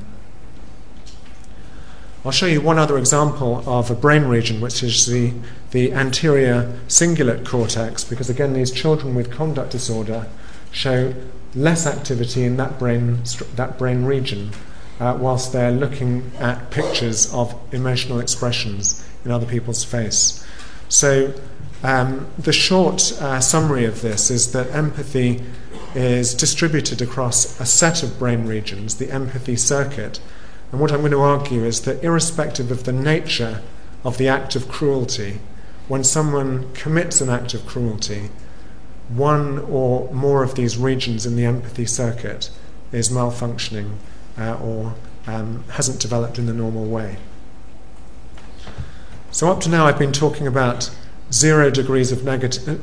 I'll 2.25 2.31
show 2.31 2.47
you 2.47 2.59
one 2.59 2.77
other 2.77 2.97
example 2.97 3.63
of 3.65 3.89
a 3.89 3.95
brain 3.95 4.25
region, 4.25 4.59
which 4.59 4.83
is 4.83 5.05
the, 5.05 5.33
the 5.71 5.93
anterior 5.93 6.77
cingulate 6.87 7.45
cortex, 7.45 8.03
because 8.03 8.29
again, 8.29 8.53
these 8.53 8.71
children 8.71 9.15
with 9.15 9.31
conduct 9.31 9.71
disorder 9.71 10.27
show 10.71 11.13
less 11.55 11.87
activity 11.87 12.43
in 12.43 12.57
that 12.57 12.77
brain, 12.77 13.19
that 13.55 13.77
brain 13.77 14.03
region, 14.03 14.51
uh, 14.99 15.17
whilst 15.19 15.53
they're 15.53 15.71
looking 15.71 16.29
at 16.39 16.69
pictures 16.71 17.33
of 17.33 17.55
emotional 17.71 18.19
expressions 18.19 19.05
in 19.23 19.31
other 19.31 19.45
people's 19.45 19.85
face. 19.85 20.45
So, 20.89 21.33
um, 21.83 22.27
the 22.37 22.51
short 22.51 23.13
uh, 23.21 23.39
summary 23.39 23.85
of 23.85 24.01
this 24.01 24.29
is 24.29 24.51
that 24.51 24.69
empathy 24.71 25.41
is 25.95 26.33
distributed 26.33 27.01
across 27.01 27.59
a 27.59 27.65
set 27.65 28.03
of 28.03 28.19
brain 28.19 28.45
regions, 28.45 28.95
the 28.95 29.11
empathy 29.11 29.55
circuit. 29.55 30.19
And 30.71 30.79
what 30.79 30.91
I'm 30.91 30.99
going 30.99 31.11
to 31.11 31.21
argue 31.21 31.63
is 31.63 31.81
that, 31.81 32.03
irrespective 32.03 32.71
of 32.71 32.83
the 32.83 32.91
nature 32.91 33.61
of 34.03 34.17
the 34.17 34.27
act 34.27 34.55
of 34.55 34.67
cruelty, 34.67 35.39
when 35.87 36.03
someone 36.03 36.71
commits 36.73 37.21
an 37.21 37.29
act 37.29 37.53
of 37.53 37.65
cruelty, 37.65 38.29
one 39.09 39.57
or 39.59 40.13
more 40.13 40.43
of 40.43 40.55
these 40.55 40.77
regions 40.77 41.25
in 41.25 41.35
the 41.35 41.45
empathy 41.45 41.85
circuit 41.85 42.51
is 42.91 43.09
malfunctioning 43.09 43.95
uh, 44.37 44.55
or 44.61 44.93
um, 45.25 45.63
hasn't 45.71 45.99
developed 45.99 46.37
in 46.37 46.45
the 46.45 46.53
normal 46.53 46.85
way. 46.85 47.17
So, 49.31 49.51
up 49.51 49.59
to 49.61 49.69
now, 49.69 49.85
I've 49.85 49.99
been 49.99 50.11
talking 50.11 50.47
about 50.47 50.91
zero 51.31 51.69
degrees 51.69 52.11
of 52.11 52.19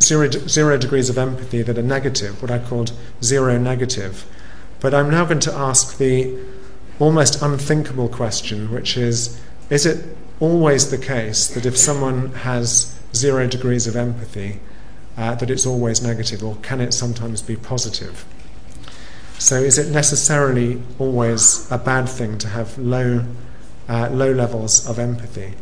zero 0.01 0.79
degrees 0.79 1.09
of 1.09 1.19
empathy 1.19 1.63
that 1.63 1.79
are 1.79 1.83
negative, 1.83 2.41
what 2.43 2.51
I 2.51 2.59
called 2.59 2.93
zero 3.23 3.59
negative. 3.59 4.25
But 4.81 4.95
I'm 4.95 5.11
now 5.11 5.25
going 5.25 5.41
to 5.41 5.53
ask 5.53 5.99
the 5.99 6.39
almost 6.99 7.43
unthinkable 7.43 8.09
question, 8.09 8.71
which 8.73 8.97
is 8.97 9.41
is 9.69 9.85
it 9.85 10.17
always 10.39 10.91
the 10.91 10.99
case 10.99 11.49
that 11.49 11.67
if 11.67 11.77
someone 11.77 12.33
has 12.33 12.99
zero 13.15 13.47
degrees 13.47 13.87
of 13.87 13.97
empathy, 13.97 14.61
uh, 15.17 15.35
that 15.35 15.51
it's 15.51 15.67
always 15.67 16.03
negative, 16.03 16.45
or 16.45 16.57
can 16.57 16.81
it 16.81 16.93
sometimes 16.93 17.43
be 17.43 17.57
positive? 17.57 18.25
So, 19.39 19.57
is 19.57 19.79
it 19.79 19.91
necessarily 19.91 20.83
always 20.99 21.71
a 21.71 21.79
bad 21.79 22.09
thing 22.09 22.39
to 22.39 22.49
have 22.49 22.79
low, 22.79 23.25
uh, 23.89 24.09
low 24.11 24.33
levels 24.33 24.89
of 24.89 24.99
empathy? 24.99 25.55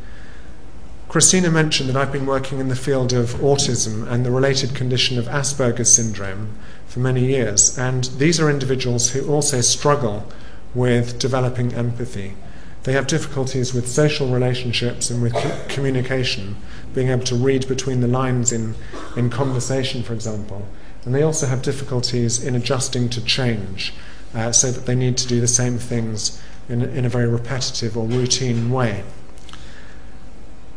Kristina 1.14 1.52
mentioned 1.52 1.88
that 1.88 1.96
I've 1.96 2.10
been 2.10 2.26
working 2.26 2.58
in 2.58 2.70
the 2.70 2.74
field 2.74 3.12
of 3.12 3.34
autism 3.34 4.04
and 4.10 4.26
the 4.26 4.32
related 4.32 4.74
condition 4.74 5.16
of 5.16 5.26
Asperger's 5.26 5.94
syndrome 5.94 6.58
for 6.88 6.98
many 6.98 7.24
years, 7.24 7.78
and 7.78 8.02
these 8.18 8.40
are 8.40 8.50
individuals 8.50 9.10
who 9.10 9.24
also 9.32 9.60
struggle 9.60 10.26
with 10.74 11.20
developing 11.20 11.72
empathy. 11.72 12.34
They 12.82 12.94
have 12.94 13.06
difficulties 13.06 13.72
with 13.72 13.86
social 13.86 14.26
relationships 14.26 15.08
and 15.08 15.22
with 15.22 15.34
communication, 15.68 16.56
being 16.94 17.10
able 17.10 17.22
to 17.26 17.36
read 17.36 17.68
between 17.68 18.00
the 18.00 18.08
lines 18.08 18.50
in, 18.50 18.74
in 19.16 19.30
conversation, 19.30 20.02
for 20.02 20.14
example. 20.14 20.66
And 21.04 21.14
they 21.14 21.22
also 21.22 21.46
have 21.46 21.62
difficulties 21.62 22.42
in 22.42 22.56
adjusting 22.56 23.08
to 23.10 23.24
change, 23.24 23.94
uh, 24.34 24.50
so 24.50 24.72
that 24.72 24.86
they 24.86 24.96
need 24.96 25.16
to 25.18 25.28
do 25.28 25.40
the 25.40 25.46
same 25.46 25.78
things 25.78 26.42
in, 26.68 26.82
in 26.82 27.04
a 27.04 27.08
very 27.08 27.28
repetitive 27.28 27.96
or 27.96 28.04
routine 28.04 28.72
way. 28.72 29.04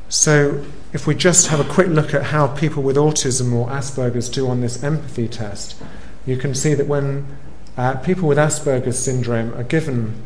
So, 0.10 0.64
if 0.94 1.06
we 1.06 1.16
just 1.16 1.48
have 1.48 1.60
a 1.60 1.70
quick 1.70 1.88
look 1.88 2.14
at 2.14 2.24
how 2.26 2.48
people 2.48 2.82
with 2.82 2.96
autism 2.96 3.54
or 3.54 3.68
Asperger's 3.68 4.30
do 4.30 4.48
on 4.48 4.62
this 4.62 4.82
empathy 4.82 5.28
test, 5.28 5.76
you 6.26 6.38
can 6.38 6.56
see 6.56 6.74
that 6.74 6.88
when 6.88 7.28
uh, 7.76 7.96
people 7.98 8.28
with 8.28 8.38
Asperger's 8.38 8.98
syndrome 8.98 9.54
are 9.54 9.64
given 9.64 10.24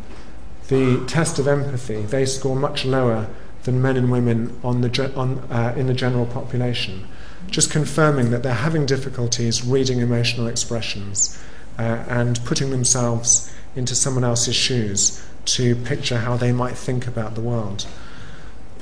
the 0.67 1.03
test 1.07 1.39
of 1.39 1.47
empathy, 1.47 2.03
they 2.03 2.25
score 2.25 2.55
much 2.55 2.85
lower 2.85 3.27
than 3.63 3.81
men 3.81 3.97
and 3.97 4.11
women 4.11 4.59
on 4.63 4.81
the, 4.81 5.13
on, 5.15 5.39
uh, 5.51 5.73
in 5.75 5.87
the 5.87 5.93
general 5.93 6.25
population, 6.27 7.07
just 7.47 7.71
confirming 7.71 8.31
that 8.31 8.43
they're 8.43 8.53
having 8.53 8.85
difficulties 8.85 9.65
reading 9.65 9.99
emotional 9.99 10.47
expressions 10.47 11.41
uh, 11.77 12.03
and 12.07 12.39
putting 12.45 12.69
themselves 12.69 13.51
into 13.75 13.95
someone 13.95 14.23
else's 14.23 14.55
shoes 14.55 15.23
to 15.45 15.75
picture 15.75 16.19
how 16.19 16.37
they 16.37 16.51
might 16.51 16.77
think 16.77 17.07
about 17.07 17.35
the 17.35 17.41
world. 17.41 17.87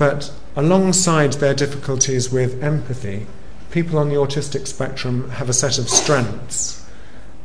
But 0.00 0.32
alongside 0.56 1.34
their 1.34 1.52
difficulties 1.52 2.32
with 2.32 2.64
empathy, 2.64 3.26
people 3.70 3.98
on 3.98 4.08
the 4.08 4.14
autistic 4.14 4.66
spectrum 4.66 5.28
have 5.32 5.50
a 5.50 5.52
set 5.52 5.76
of 5.76 5.90
strengths. 5.90 6.82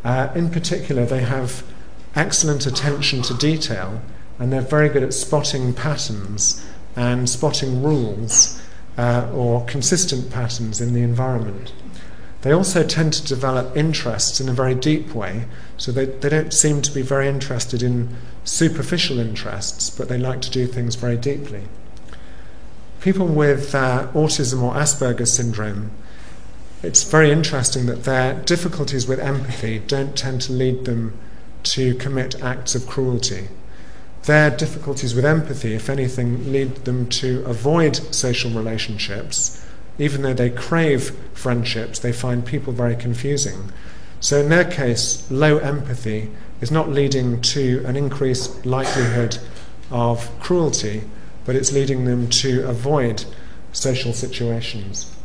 Uh, 0.05 0.29
in 0.33 0.49
particular, 0.49 1.05
they 1.05 1.19
have 1.19 1.63
excellent 2.15 2.65
attention 2.65 3.21
to 3.23 3.33
detail 3.33 4.01
and 4.39 4.53
they're 4.53 4.61
very 4.61 4.87
good 4.87 5.03
at 5.03 5.13
spotting 5.13 5.73
patterns 5.73 6.65
and 6.95 7.29
spotting 7.29 7.83
rules 7.83 8.61
uh, 8.97 9.29
or 9.33 9.65
consistent 9.65 10.31
patterns 10.31 10.79
in 10.79 10.93
the 10.93 11.01
environment. 11.01 11.73
They 12.43 12.53
also 12.53 12.87
tend 12.87 13.11
to 13.15 13.27
develop 13.27 13.75
interests 13.75 14.39
in 14.39 14.47
a 14.47 14.53
very 14.53 14.75
deep 14.75 15.13
way, 15.13 15.43
so 15.75 15.91
they, 15.91 16.05
they 16.05 16.29
don't 16.29 16.53
seem 16.53 16.81
to 16.83 16.93
be 16.93 17.01
very 17.01 17.27
interested 17.27 17.83
in 17.83 18.15
superficial 18.45 19.19
interests, 19.19 19.89
but 19.89 20.07
they 20.07 20.17
like 20.17 20.41
to 20.43 20.49
do 20.49 20.67
things 20.67 20.95
very 20.95 21.17
deeply. 21.17 21.63
People 23.05 23.27
with 23.27 23.75
uh, 23.75 24.07
autism 24.13 24.63
or 24.63 24.73
Asperger's 24.73 25.31
syndrome, 25.31 25.91
it's 26.81 27.03
very 27.03 27.29
interesting 27.29 27.85
that 27.85 28.03
their 28.03 28.33
difficulties 28.33 29.07
with 29.07 29.19
empathy 29.19 29.77
don't 29.77 30.17
tend 30.17 30.41
to 30.41 30.53
lead 30.53 30.85
them 30.85 31.15
to 31.61 31.93
commit 31.93 32.41
acts 32.41 32.73
of 32.73 32.87
cruelty. 32.87 33.49
Their 34.23 34.49
difficulties 34.49 35.13
with 35.13 35.23
empathy, 35.23 35.75
if 35.75 35.87
anything, 35.87 36.51
lead 36.51 36.85
them 36.85 37.07
to 37.21 37.45
avoid 37.45 37.95
social 38.11 38.49
relationships. 38.49 39.63
Even 39.99 40.23
though 40.23 40.33
they 40.33 40.49
crave 40.49 41.15
friendships, 41.35 41.99
they 41.99 42.11
find 42.11 42.43
people 42.43 42.73
very 42.73 42.95
confusing. 42.95 43.71
So, 44.19 44.39
in 44.39 44.49
their 44.49 44.65
case, 44.65 45.29
low 45.29 45.59
empathy 45.59 46.31
is 46.59 46.71
not 46.71 46.89
leading 46.89 47.39
to 47.53 47.83
an 47.85 47.97
increased 47.97 48.65
likelihood 48.65 49.37
of 49.91 50.27
cruelty, 50.39 51.03
but 51.45 51.55
it's 51.55 51.71
leading 51.71 52.05
them 52.05 52.29
to 52.29 52.67
avoid 52.67 53.25
social 53.71 54.13
situations. 54.13 55.15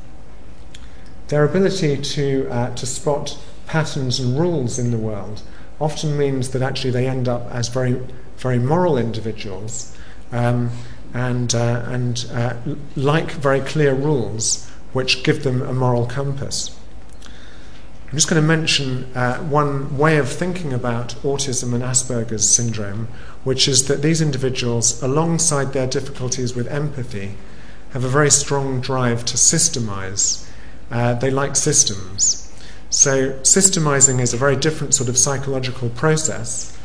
Their 1.29 1.45
ability 1.45 1.97
to, 1.97 2.49
uh, 2.51 2.75
to 2.75 2.87
spot 2.87 3.39
patterns 3.67 4.21
and 4.21 4.39
rules 4.39 4.79
in 4.79 4.91
the 4.91 4.99
world 4.99 5.43
often 5.81 6.19
means 6.19 6.51
that 6.51 6.63
actually 6.63 6.91
they 6.91 7.07
end 7.07 7.29
up 7.29 7.51
as 7.53 7.69
very 7.69 8.01
very 8.41 8.59
moral 8.59 8.97
individuals 8.97 9.95
um, 10.33 10.71
and, 11.13 11.55
uh, 11.55 11.85
and 11.87 12.27
uh, 12.33 12.55
like 12.97 13.31
very 13.33 13.61
clear 13.61 13.95
rules 13.95 14.69
which 14.93 15.23
give 15.23 15.45
them 15.45 15.63
a 15.63 15.73
moral 15.73 16.07
compass. 16.07 16.77
I'm 18.07 18.17
just 18.17 18.29
going 18.29 18.41
to 18.41 18.49
mention 18.49 19.15
uh, 19.15 19.39
one 19.39 19.97
way 19.99 20.17
of 20.17 20.29
thinking 20.29 20.73
about 20.73 21.11
autism 21.23 21.75
and 21.75 21.85
Asperger's 21.85 22.49
syndrome, 22.49 23.07
which 23.45 23.67
is 23.67 23.89
that 23.89 24.03
these 24.03 24.21
individuals, 24.21 25.03
alongside 25.03 25.73
their 25.73 25.87
difficulties 25.87 26.55
with 26.55 26.67
empathy, 26.69 27.35
have 27.93 28.05
a 28.05 28.09
very 28.09 28.31
strong 28.31 28.81
drive 28.81 29.25
to 29.25 29.37
systemize. 29.37 30.49
Uh, 30.91 31.15
they 31.15 31.31
like 31.31 31.57
systems. 31.57 32.47
So, 32.91 33.33
systemizing 33.41 34.21
is 34.21 34.35
a 34.35 34.37
very 34.37 34.57
different 34.57 34.95
sort 34.95 35.09
of 35.09 35.17
psychological 35.17 35.89
process 35.91 36.77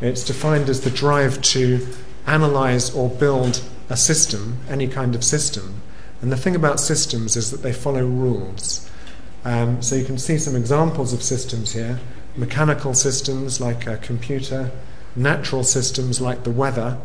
it's 0.00 0.24
defined 0.24 0.68
as 0.68 0.80
the 0.82 0.90
drive 0.90 1.40
to 1.42 1.86
analyze 2.26 2.94
or 2.94 3.08
build 3.08 3.62
a 3.88 3.96
system, 3.96 4.58
any 4.68 4.88
kind 4.88 5.14
of 5.14 5.22
system. 5.24 5.82
And 6.20 6.32
the 6.32 6.36
thing 6.36 6.56
about 6.56 6.80
systems 6.80 7.36
is 7.36 7.50
that 7.50 7.62
they 7.62 7.72
follow 7.72 8.04
rules. 8.04 8.90
Um, 9.44 9.82
so 9.82 9.94
you 9.94 10.04
can 10.04 10.18
see 10.18 10.38
some 10.38 10.56
examples 10.56 11.12
of 11.12 11.22
systems 11.22 11.72
here 11.72 12.00
mechanical 12.36 12.92
systems 12.94 13.60
like 13.60 13.86
a 13.86 13.96
computer, 13.96 14.68
natural 15.16 15.64
systems 15.64 16.20
like 16.20 16.44
the 16.44 16.50
weather. 16.50 16.98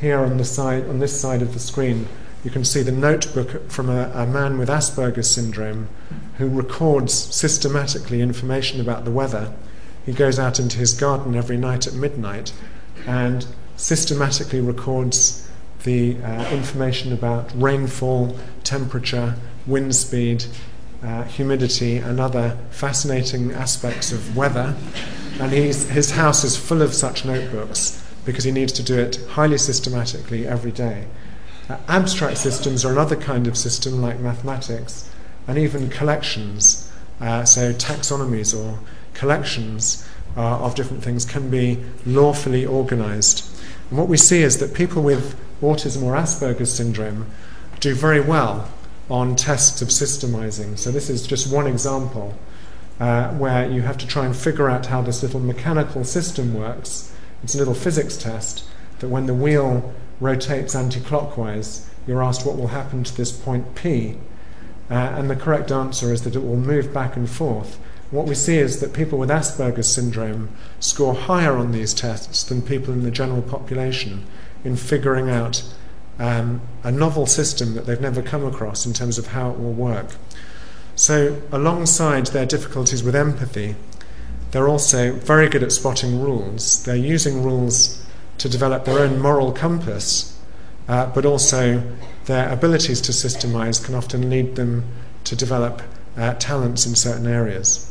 Here 0.00 0.18
on, 0.18 0.38
the 0.38 0.44
side, 0.44 0.88
on 0.88 0.98
this 0.98 1.20
side 1.20 1.42
of 1.42 1.52
the 1.52 1.60
screen, 1.60 2.08
you 2.42 2.50
can 2.50 2.64
see 2.64 2.82
the 2.82 2.92
notebook 2.92 3.70
from 3.70 3.90
a, 3.90 4.10
a 4.14 4.26
man 4.26 4.58
with 4.58 4.70
Asperger's 4.70 5.30
syndrome 5.30 5.88
who 6.38 6.48
records 6.48 7.12
systematically 7.12 8.22
information 8.22 8.80
about 8.80 9.04
the 9.04 9.10
weather 9.10 9.52
he 10.04 10.12
goes 10.12 10.38
out 10.38 10.58
into 10.58 10.78
his 10.78 10.92
garden 10.92 11.36
every 11.36 11.56
night 11.56 11.86
at 11.86 11.94
midnight 11.94 12.52
and 13.06 13.46
systematically 13.76 14.60
records 14.60 15.48
the 15.84 16.16
uh, 16.22 16.50
information 16.50 17.12
about 17.12 17.50
rainfall, 17.54 18.36
temperature, 18.64 19.36
wind 19.66 19.94
speed, 19.94 20.44
uh, 21.02 21.22
humidity, 21.24 21.96
and 21.96 22.20
other 22.20 22.58
fascinating 22.70 23.52
aspects 23.52 24.12
of 24.12 24.36
weather. 24.36 24.74
And 25.40 25.52
his 25.52 26.10
house 26.10 26.44
is 26.44 26.54
full 26.58 26.82
of 26.82 26.92
such 26.92 27.24
notebooks 27.24 28.04
because 28.26 28.44
he 28.44 28.52
needs 28.52 28.72
to 28.74 28.82
do 28.82 28.98
it 28.98 29.16
highly 29.30 29.56
systematically 29.56 30.46
every 30.46 30.70
day. 30.70 31.06
Uh, 31.70 31.78
abstract 31.88 32.36
systems 32.36 32.84
are 32.84 32.92
another 32.92 33.16
kind 33.16 33.46
of 33.46 33.56
system 33.56 34.02
like 34.02 34.20
mathematics 34.20 35.08
and 35.48 35.56
even 35.56 35.88
collections, 35.88 36.92
uh, 37.22 37.42
so 37.44 37.72
taxonomies 37.72 38.54
or 38.54 38.80
collections 39.14 40.06
uh, 40.36 40.58
of 40.58 40.74
different 40.74 41.02
things 41.02 41.24
can 41.24 41.48
be 41.48 41.82
lawfully 42.04 42.66
organized. 42.66 43.42
And 43.88 43.98
what 43.98 44.08
we 44.08 44.18
see 44.18 44.42
is 44.42 44.58
that 44.58 44.74
people 44.74 45.02
with 45.02 45.40
autism 45.62 46.02
or 46.02 46.12
Asperger's 46.12 46.72
syndrome 46.72 47.26
do 47.80 47.94
very 47.94 48.20
well 48.20 48.70
on 49.08 49.36
tests 49.36 49.80
of 49.80 49.88
systemizing. 49.88 50.78
So, 50.78 50.90
this 50.90 51.08
is 51.08 51.26
just 51.26 51.50
one 51.52 51.66
example 51.66 52.38
uh, 53.00 53.30
where 53.30 53.68
you 53.68 53.82
have 53.82 53.98
to 53.98 54.06
try 54.06 54.26
and 54.26 54.36
figure 54.36 54.70
out 54.70 54.86
how 54.86 55.02
this 55.02 55.22
little 55.22 55.40
mechanical 55.40 56.04
system 56.04 56.54
works. 56.54 57.12
It's 57.42 57.54
a 57.54 57.58
little 57.58 57.74
physics 57.74 58.16
test 58.16 58.64
that 58.98 59.08
when 59.08 59.26
the 59.26 59.34
wheel 59.34 59.92
rotates 60.20 60.74
anti 60.74 61.00
clockwise, 61.00 61.88
you're 62.06 62.22
asked 62.22 62.46
what 62.46 62.56
will 62.56 62.68
happen 62.68 63.02
to 63.02 63.16
this 63.16 63.32
point 63.32 63.74
P. 63.74 64.18
Uh, 64.90 64.94
and 64.94 65.30
the 65.30 65.36
correct 65.36 65.72
answer 65.72 66.12
is 66.12 66.22
that 66.22 66.36
it 66.36 66.44
will 66.44 66.56
move 66.56 66.92
back 66.92 67.16
and 67.16 67.30
forth 67.30 67.78
what 68.10 68.26
we 68.26 68.34
see 68.34 68.58
is 68.58 68.80
that 68.80 68.92
people 68.92 69.18
with 69.18 69.30
Asperger's 69.30 69.88
syndrome 69.88 70.50
score 70.80 71.14
higher 71.14 71.56
on 71.56 71.70
these 71.70 71.94
tests 71.94 72.42
than 72.42 72.60
people 72.60 72.92
in 72.92 73.04
the 73.04 73.10
general 73.10 73.42
population 73.42 74.26
in 74.64 74.76
figuring 74.76 75.30
out 75.30 75.62
um, 76.18 76.60
a 76.82 76.90
novel 76.90 77.26
system 77.26 77.74
that 77.74 77.86
they've 77.86 78.00
never 78.00 78.20
come 78.20 78.44
across 78.44 78.84
in 78.84 78.92
terms 78.92 79.16
of 79.16 79.28
how 79.28 79.50
it 79.50 79.60
will 79.60 79.72
work. 79.72 80.16
So, 81.00 81.40
alongside 81.50 82.26
their 82.26 82.44
difficulties 82.44 83.02
with 83.02 83.16
empathy, 83.16 83.74
they're 84.50 84.68
also 84.68 85.14
very 85.14 85.48
good 85.48 85.62
at 85.62 85.72
spotting 85.72 86.20
rules. 86.20 86.84
They're 86.84 86.94
using 86.94 87.42
rules 87.42 88.04
to 88.36 88.50
develop 88.50 88.84
their 88.84 88.98
own 88.98 89.18
moral 89.18 89.50
compass, 89.50 90.38
uh, 90.88 91.06
but 91.06 91.24
also 91.24 91.82
their 92.26 92.50
abilities 92.50 93.00
to 93.00 93.12
systemize 93.12 93.82
can 93.82 93.94
often 93.94 94.28
lead 94.28 94.56
them 94.56 94.84
to 95.24 95.34
develop 95.34 95.80
uh, 96.18 96.34
talents 96.34 96.84
in 96.84 96.94
certain 96.94 97.26
areas. 97.26 97.90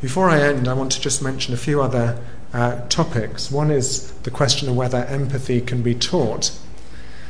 Before 0.00 0.28
I 0.28 0.40
end, 0.40 0.66
I 0.66 0.72
want 0.72 0.90
to 0.92 1.00
just 1.00 1.22
mention 1.22 1.54
a 1.54 1.56
few 1.56 1.80
other 1.80 2.18
uh, 2.52 2.80
topics. 2.88 3.52
One 3.52 3.70
is 3.70 4.10
the 4.24 4.32
question 4.32 4.68
of 4.68 4.74
whether 4.74 5.04
empathy 5.04 5.60
can 5.60 5.82
be 5.82 5.94
taught. 5.94 6.50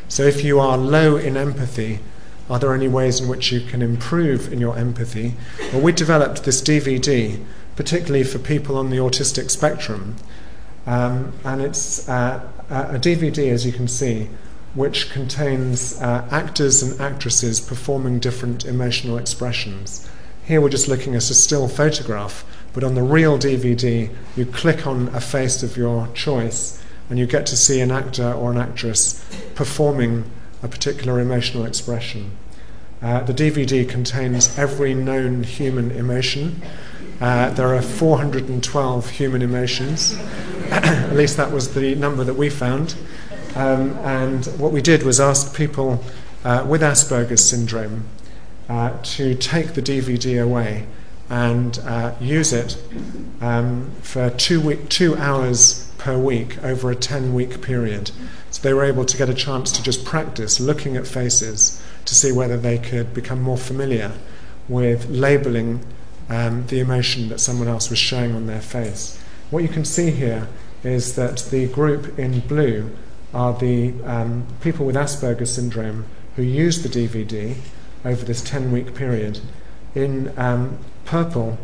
So, 0.09 0.23
if 0.23 0.43
you 0.43 0.59
are 0.59 0.79
low 0.79 1.19
in 1.19 1.37
empathy, 1.37 2.01
are 2.49 2.59
there 2.59 2.75
any 2.75 2.89
ways 2.89 3.21
in 3.21 3.29
which 3.29 3.53
you 3.53 3.61
can 3.61 3.83
improve 3.83 4.53
in 4.53 4.61
your 4.61 4.77
empathy? 4.77 5.35
Well, 5.73 5.83
we 5.83 5.93
developed 5.93 6.45
this 6.45 6.61
DVD, 6.63 7.43
particularly 7.75 8.25
for 8.25 8.39
people 8.39 8.77
on 8.77 8.91
the 8.91 8.99
autistic 8.99 9.51
spectrum. 9.51 10.17
Um, 10.87 11.33
and 11.45 11.61
it's 11.61 12.09
uh, 12.09 12.49
a 12.71 12.99
DVD, 12.99 13.51
as 13.51 13.67
you 13.67 13.73
can 13.73 13.89
see, 13.89 14.29
which 14.75 15.11
contains 15.11 16.01
uh, 16.01 16.29
actors 16.31 16.83
and 16.83 17.01
actresses 17.01 17.61
performing 17.61 18.21
different 18.21 18.65
emotional 18.65 19.19
expressions. 19.19 20.09
Here 20.45 20.61
we're 20.61 20.69
just 20.69 20.87
looking 20.87 21.17
at 21.17 21.31
a 21.31 21.35
still 21.35 21.67
photograph 21.67 22.45
but 22.77 22.85
on 22.85 22.95
the 22.95 23.03
real 23.03 23.39
DVD, 23.39 24.11
you 24.37 24.45
click 24.45 24.87
on 24.87 25.09
a 25.15 25.21
face 25.23 25.63
of 25.63 25.79
your 25.79 26.09
choice 26.09 26.79
and 27.09 27.19
you 27.19 27.25
get 27.25 27.47
to 27.47 27.57
see 27.57 27.81
an 27.81 27.91
actor 27.91 28.31
or 28.31 28.53
an 28.53 28.59
actress 28.59 29.25
performing 29.55 30.31
a 30.63 30.69
particular 30.69 31.21
emotional 31.21 31.65
expression. 31.65 32.37
Uh, 33.03 33.23
the 33.23 33.35
DVD 33.35 33.89
contains 33.89 34.59
every 34.59 34.95
known 34.95 35.43
human 35.43 35.91
emotion. 35.91 36.63
Uh, 37.21 37.51
there 37.51 37.75
are 37.75 37.83
412 37.83 39.11
human 39.11 39.43
emotions. 39.43 40.15
At 40.71 41.15
least 41.15 41.37
that 41.37 41.53
was 41.53 41.75
the 41.75 41.95
number 41.95 42.25
that 42.25 42.35
we 42.35 42.51
found. 42.51 42.95
Um, 43.55 43.93
and 43.99 44.45
what 44.59 44.73
we 44.73 44.83
did 44.83 45.03
was 45.03 45.19
ask 45.19 45.57
people 45.57 46.03
uh, 46.45 46.65
with 46.69 46.83
Asperger's 46.83 47.45
syndrome 47.45 48.05
uh, 48.69 48.97
to 49.03 49.35
take 49.35 49.75
the 49.75 49.83
DVD 49.83 50.43
away 50.43 50.87
and 51.29 51.79
uh, 51.81 52.15
use 52.21 52.53
it 52.53 52.77
um, 53.41 53.91
for 54.03 54.31
two, 54.31 54.61
week, 54.61 54.89
two 54.89 55.17
hours 55.17 55.91
per 55.99 56.17
week 56.19 56.63
over 56.63 56.91
a 56.91 56.95
10 56.95 57.35
week 57.35 57.63
period. 57.63 58.11
So 58.57 58.63
they 58.63 58.73
were 58.73 58.85
able 58.85 59.05
to 59.05 59.19
get 59.19 59.29
a 59.29 59.35
chance 59.35 59.71
to 59.73 59.83
just 59.83 60.07
practice 60.07 60.59
looking 60.59 60.97
at 60.97 61.07
faces 61.07 61.79
to 62.07 62.15
see 62.15 62.33
whether 62.33 62.57
they 62.57 62.79
could 62.79 63.13
become 63.13 63.43
more 63.43 63.59
familiar 63.59 64.13
with 64.67 65.11
labeling 65.11 65.85
um, 66.31 66.67
the 66.69 66.81
emotion 66.81 67.29
that 67.29 67.39
someone 67.39 67.69
else 67.69 67.91
was 67.91 67.99
showing 67.99 68.35
on 68.35 68.47
their 68.47 68.63
face. 68.63 69.23
What 69.51 69.63
you 69.63 69.69
can 69.69 69.85
see 69.85 70.11
here 70.11 70.49
is 70.83 71.17
that 71.17 71.49
the 71.51 71.69
group 71.69 72.19
in 72.19 72.41
blue 72.41 72.97
are 73.35 73.53
the 73.53 73.93
um, 74.05 74.47
people 74.63 74.87
with 74.87 74.97
Asperger's 74.97 75.53
syndrome 75.53 76.07
who 76.37 76.43
used 76.43 76.83
the 76.83 76.89
DVD 76.89 77.57
over 78.07 78.25
this 78.25 78.41
10 78.41 78.73
week 78.73 78.95
period. 78.95 79.39
In 79.95 80.33
um, 80.39 80.79
purple 81.05 81.59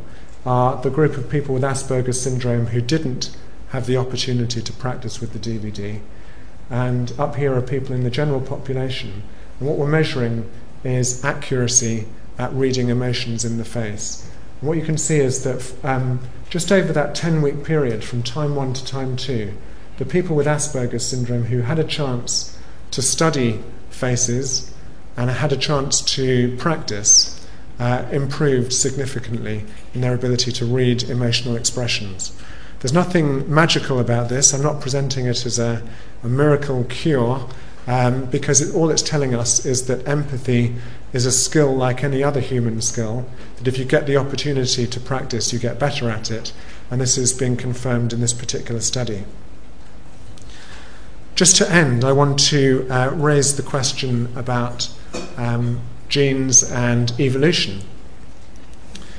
are 0.45 0.76
the 0.82 0.90
group 0.90 1.16
of 1.16 1.30
people 1.30 1.55
with 1.55 1.62
Asperger's 1.62 2.20
syndrome 2.20 2.66
who 2.66 2.82
didn't 2.82 3.34
have 3.70 3.86
the 3.86 3.97
opportunity 3.97 4.61
to 4.61 4.72
practice 4.74 5.22
with 5.22 5.32
the 5.32 5.38
DVD. 5.38 6.03
And 6.72 7.12
up 7.18 7.36
here 7.36 7.54
are 7.54 7.60
people 7.60 7.94
in 7.94 8.02
the 8.02 8.10
general 8.10 8.40
population. 8.40 9.22
And 9.60 9.68
what 9.68 9.76
we're 9.76 9.86
measuring 9.86 10.50
is 10.82 11.22
accuracy 11.22 12.08
at 12.38 12.50
reading 12.54 12.88
emotions 12.88 13.44
in 13.44 13.58
the 13.58 13.64
face. 13.64 14.26
And 14.58 14.68
what 14.68 14.78
you 14.78 14.84
can 14.84 14.96
see 14.96 15.18
is 15.18 15.44
that 15.44 15.74
um, 15.84 16.20
just 16.48 16.72
over 16.72 16.90
that 16.94 17.14
10 17.14 17.42
week 17.42 17.62
period 17.62 18.02
from 18.02 18.22
time 18.22 18.56
one 18.56 18.72
to 18.72 18.84
time 18.86 19.16
two, 19.16 19.52
the 19.98 20.06
people 20.06 20.34
with 20.34 20.46
Asperger's 20.46 21.06
syndrome 21.06 21.44
who 21.44 21.60
had 21.60 21.78
a 21.78 21.84
chance 21.84 22.56
to 22.92 23.02
study 23.02 23.62
faces 23.90 24.72
and 25.14 25.28
had 25.28 25.52
a 25.52 25.58
chance 25.58 26.00
to 26.00 26.56
practice 26.56 27.46
uh, 27.78 28.06
improved 28.10 28.72
significantly 28.72 29.66
in 29.92 30.00
their 30.00 30.14
ability 30.14 30.52
to 30.52 30.64
read 30.64 31.02
emotional 31.02 31.54
expressions. 31.54 32.32
There's 32.82 32.92
nothing 32.92 33.48
magical 33.48 34.00
about 34.00 34.28
this. 34.28 34.52
I'm 34.52 34.60
not 34.60 34.80
presenting 34.80 35.26
it 35.26 35.46
as 35.46 35.56
a, 35.56 35.88
a 36.24 36.28
miracle 36.28 36.82
cure 36.82 37.48
um, 37.86 38.24
because 38.24 38.60
it, 38.60 38.74
all 38.74 38.90
it's 38.90 39.02
telling 39.02 39.36
us 39.36 39.64
is 39.64 39.86
that 39.86 40.06
empathy 40.08 40.74
is 41.12 41.24
a 41.24 41.30
skill 41.30 41.72
like 41.76 42.02
any 42.02 42.24
other 42.24 42.40
human 42.40 42.80
skill, 42.82 43.24
that 43.58 43.68
if 43.68 43.78
you 43.78 43.84
get 43.84 44.08
the 44.08 44.16
opportunity 44.16 44.84
to 44.84 44.98
practice, 44.98 45.52
you 45.52 45.60
get 45.60 45.78
better 45.78 46.10
at 46.10 46.32
it. 46.32 46.52
And 46.90 47.00
this 47.00 47.16
is 47.16 47.32
being 47.32 47.56
confirmed 47.56 48.12
in 48.12 48.20
this 48.20 48.32
particular 48.32 48.80
study. 48.80 49.26
Just 51.36 51.54
to 51.58 51.70
end, 51.70 52.04
I 52.04 52.10
want 52.10 52.40
to 52.50 52.88
uh, 52.90 53.10
raise 53.10 53.56
the 53.56 53.62
question 53.62 54.28
about 54.36 54.90
um, 55.36 55.82
genes 56.08 56.64
and 56.64 57.12
evolution. 57.20 57.82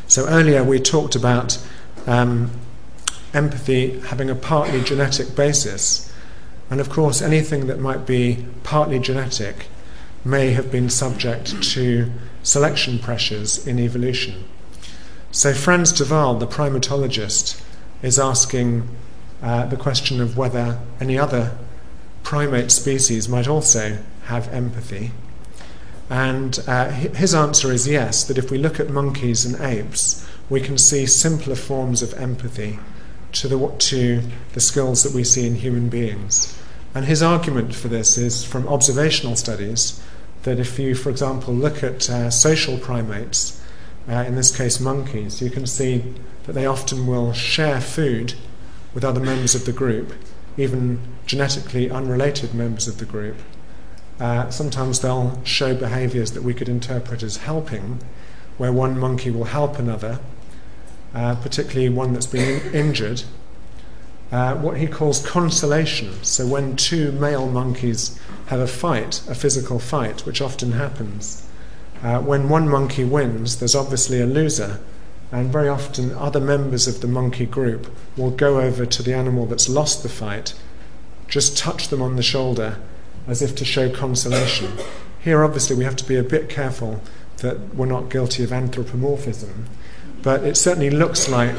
So 0.07 0.27
earlier 0.27 0.65
we 0.65 0.81
talked 0.81 1.15
about 1.15 1.65
um, 2.05 2.51
empathy 3.33 3.99
having 3.99 4.29
a 4.29 4.35
partly 4.35 4.81
genetic 4.83 5.35
basis. 5.35 6.11
And 6.69 6.79
of 6.79 6.89
course, 6.89 7.21
anything 7.21 7.67
that 7.67 7.79
might 7.79 8.05
be 8.05 8.45
partly 8.63 8.99
genetic 8.99 9.67
may 10.25 10.51
have 10.51 10.71
been 10.71 10.89
subject 10.89 11.61
to 11.61 12.11
selection 12.43 12.99
pressures 12.99 13.65
in 13.67 13.79
evolution. 13.79 14.43
So 15.31 15.53
Frans 15.53 15.91
de 15.91 16.05
Waal, 16.05 16.35
the 16.35 16.47
primatologist, 16.47 17.61
is 18.01 18.19
asking 18.19 18.87
uh, 19.41 19.65
the 19.65 19.77
question 19.77 20.21
of 20.21 20.37
whether 20.37 20.79
any 21.01 21.17
other 21.17 21.57
primate 22.23 22.71
species 22.71 23.27
might 23.27 23.47
also 23.47 23.97
have 24.25 24.47
empathy. 24.53 25.11
And 26.09 26.59
uh, 26.67 26.89
his 26.89 27.33
answer 27.33 27.71
is 27.71 27.87
yes, 27.87 28.23
that 28.25 28.37
if 28.37 28.51
we 28.51 28.57
look 28.57 28.79
at 28.79 28.89
monkeys 28.89 29.45
and 29.45 29.59
apes, 29.59 30.25
we 30.49 30.61
can 30.61 30.77
see 30.77 31.05
simpler 31.05 31.55
forms 31.55 32.01
of 32.01 32.13
empathy 32.13 32.79
to 33.33 33.47
the, 33.47 33.75
to 33.77 34.21
the 34.53 34.59
skills 34.59 35.03
that 35.03 35.13
we 35.13 35.23
see 35.23 35.45
in 35.45 35.55
human 35.55 35.89
beings. 35.89 36.57
And 36.95 37.05
his 37.05 37.23
argument 37.23 37.75
for 37.75 37.87
this 37.87 38.17
is 38.17 38.45
from 38.45 38.67
observational 38.67 39.35
studies 39.35 40.01
that 40.43 40.59
if 40.59 40.77
you, 40.77 40.93
for 40.93 41.09
example, 41.09 41.53
look 41.53 41.83
at 41.83 42.09
uh, 42.09 42.29
social 42.29 42.77
primates, 42.77 43.59
uh, 44.07 44.23
in 44.27 44.35
this 44.35 44.55
case 44.55 44.79
monkeys, 44.79 45.41
you 45.41 45.49
can 45.49 45.65
see 45.65 46.03
that 46.43 46.53
they 46.53 46.65
often 46.65 47.07
will 47.07 47.33
share 47.33 47.79
food 47.79 48.33
with 48.93 49.03
other 49.03 49.19
members 49.19 49.55
of 49.55 49.65
the 49.65 49.71
group, 49.71 50.13
even 50.57 50.99
genetically 51.25 51.89
unrelated 51.89 52.53
members 52.53 52.87
of 52.87 52.97
the 52.97 53.05
group. 53.05 53.37
Uh, 54.19 54.49
sometimes 54.49 54.99
they'll 54.99 55.41
show 55.43 55.73
behaviors 55.73 56.33
that 56.33 56.43
we 56.43 56.53
could 56.53 56.69
interpret 56.69 57.23
as 57.23 57.37
helping, 57.37 57.99
where 58.57 58.71
one 58.71 58.99
monkey 58.99 59.31
will 59.31 59.45
help 59.45 59.79
another, 59.79 60.19
uh, 61.13 61.35
particularly 61.35 61.89
one 61.89 62.13
that's 62.13 62.25
been 62.25 62.61
injured. 62.73 63.23
Uh, 64.31 64.55
what 64.55 64.77
he 64.77 64.87
calls 64.87 65.25
consolation. 65.25 66.11
So, 66.23 66.47
when 66.47 66.75
two 66.75 67.11
male 67.11 67.47
monkeys 67.47 68.19
have 68.47 68.59
a 68.59 68.67
fight, 68.67 69.21
a 69.29 69.35
physical 69.35 69.77
fight, 69.77 70.25
which 70.25 70.41
often 70.41 70.71
happens, 70.71 71.47
uh, 72.01 72.19
when 72.19 72.49
one 72.49 72.67
monkey 72.67 73.03
wins, 73.03 73.59
there's 73.59 73.75
obviously 73.75 74.19
a 74.19 74.25
loser, 74.25 74.79
and 75.31 75.51
very 75.51 75.69
often 75.69 76.11
other 76.13 76.39
members 76.39 76.87
of 76.87 77.01
the 77.01 77.07
monkey 77.07 77.45
group 77.45 77.91
will 78.17 78.31
go 78.31 78.59
over 78.59 78.85
to 78.85 79.03
the 79.03 79.13
animal 79.13 79.45
that's 79.45 79.69
lost 79.69 80.03
the 80.03 80.09
fight 80.09 80.53
just 81.33 81.57
touch 81.57 81.87
them 81.87 81.99
on 81.99 82.15
the 82.15 82.21
shoulder 82.21 82.77
as 83.27 83.41
if 83.41 83.55
to 83.55 83.65
show 83.65 83.89
consolation. 83.89 84.71
Here, 85.19 85.43
obviously, 85.43 85.75
we 85.75 85.83
have 85.83 85.95
to 85.95 86.07
be 86.07 86.15
a 86.15 86.21
bit 86.21 86.47
careful 86.47 87.01
that 87.37 87.73
we're 87.73 87.87
not 87.87 88.09
guilty 88.09 88.43
of 88.43 88.53
anthropomorphism, 88.53 89.65
but 90.23 90.43
it 90.43 90.57
certainly 90.57 90.89
looks 90.89 91.29
like 91.29 91.55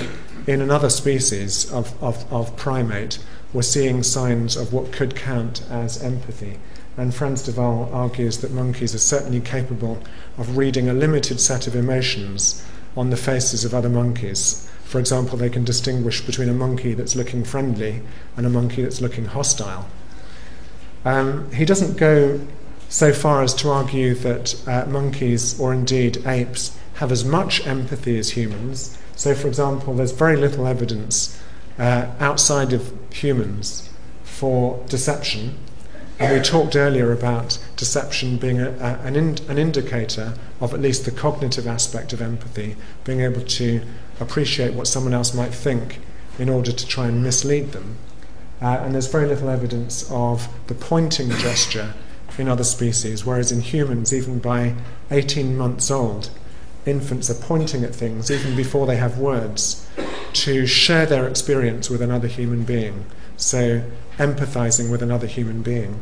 in 0.49 0.61
another 0.61 0.91
species 0.91 1.71
of, 1.73 2.03
of, 2.03 2.31
of 2.33 2.57
primate, 2.57 3.19
we're 3.53 3.63
seeing 3.63 4.03
signs 4.03 4.57
of 4.57 4.73
what 4.73 4.91
could 4.91 5.15
count 5.15 5.63
as 5.71 6.03
empathy. 6.03 6.59
And 6.97 7.15
Frans 7.15 7.43
de 7.43 7.53
Waal 7.53 7.89
argues 7.93 8.39
that 8.39 8.51
monkeys 8.51 8.95
are 8.95 8.99
certainly 8.99 9.41
capable 9.41 10.03
of 10.37 10.57
reading 10.57 10.89
a 10.89 10.93
limited 10.93 11.41
set 11.41 11.69
of 11.69 11.77
emotions 11.77 12.67
on 12.97 13.11
the 13.11 13.17
faces 13.17 13.65
of 13.65 13.73
other 13.73 13.89
monkeys 13.89 14.69
for 14.95 15.01
example, 15.01 15.37
they 15.37 15.51
can 15.51 15.65
distinguish 15.65 16.21
between 16.21 16.49
a 16.49 16.55
monkey 16.55 16.95
that's 16.95 17.17
looking 17.17 17.43
friendly 17.43 18.01
and 18.37 18.47
a 18.47 18.49
monkey 18.49 18.83
that's 18.83 19.01
looking 19.01 19.25
hostile. 19.25 19.89
Um, 21.05 21.51
he 21.51 21.65
doesn't 21.65 21.97
go 21.97 22.41
so 22.89 23.13
far 23.13 23.43
as 23.43 23.55
to 23.55 23.71
argue 23.71 24.15
that 24.15 24.69
uh, 24.69 24.87
monkeys, 24.89 25.59
or 25.59 25.73
indeed 25.73 26.25
apes, 26.27 26.79
have 26.95 27.11
as 27.11 27.25
much 27.25 27.67
empathy 27.67 28.19
as 28.19 28.31
humans. 28.31 28.97
So, 29.17 29.35
for 29.35 29.49
example, 29.49 29.95
there's 29.95 30.13
very 30.13 30.37
little 30.37 30.67
evidence 30.67 31.41
uh, 31.79 32.07
outside 32.21 32.73
of 32.73 32.93
humans 33.13 33.91
for 34.23 34.85
deception. 34.89 35.59
And 36.19 36.33
we 36.33 36.41
talked 36.41 36.77
earlier 36.77 37.13
about 37.13 37.59
deception 37.77 38.37
being 38.37 38.61
a, 38.61 38.71
a, 38.71 39.01
an, 39.05 39.17
an 39.17 39.59
indicator 39.59 40.35
of 40.61 40.73
at 40.73 40.81
least 40.81 41.05
the 41.05 41.11
cognitive 41.11 41.67
aspect 41.67 42.13
of 42.13 42.23
empathy, 42.23 42.77
being 43.03 43.21
able 43.21 43.41
to 43.41 43.83
appreciate 44.21 44.75
what 44.75 44.87
someone 44.87 45.13
else 45.13 45.35
might 45.35 45.53
think 45.53 45.99
in 46.39 46.49
order 46.49 46.71
to 46.71 46.87
try 46.87 47.09
and 47.09 47.23
mislead 47.23 47.73
them. 47.73 47.97
Uh, 48.63 48.79
and 48.83 48.95
there's 48.95 49.09
very 49.09 49.27
little 49.27 49.49
evidence 49.49 50.09
of 50.11 50.49
the 50.69 50.75
pointing 50.75 51.31
gesture 51.31 51.95
in 52.39 52.49
other 52.49 52.65
species, 52.65 53.25
whereas 53.25 53.53
in 53.53 53.61
humans, 53.61 54.13
even 54.13 54.39
by 54.39 54.75
18 55.11 55.57
months 55.57 55.91
old, 55.91 56.31
infants 56.87 57.31
are 57.31 57.35
pointing 57.35 57.85
at 57.85 57.95
things 57.95 58.31
even 58.31 58.57
before 58.57 58.87
they 58.87 58.97
have 58.97 59.19
words 59.19 59.89
to 60.33 60.67
share 60.67 61.07
their 61.07 61.29
experience 61.29 61.89
with 61.89 62.03
another 62.03 62.29
human 62.29 62.65
being. 62.65 63.07
So, 63.37 63.83
empathizing 64.19 64.91
with 64.91 65.03
another 65.03 65.27
human 65.27 65.63
being. 65.63 66.01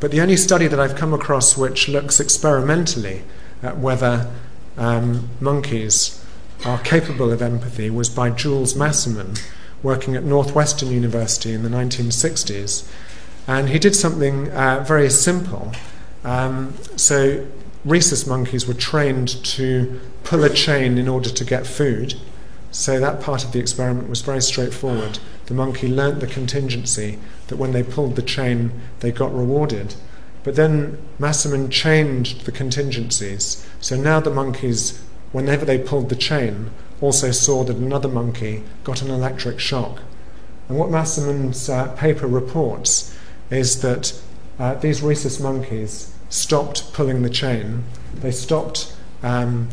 But 0.00 0.10
the 0.10 0.20
only 0.20 0.36
study 0.36 0.66
that 0.66 0.80
I've 0.80 0.96
come 0.96 1.14
across 1.14 1.56
which 1.56 1.88
looks 1.88 2.20
experimentally 2.20 3.22
at 3.62 3.78
whether 3.78 4.30
um, 4.76 5.28
monkeys 5.40 6.24
are 6.64 6.78
capable 6.78 7.32
of 7.32 7.42
empathy 7.42 7.90
was 7.90 8.08
by 8.08 8.30
Jules 8.30 8.74
Masserman, 8.74 9.40
working 9.82 10.16
at 10.16 10.24
Northwestern 10.24 10.90
University 10.90 11.52
in 11.52 11.62
the 11.62 11.68
1960s. 11.68 12.88
And 13.46 13.68
he 13.68 13.78
did 13.78 13.96
something 13.96 14.50
uh, 14.50 14.84
very 14.86 15.10
simple. 15.10 15.72
Um, 16.24 16.74
so, 16.96 17.46
rhesus 17.84 18.26
monkeys 18.26 18.66
were 18.66 18.74
trained 18.74 19.28
to 19.44 20.00
pull 20.24 20.44
a 20.44 20.50
chain 20.50 20.98
in 20.98 21.08
order 21.08 21.30
to 21.30 21.44
get 21.44 21.66
food. 21.66 22.14
So, 22.70 22.98
that 23.00 23.20
part 23.20 23.44
of 23.44 23.52
the 23.52 23.58
experiment 23.58 24.08
was 24.08 24.22
very 24.22 24.40
straightforward. 24.40 25.18
The 25.46 25.54
monkey 25.54 25.88
learnt 25.88 26.20
the 26.20 26.26
contingency 26.26 27.18
that 27.48 27.56
when 27.56 27.72
they 27.72 27.82
pulled 27.82 28.16
the 28.16 28.22
chain, 28.22 28.72
they 29.00 29.12
got 29.12 29.34
rewarded. 29.34 29.94
But 30.44 30.56
then 30.56 30.98
Masserman 31.20 31.70
changed 31.70 32.46
the 32.46 32.52
contingencies. 32.52 33.66
So 33.80 33.96
now 33.96 34.20
the 34.20 34.30
monkeys 34.30 35.00
whenever 35.32 35.64
they 35.64 35.78
pulled 35.78 36.08
the 36.08 36.16
chain, 36.16 36.70
also 37.00 37.30
saw 37.30 37.64
that 37.64 37.76
another 37.76 38.08
monkey 38.08 38.62
got 38.84 39.02
an 39.02 39.10
electric 39.10 39.58
shock. 39.58 40.00
And 40.68 40.78
what 40.78 40.90
Masserman's 40.90 41.68
uh, 41.68 41.92
paper 41.96 42.26
reports 42.26 43.16
is 43.50 43.82
that 43.82 44.20
uh, 44.58 44.74
these 44.74 45.02
rhesus 45.02 45.40
monkeys 45.40 46.14
stopped 46.32 46.92
pulling 46.94 47.22
the 47.22 47.30
chain, 47.30 47.84
they 48.14 48.30
stopped 48.30 48.96
um, 49.22 49.68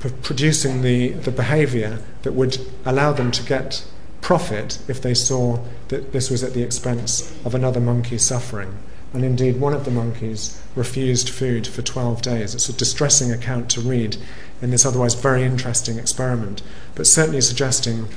p- 0.00 0.10
producing 0.22 0.82
the, 0.82 1.08
the 1.10 1.32
behavior 1.32 1.98
that 2.22 2.32
would 2.32 2.58
allow 2.84 3.12
them 3.12 3.32
to 3.32 3.42
get 3.42 3.84
profit 4.20 4.78
if 4.88 5.02
they 5.02 5.12
saw 5.12 5.58
that 5.88 6.12
this 6.12 6.30
was 6.30 6.44
at 6.44 6.54
the 6.54 6.62
expense 6.62 7.36
of 7.44 7.54
another 7.54 7.80
monkey 7.80 8.16
suffering. 8.16 8.78
And 9.12 9.24
indeed, 9.24 9.60
one 9.60 9.74
of 9.74 9.84
the 9.84 9.90
monkeys 9.90 10.62
refused 10.74 11.28
food 11.28 11.66
for 11.66 11.82
12 11.82 12.22
days. 12.22 12.54
It's 12.54 12.68
a 12.68 12.72
distressing 12.72 13.32
account 13.32 13.68
to 13.70 13.80
read 13.80 14.16
in 14.62 14.70
this 14.70 14.86
otherwise 14.86 15.14
very 15.14 15.42
interesting 15.42 15.98
experiment, 15.98 16.62
but 16.94 17.06
certainly 17.06 17.40
suggesting 17.40 18.08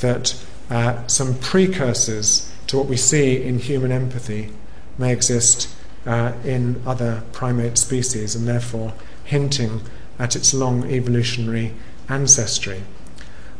that 0.00 0.38
uh, 0.70 1.06
some 1.06 1.38
precursors 1.38 2.52
to 2.66 2.76
what 2.76 2.86
we 2.86 2.96
see 2.96 3.42
in 3.42 3.58
human 3.58 3.92
empathy 3.92 4.52
may 4.98 5.12
exist 5.12 5.68
uh, 6.06 6.32
in 6.44 6.80
other 6.86 7.22
primate 7.32 7.76
species 7.76 8.34
and 8.34 8.46
therefore 8.46 8.94
hinting 9.24 9.82
at 10.18 10.36
its 10.36 10.54
long 10.54 10.84
evolutionary 10.90 11.74
ancestry. 12.08 12.82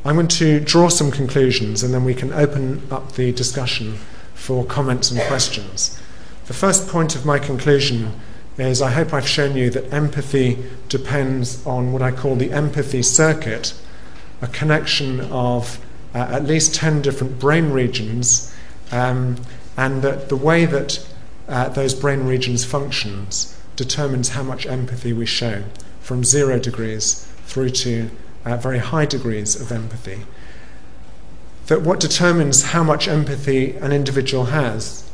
I'm 0.05 0.15
going 0.15 0.29
to 0.29 0.61
draw 0.61 0.89
some 0.89 1.11
conclusions 1.11 1.83
and 1.83 1.93
then 1.93 2.05
we 2.05 2.15
can 2.15 2.33
open 2.33 2.83
up 2.91 3.13
the 3.13 3.33
discussion 3.33 3.99
for 4.35 4.65
comments 4.65 5.11
and 5.11 5.21
questions. 5.23 6.01
The 6.47 6.55
first 6.55 6.87
point 6.87 7.17
of 7.17 7.27
my 7.27 7.41
conclusion 7.41 8.13
is 8.57 8.81
I 8.81 8.91
hope 8.91 9.13
I've 9.13 9.29
shown 9.29 9.57
you 9.57 9.69
that 9.71 9.93
empathy 9.93 10.65
depends 10.89 11.67
on 11.67 11.93
what 11.93 12.03
I 12.03 12.13
call 12.13 12.37
the 12.37 12.53
empathy 12.53 13.03
circuit, 13.03 13.75
a 14.41 14.47
connection 14.47 15.21
of 15.21 15.85
uh, 16.15 16.19
at 16.31 16.45
least 16.45 16.75
10 16.75 17.03
different 17.03 17.39
brain 17.39 17.71
regions, 17.71 18.55
um, 18.93 19.37
and 19.77 20.03
that 20.03 20.29
the 20.29 20.37
way 20.37 20.65
that 20.65 21.07
uh, 21.49 21.69
those 21.69 21.95
brain 21.95 22.27
regions 22.27 22.65
functions 22.65 23.57
determines 23.77 24.31
how 24.31 24.43
much 24.43 24.67
empathy 24.67 25.13
we 25.13 25.27
show, 25.27 25.65
from 26.01 26.25
zero 26.25 26.59
degrees 26.59 27.27
through 27.47 27.71
to 27.71 28.11
uh, 28.45 28.57
very 28.57 28.79
high 28.79 29.07
degrees 29.07 29.61
of 29.61 29.71
empathy. 29.71 30.23
That 31.67 31.83
what 31.83 32.01
determines 32.01 32.67
how 32.67 32.85
much 32.85 33.09
empathy 33.09 33.77
an 33.77 33.93
individual 33.93 34.47
has 34.47 35.11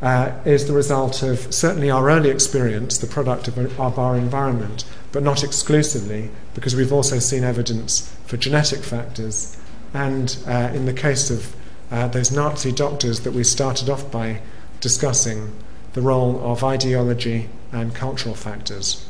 uh, 0.00 0.32
is 0.44 0.66
the 0.66 0.72
result 0.72 1.22
of 1.22 1.52
certainly 1.52 1.90
our 1.90 2.08
early 2.08 2.30
experience, 2.30 2.98
the 2.98 3.06
product 3.06 3.48
of, 3.48 3.58
of 3.80 3.98
our 3.98 4.16
environment, 4.16 4.84
but 5.10 5.22
not 5.22 5.42
exclusively, 5.42 6.30
because 6.54 6.76
we've 6.76 6.92
also 6.92 7.18
seen 7.18 7.42
evidence 7.42 8.14
for 8.26 8.36
genetic 8.36 8.84
factors. 8.84 9.56
And 9.92 10.36
uh, 10.46 10.70
in 10.72 10.86
the 10.86 10.92
case 10.92 11.30
of 11.30 11.56
uh, 11.90 12.06
those 12.08 12.30
Nazi 12.30 12.70
doctors 12.70 13.20
that 13.20 13.32
we 13.32 13.42
started 13.42 13.88
off 13.88 14.10
by 14.12 14.40
discussing, 14.80 15.52
the 15.98 16.02
role 16.02 16.40
of 16.44 16.62
ideology 16.62 17.48
and 17.72 17.92
cultural 17.92 18.36
factors. 18.36 19.04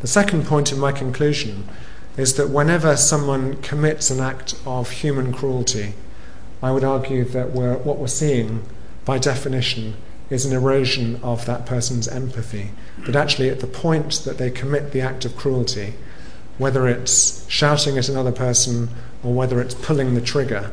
The 0.00 0.08
second 0.08 0.46
point 0.46 0.72
in 0.72 0.80
my 0.80 0.90
conclusion 0.90 1.68
is 2.16 2.34
that 2.34 2.50
whenever 2.50 2.96
someone 2.96 3.62
commits 3.62 4.10
an 4.10 4.18
act 4.18 4.56
of 4.66 4.90
human 4.90 5.32
cruelty, 5.32 5.94
I 6.60 6.72
would 6.72 6.82
argue 6.82 7.24
that 7.26 7.52
we're, 7.52 7.76
what 7.76 7.98
we're 7.98 8.08
seeing, 8.08 8.64
by 9.04 9.18
definition, 9.18 9.94
is 10.28 10.44
an 10.44 10.52
erosion 10.52 11.20
of 11.22 11.46
that 11.46 11.66
person's 11.66 12.08
empathy. 12.08 12.70
That 13.06 13.14
actually, 13.14 13.48
at 13.48 13.60
the 13.60 13.68
point 13.68 14.22
that 14.24 14.38
they 14.38 14.50
commit 14.50 14.90
the 14.90 15.02
act 15.02 15.24
of 15.24 15.36
cruelty, 15.36 15.94
whether 16.58 16.88
it's 16.88 17.48
shouting 17.48 17.96
at 17.96 18.08
another 18.08 18.32
person 18.32 18.88
or 19.22 19.32
whether 19.32 19.60
it's 19.60 19.74
pulling 19.74 20.14
the 20.14 20.20
trigger, 20.20 20.72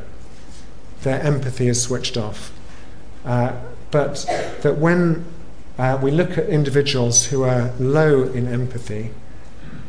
their 1.04 1.22
empathy 1.22 1.68
is 1.68 1.84
switched 1.84 2.18
off. 2.18 2.52
Uh, 3.26 3.54
but 3.92 4.26
that 4.62 4.78
when 4.78 5.26
uh, 5.78 6.00
we 6.02 6.12
look 6.12 6.38
at 6.38 6.48
individuals 6.48 7.28
who 7.28 7.44
are 7.44 7.74
low 7.80 8.24
in 8.24 8.48
empathy, 8.48 9.12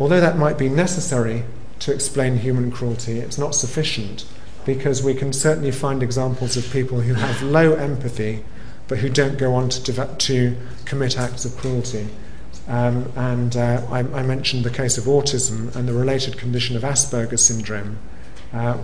Although 0.03 0.21
that 0.21 0.37
might 0.37 0.59
be 0.59 0.69
necessary 0.69 1.45
to 1.79 1.93
explain 1.93 2.39
human 2.39 2.73
cruelty, 2.73 3.19
it's 3.19 3.39
not 3.39 3.55
sufficient 3.55 4.25
because 4.65 5.03
we 5.03 5.15
can 5.15 5.33
certainly 5.33 5.71
find 5.71 6.03
examples 6.03 6.57
of 6.57 6.69
people 6.73 7.01
who 7.01 7.15
have 7.15 7.41
low 7.41 7.75
empathy 7.75 8.45
but 8.89 8.99
who 8.99 9.09
don't 9.09 9.39
go 9.39 9.55
on 9.55 9.69
to, 9.69 10.17
to 10.19 10.57
commit 10.85 11.17
acts 11.17 11.45
of 11.45 11.57
cruelty. 11.57 12.09
Um, 12.67 13.13
and 13.15 13.57
uh, 13.57 13.87
I, 13.91 14.01
I, 14.01 14.23
mentioned 14.23 14.65
the 14.65 14.71
case 14.71 14.99
of 14.99 15.05
autism 15.05 15.75
and 15.75 15.89
the 15.89 15.93
related 15.93 16.37
condition 16.37 16.77
of 16.77 16.83
Asperger's 16.83 17.45
syndrome, 17.45 17.99
uh, 18.53 18.79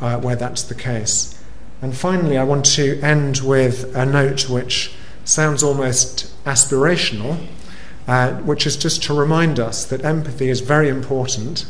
uh, 0.00 0.18
where 0.18 0.36
that's 0.36 0.62
the 0.62 0.74
case. 0.74 1.37
And 1.80 1.96
finally, 1.96 2.36
I 2.36 2.44
want 2.44 2.64
to 2.76 3.00
end 3.00 3.38
with 3.38 3.94
a 3.94 4.04
note 4.04 4.48
which 4.48 4.92
sounds 5.24 5.62
almost 5.62 6.32
aspirational, 6.44 7.46
uh, 8.08 8.32
which 8.38 8.66
is 8.66 8.76
just 8.76 9.02
to 9.04 9.14
remind 9.14 9.60
us 9.60 9.84
that 9.84 10.04
empathy 10.04 10.48
is 10.48 10.60
very 10.60 10.88
important. 10.88 11.66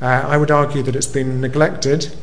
Uh, 0.00 0.06
I 0.06 0.36
would 0.36 0.50
argue 0.50 0.82
that 0.82 0.96
it's 0.96 1.06
been 1.06 1.40
neglected 1.40 2.14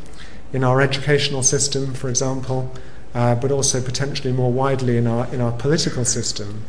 in 0.54 0.64
our 0.64 0.82
educational 0.82 1.44
system, 1.44 1.94
for 1.94 2.10
example, 2.10 2.72
uh, 3.14 3.36
but 3.36 3.52
also 3.52 3.82
potentially 3.82 4.34
more 4.34 4.52
widely 4.52 4.98
in 4.98 5.08
our, 5.08 5.28
in 5.34 5.42
our 5.42 5.52
political 5.52 6.06
system, 6.06 6.64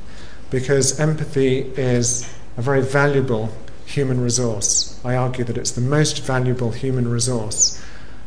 because 0.50 0.98
empathy 1.00 1.61
is 1.76 2.28
a 2.57 2.62
very 2.62 2.82
valuable 2.82 3.50
human 3.86 4.20
resource. 4.20 5.00
I 5.05 5.16
argue 5.16 5.44
that 5.44 5.57
it's 5.57 5.70
the 5.70 5.80
most 5.80 6.22
valuable 6.22 6.72
human 6.72 7.09
resource 7.09 7.82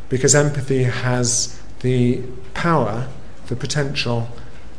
because 0.09 0.35
empathy 0.35 0.83
has 0.83 1.59
the 1.85 2.19
power, 2.55 3.07
the 3.45 3.55
potential 3.55 4.27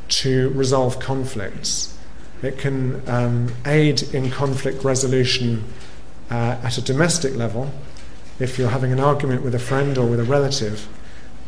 to 0.08 0.48
resolve 0.50 0.98
conflicts. 0.98 1.96
It 2.42 2.58
can 2.58 3.00
um, 3.08 3.54
aid 3.64 4.02
in 4.12 4.28
conflict 4.28 4.82
resolution 4.82 5.62
uh, 6.32 6.58
at 6.64 6.78
a 6.78 6.82
domestic 6.82 7.36
level 7.36 7.70
if 8.40 8.58
you're 8.58 8.70
having 8.70 8.90
an 8.90 8.98
argument 8.98 9.42
with 9.42 9.54
a 9.54 9.58
friend 9.60 9.96
or 9.96 10.04
with 10.04 10.18
a 10.18 10.24
relative, 10.24 10.88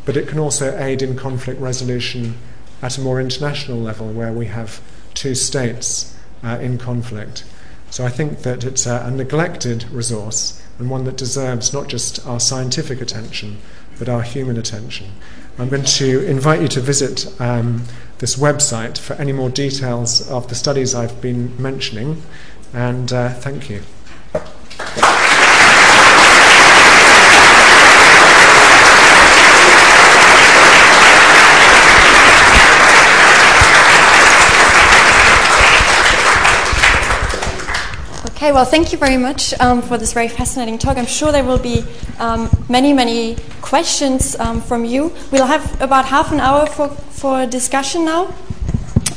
but 0.05 0.15
it 0.15 0.29
can 0.29 0.39
also 0.39 0.77
aid 0.77 1.01
in 1.01 1.17
conflict 1.17 1.59
resolution 1.59 2.35
at 2.81 2.97
a 2.97 3.01
more 3.01 3.19
international 3.19 3.77
level 3.77 4.07
where 4.13 4.31
we 4.31 4.45
have 4.45 4.79
two 5.13 5.35
states 5.35 6.17
uh, 6.41 6.57
in 6.61 6.77
conflict. 6.77 7.43
So 7.89 8.05
I 8.05 8.09
think 8.09 8.43
that 8.43 8.63
it's 8.63 8.85
a, 8.85 9.03
a 9.05 9.11
neglected 9.11 9.91
resource 9.91 10.63
and 10.79 10.89
one 10.89 11.03
that 11.03 11.17
deserves 11.17 11.73
not 11.73 11.89
just 11.89 12.25
our 12.25 12.39
scientific 12.39 13.01
attention 13.01 13.57
but 13.99 14.07
our 14.07 14.21
human 14.21 14.57
attention. 14.57 15.11
I'm 15.59 15.67
going 15.67 15.83
to 15.83 16.25
invite 16.25 16.61
you 16.61 16.69
to 16.69 16.79
visit 16.79 17.27
um, 17.41 17.83
this 18.19 18.37
website 18.37 18.97
for 18.97 19.13
any 19.15 19.33
more 19.33 19.49
details 19.49 20.29
of 20.29 20.47
the 20.47 20.55
studies 20.55 20.95
I've 20.95 21.19
been 21.21 21.61
mentioning. 21.61 22.23
And 22.73 23.11
uh, 23.11 23.33
thank 23.33 23.69
you. 23.69 23.81
Okay, 38.39 38.53
well, 38.53 38.63
thank 38.63 38.93
you 38.93 38.97
very 38.97 39.17
much 39.17 39.53
um, 39.59 39.81
for 39.81 39.97
this 39.97 40.13
very 40.13 40.29
fascinating 40.29 40.77
talk. 40.77 40.95
I'm 40.95 41.05
sure 41.05 41.29
there 41.29 41.43
will 41.43 41.59
be 41.59 41.83
um, 42.19 42.49
many, 42.69 42.93
many 42.93 43.35
questions 43.59 44.33
um, 44.39 44.61
from 44.61 44.85
you. 44.85 45.13
We'll 45.29 45.45
have 45.45 45.81
about 45.81 46.05
half 46.05 46.31
an 46.31 46.39
hour 46.39 46.65
for, 46.65 46.87
for 46.87 47.45
discussion 47.45 48.05
now. 48.05 48.33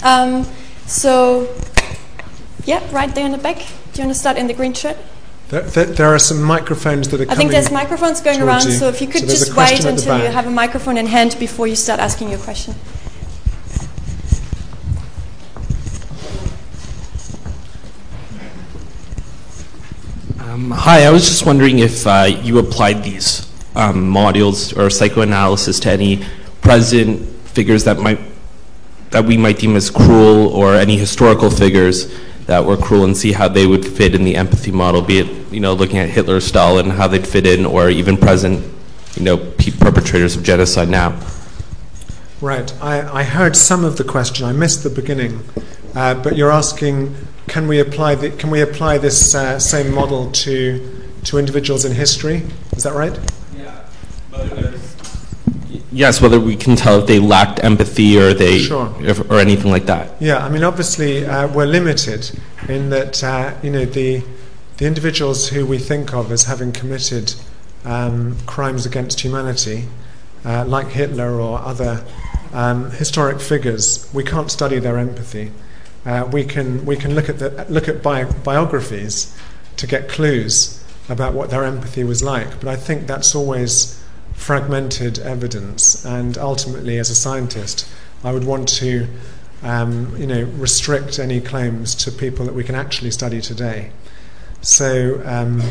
Um, 0.03 0.45
so, 0.87 1.55
yeah, 2.64 2.83
right 2.93 3.14
there 3.14 3.25
in 3.25 3.31
the 3.31 3.39
back. 3.39 3.59
Do 3.93 4.03
you 4.03 4.07
want 4.07 4.16
to 4.16 4.18
start 4.18 4.39
in 4.39 4.49
the 4.49 4.55
green 4.55 4.75
shirt? 4.75 4.97
There, 5.51 5.62
there, 5.62 5.85
there 5.85 6.09
are 6.09 6.18
some 6.18 6.43
microphones 6.43 7.07
that 7.11 7.20
are 7.20 7.31
I 7.31 7.37
think 7.37 7.53
there's 7.53 7.70
microphones 7.70 8.20
going 8.20 8.43
around, 8.43 8.64
you. 8.64 8.73
so 8.73 8.89
if 8.89 9.01
you 9.01 9.07
could 9.07 9.20
so 9.20 9.27
just 9.29 9.55
wait 9.55 9.85
until 9.85 10.18
you 10.18 10.33
have 10.33 10.49
a 10.49 10.51
microphone 10.51 10.97
in 10.97 11.07
hand 11.07 11.37
before 11.39 11.68
you 11.68 11.77
start 11.77 12.01
asking 12.01 12.31
your 12.31 12.41
question. 12.41 12.75
Hi, 20.53 21.05
I 21.05 21.11
was 21.11 21.26
just 21.26 21.46
wondering 21.46 21.78
if 21.78 22.07
uh, 22.07 22.28
you 22.42 22.59
applied 22.59 23.03
these 23.03 23.50
um, 23.74 24.12
modules 24.12 24.76
or 24.76 24.90
psychoanalysis 24.90 25.80
to 25.80 25.90
any 25.90 26.24
present 26.61 27.26
figures 27.48 27.84
that 27.84 27.98
might 27.98 28.20
that 29.11 29.24
we 29.24 29.36
might 29.36 29.59
deem 29.59 29.76
as 29.76 29.90
cruel, 29.90 30.48
or 30.48 30.74
any 30.74 30.96
historical 30.96 31.50
figures 31.50 32.18
that 32.46 32.64
were 32.64 32.76
cruel, 32.76 33.05
and 33.05 33.16
see 33.16 33.32
how 33.32 33.46
they 33.46 33.66
would 33.66 33.86
fit 33.86 34.14
in 34.14 34.24
the 34.24 34.36
empathy 34.36 34.70
model. 34.70 35.00
Be 35.00 35.20
it 35.20 35.53
you 35.53 35.61
know 35.61 35.72
looking 35.72 35.98
at 35.98 36.11
Hitler, 36.11 36.40
Stalin, 36.40 36.90
how 36.90 37.09
they'd 37.09 37.26
fit 37.26 37.46
in, 37.46 37.64
or 37.64 37.88
even 37.88 38.16
present 38.16 38.62
you 39.16 39.22
know 39.22 39.38
perpetrators 39.38 40.36
of 40.36 40.42
genocide 40.42 40.88
now. 40.88 41.18
Right. 42.40 42.74
I, 42.82 43.20
I 43.20 43.22
heard 43.22 43.57
some 43.57 43.84
of 43.84 43.96
the 43.96 44.05
question. 44.05 44.44
I 44.44 44.53
missed 44.53 44.82
the 44.82 44.90
beginning, 44.90 45.44
uh, 45.94 46.14
but 46.14 46.36
you're 46.36 46.50
asking 46.50 47.14
can 47.49 47.68
we 47.68 47.80
apply, 47.80 48.14
the, 48.14 48.30
can 48.30 48.51
we 48.51 48.61
apply 48.61 48.99
this 48.99 49.34
uh, 49.34 49.59
same 49.59 49.93
model 49.93 50.30
to, 50.32 51.03
to 51.24 51.38
individuals 51.38 51.84
in 51.84 51.93
history? 51.93 52.43
Is 52.76 52.84
that 52.84 52.95
right? 52.95 53.18
Yeah. 53.57 54.72
Yes, 55.95 56.22
whether 56.22 56.40
we 56.40 56.57
can 56.57 56.74
tell 56.74 57.01
if 57.01 57.07
they 57.07 57.18
lacked 57.18 57.62
empathy 57.62 58.18
or 58.18 58.32
they 58.32 58.61
sure. 58.61 58.95
if, 59.01 59.30
or 59.30 59.38
anything 59.38 59.70
like 59.70 59.86
that. 59.86 60.11
Yeah, 60.20 60.38
I 60.38 60.49
mean, 60.49 60.64
obviously, 60.64 61.26
uh, 61.26 61.49
we're 61.49 61.66
limited 61.66 62.30
in 62.66 62.88
that 62.90 63.22
uh, 63.22 63.55
you 63.62 63.70
know 63.70 63.84
the 63.84 64.22
the 64.78 64.86
individuals 64.86 65.49
who 65.49 65.66
we 65.66 65.78
think 65.78 66.14
of 66.14 66.32
as 66.32 66.45
having 66.45 66.72
committed 66.72 67.34
um, 67.84 68.38
crimes 68.47 68.86
against 68.86 69.20
humanity, 69.20 69.86
uh, 70.47 70.64
like 70.64 70.88
Hitler 70.88 71.38
or 71.38 71.59
other 71.59 72.03
um, 72.55 72.90
historic 72.93 73.40
figures, 73.40 74.09
we 74.14 74.24
can't 74.24 74.51
study 74.51 74.78
their 74.78 74.99
empathy 74.99 75.51
uh, 76.05 76.28
we 76.32 76.44
can 76.44 76.84
we 76.84 76.96
can 76.96 77.14
look 77.14 77.28
at 77.28 77.38
the 77.38 77.66
look 77.68 77.88
at 77.88 78.03
bi- 78.03 78.24
biographies 78.24 79.36
to 79.76 79.86
get 79.86 80.09
clues 80.09 80.82
about 81.09 81.34
what 81.34 81.50
their 81.50 81.64
empathy 81.64 82.05
was 82.05 82.22
like. 82.22 82.61
But 82.61 82.68
I 82.68 82.76
think 82.76 83.07
that's 83.07 83.34
always 83.34 84.03
fragmented 84.34 85.18
evidence, 85.20 86.05
and 86.05 86.36
ultimately, 86.38 86.98
as 86.98 87.11
a 87.11 87.14
scientist, 87.14 87.88
I 88.24 88.32
would 88.32 88.44
want 88.44 88.68
to, 88.80 89.07
um, 89.62 90.16
you 90.16 90.26
know, 90.26 90.42
restrict 90.57 91.18
any 91.18 91.40
claims 91.40 91.94
to 91.96 92.11
people 92.11 92.46
that 92.46 92.55
we 92.55 92.64
can 92.64 92.74
actually 92.74 93.11
study 93.11 93.40
today. 93.40 93.92
So, 94.61 95.22
um, 95.24 95.62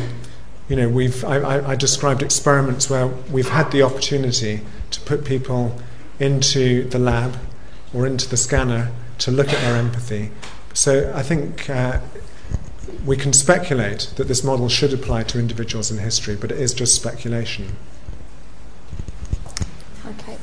you 0.68 0.76
know, 0.76 0.88
we've 0.88 1.24
I, 1.24 1.36
I, 1.38 1.70
I 1.72 1.74
described 1.76 2.22
experiments 2.22 2.88
where 2.88 3.06
we've 3.06 3.48
had 3.48 3.70
the 3.70 3.82
opportunity 3.82 4.60
to 4.90 5.00
put 5.02 5.24
people 5.24 5.78
into 6.18 6.84
the 6.88 6.98
lab 6.98 7.36
or 7.92 8.06
into 8.06 8.28
the 8.28 8.36
scanner 8.36 8.90
to 9.22 9.30
look 9.30 9.52
at 9.52 9.60
their 9.60 9.76
empathy. 9.76 10.30
So 10.74 11.12
I 11.14 11.22
think 11.22 11.70
uh, 11.70 12.00
we 13.06 13.16
can 13.16 13.32
speculate 13.32 14.12
that 14.16 14.26
this 14.26 14.42
model 14.42 14.68
should 14.68 14.92
apply 14.92 15.22
to 15.24 15.38
individuals 15.38 15.90
in 15.90 15.98
history, 15.98 16.34
but 16.34 16.50
it 16.50 16.58
is 16.58 16.74
just 16.74 16.94
speculation. 16.94 17.76
Okay. 20.06 20.36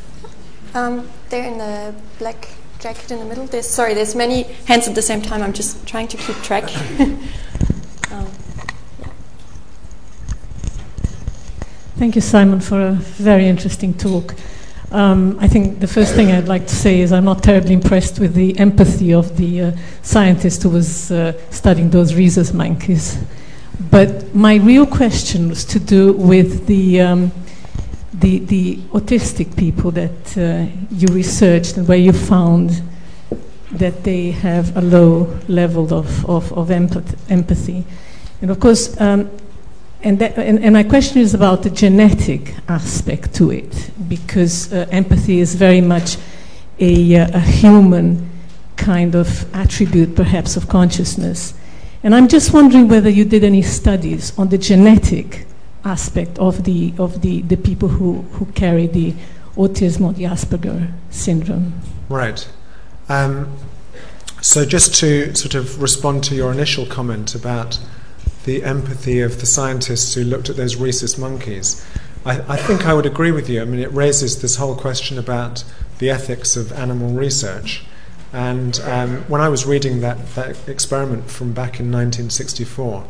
Um, 0.73 1.09
there 1.29 1.45
in 1.45 1.57
the 1.57 1.93
black 2.19 2.49
jacket 2.79 3.11
in 3.11 3.19
the 3.19 3.25
middle. 3.25 3.45
There's 3.45 3.67
sorry. 3.67 3.93
There's 3.93 4.15
many 4.15 4.43
hands 4.65 4.87
at 4.87 4.95
the 4.95 5.01
same 5.01 5.21
time. 5.21 5.41
I'm 5.41 5.53
just 5.53 5.85
trying 5.85 6.07
to 6.07 6.17
keep 6.17 6.37
track. 6.37 6.63
um, 8.11 8.27
Thank 11.97 12.15
you, 12.15 12.21
Simon, 12.21 12.61
for 12.61 12.79
a 12.79 12.93
very 12.93 13.47
interesting 13.47 13.93
talk. 13.93 14.35
Um, 14.91 15.37
I 15.39 15.47
think 15.47 15.79
the 15.79 15.87
first 15.87 16.15
thing 16.15 16.31
I'd 16.31 16.47
like 16.47 16.65
to 16.65 16.75
say 16.75 17.01
is 17.01 17.13
I'm 17.13 17.25
not 17.25 17.43
terribly 17.43 17.73
impressed 17.73 18.17
with 18.17 18.33
the 18.33 18.57
empathy 18.57 19.13
of 19.13 19.37
the 19.37 19.61
uh, 19.61 19.71
scientist 20.01 20.63
who 20.63 20.69
was 20.69 21.11
uh, 21.11 21.33
studying 21.51 21.91
those 21.91 22.15
rhesus 22.15 22.53
monkeys. 22.53 23.23
But 23.91 24.33
my 24.33 24.55
real 24.55 24.87
question 24.87 25.49
was 25.49 25.63
to 25.65 25.79
do 25.79 26.13
with 26.13 26.65
the, 26.65 27.01
um, 27.01 27.31
the, 28.13 28.39
the, 28.39 28.77
autistic 28.93 29.55
people 29.55 29.91
that 29.91 30.37
uh, 30.37 30.65
you 30.89 31.07
researched 31.13 31.77
and 31.77 31.87
where 31.87 31.97
you 31.97 32.11
found 32.11 32.81
that 33.71 34.03
they 34.03 34.31
have 34.31 34.75
a 34.75 34.81
low 34.81 35.39
level 35.47 35.93
of, 35.93 36.27
of, 36.27 36.51
of 36.53 36.71
empathy. 36.71 37.85
And 38.41 38.49
of 38.49 38.59
course, 38.59 38.99
um, 38.99 39.29
and, 40.01 40.19
that, 40.19 40.37
and, 40.37 40.63
and, 40.63 40.73
my 40.73 40.83
question 40.83 41.19
is 41.19 41.33
about 41.33 41.63
the 41.63 41.69
genetic 41.69 42.55
aspect 42.67 43.33
to 43.35 43.51
it, 43.51 43.91
because 44.07 44.71
uh, 44.71 44.87
empathy 44.91 45.39
is 45.39 45.55
very 45.55 45.81
much 45.81 46.17
a, 46.79 47.15
uh, 47.17 47.37
a, 47.37 47.39
human 47.39 48.29
kind 48.77 49.15
of 49.15 49.53
attribute, 49.53 50.15
perhaps, 50.15 50.55
of 50.55 50.69
consciousness. 50.69 51.53
And 52.01 52.15
I'm 52.15 52.29
just 52.29 52.53
wondering 52.53 52.87
whether 52.87 53.09
you 53.09 53.25
did 53.25 53.43
any 53.43 53.61
studies 53.61 54.37
on 54.39 54.49
the 54.49 54.57
genetic 54.57 55.45
aspect 55.83 56.39
of 56.39 56.63
the, 56.63 56.93
of 56.97 57.21
the, 57.21 57.41
the 57.41 57.57
people 57.57 57.89
who, 57.89 58.21
who 58.33 58.45
carry 58.53 58.87
the 58.87 59.13
autism 59.55 60.05
or 60.05 60.13
the 60.13 60.23
Asperger 60.23 60.93
syndrome. 61.09 61.73
Right. 62.07 62.49
Um, 63.09 63.57
so, 64.41 64.63
just 64.63 64.95
to 64.95 65.35
sort 65.35 65.55
of 65.55 65.81
respond 65.81 66.23
to 66.25 66.35
your 66.35 66.53
initial 66.53 66.85
comment 66.85 67.35
about 67.35 67.79
the 68.49 68.63
empathy 68.63 69.21
of 69.21 69.39
the 69.41 69.45
scientists 69.45 70.15
who 70.15 70.23
looked 70.23 70.49
at 70.49 70.55
those 70.55 70.75
rhesus 70.75 71.19
monkeys. 71.19 71.85
I, 72.25 72.39
I, 72.53 72.57
think 72.57 72.87
I 72.87 72.95
would 72.95 73.05
agree 73.05 73.31
with 73.31 73.47
you. 73.47 73.61
I 73.61 73.65
mean, 73.65 73.79
it 73.79 73.93
raises 73.93 74.41
this 74.41 74.55
whole 74.55 74.75
question 74.75 75.19
about 75.19 75.63
the 75.99 76.09
ethics 76.09 76.55
of 76.55 76.71
animal 76.71 77.11
research. 77.13 77.83
And 78.33 78.79
um, 78.79 79.17
when 79.27 79.39
I 79.39 79.49
was 79.49 79.67
reading 79.67 80.01
that, 80.01 80.33
that 80.33 80.67
experiment 80.67 81.29
from 81.29 81.53
back 81.53 81.79
in 81.79 81.91
1964, 81.91 83.05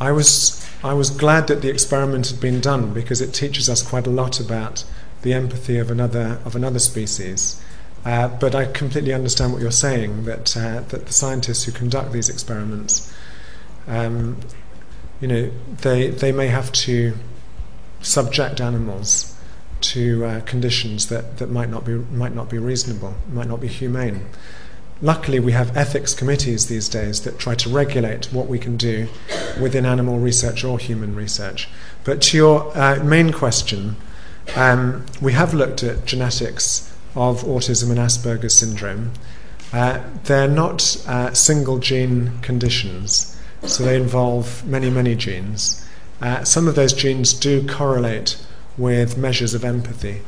I 0.00 0.12
was, 0.12 0.64
I 0.84 0.92
was 0.94 1.10
glad 1.10 1.48
that 1.48 1.60
the 1.60 1.68
experiment 1.68 2.28
had 2.28 2.40
been 2.40 2.60
done 2.60 2.94
because 2.94 3.20
it 3.20 3.34
teaches 3.34 3.68
us 3.68 3.82
quite 3.82 4.06
a 4.06 4.10
lot 4.10 4.38
about 4.38 4.84
the 5.22 5.34
empathy 5.34 5.78
of 5.78 5.90
another, 5.90 6.38
of 6.44 6.54
another 6.54 6.78
species. 6.78 7.60
Uh, 8.04 8.28
but 8.28 8.54
I 8.54 8.66
completely 8.66 9.14
understand 9.14 9.52
what 9.52 9.62
you're 9.62 9.72
saying 9.72 10.26
that, 10.26 10.56
uh, 10.56 10.82
that 10.90 11.06
the 11.06 11.12
scientists 11.12 11.64
who 11.64 11.72
conduct 11.72 12.12
these 12.12 12.28
experiments 12.28 13.12
um, 13.86 14.38
you 15.20 15.28
know, 15.28 15.50
they, 15.82 16.08
they 16.08 16.32
may 16.32 16.48
have 16.48 16.72
to 16.72 17.14
subject 18.00 18.60
animals 18.60 19.34
to 19.80 20.24
uh, 20.24 20.40
conditions 20.40 21.08
that, 21.08 21.38
that 21.38 21.50
might, 21.50 21.68
not 21.68 21.84
be, 21.84 21.94
might 21.94 22.34
not 22.34 22.48
be 22.48 22.58
reasonable, 22.58 23.14
might 23.32 23.48
not 23.48 23.60
be 23.60 23.68
humane. 23.68 24.26
Luckily, 25.02 25.40
we 25.40 25.52
have 25.52 25.76
ethics 25.76 26.14
committees 26.14 26.66
these 26.66 26.88
days 26.88 27.22
that 27.22 27.38
try 27.38 27.54
to 27.56 27.68
regulate 27.68 28.32
what 28.32 28.46
we 28.46 28.58
can 28.58 28.76
do 28.76 29.08
within 29.60 29.84
animal 29.84 30.18
research 30.18 30.64
or 30.64 30.78
human 30.78 31.14
research. 31.14 31.68
But 32.04 32.22
to 32.22 32.36
your 32.36 32.76
uh, 32.76 33.02
main 33.04 33.32
question, 33.32 33.96
um, 34.56 35.04
we 35.20 35.32
have 35.32 35.52
looked 35.52 35.82
at 35.82 36.06
genetics 36.06 36.94
of 37.14 37.42
autism 37.42 37.90
and 37.90 37.98
Asperger's 37.98 38.54
syndrome. 38.54 39.12
Uh, 39.72 40.00
they're 40.24 40.48
not 40.48 40.96
uh, 41.06 41.34
single 41.34 41.78
gene 41.78 42.38
conditions. 42.40 43.33
So 43.66 43.82
they 43.82 43.96
involve 43.96 44.64
many, 44.66 44.90
many 44.90 45.14
genes. 45.14 45.84
Uh, 46.20 46.44
some 46.44 46.68
of 46.68 46.74
those 46.74 46.92
genes 46.92 47.32
do 47.32 47.66
correlate 47.66 48.36
with 48.76 49.16
measures 49.16 49.54
of 49.54 49.64
empathy. 49.64 50.20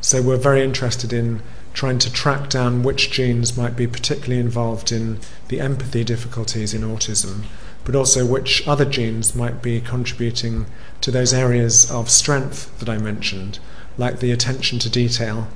So 0.00 0.22
we're 0.22 0.36
very 0.36 0.62
interested 0.62 1.12
in 1.12 1.42
trying 1.72 1.98
to 1.98 2.12
track 2.12 2.48
down 2.48 2.82
which 2.82 3.10
genes 3.10 3.56
might 3.56 3.76
be 3.76 3.86
particularly 3.86 4.40
involved 4.40 4.92
in 4.92 5.18
the 5.48 5.60
empathy 5.60 6.04
difficulties 6.04 6.72
in 6.74 6.82
autism, 6.82 7.44
but 7.84 7.96
also 7.96 8.24
which 8.24 8.66
other 8.68 8.84
genes 8.84 9.34
might 9.34 9.62
be 9.62 9.80
contributing 9.80 10.66
to 11.00 11.10
those 11.10 11.34
areas 11.34 11.90
of 11.90 12.10
strength 12.10 12.78
that 12.78 12.88
I 12.88 12.98
mentioned, 12.98 13.58
like 13.98 14.20
the 14.20 14.32
attention 14.32 14.78
to 14.80 14.90
detail, 14.90 15.48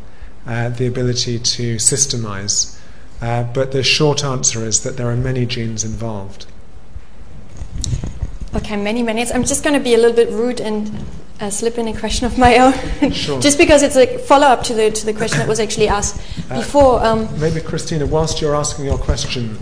uh, 0.47 0.69
the 0.69 0.87
ability 0.87 1.39
to 1.39 1.77
systemize. 1.77 2.79
Uh, 3.21 3.43
but 3.43 3.73
the 3.73 3.83
short 3.83 4.25
answer 4.25 4.65
is 4.65 4.81
that 4.81 4.97
there 4.97 5.11
are 5.11 5.17
many 5.17 5.47
genes 5.47 5.85
involved. 5.85 6.47
Okay, 8.55 8.77
many 8.77 9.03
minutes. 9.03 9.31
I'm 9.33 9.45
just 9.45 9.63
going 9.63 9.75
to 9.75 9.81
be 9.81 9.95
a 9.95 9.97
little 9.97 10.17
bit 10.17 10.29
rude 10.31 10.61
and 10.61 10.91
uh, 11.41 11.51
slip 11.51 11.79
in 11.79 11.89
a 11.89 11.99
question 11.99 12.27
of 12.27 12.37
my 12.37 12.59
own, 12.59 13.13
sure. 13.13 13.41
just 13.47 13.59
because 13.59 13.83
it's 13.83 13.97
a 13.97 14.19
follow-up 14.19 14.63
to 14.65 14.75
the 14.75 14.91
to 14.91 15.07
the 15.07 15.15
question 15.15 15.39
that 15.39 15.49
was 15.49 15.61
actually 15.61 15.89
asked 15.89 16.21
uh, 16.51 16.57
before. 16.59 17.03
Um, 17.05 17.29
maybe 17.41 17.61
Kristina, 17.61 18.09
whilst 18.09 18.41
you're 18.41 18.57
asking 18.57 18.87
your 18.87 18.99
question, 18.99 19.57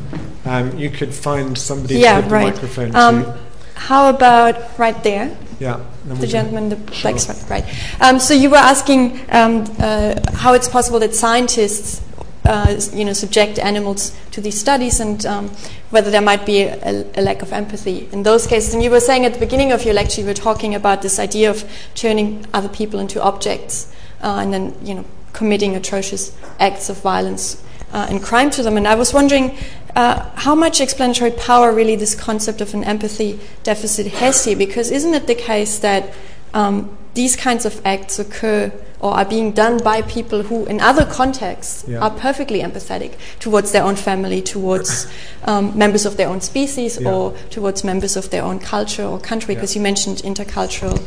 um, 0.45 0.77
you 0.77 0.91
could 0.91 1.15
find 1.15 1.57
somebody 1.57 1.99
yeah, 1.99 2.21
to 2.21 2.29
right. 2.29 2.47
the 2.47 2.53
microphone 2.53 2.97
um, 2.97 3.25
to. 3.25 3.39
How 3.75 4.11
about 4.11 4.79
right 4.79 5.01
there? 5.05 5.37
Yeah, 5.61 5.81
the 6.07 6.27
gentleman, 6.27 6.69
the 6.69 6.93
sure. 6.93 7.11
black 7.11 7.21
sweater, 7.21 7.47
right? 7.49 7.65
Um, 8.01 8.19
so 8.19 8.33
you 8.33 8.49
were 8.49 8.57
asking 8.57 9.21
um, 9.31 9.65
uh, 9.79 10.15
how 10.35 10.55
it's 10.55 10.69
possible 10.69 10.99
that 11.01 11.15
scientists 11.15 12.03
uh, 12.45 12.81
you 12.93 13.05
know, 13.05 13.13
subject 13.13 13.59
animals 13.59 14.17
to 14.31 14.41
these 14.41 14.59
studies 14.59 15.01
and 15.01 15.27
um, 15.27 15.49
whether 15.91 16.11
there 16.11 16.23
might 16.23 16.47
be 16.47 16.63
a, 16.63 17.05
a, 17.17 17.23
lack 17.23 17.43
of 17.43 17.53
empathy 17.53 18.09
in 18.13 18.23
those 18.23 18.47
cases. 18.47 18.75
And 18.75 18.83
you 18.83 18.91
were 18.91 19.01
saying 19.01 19.25
at 19.25 19.35
the 19.35 19.41
beginning 19.41 19.73
of 19.73 19.85
your 19.85 19.95
lecture, 19.95 20.21
you 20.21 20.27
were 20.27 20.35
talking 20.35 20.75
about 20.75 21.03
this 21.03 21.19
idea 21.19 21.51
of 21.51 21.71
turning 21.95 22.47
other 22.55 22.69
people 22.69 23.01
into 23.01 23.23
objects 23.23 23.93
uh, 24.23 24.39
and 24.41 24.53
then, 24.53 24.75
you 24.83 24.95
know, 24.95 25.05
committing 25.33 25.77
atrocious 25.77 26.37
acts 26.59 26.89
of 26.89 27.01
violence 27.03 27.63
uh, 27.93 28.07
and 28.09 28.23
crime 28.23 28.51
to 28.51 28.63
them. 28.63 28.77
And 28.77 28.89
I 28.89 28.95
was 28.95 29.13
wondering 29.13 29.57
uh, 29.95 30.31
how 30.37 30.55
much 30.55 30.81
explanatory 30.81 31.33
power 31.33 31.73
really 31.73 31.97
this 31.97 32.15
concept 32.15 32.61
of 32.61 32.75
an 32.75 32.85
empathy 32.85 33.41
deficit 33.63 34.07
has 34.07 34.45
here, 34.45 34.57
because 34.57 34.91
isn't 34.91 35.15
it 35.15 35.27
the 35.27 35.35
case 35.35 35.79
that 35.81 36.13
um, 36.55 36.97
these 37.15 37.37
kinds 37.37 37.65
of 37.67 37.85
acts 37.85 38.19
occur 38.19 38.73
or 39.01 39.13
are 39.13 39.25
being 39.25 39.53
done 39.53 39.79
by 39.83 40.03
people 40.03 40.43
who, 40.43 40.67
in 40.67 40.81
other 40.81 41.05
contexts, 41.05 41.85
yeah. 41.87 42.01
are 42.01 42.11
perfectly 42.11 42.61
empathetic 42.61 43.17
towards 43.39 43.73
their 43.73 43.85
own 43.85 43.95
family, 43.95 44.43
towards 44.43 45.07
um, 45.45 45.77
members 45.79 46.05
of 46.05 46.17
their 46.17 46.29
own 46.29 46.41
species, 46.41 47.01
yeah. 47.01 47.11
or 47.11 47.33
towards 47.51 47.85
members 47.85 48.17
of 48.17 48.31
their 48.31 48.43
own 48.43 48.59
culture 48.59 49.05
or 49.05 49.21
country, 49.21 49.55
because 49.55 49.75
yeah. 49.75 49.81
you 49.81 49.83
mentioned 49.83 50.19
intercultural 50.19 51.01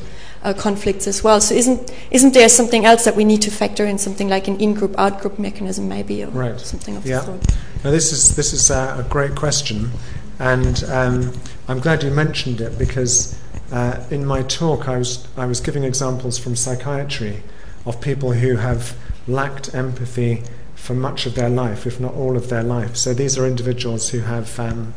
uh, 0.44 0.54
conflicts 0.54 1.06
as 1.06 1.24
well. 1.24 1.42
So, 1.42 1.54
isn't 1.54 1.92
isn't 2.12 2.34
there 2.34 2.48
something 2.48 2.86
else 2.86 3.04
that 3.04 3.16
we 3.16 3.26
need 3.26 3.42
to 3.44 3.52
factor 3.52 3.86
in, 3.86 3.98
something 3.98 4.30
like 4.30 4.48
an 4.48 4.60
in-group, 4.60 4.98
out-group 4.98 5.38
mechanism, 5.38 5.90
maybe, 5.90 6.24
or 6.24 6.28
right. 6.28 6.60
something 6.60 6.96
of 6.96 7.06
yeah. 7.06 7.20
the 7.20 7.26
sort? 7.26 7.56
Now, 7.84 7.92
this 7.92 8.14
is 8.14 8.36
this 8.36 8.54
is 8.54 8.72
uh, 8.72 9.04
a 9.06 9.10
great 9.10 9.36
question, 9.36 9.92
and 10.40 10.84
um, 10.86 11.34
I'm 11.68 11.80
glad 11.80 12.04
you 12.04 12.12
mentioned 12.12 12.62
it 12.62 12.78
because. 12.78 13.38
Uh, 13.74 14.06
in 14.12 14.26
my 14.26 14.42
talk, 14.42 14.90
I 14.90 14.98
was, 14.98 15.26
I 15.38 15.46
was 15.46 15.62
giving 15.62 15.86
examples 15.86 16.38
from 16.38 16.58
psychiatry 16.58 17.42
of 17.86 18.02
people 18.02 18.34
who 18.34 18.58
have 18.58 18.96
lacked 19.28 19.74
empathy 19.74 20.44
for 20.76 20.94
much 20.94 21.26
of 21.26 21.36
their 21.36 21.50
life, 21.50 21.86
if 21.86 22.00
not 22.00 22.14
all 22.14 22.36
of 22.36 22.50
their 22.50 22.64
life. 22.64 22.96
So 22.96 23.14
these 23.14 23.38
are 23.38 23.46
individuals 23.46 24.10
who 24.10 24.20
have, 24.20 24.60
um, 24.60 24.94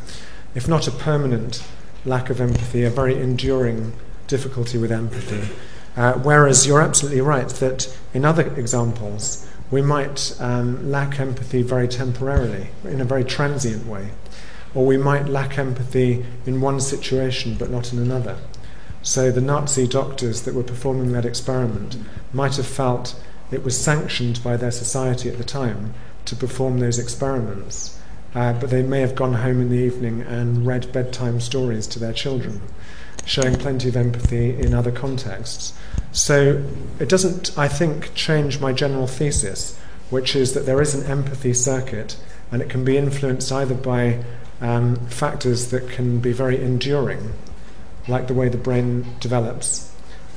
if 0.55 0.66
not 0.66 0.89
a 0.89 0.91
permanent 0.91 1.62
lack 2.05 2.30
of 2.30 2.41
empathy, 2.41 2.85
a 2.85 2.91
very 2.91 3.20
enduring 3.20 3.93
difficulty 4.26 4.78
with 4.78 4.91
empathy. 4.91 5.55
Uh, 5.97 6.14
whereas 6.14 6.66
you're 6.66 6.80
absolutely 6.80 7.20
right 7.20 7.49
that 7.49 7.97
in 8.12 8.24
other 8.24 8.53
examples, 8.57 9.47
we 9.70 9.82
might 9.82 10.37
um, 10.41 10.91
lack 10.91 11.20
empathy 11.20 11.62
very 11.62 11.89
temporarily, 11.89 12.68
in 12.85 13.01
a 13.01 13.05
very 13.05 13.24
transient 13.24 13.87
way. 13.87 14.11
Or 14.74 14.85
we 14.85 14.97
might 14.97 15.28
lack 15.28 15.59
empathy 15.59 16.24
in 16.47 16.61
one 16.61 16.80
situation 16.80 17.55
but 17.55 17.70
not 17.70 17.93
in 17.93 17.99
another. 17.99 18.39
So 19.03 19.30
the 19.30 19.41
Nazi 19.41 19.87
doctors 19.87 20.43
that 20.43 20.55
were 20.55 20.62
performing 20.62 21.12
that 21.12 21.26
experiment 21.26 21.97
might 22.35 22.57
have 22.57 22.66
felt 22.66 23.14
it 23.51 23.64
was 23.64 23.78
sanctioned 23.78 24.43
by 24.43 24.57
their 24.57 24.70
society 24.70 25.28
at 25.28 25.39
the 25.39 25.45
time 25.45 25.95
to 26.24 26.37
perform 26.37 26.78
those 26.78 26.99
experiments. 26.99 27.99
Uh, 28.35 28.53
but 28.55 28.70
they 28.70 28.82
may 28.82 29.01
have 29.01 29.14
gone 29.14 29.35
home 29.35 29.61
in 29.61 29.70
the 29.70 29.78
evening 29.78 30.22
and 30.22 30.66
read 30.66 30.93
bedtime 30.93 31.41
stories 31.41 31.87
to 31.87 32.01
their 32.01 32.12
children, 32.12 32.61
showing 33.24 33.55
plenty 33.55 33.89
of 33.89 33.97
empathy 33.97 34.59
in 34.59 34.74
other 34.74 34.91
contexts. 34.91 35.72
So 36.11 36.64
it 36.99 37.09
doesn't, 37.09 37.57
I 37.57 37.68
think, 37.68 38.12
change 38.14 38.61
my 38.61 38.72
general 38.72 39.07
thesis, 39.07 39.78
which 40.11 40.35
is 40.35 40.53
that 40.55 40.66
there 40.66 40.82
is 40.82 40.95
an 40.95 41.07
empathy 41.07 41.55
circuit 41.55 42.16
and 42.51 42.61
it 42.61 42.68
can 42.68 42.85
be 42.85 42.97
influenced 42.97 43.51
either 43.53 43.74
by 43.74 44.24
um, 44.61 44.97
factors 45.07 45.70
that 45.70 45.89
can 45.89 46.18
be 46.18 46.32
very 46.32 46.61
enduring 46.62 47.32
like 48.09 48.26
the 48.26 48.35
way 48.35 48.49
the 48.49 48.59
brain 48.59 49.07
develops, 49.20 49.93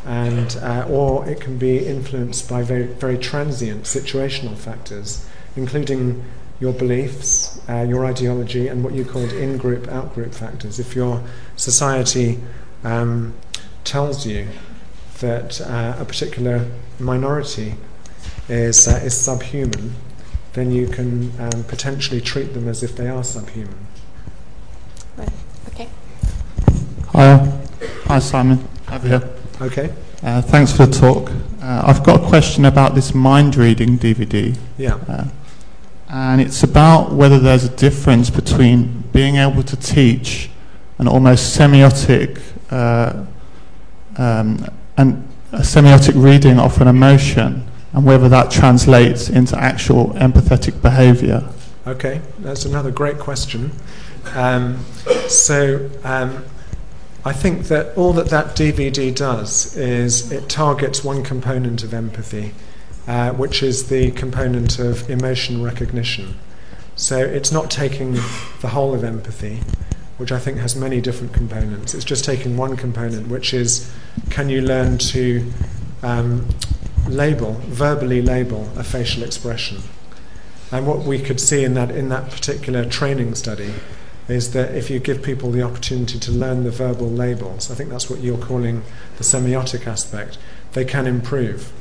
and 0.08 0.58
uh, 0.62 0.88
or 0.90 1.28
it 1.28 1.42
can 1.42 1.58
be 1.58 1.86
influenced 1.86 2.50
by 2.50 2.64
very 2.64 2.86
very 2.86 3.18
transient 3.18 3.84
situational 3.84 4.56
factors, 4.56 5.28
including 5.56 6.24
your 6.60 6.74
beliefs, 6.74 7.62
uh, 7.70 7.86
your 7.88 8.06
ideology, 8.06 8.68
and 8.68 8.84
what 8.84 8.94
you 8.94 9.06
called 9.06 9.32
in-group, 9.32 9.88
out-group 9.90 10.34
factors. 10.34 10.80
If 10.80 10.96
your 10.96 11.24
society 11.56 12.40
um, 12.84 13.36
tells 13.84 14.26
you 14.26 14.48
that 15.20 15.62
uh, 15.62 15.98
a 16.00 16.06
particular 16.06 16.72
minority 17.00 17.76
is 18.48 18.88
uh, 18.88 19.02
is 19.04 19.16
subhuman, 19.16 19.94
then 20.54 20.72
you 20.72 20.88
can 20.88 21.34
um, 21.40 21.64
potentially 21.66 22.22
treat 22.22 22.54
them 22.54 22.68
as 22.68 22.82
if 22.82 22.96
they 22.96 23.10
are 23.10 23.24
subhuman. 23.24 23.88
Right. 25.18 25.30
Okay. 25.68 25.90
Hi, 27.08 27.60
hi 28.06 28.20
Simon. 28.20 28.68
Over 28.90 29.08
here. 29.08 29.38
Okay. 29.60 29.92
Uh, 30.22 30.42
thanks 30.42 30.72
for 30.72 30.86
the 30.86 30.94
talk. 30.94 31.32
Uh, 31.62 31.84
I've 31.86 32.04
got 32.04 32.24
a 32.24 32.28
question 32.28 32.66
about 32.66 32.94
this 32.94 33.16
mind 33.16 33.56
reading 33.56 33.98
DVD. 33.98 34.56
Yeah. 34.78 35.00
Uh, 35.08 35.26
and 36.10 36.42
it's 36.42 36.64
about 36.64 37.12
whether 37.12 37.40
there's 37.40 37.64
a 37.64 37.76
difference 37.76 38.30
between 38.30 39.04
being 39.12 39.38
able 39.38 39.64
to 39.64 39.76
teach 39.76 40.50
an 41.00 41.08
almost 41.08 41.58
semiotic 41.58 42.40
uh, 42.72 43.26
um, 44.18 44.66
and 44.98 45.28
a 45.52 45.60
semiotic 45.60 46.22
reading 46.22 46.60
of 46.60 46.80
an 46.80 46.88
emotion 46.88 47.68
and 47.94 48.06
whether 48.06 48.30
that 48.30 48.52
translates 48.52 49.30
into 49.30 49.58
actual 49.58 50.10
empathetic 50.14 50.82
behavior. 50.82 51.48
Okay, 51.88 52.22
that's 52.40 52.66
another 52.66 52.92
great 52.92 53.18
question. 53.18 53.72
Um, 54.36 54.84
so, 55.28 55.90
um, 56.04 56.44
I 57.28 57.34
think 57.34 57.66
that 57.66 57.98
all 57.98 58.14
that 58.14 58.30
that 58.30 58.56
DVD 58.56 59.14
does 59.14 59.76
is 59.76 60.32
it 60.32 60.48
targets 60.48 61.04
one 61.04 61.26
component 61.26 61.84
of 61.84 61.94
empathy, 61.94 62.54
uh, 63.06 63.32
which 63.34 63.62
is 63.62 63.90
the 63.90 64.12
component 64.12 64.80
of 64.80 65.10
emotion 65.10 65.62
recognition. 65.62 66.36
So 66.96 67.18
it's 67.18 67.52
not 67.52 67.70
taking 67.70 68.14
the 68.62 68.70
whole 68.70 68.94
of 68.94 69.04
empathy, 69.04 69.60
which 70.16 70.32
I 70.32 70.40
think 70.40 70.60
has 70.60 70.78
many 70.78 71.02
different 71.02 71.34
components. 71.34 71.94
It's 71.94 72.06
just 72.06 72.24
taking 72.24 72.56
one 72.56 72.78
component, 72.78 73.28
which 73.28 73.54
is 73.54 73.92
can 74.30 74.48
you 74.48 74.62
learn 74.62 74.98
to 74.98 75.52
um, 76.04 76.48
label, 77.10 77.56
verbally 77.66 78.22
label 78.22 78.70
a 78.78 78.86
facial 78.86 79.24
expression? 79.24 79.80
And 80.72 80.88
what 80.88 81.00
we 81.00 81.20
could 81.20 81.42
see 81.42 81.66
in 81.66 81.74
that 81.74 81.92
in 81.92 82.08
that 82.08 82.32
particular 82.32 82.86
training 82.86 83.36
study 83.36 83.74
is 84.28 84.52
that 84.52 84.76
if 84.76 84.90
you 84.90 85.00
give 85.00 85.24
people 85.24 85.52
the 85.52 85.62
opportunity 85.62 86.20
to 86.20 86.32
learn 86.32 86.64
the 86.64 86.72
verbal 86.72 87.10
labels, 87.10 87.72
I 87.72 87.76
think 87.76 87.90
that's 87.90 88.10
what 88.10 88.20
you're 88.20 88.38
calling 88.38 88.84
the 89.18 89.24
semiotic 89.24 89.88
aspect, 89.88 90.38
they 90.74 90.84
can 90.84 91.08
improve. 91.08 91.72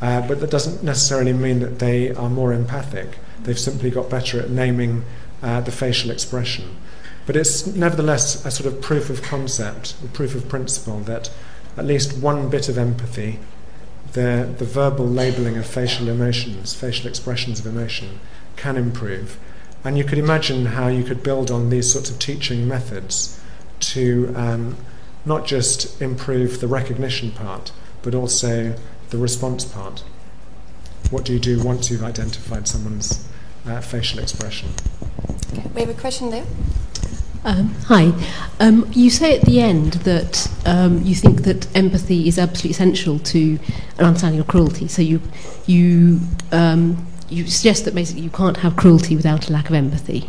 Uh, 0.00 0.26
but 0.26 0.40
that 0.40 0.50
doesn't 0.50 0.82
necessarily 0.82 1.32
mean 1.32 1.60
that 1.60 1.78
they 1.78 2.12
are 2.14 2.28
more 2.28 2.52
empathic. 2.52 3.18
They've 3.44 3.58
simply 3.58 3.90
got 3.90 4.10
better 4.10 4.40
at 4.40 4.50
naming 4.50 5.04
uh, 5.42 5.60
the 5.60 5.70
facial 5.70 6.10
expression. 6.10 6.76
But 7.24 7.36
it's 7.36 7.66
nevertheless 7.68 8.44
a 8.44 8.50
sort 8.50 8.72
of 8.72 8.80
proof 8.80 9.08
of 9.08 9.22
concept, 9.22 9.94
a 10.04 10.08
proof 10.08 10.34
of 10.34 10.48
principle 10.48 11.00
that 11.00 11.30
at 11.76 11.84
least 11.84 12.18
one 12.18 12.50
bit 12.50 12.68
of 12.68 12.76
empathy, 12.76 13.38
the, 14.12 14.52
the 14.58 14.64
verbal 14.64 15.06
labeling 15.06 15.56
of 15.56 15.66
facial 15.66 16.08
emotions, 16.08 16.74
facial 16.74 17.06
expressions 17.06 17.60
of 17.60 17.66
emotion, 17.66 18.20
can 18.56 18.76
improve. 18.76 19.38
And 19.84 19.98
you 19.98 20.04
could 20.04 20.18
imagine 20.18 20.66
how 20.66 20.88
you 20.88 21.02
could 21.02 21.22
build 21.22 21.50
on 21.50 21.70
these 21.70 21.92
sorts 21.92 22.10
of 22.10 22.18
teaching 22.18 22.68
methods 22.68 23.40
to 23.80 24.32
um, 24.36 24.76
not 25.24 25.46
just 25.46 26.00
improve 26.00 26.60
the 26.60 26.68
recognition 26.68 27.32
part, 27.32 27.72
but 28.02 28.14
also 28.14 28.74
the 29.10 29.18
response 29.18 29.64
part. 29.64 30.04
What 31.10 31.24
do 31.24 31.32
you 31.32 31.38
do 31.38 31.62
once 31.62 31.90
you've 31.90 32.04
identified 32.04 32.68
someone's 32.68 33.28
uh, 33.66 33.80
facial 33.80 34.20
expression? 34.20 34.68
Okay. 35.52 35.68
We 35.74 35.80
have 35.82 35.90
a 35.90 36.00
question 36.00 36.30
there. 36.30 36.46
Um, 37.44 37.74
hi. 37.86 38.12
Um, 38.60 38.88
you 38.92 39.10
say 39.10 39.36
at 39.36 39.44
the 39.44 39.60
end 39.60 39.94
that 40.04 40.48
um, 40.64 41.02
you 41.02 41.16
think 41.16 41.42
that 41.42 41.76
empathy 41.76 42.28
is 42.28 42.38
absolutely 42.38 42.70
essential 42.70 43.18
to 43.18 43.58
an 43.98 44.04
understanding 44.04 44.40
of 44.40 44.46
cruelty. 44.46 44.86
So 44.86 45.02
you 45.02 45.20
you 45.66 46.20
um, 46.52 47.04
you 47.32 47.46
suggest 47.46 47.84
that 47.84 47.94
basically 47.94 48.22
you 48.22 48.30
can't 48.30 48.58
have 48.58 48.76
cruelty 48.76 49.16
without 49.16 49.48
a 49.48 49.52
lack 49.52 49.68
of 49.68 49.74
empathy. 49.74 50.28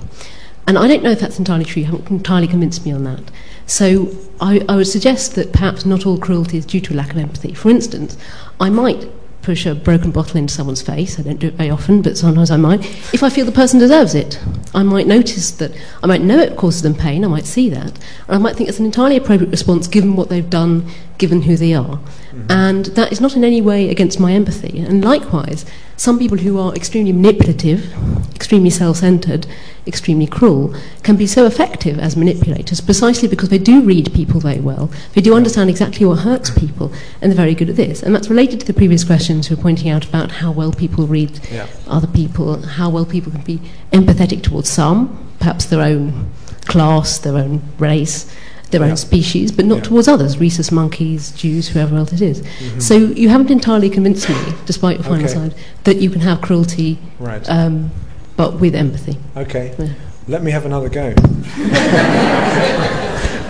And 0.65 0.77
I 0.77 0.87
don't 0.87 1.03
know 1.03 1.11
if 1.11 1.19
that's 1.19 1.39
entirely 1.39 1.65
true. 1.65 1.81
You 1.81 1.91
haven't 1.91 2.09
entirely 2.09 2.47
convinced 2.47 2.85
me 2.85 2.93
on 2.93 3.03
that. 3.03 3.23
So 3.65 4.15
I, 4.39 4.65
I 4.69 4.77
would 4.77 4.87
suggest 4.87 5.35
that 5.35 5.51
perhaps 5.51 5.85
not 5.85 6.05
all 6.05 6.17
cruelty 6.17 6.57
is 6.57 6.65
due 6.65 6.79
to 6.81 6.93
a 6.93 6.95
lack 6.95 7.11
of 7.11 7.17
empathy. 7.17 7.53
For 7.53 7.69
instance, 7.69 8.17
I 8.59 8.69
might 8.69 9.09
push 9.43 9.65
a 9.65 9.75
broken 9.75 10.09
bottle 10.09 10.37
into 10.37 10.53
someone's 10.53 10.81
face. 10.81 11.19
I 11.19 11.23
don't 11.23 11.39
do 11.39 11.47
it 11.47 11.55
very 11.55 11.69
often, 11.69 12.01
but 12.01 12.17
sometimes 12.17 12.49
I 12.49 12.57
might. 12.57 12.79
If 13.13 13.23
I 13.23 13.29
feel 13.29 13.45
the 13.45 13.51
person 13.51 13.77
deserves 13.77 14.15
it, 14.15 14.39
I 14.73 14.83
might 14.83 15.05
notice 15.05 15.51
that, 15.51 15.71
I 16.01 16.07
might 16.07 16.21
know 16.21 16.39
it 16.39 16.55
causes 16.55 16.81
them 16.81 16.95
pain, 16.95 17.25
I 17.25 17.27
might 17.27 17.45
see 17.45 17.69
that, 17.69 17.99
and 18.27 18.35
I 18.35 18.37
might 18.37 18.55
think 18.55 18.69
it's 18.69 18.79
an 18.79 18.85
entirely 18.85 19.17
appropriate 19.17 19.49
response 19.49 19.87
given 19.87 20.15
what 20.15 20.29
they've 20.29 20.49
done, 20.49 20.89
given 21.17 21.41
who 21.41 21.57
they 21.57 21.73
are. 21.73 21.97
Mm-hmm. 21.97 22.45
And 22.49 22.85
that 22.85 23.11
is 23.11 23.19
not 23.19 23.35
in 23.35 23.43
any 23.43 23.61
way 23.61 23.89
against 23.89 24.17
my 24.17 24.31
empathy. 24.31 24.79
And 24.79 25.03
likewise, 25.03 25.65
some 26.03 26.19
people 26.19 26.37
who 26.37 26.59
are 26.59 26.75
extremely 26.75 27.13
manipulative, 27.13 27.93
extremely 28.35 28.69
self 28.69 28.97
centered, 28.97 29.47
extremely 29.87 30.27
cruel, 30.27 30.75
can 31.01 31.15
be 31.15 31.25
so 31.25 31.45
effective 31.45 31.97
as 31.97 32.17
manipulators 32.17 32.81
precisely 32.81 33.25
because 33.25 33.47
they 33.47 33.57
do 33.57 33.81
read 33.81 34.13
people 34.13 34.41
very 34.41 34.59
well. 34.59 34.91
They 35.13 35.21
do 35.21 35.33
understand 35.33 35.69
exactly 35.69 36.05
what 36.05 36.19
hurts 36.19 36.49
people, 36.51 36.91
and 37.21 37.31
they're 37.31 37.37
very 37.37 37.55
good 37.55 37.69
at 37.69 37.77
this. 37.77 38.03
And 38.03 38.13
that's 38.13 38.29
related 38.29 38.59
to 38.59 38.65
the 38.65 38.73
previous 38.73 39.05
questions 39.05 39.49
we 39.49 39.55
were 39.55 39.61
pointing 39.61 39.89
out 39.89 40.03
about 40.03 40.29
how 40.29 40.51
well 40.51 40.73
people 40.73 41.07
read 41.07 41.39
yeah. 41.49 41.67
other 41.87 42.07
people, 42.07 42.61
how 42.61 42.89
well 42.89 43.05
people 43.05 43.31
can 43.31 43.43
be 43.43 43.61
empathetic 43.93 44.43
towards 44.43 44.67
some, 44.67 45.33
perhaps 45.39 45.67
their 45.67 45.79
own 45.81 46.29
class, 46.65 47.17
their 47.17 47.37
own 47.37 47.61
race 47.79 48.29
their 48.73 48.83
own 48.83 48.97
species, 48.97 49.51
but 49.51 49.65
not 49.65 49.83
towards 49.85 50.09
others, 50.09 50.37
rhesus 50.37 50.71
monkeys, 50.71 51.31
Jews, 51.31 51.69
whoever 51.69 51.95
else 51.95 52.11
it 52.11 52.21
is. 52.21 52.41
Mm-hmm. 52.41 52.79
So 52.79 52.95
you 52.95 53.29
haven't 53.29 53.49
entirely 53.49 53.89
convinced 53.89 54.27
me, 54.27 54.35
despite 54.65 54.97
your 54.97 55.05
final 55.05 55.23
okay. 55.23 55.33
side, 55.33 55.55
that 55.85 55.97
you 55.97 56.09
can 56.09 56.19
have 56.21 56.41
cruelty, 56.41 56.99
right. 57.19 57.49
um, 57.49 57.91
but 58.35 58.59
with 58.59 58.75
empathy. 58.75 59.17
Okay. 59.37 59.73
Yeah. 59.79 59.93
Let 60.27 60.43
me 60.43 60.51
have 60.51 60.65
another 60.65 60.89
go. 60.89 61.07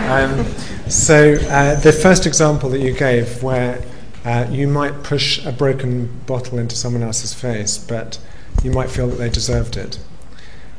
um, 0.09 0.45
so 0.89 1.33
uh, 1.49 1.79
the 1.79 1.91
first 1.91 2.25
example 2.25 2.69
that 2.69 2.79
you 2.79 2.93
gave, 2.93 3.41
where 3.41 3.83
uh, 4.25 4.47
you 4.49 4.67
might 4.67 5.03
push 5.03 5.45
a 5.45 5.51
broken 5.51 6.19
bottle 6.25 6.57
into 6.59 6.75
someone 6.75 7.03
else's 7.03 7.33
face, 7.33 7.77
but 7.77 8.19
you 8.63 8.71
might 8.71 8.89
feel 8.89 9.07
that 9.07 9.17
they 9.17 9.29
deserved 9.29 9.77
it. 9.77 9.99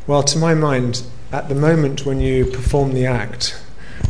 Well, 0.06 0.22
to 0.24 0.38
my 0.38 0.54
mind, 0.54 1.02
at 1.32 1.48
the 1.48 1.54
moment 1.54 2.04
when 2.06 2.20
you 2.20 2.44
perform 2.44 2.92
the 2.92 3.06
act, 3.06 3.60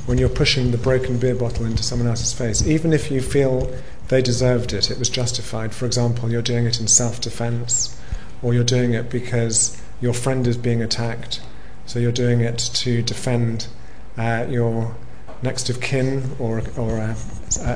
when 0.06 0.18
you're 0.18 0.28
pushing 0.28 0.70
the 0.70 0.78
broken 0.78 1.18
beer 1.18 1.34
bottle 1.34 1.64
into 1.64 1.82
someone 1.82 2.08
else's 2.08 2.32
face, 2.32 2.66
even 2.66 2.92
if 2.92 3.10
you 3.10 3.20
feel 3.20 3.74
they 4.08 4.20
deserved 4.20 4.72
it, 4.72 4.90
it 4.90 4.98
was 4.98 5.08
justified. 5.08 5.74
For 5.74 5.86
example, 5.86 6.30
you're 6.30 6.42
doing 6.42 6.66
it 6.66 6.80
in 6.80 6.86
self 6.86 7.20
defense, 7.20 7.98
or 8.42 8.52
you're 8.52 8.64
doing 8.64 8.92
it 8.92 9.10
because 9.10 9.80
your 10.00 10.12
friend 10.12 10.46
is 10.46 10.56
being 10.56 10.82
attacked, 10.82 11.40
so 11.86 11.98
you're 11.98 12.12
doing 12.12 12.40
it 12.40 12.58
to 12.58 13.02
defend 13.02 13.68
uh, 14.18 14.46
your 14.48 14.94
next 15.42 15.70
of 15.70 15.80
kin 15.80 16.30
or, 16.38 16.62
or 16.76 16.98
uh, 16.98 17.16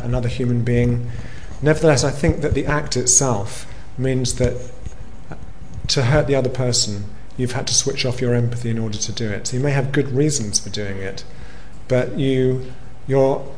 another 0.02 0.28
human 0.28 0.62
being. 0.64 1.10
Nevertheless, 1.62 2.04
I 2.04 2.10
think 2.10 2.40
that 2.42 2.54
the 2.54 2.66
act 2.66 2.96
itself 2.96 3.66
means 3.96 4.34
that 4.36 4.70
to 5.88 6.04
hurt 6.04 6.26
the 6.26 6.34
other 6.34 6.50
person, 6.50 7.04
you've 7.36 7.52
had 7.52 7.66
to 7.66 7.74
switch 7.74 8.04
off 8.04 8.20
your 8.20 8.34
empathy 8.34 8.70
in 8.70 8.78
order 8.78 8.98
to 8.98 9.12
do 9.12 9.28
it. 9.30 9.46
So 9.46 9.56
you 9.56 9.62
may 9.62 9.70
have 9.70 9.92
good 9.92 10.10
reasons 10.10 10.60
for 10.60 10.70
doing 10.70 10.98
it, 10.98 11.24
but 11.88 12.18
you, 12.18 12.72
your, 13.06 13.50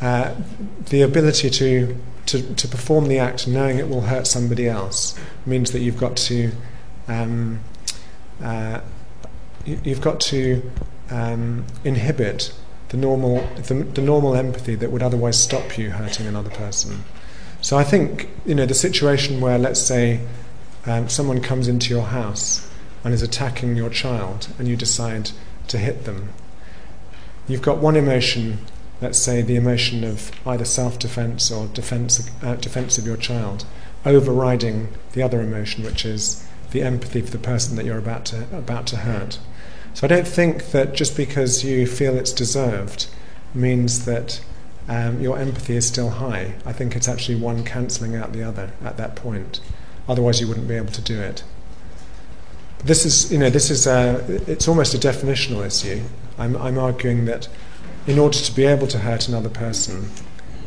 uh, 0.00 0.34
the 0.90 1.02
ability 1.02 1.48
to, 1.50 1.96
to, 2.26 2.54
to 2.54 2.68
perform 2.68 3.08
the 3.08 3.18
act 3.18 3.46
knowing 3.46 3.78
it 3.78 3.88
will 3.88 4.02
hurt 4.02 4.26
somebody 4.26 4.68
else 4.68 5.18
means 5.46 5.70
that 5.72 5.80
you've 5.80 5.98
got 5.98 6.16
to 6.16 6.52
um, 7.08 7.60
uh, 8.42 8.80
you've 9.64 10.00
got 10.00 10.20
to 10.20 10.70
um, 11.10 11.64
inhibit 11.84 12.54
the 12.88 12.96
normal, 12.96 13.46
the, 13.56 13.74
the 13.74 14.00
normal 14.00 14.36
empathy 14.36 14.74
that 14.76 14.90
would 14.92 15.02
otherwise 15.02 15.40
stop 15.40 15.76
you 15.76 15.90
hurting 15.90 16.26
another 16.26 16.50
person. 16.50 17.04
So 17.60 17.76
I 17.76 17.84
think, 17.84 18.28
you 18.44 18.54
know, 18.54 18.66
the 18.66 18.74
situation 18.74 19.40
where, 19.40 19.58
let's 19.58 19.80
say, 19.80 20.20
um, 20.84 21.08
someone 21.08 21.40
comes 21.40 21.66
into 21.66 21.90
your 21.90 22.04
house 22.04 22.70
and 23.02 23.12
is 23.12 23.22
attacking 23.22 23.74
your 23.74 23.90
child 23.90 24.48
and 24.58 24.68
you 24.68 24.76
decide 24.76 25.32
to 25.68 25.78
hit 25.78 26.04
them, 26.04 26.28
you've 27.48 27.62
got 27.62 27.78
one 27.78 27.96
emotion, 27.96 28.58
let's 29.00 29.18
say 29.18 29.42
the 29.42 29.56
emotion 29.56 30.04
of 30.04 30.30
either 30.46 30.64
self 30.64 30.98
defense 30.98 31.50
or 31.50 31.66
defense, 31.68 32.30
uh, 32.42 32.56
defense 32.56 32.98
of 32.98 33.06
your 33.06 33.16
child, 33.16 33.64
overriding 34.04 34.88
the 35.12 35.22
other 35.22 35.40
emotion, 35.40 35.84
which 35.84 36.04
is 36.04 36.46
the 36.70 36.82
empathy 36.82 37.20
for 37.20 37.30
the 37.30 37.38
person 37.38 37.76
that 37.76 37.84
you're 37.84 37.98
about 37.98 38.24
to, 38.26 38.42
about 38.56 38.86
to 38.88 38.96
hurt. 38.98 39.38
So 39.94 40.06
I 40.06 40.08
don't 40.08 40.28
think 40.28 40.72
that 40.72 40.92
just 40.94 41.16
because 41.16 41.64
you 41.64 41.86
feel 41.86 42.16
it's 42.16 42.32
deserved 42.32 43.06
means 43.54 44.04
that 44.04 44.44
um, 44.88 45.20
your 45.20 45.38
empathy 45.38 45.76
is 45.76 45.86
still 45.86 46.10
high. 46.10 46.54
I 46.64 46.72
think 46.72 46.94
it's 46.94 47.08
actually 47.08 47.36
one 47.36 47.64
cancelling 47.64 48.14
out 48.14 48.32
the 48.32 48.42
other 48.42 48.72
at 48.84 48.96
that 48.98 49.16
point. 49.16 49.60
Otherwise, 50.08 50.40
you 50.40 50.46
wouldn't 50.46 50.68
be 50.68 50.74
able 50.74 50.92
to 50.92 51.02
do 51.02 51.20
it. 51.20 51.42
This 52.84 53.04
is, 53.04 53.32
you 53.32 53.38
know, 53.38 53.50
this 53.50 53.70
is 53.70 53.86
a, 53.86 54.24
it's 54.46 54.68
almost 54.68 54.94
a 54.94 54.98
definitional 54.98 55.66
issue. 55.66 56.02
I'm, 56.38 56.56
I'm 56.56 56.78
arguing 56.78 57.24
that 57.26 57.48
in 58.06 58.18
order 58.18 58.38
to 58.38 58.52
be 58.52 58.64
able 58.64 58.86
to 58.88 58.98
hurt 58.98 59.28
another 59.28 59.48
person, 59.48 60.10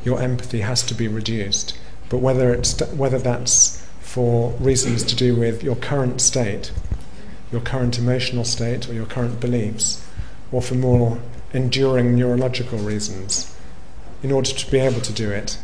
your 0.03 0.21
empathy 0.21 0.61
has 0.61 0.83
to 0.83 0.93
be 0.93 1.07
reduced. 1.07 1.77
But 2.09 2.17
whether 2.17 2.53
it's 2.53 2.79
whether 2.91 3.19
that's 3.19 3.85
for 3.99 4.51
reasons 4.59 5.03
to 5.03 5.15
do 5.15 5.35
with 5.35 5.63
your 5.63 5.75
current 5.75 6.21
state 6.21 6.71
your 7.51 7.61
current 7.61 7.97
emotional 7.97 8.43
state 8.43 8.87
or 8.89 8.93
your 8.93 9.05
current 9.05 9.39
beliefs, 9.39 10.05
or 10.51 10.61
for 10.61 10.75
more 10.75 11.19
enduring 11.53 12.15
neurological 12.15 12.79
reasons. 12.79 13.55
In 14.21 14.31
order 14.31 14.51
to 14.51 14.71
be 14.71 14.79
able 14.79 15.01
to 15.01 15.13
do 15.13 15.31
it, 15.31 15.57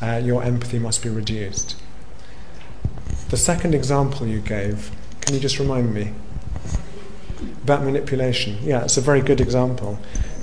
uh, 0.00 0.20
your 0.24 0.42
empathy 0.42 0.78
must 0.78 1.02
be 1.02 1.08
reduced. 1.08 1.76
The 3.28 3.36
second 3.36 3.74
example 3.74 4.26
you 4.26 4.40
gave, 4.40 4.90
can 5.20 5.34
you 5.34 5.40
just 5.40 5.58
remind 5.58 5.92
me? 5.92 6.12
About 7.62 7.82
manipulation. 7.82 8.58
Yeah, 8.62 8.84
it's 8.84 8.96
a 8.96 9.00
very 9.00 9.20
good 9.20 9.40
example. 9.40 9.98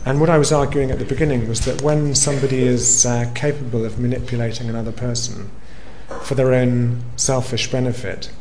And 0.05 0.19
what 0.19 0.29
I 0.29 0.37
was 0.37 0.51
arguing 0.51 0.91
at 0.91 0.99
the 0.99 1.05
beginning 1.05 1.47
was 1.47 1.65
that 1.65 1.81
when 1.81 2.13
somebody 2.13 2.61
is 2.61 3.05
uh, 3.05 3.31
capable 3.33 3.83
of 3.83 3.99
manipulating 3.99 4.69
another 4.69 4.91
person 4.91 5.49
for 6.21 6.35
their 6.35 6.53
own 6.53 7.03
selfish 7.15 7.71
benefit, 7.71 8.31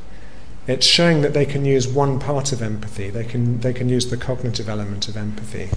it's 0.66 0.86
showing 0.86 1.22
that 1.22 1.34
they 1.34 1.44
can 1.44 1.64
use 1.64 1.88
one 1.88 2.18
part 2.18 2.52
of 2.52 2.62
empathy. 2.62 3.10
They 3.10 3.24
can, 3.24 3.60
they 3.60 3.72
can 3.72 3.88
use 3.88 4.10
the 4.10 4.16
cognitive 4.16 4.68
element 4.68 5.08
of 5.08 5.16
empathy. 5.16 5.70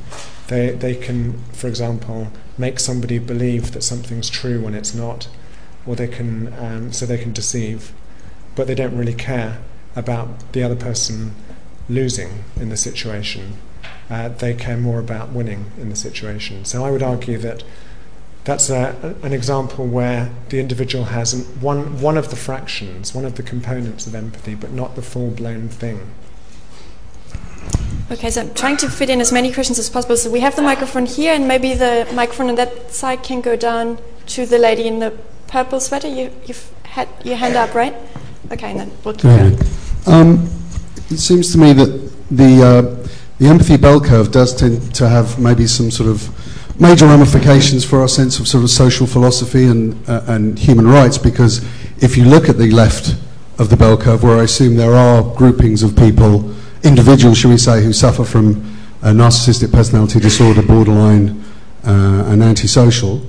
They, 0.47 0.71
they 0.71 0.95
can, 0.95 1.39
for 1.53 1.67
example, 1.67 2.27
make 2.57 2.79
somebody 2.79 3.19
believe 3.19 3.71
that 3.71 3.83
something's 3.83 4.29
true 4.29 4.61
when 4.61 4.73
it's 4.73 4.93
not, 4.93 5.29
or 5.85 5.95
they 5.95 6.07
can, 6.07 6.53
um, 6.59 6.91
so 6.91 7.05
they 7.05 7.17
can 7.17 7.33
deceive, 7.33 7.91
but 8.55 8.67
they 8.67 8.75
don't 8.75 8.95
really 8.95 9.13
care 9.13 9.61
about 9.95 10.53
the 10.53 10.63
other 10.63 10.75
person 10.75 11.33
losing 11.89 12.43
in 12.59 12.69
the 12.69 12.77
situation. 12.77 13.57
Uh, 14.09 14.29
they 14.29 14.53
care 14.53 14.77
more 14.77 14.99
about 14.99 15.29
winning 15.29 15.71
in 15.77 15.89
the 15.89 15.95
situation. 15.95 16.65
So 16.65 16.85
I 16.85 16.91
would 16.91 17.03
argue 17.03 17.37
that 17.39 17.63
that's 18.45 18.69
a, 18.69 19.15
an 19.23 19.33
example 19.33 19.85
where 19.85 20.31
the 20.49 20.59
individual 20.59 21.05
has 21.05 21.33
an, 21.33 21.41
one, 21.61 21.99
one 22.01 22.17
of 22.17 22.29
the 22.29 22.37
fractions, 22.37 23.13
one 23.13 23.25
of 23.25 23.35
the 23.35 23.43
components 23.43 24.07
of 24.07 24.15
empathy, 24.15 24.55
but 24.55 24.71
not 24.71 24.95
the 24.95 25.01
full 25.01 25.31
blown 25.31 25.67
thing. 25.67 26.13
Okay, 28.09 28.29
so 28.29 28.39
I'm 28.39 28.53
trying 28.53 28.77
to 28.77 28.89
fit 28.89 29.09
in 29.09 29.19
as 29.19 29.33
many 29.33 29.51
questions 29.51 29.77
as 29.77 29.89
possible. 29.89 30.15
So 30.15 30.31
we 30.31 30.39
have 30.39 30.55
the 30.55 30.61
microphone 30.61 31.05
here, 31.05 31.33
and 31.33 31.45
maybe 31.45 31.73
the 31.73 32.07
microphone 32.13 32.47
on 32.47 32.55
that 32.55 32.93
side 32.93 33.21
can 33.21 33.41
go 33.41 33.57
down 33.57 33.99
to 34.27 34.45
the 34.45 34.57
lady 34.57 34.87
in 34.87 34.99
the 34.99 35.11
purple 35.47 35.81
sweater. 35.81 36.07
You, 36.07 36.31
you've 36.45 36.71
had 36.83 37.09
your 37.25 37.35
hand 37.35 37.57
up, 37.57 37.75
right? 37.75 37.93
Okay, 38.49 38.71
and 38.71 38.79
then 38.79 38.91
we'll 39.03 39.13
keep 39.13 39.23
going. 39.23 39.59
Um, 40.05 40.49
it 41.09 41.19
seems 41.19 41.51
to 41.53 41.57
me 41.57 41.73
that 41.73 42.11
the, 42.29 42.63
uh, 42.63 43.07
the 43.39 43.47
empathy 43.47 43.77
bell 43.77 43.99
curve 44.01 44.31
does 44.31 44.55
tend 44.55 44.93
to 44.95 45.07
have 45.07 45.39
maybe 45.39 45.65
some 45.65 45.89
sort 45.89 46.09
of 46.09 46.79
major 46.79 47.05
ramifications 47.05 47.85
for 47.85 48.01
our 48.01 48.07
sense 48.07 48.39
of 48.39 48.47
sort 48.47 48.63
of 48.63 48.69
social 48.69 49.07
philosophy 49.07 49.65
and, 49.65 49.97
uh, 50.09 50.23
and 50.27 50.59
human 50.59 50.87
rights 50.87 51.17
because 51.17 51.63
if 52.03 52.17
you 52.17 52.25
look 52.25 52.49
at 52.49 52.57
the 52.57 52.69
left 52.71 53.15
of 53.57 53.69
the 53.69 53.77
bell 53.77 53.97
curve, 53.97 54.21
where 54.23 54.37
I 54.37 54.43
assume 54.43 54.75
there 54.75 54.93
are 54.93 55.23
groupings 55.35 55.81
of 55.81 55.95
people, 55.95 56.53
individuals, 56.83 57.37
shall 57.37 57.51
we 57.51 57.57
say, 57.57 57.83
who 57.83 57.93
suffer 57.93 58.23
from 58.23 58.77
a 59.01 59.07
narcissistic 59.07 59.71
personality 59.71 60.19
disorder, 60.19 60.61
borderline, 60.61 61.43
uh, 61.85 62.25
and 62.27 62.43
antisocial, 62.43 63.25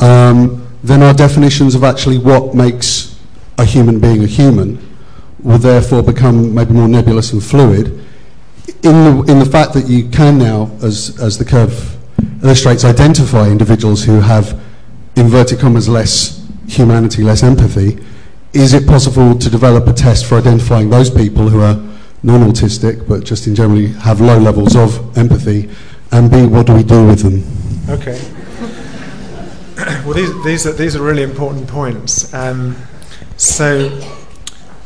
um, 0.00 0.66
then 0.82 1.02
our 1.02 1.14
definitions 1.14 1.74
of 1.74 1.84
actually 1.84 2.18
what 2.18 2.54
makes 2.54 3.18
a 3.58 3.64
human 3.64 4.00
being 4.00 4.24
a 4.24 4.26
human 4.26 4.91
will 5.42 5.58
therefore 5.58 6.02
become 6.02 6.54
maybe 6.54 6.72
more 6.72 6.88
nebulous 6.88 7.32
and 7.32 7.42
fluid. 7.42 7.86
In 8.82 8.92
the, 9.04 9.24
in 9.28 9.38
the 9.38 9.48
fact 9.50 9.74
that 9.74 9.86
you 9.86 10.08
can 10.08 10.38
now, 10.38 10.70
as, 10.82 11.18
as 11.20 11.38
the 11.38 11.44
curve 11.44 11.96
illustrates 12.42 12.84
identify 12.84 13.48
individuals 13.48 14.04
who 14.04 14.20
have, 14.20 14.60
inverted 15.16 15.58
commas, 15.58 15.88
less 15.88 16.48
humanity, 16.68 17.22
less 17.22 17.42
empathy, 17.42 17.98
is 18.52 18.74
it 18.74 18.86
possible 18.86 19.38
to 19.38 19.50
develop 19.50 19.86
a 19.86 19.92
test 19.92 20.26
for 20.26 20.36
identifying 20.36 20.90
those 20.90 21.10
people 21.10 21.48
who 21.48 21.60
are 21.60 21.80
non-autistic 22.22 23.08
but 23.08 23.24
just 23.24 23.46
in 23.46 23.54
generally 23.54 23.88
have 23.88 24.20
low 24.20 24.38
levels 24.38 24.76
of 24.76 25.16
empathy? 25.16 25.70
And 26.12 26.30
b 26.30 26.46
what 26.46 26.66
do 26.66 26.74
we 26.74 26.82
do 26.82 27.06
with 27.06 27.20
them? 27.20 27.42
Okay. 27.90 28.20
Well 30.04 30.14
these, 30.14 30.44
these, 30.44 30.66
are, 30.66 30.72
these 30.72 30.94
are 30.94 31.02
really 31.02 31.22
important 31.22 31.66
points. 31.66 32.32
Um, 32.34 32.76
so 33.36 33.88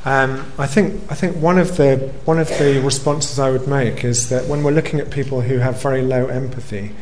um, 0.06 0.50
I 0.56 0.66
think 0.66 1.02
I 1.10 1.14
think 1.14 1.36
one 1.36 1.58
of 1.58 1.76
the 1.76 1.96
one 2.24 2.38
of 2.38 2.48
the 2.48 2.80
responses 2.82 3.38
I 3.38 3.50
would 3.50 3.66
make 3.66 4.04
is 4.04 4.28
that 4.28 4.46
when 4.46 4.62
we're 4.62 4.70
looking 4.70 5.00
at 5.00 5.10
people 5.10 5.40
who 5.40 5.58
have 5.58 5.82
very 5.82 6.00
low 6.00 6.28
empathy, 6.28 6.94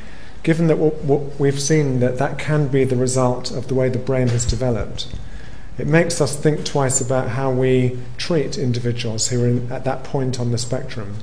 given 0.43 0.68
that 0.68 0.78
what, 0.78 1.05
what 1.05 1.39
we've 1.39 1.60
seen 1.60 2.01
that 2.01 2.16
that 2.16 2.39
can 2.39 2.68
be 2.68 2.82
the 2.82 2.97
result 2.97 3.51
of 3.51 3.68
the 3.68 3.74
way 3.74 3.90
the 3.90 3.98
brain 3.98 4.28
has 4.28 4.47
developed, 4.47 5.14
it 5.76 5.86
makes 5.86 6.20
us 6.22 6.35
think 6.35 6.64
twice 6.64 7.01
about 7.01 7.28
how 7.28 7.51
we 7.51 7.98
treat 8.16 8.56
individuals 8.56 9.28
who 9.28 9.44
are 9.44 9.48
in, 9.48 9.70
at 9.70 9.85
that 9.85 10.02
point 10.02 10.40
on 10.40 10.51
the 10.51 10.59
spectrum. 10.59 11.16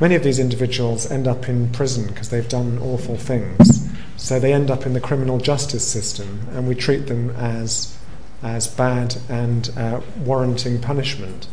Many 0.00 0.14
of 0.14 0.24
these 0.24 0.38
individuals 0.38 1.10
end 1.10 1.28
up 1.28 1.48
in 1.50 1.70
prison 1.70 2.06
because 2.06 2.30
they've 2.30 2.48
done 2.48 2.78
awful 2.78 3.16
things. 3.16 3.88
So 4.16 4.40
they 4.40 4.54
end 4.54 4.70
up 4.70 4.86
in 4.86 4.94
the 4.94 5.00
criminal 5.00 5.38
justice 5.38 5.86
system, 5.86 6.48
and 6.52 6.66
we 6.66 6.74
treat 6.74 7.08
them 7.08 7.30
as, 7.30 7.96
as 8.44 8.68
bad 8.68 9.16
and 9.28 9.70
uh, 9.76 10.00
warranting 10.18 10.80
punishment. 10.80 11.48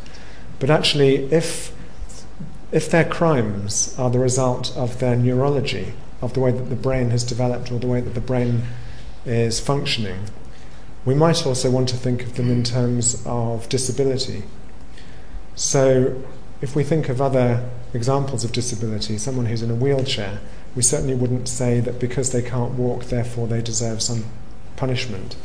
But 0.59 0.69
actually, 0.69 1.31
if, 1.31 1.73
if 2.72 2.91
their 2.91 3.05
crimes 3.05 3.95
are 3.97 4.11
the 4.11 4.19
result 4.19 4.76
of 4.77 4.99
their 4.99 5.15
neurology, 5.15 5.93
of 6.22 6.34
the 6.34 6.39
way 6.39 6.51
that 6.51 6.69
the 6.69 6.76
brain 6.76 7.09
has 7.09 7.23
developed 7.23 7.72
or 7.72 7.80
the 7.80 7.88
way 7.88 7.99
that 7.99 8.13
the 8.13 8.22
brain 8.22 8.63
is 9.26 9.59
functioning. 9.59 10.30
We 11.03 11.15
might 11.15 11.45
also 11.45 11.72
want 11.72 11.89
to 11.89 11.97
think 11.97 12.23
of 12.23 12.35
them 12.35 12.49
in 12.51 12.63
terms 12.63 13.23
of 13.26 13.68
disability. 13.69 14.43
So, 15.55 16.22
if 16.61 16.76
we 16.76 16.84
think 16.84 17.09
of 17.09 17.22
other 17.22 17.68
examples 17.93 18.43
of 18.43 18.51
disability, 18.51 19.18
someone 19.18 19.47
who's 19.47 19.63
in 19.63 19.72
a 19.72 19.76
wheelchair, 19.76 20.39
we 20.76 20.84
certainly 20.84 21.15
wouldn't 21.15 21.49
say 21.49 21.80
that 21.80 21.99
because 21.99 22.31
they 22.31 22.41
can't 22.41 22.73
walk, 22.73 23.05
therefore 23.05 23.47
they 23.47 23.61
deserve 23.61 24.01
some 24.01 24.26
punishment. 24.76 25.35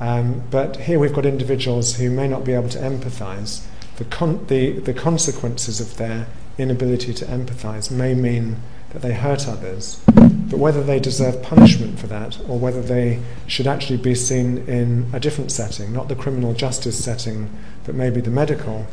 Um, 0.00 0.42
but 0.50 0.76
here 0.76 0.98
we've 0.98 1.12
got 1.12 1.26
individuals 1.26 1.96
who 1.96 2.10
may 2.10 2.28
not 2.28 2.44
be 2.44 2.52
able 2.52 2.68
to 2.70 2.78
empathize. 2.78 3.64
The, 3.96 4.04
con- 4.04 4.44
the, 4.46 4.72
the 4.80 4.94
consequences 4.94 5.80
of 5.80 5.96
their 5.96 6.26
inability 6.58 7.14
to 7.14 7.24
empathize 7.26 7.90
may 7.90 8.14
mean 8.14 8.56
that 8.92 9.02
they 9.02 9.12
hurt 9.12 9.48
others, 9.48 10.00
but 10.06 10.58
whether 10.58 10.82
they 10.82 11.00
deserve 11.00 11.42
punishment 11.42 11.98
for 11.98 12.06
that 12.06 12.38
or 12.48 12.58
whether 12.58 12.80
they 12.80 13.20
should 13.46 13.66
actually 13.66 13.96
be 13.96 14.14
seen 14.14 14.58
in 14.68 15.10
a 15.12 15.18
different 15.18 15.50
setting, 15.50 15.92
not 15.92 16.08
the 16.08 16.14
criminal 16.14 16.54
justice 16.54 17.02
setting, 17.02 17.50
but 17.84 17.94
maybe 17.94 18.20
the 18.20 18.30
medical 18.30 18.86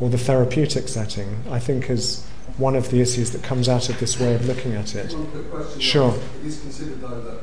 or 0.00 0.08
the 0.08 0.18
therapeutic 0.18 0.88
setting, 0.88 1.42
I 1.50 1.58
think 1.58 1.90
is 1.90 2.26
one 2.56 2.74
of 2.74 2.90
the 2.90 3.00
issues 3.00 3.30
that 3.32 3.42
comes 3.42 3.68
out 3.68 3.88
of 3.88 4.00
this 4.00 4.18
way 4.18 4.34
of 4.34 4.46
looking 4.46 4.74
at 4.74 4.94
it. 4.94 5.12
One 5.12 5.26
quick 5.28 5.50
question. 5.50 5.80
Sure. 5.80 6.14
It 6.40 6.46
is 6.46 6.60
considered, 6.60 7.00
though, 7.00 7.20
that 7.20 7.40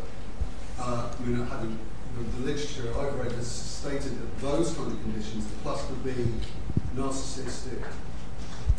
uh, 0.79 1.09
I 1.11 1.25
mean, 1.25 1.45
having 1.45 1.77
the, 2.23 2.45
literature 2.45 2.89
I've 2.99 3.15
read 3.15 3.31
has 3.33 3.47
stated 3.47 4.19
that 4.19 4.39
those 4.41 4.73
kind 4.73 4.91
of 4.91 5.01
conditions, 5.01 5.45
the 5.45 5.55
plus 5.63 5.89
would 5.89 6.03
be 6.03 6.25
narcissistic 6.95 7.83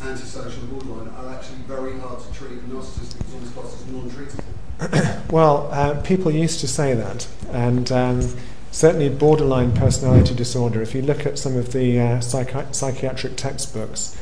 antisocial 0.03 0.63
borderline 0.65 1.09
are 1.15 1.35
actually 1.35 1.59
very 1.59 1.99
hard 1.99 2.21
to 2.21 2.33
treat. 2.33 2.59
Narcissistic 2.69 3.27
is 3.27 3.35
almost 3.35 3.55
classed 3.55 3.77
as 3.77 3.87
non-treatable. 3.87 5.31
well, 5.31 5.69
uh, 5.73 6.01
people 6.03 6.31
used 6.31 6.61
to 6.61 6.69
say 6.69 6.95
that, 6.95 7.29
and 7.51 7.93
um, 7.93 8.37
certainly 8.71 9.09
borderline 9.09 9.73
personality 9.73 10.35
disorder. 10.35 10.81
If 10.81 10.95
you 10.95 11.03
look 11.03 11.27
at 11.27 11.39
some 11.39 11.57
of 11.57 11.73
the 11.73 12.01
uh, 12.01 12.05
psychi- 12.19 12.75
psychiatric 12.75 13.37
textbooks, 13.37 14.17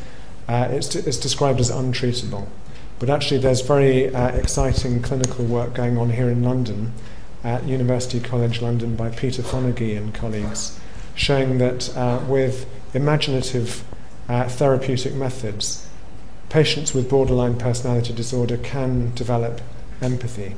uh, 0.49 0.69
it's, 0.70 0.95
it's 0.97 1.19
described 1.19 1.61
as 1.61 1.70
untreatable. 1.70 2.49
But 2.99 3.11
actually, 3.11 3.39
there's 3.39 3.61
very 3.61 4.12
uh, 4.12 4.31
exciting 4.31 5.01
clinical 5.03 5.45
work 5.45 5.74
going 5.74 5.97
on 5.97 6.11
here 6.11 6.28
in 6.28 6.43
London 6.43 6.93
at 7.48 7.66
University 7.66 8.20
College 8.20 8.60
London 8.60 8.94
by 8.94 9.08
Peter 9.08 9.42
Fonagy 9.42 9.96
and 9.96 10.12
colleagues, 10.12 10.78
showing 11.14 11.56
that 11.56 11.96
uh, 11.96 12.22
with 12.28 12.66
imaginative 12.92 13.84
uh, 14.28 14.46
therapeutic 14.46 15.14
methods, 15.14 15.88
patients 16.50 16.92
with 16.92 17.08
borderline 17.08 17.56
personality 17.56 18.12
disorder 18.12 18.58
can 18.58 19.14
develop 19.14 19.62
empathy. 20.02 20.56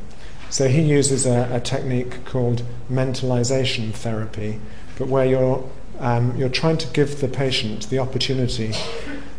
So 0.50 0.66
he 0.66 0.82
uses 0.82 1.26
a, 1.26 1.48
a 1.52 1.60
technique 1.60 2.24
called 2.24 2.64
mentalization 2.90 3.92
therapy, 3.92 4.58
but 4.98 5.06
where 5.06 5.24
you're, 5.24 5.70
um, 6.00 6.36
you're 6.36 6.48
trying 6.48 6.78
to 6.78 6.88
give 6.88 7.20
the 7.20 7.28
patient 7.28 7.88
the 7.88 8.00
opportunity 8.00 8.72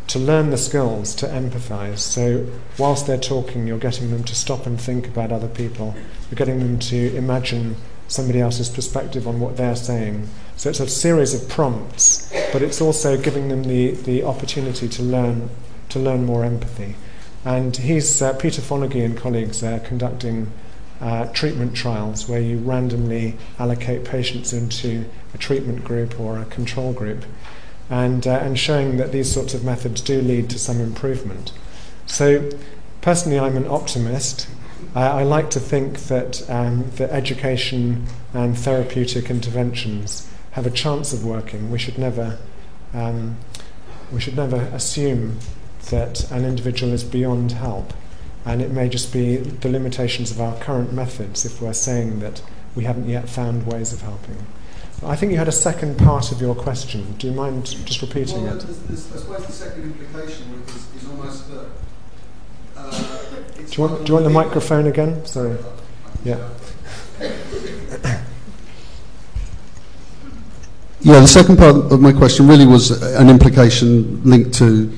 to 0.08 0.18
learn 0.18 0.50
the 0.50 0.56
skills 0.56 1.14
to 1.16 1.26
empathize. 1.26 1.98
So, 1.98 2.46
whilst 2.78 3.06
they're 3.06 3.18
talking, 3.18 3.66
you're 3.66 3.78
getting 3.78 4.10
them 4.10 4.24
to 4.24 4.34
stop 4.34 4.66
and 4.66 4.80
think 4.80 5.06
about 5.06 5.32
other 5.32 5.48
people. 5.48 5.94
You're 6.30 6.36
getting 6.36 6.58
them 6.58 6.78
to 6.78 7.16
imagine 7.16 7.76
somebody 8.08 8.40
else's 8.40 8.68
perspective 8.68 9.26
on 9.26 9.40
what 9.40 9.56
they're 9.56 9.76
saying. 9.76 10.28
So, 10.56 10.70
it's 10.70 10.80
a 10.80 10.88
series 10.88 11.34
of 11.34 11.48
prompts, 11.48 12.30
but 12.52 12.62
it's 12.62 12.80
also 12.80 13.16
giving 13.16 13.48
them 13.48 13.64
the, 13.64 13.92
the 13.92 14.24
opportunity 14.24 14.88
to 14.88 15.02
learn, 15.02 15.50
to 15.90 15.98
learn 15.98 16.24
more 16.24 16.44
empathy. 16.44 16.96
And 17.44 17.76
he's, 17.76 18.22
uh, 18.22 18.34
Peter 18.34 18.62
Fonagy 18.62 19.04
and 19.04 19.16
colleagues 19.16 19.62
are 19.64 19.80
conducting 19.80 20.52
uh, 21.02 21.26
treatment 21.32 21.74
trials 21.74 22.28
where 22.28 22.40
you 22.40 22.58
randomly 22.58 23.36
allocate 23.58 24.04
patients 24.04 24.52
into 24.52 25.04
a 25.34 25.38
treatment 25.38 25.82
group 25.82 26.18
or 26.20 26.38
a 26.38 26.44
control 26.44 26.92
group 26.92 27.24
and, 27.90 28.26
uh, 28.26 28.38
and 28.42 28.58
showing 28.58 28.96
that 28.96 29.12
these 29.12 29.30
sorts 29.30 29.54
of 29.54 29.64
methods 29.64 30.00
do 30.00 30.20
lead 30.20 30.50
to 30.50 30.58
some 30.58 30.80
improvement. 30.80 31.52
So, 32.06 32.50
personally, 33.00 33.38
I'm 33.38 33.56
an 33.56 33.66
optimist. 33.66 34.48
I, 34.94 35.06
I 35.06 35.22
like 35.22 35.50
to 35.50 35.60
think 35.60 36.00
that, 36.04 36.48
um, 36.50 36.90
that 36.96 37.10
education 37.10 38.06
and 38.32 38.56
therapeutic 38.56 39.30
interventions 39.30 40.28
have 40.52 40.66
a 40.66 40.70
chance 40.70 41.12
of 41.12 41.24
working. 41.24 41.70
We 41.70 41.78
should 41.78 41.98
never, 41.98 42.38
um, 42.92 43.36
we 44.12 44.20
should 44.20 44.36
never 44.36 44.56
assume 44.72 45.38
that 45.90 46.30
an 46.30 46.44
individual 46.44 46.92
is 46.92 47.04
beyond 47.04 47.52
help. 47.52 47.92
And 48.44 48.60
it 48.60 48.70
may 48.70 48.88
just 48.88 49.12
be 49.12 49.36
the 49.36 49.68
limitations 49.68 50.30
of 50.30 50.40
our 50.40 50.56
current 50.56 50.92
methods 50.92 51.44
if 51.44 51.60
we're 51.62 51.72
saying 51.72 52.20
that 52.20 52.42
we 52.74 52.84
haven't 52.84 53.08
yet 53.08 53.28
found 53.28 53.66
ways 53.66 53.92
of 53.92 54.02
helping. 54.02 54.46
I 55.04 55.16
think 55.16 55.32
you 55.32 55.38
had 55.38 55.48
a 55.48 55.52
second 55.52 55.98
part 55.98 56.30
of 56.30 56.40
your 56.40 56.54
question. 56.54 57.14
Do 57.18 57.26
you 57.26 57.32
mind 57.32 57.66
just 57.66 58.02
repeating 58.02 58.44
well, 58.44 58.56
it? 58.56 58.66
There's, 58.86 59.12
I 59.12 59.16
suppose 59.16 59.46
the 59.46 59.52
second 59.52 59.82
implication 59.82 60.62
is, 60.66 61.02
is 61.02 61.08
almost 61.08 61.50
that. 61.50 61.66
Uh, 62.76 62.90
do, 63.56 63.64
you 63.72 63.82
want, 63.82 64.04
do 64.04 64.08
you 64.08 64.14
want 64.14 64.24
the 64.24 64.30
microphone 64.30 64.86
again? 64.86 65.24
Sorry. 65.26 65.56
Yeah. 66.24 66.48
Yeah, 71.04 71.18
the 71.18 71.26
second 71.26 71.56
part 71.56 71.74
of 71.74 72.00
my 72.00 72.12
question 72.12 72.46
really 72.46 72.64
was 72.64 73.02
an 73.02 73.28
implication 73.28 74.22
linked 74.22 74.54
to 74.58 74.96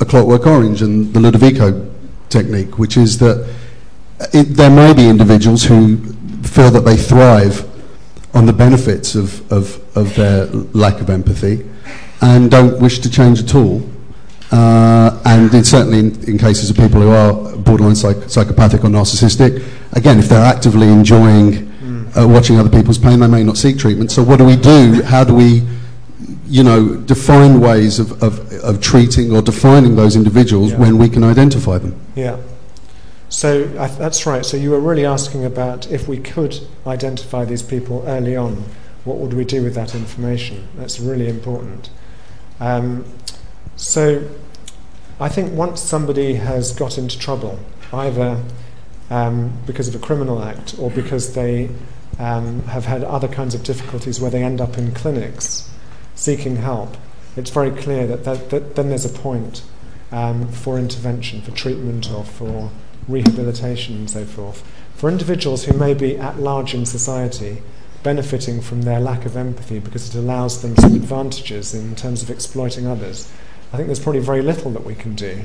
a 0.00 0.06
clockwork 0.06 0.46
orange 0.46 0.80
and 0.80 1.12
the 1.12 1.20
Ludovico 1.20 1.92
technique, 2.30 2.78
which 2.78 2.96
is 2.96 3.18
that 3.18 3.46
it, 4.32 4.44
there 4.44 4.70
may 4.70 4.94
be 4.94 5.06
individuals 5.06 5.64
who 5.64 5.98
feel 6.44 6.70
that 6.70 6.86
they 6.86 6.96
thrive 6.96 7.68
on 8.34 8.46
the 8.46 8.52
benefits 8.52 9.14
of, 9.14 9.50
of, 9.52 9.80
of 9.96 10.14
their 10.16 10.46
lack 10.74 11.00
of 11.00 11.08
empathy 11.08 11.68
and 12.20 12.50
don't 12.50 12.80
wish 12.80 12.98
to 13.00 13.10
change 13.10 13.40
at 13.40 13.54
all. 13.54 13.82
Uh, 14.50 15.20
and 15.24 15.52
in, 15.54 15.64
certainly 15.64 15.98
in, 15.98 16.28
in, 16.28 16.38
cases 16.38 16.70
of 16.70 16.76
people 16.76 17.00
who 17.00 17.10
are 17.10 17.56
borderline 17.56 17.96
psych- 17.96 18.28
psychopathic 18.28 18.84
or 18.84 18.88
narcissistic, 18.88 19.64
again, 19.92 20.18
if 20.18 20.28
they're 20.28 20.44
actively 20.44 20.88
enjoying 20.88 21.72
uh, 22.16 22.26
watching 22.26 22.58
other 22.58 22.70
people's 22.70 22.98
pain, 22.98 23.20
they 23.20 23.26
may 23.26 23.42
not 23.42 23.56
seek 23.56 23.78
treatment. 23.78 24.10
So, 24.10 24.22
what 24.22 24.38
do 24.38 24.44
we 24.44 24.56
do? 24.56 25.02
How 25.02 25.24
do 25.24 25.34
we, 25.34 25.66
you 26.46 26.62
know, 26.62 26.94
define 26.94 27.60
ways 27.60 27.98
of, 27.98 28.22
of, 28.22 28.52
of 28.62 28.80
treating 28.80 29.34
or 29.34 29.42
defining 29.42 29.96
those 29.96 30.16
individuals 30.16 30.72
yeah. 30.72 30.78
when 30.78 30.98
we 30.98 31.08
can 31.08 31.24
identify 31.24 31.78
them? 31.78 31.98
Yeah. 32.14 32.36
So 33.34 33.64
that's 33.64 34.26
right. 34.26 34.46
So 34.46 34.56
you 34.56 34.70
were 34.70 34.78
really 34.78 35.04
asking 35.04 35.44
about 35.44 35.90
if 35.90 36.06
we 36.06 36.18
could 36.18 36.56
identify 36.86 37.44
these 37.44 37.64
people 37.64 38.04
early 38.06 38.36
on, 38.36 38.62
what 39.02 39.18
would 39.18 39.34
we 39.34 39.44
do 39.44 39.60
with 39.60 39.74
that 39.74 39.92
information? 39.92 40.68
That's 40.76 41.00
really 41.00 41.28
important. 41.28 41.90
Um, 42.60 43.04
so 43.74 44.30
I 45.18 45.28
think 45.28 45.52
once 45.52 45.82
somebody 45.82 46.34
has 46.34 46.72
got 46.72 46.96
into 46.96 47.18
trouble, 47.18 47.58
either 47.92 48.40
um, 49.10 49.52
because 49.66 49.88
of 49.88 49.96
a 49.96 49.98
criminal 50.06 50.40
act 50.40 50.78
or 50.78 50.88
because 50.92 51.34
they 51.34 51.70
um, 52.20 52.62
have 52.66 52.84
had 52.84 53.02
other 53.02 53.26
kinds 53.26 53.56
of 53.56 53.64
difficulties 53.64 54.20
where 54.20 54.30
they 54.30 54.44
end 54.44 54.60
up 54.60 54.78
in 54.78 54.94
clinics 54.94 55.68
seeking 56.14 56.54
help, 56.54 56.96
it's 57.36 57.50
very 57.50 57.72
clear 57.72 58.06
that, 58.06 58.22
that, 58.22 58.50
that 58.50 58.76
then 58.76 58.90
there's 58.90 59.04
a 59.04 59.08
point 59.18 59.64
um, 60.12 60.46
for 60.52 60.78
intervention, 60.78 61.42
for 61.42 61.50
treatment, 61.50 62.12
or 62.12 62.22
for 62.22 62.70
rehabilitation 63.08 63.96
and 63.96 64.10
so 64.10 64.24
forth. 64.24 64.62
For 64.94 65.08
individuals 65.08 65.64
who 65.64 65.76
may 65.76 65.94
be 65.94 66.16
at 66.16 66.38
large 66.38 66.74
in 66.74 66.86
society, 66.86 67.62
benefiting 68.02 68.60
from 68.60 68.82
their 68.82 69.00
lack 69.00 69.24
of 69.24 69.36
empathy 69.36 69.78
because 69.78 70.14
it 70.14 70.18
allows 70.18 70.62
them 70.62 70.76
some 70.76 70.94
advantages 70.94 71.74
in 71.74 71.96
terms 71.96 72.22
of 72.22 72.30
exploiting 72.30 72.86
others, 72.86 73.32
I 73.72 73.76
think 73.76 73.88
there's 73.88 74.00
probably 74.00 74.20
very 74.20 74.42
little 74.42 74.70
that 74.72 74.84
we 74.84 74.94
can 74.94 75.14
do. 75.14 75.42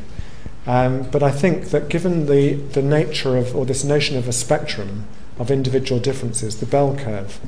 Um, 0.68 1.10
but 1.10 1.24
I 1.24 1.32
think 1.32 1.70
that 1.70 1.90
given 1.90 2.28
the, 2.28 2.54
the 2.54 2.82
nature 2.82 3.38
of, 3.38 3.56
or 3.56 3.66
this 3.66 3.84
notion 3.84 4.18
of 4.18 4.28
a 4.28 4.34
spectrum 4.34 5.08
of 5.40 5.50
individual 5.50 6.00
differences, 6.00 6.60
the 6.60 6.66
bell 6.66 6.96
curve, 6.96 7.40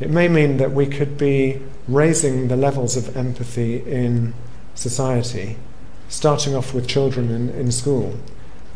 it 0.00 0.10
may 0.10 0.28
mean 0.28 0.56
that 0.56 0.72
we 0.72 0.86
could 0.86 1.16
be 1.16 1.62
raising 1.88 2.48
the 2.48 2.56
levels 2.56 2.96
of 2.96 3.16
empathy 3.16 3.76
in 3.76 4.34
society, 4.74 5.56
starting 6.08 6.54
off 6.54 6.74
with 6.74 6.88
children 6.88 7.30
in, 7.30 7.48
in 7.50 7.70
school, 7.70 8.18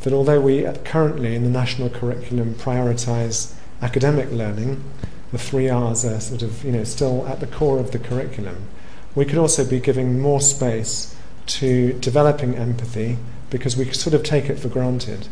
that 0.06 0.12
although 0.12 0.40
we 0.40 0.64
currently 0.84 1.34
in 1.34 1.42
the 1.42 1.50
national 1.50 1.90
curriculum 1.90 2.54
prioritise 2.54 3.52
academic 3.82 4.30
learning, 4.30 4.84
the 5.32 5.38
three 5.38 5.68
R's 5.68 6.04
are 6.04 6.20
sort 6.20 6.42
of 6.42 6.62
you 6.62 6.70
know 6.70 6.84
still 6.84 7.26
at 7.26 7.40
the 7.40 7.46
core 7.48 7.80
of 7.80 7.90
the 7.90 7.98
curriculum. 7.98 8.68
We 9.16 9.24
could 9.24 9.36
also 9.36 9.68
be 9.68 9.80
giving 9.80 10.20
more 10.20 10.40
space 10.40 11.16
to 11.46 11.92
developing 11.94 12.54
empathy 12.54 13.18
because 13.50 13.76
we 13.76 13.90
sort 13.90 14.14
of 14.14 14.22
take 14.22 14.48
it 14.48 14.60
for 14.60 14.68
granted. 14.68 15.26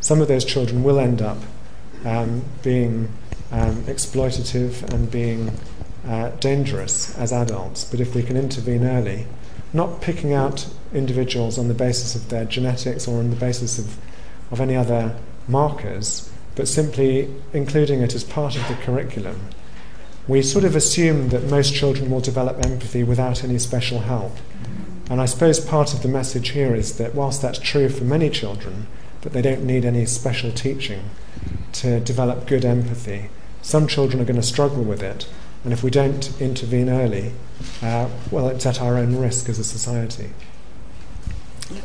Some 0.00 0.20
of 0.20 0.28
those 0.28 0.44
children 0.44 0.84
will 0.84 0.98
end 0.98 1.22
up 1.22 1.38
um, 2.04 2.44
being 2.62 3.08
um, 3.50 3.76
exploitative 3.84 4.82
and 4.92 5.10
being 5.10 5.52
uh, 6.06 6.32
dangerous 6.38 7.16
as 7.16 7.32
adults, 7.32 7.82
but 7.82 7.98
if 7.98 8.14
we 8.14 8.22
can 8.22 8.36
intervene 8.36 8.84
early, 8.84 9.26
not 9.72 10.02
picking 10.02 10.34
out 10.34 10.68
individuals 10.92 11.58
on 11.58 11.68
the 11.68 11.74
basis 11.74 12.14
of 12.14 12.28
their 12.28 12.44
genetics 12.44 13.08
or 13.08 13.20
on 13.20 13.30
the 13.30 13.36
basis 13.36 13.78
of 13.78 13.96
of 14.50 14.60
any 14.60 14.76
other 14.76 15.16
markers, 15.46 16.30
but 16.54 16.68
simply 16.68 17.32
including 17.52 18.00
it 18.00 18.14
as 18.14 18.24
part 18.24 18.56
of 18.56 18.66
the 18.68 18.74
curriculum. 18.74 19.40
We 20.26 20.42
sort 20.42 20.64
of 20.64 20.76
assume 20.76 21.30
that 21.30 21.44
most 21.44 21.74
children 21.74 22.10
will 22.10 22.20
develop 22.20 22.64
empathy 22.64 23.02
without 23.02 23.42
any 23.42 23.58
special 23.58 24.00
help. 24.00 24.36
And 25.10 25.20
I 25.20 25.24
suppose 25.24 25.58
part 25.58 25.94
of 25.94 26.02
the 26.02 26.08
message 26.08 26.50
here 26.50 26.74
is 26.74 26.98
that 26.98 27.14
whilst 27.14 27.40
that's 27.40 27.58
true 27.58 27.88
for 27.88 28.04
many 28.04 28.28
children, 28.28 28.88
that 29.22 29.32
they 29.32 29.40
don't 29.40 29.64
need 29.64 29.84
any 29.84 30.04
special 30.04 30.52
teaching 30.52 31.10
to 31.72 32.00
develop 32.00 32.46
good 32.46 32.64
empathy, 32.64 33.30
some 33.62 33.86
children 33.86 34.20
are 34.20 34.26
going 34.26 34.40
to 34.40 34.46
struggle 34.46 34.82
with 34.82 35.02
it. 35.02 35.26
And 35.64 35.72
if 35.72 35.82
we 35.82 35.90
don't 35.90 36.40
intervene 36.40 36.88
early, 36.88 37.32
uh, 37.82 38.08
well, 38.30 38.48
it's 38.48 38.66
at 38.66 38.80
our 38.80 38.96
own 38.96 39.16
risk 39.16 39.48
as 39.48 39.58
a 39.58 39.64
society. 39.64 40.30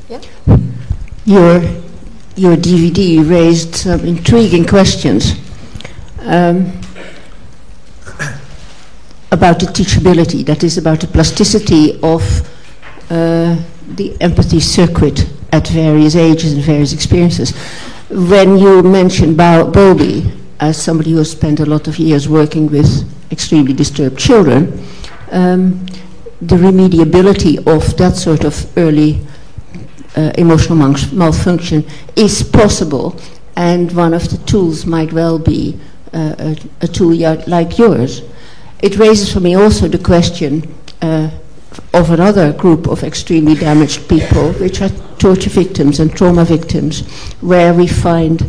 Yeah. 0.10 0.22
Your 1.26 1.62
your 2.36 2.56
DVD 2.56 3.28
raised 3.30 3.76
some 3.76 4.02
intriguing 4.02 4.66
questions 4.66 5.34
um, 6.22 6.72
about 9.32 9.60
the 9.60 9.68
teachability, 9.68 10.46
that 10.46 10.64
is, 10.64 10.78
about 10.78 11.00
the 11.00 11.08
plasticity 11.08 12.00
of 12.02 12.22
uh, 13.10 13.62
the 13.96 14.16
empathy 14.22 14.60
circuit 14.60 15.30
at 15.52 15.68
various 15.68 16.16
ages 16.16 16.54
and 16.54 16.64
various 16.64 16.94
experiences. 16.94 17.52
When 18.10 18.58
you 18.58 18.82
mentioned 18.84 19.38
Bowlby 19.38 20.32
as 20.60 20.82
somebody 20.82 21.12
who 21.12 21.18
has 21.18 21.32
spent 21.32 21.60
a 21.60 21.66
lot 21.66 21.88
of 21.88 22.00
years 22.00 22.28
working 22.30 22.68
with 22.70 23.32
extremely 23.32 23.74
disturbed 23.74 24.18
children, 24.18 24.84
um, 25.32 25.86
the 26.42 26.56
remediability 26.56 27.58
of 27.68 27.96
that 27.98 28.16
sort 28.16 28.44
of 28.44 28.78
early 28.78 29.22
uh, 30.16 30.32
emotional 30.38 30.78
malfunction 31.14 31.86
is 32.16 32.44
possible, 32.44 33.20
and 33.56 33.92
one 33.92 34.14
of 34.14 34.30
the 34.30 34.38
tools 34.46 34.86
might 34.86 35.12
well 35.14 35.40
be 35.40 35.80
uh, 36.14 36.36
a, 36.38 36.58
a, 36.82 36.88
tool 36.88 37.16
like 37.48 37.78
yours. 37.78 38.22
It 38.82 38.98
raises 38.98 39.32
for 39.34 39.40
me 39.40 39.56
also 39.56 39.88
the 39.88 39.98
question 39.98 40.72
uh, 41.02 41.32
of 41.94 42.12
another 42.12 42.54
group 42.54 42.88
of 42.88 43.04
extremely 43.04 43.56
damaged 43.56 44.08
people, 44.08 44.54
which 44.54 44.82
are 44.82 44.90
torture 45.18 45.50
victims 45.50 46.00
and 46.00 46.16
trauma 46.16 46.46
victims, 46.46 47.02
where 47.42 47.74
we 47.74 47.88
find 47.88 48.44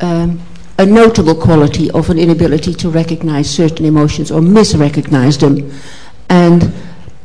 um, 0.00 0.40
a 0.78 0.84
notable 0.84 1.34
quality 1.34 1.90
of 1.92 2.10
an 2.10 2.18
inability 2.18 2.74
to 2.74 2.90
recognize 2.90 3.48
certain 3.48 3.86
emotions 3.86 4.30
or 4.30 4.40
misrecognize 4.40 5.40
them. 5.40 5.72
And 6.28 6.72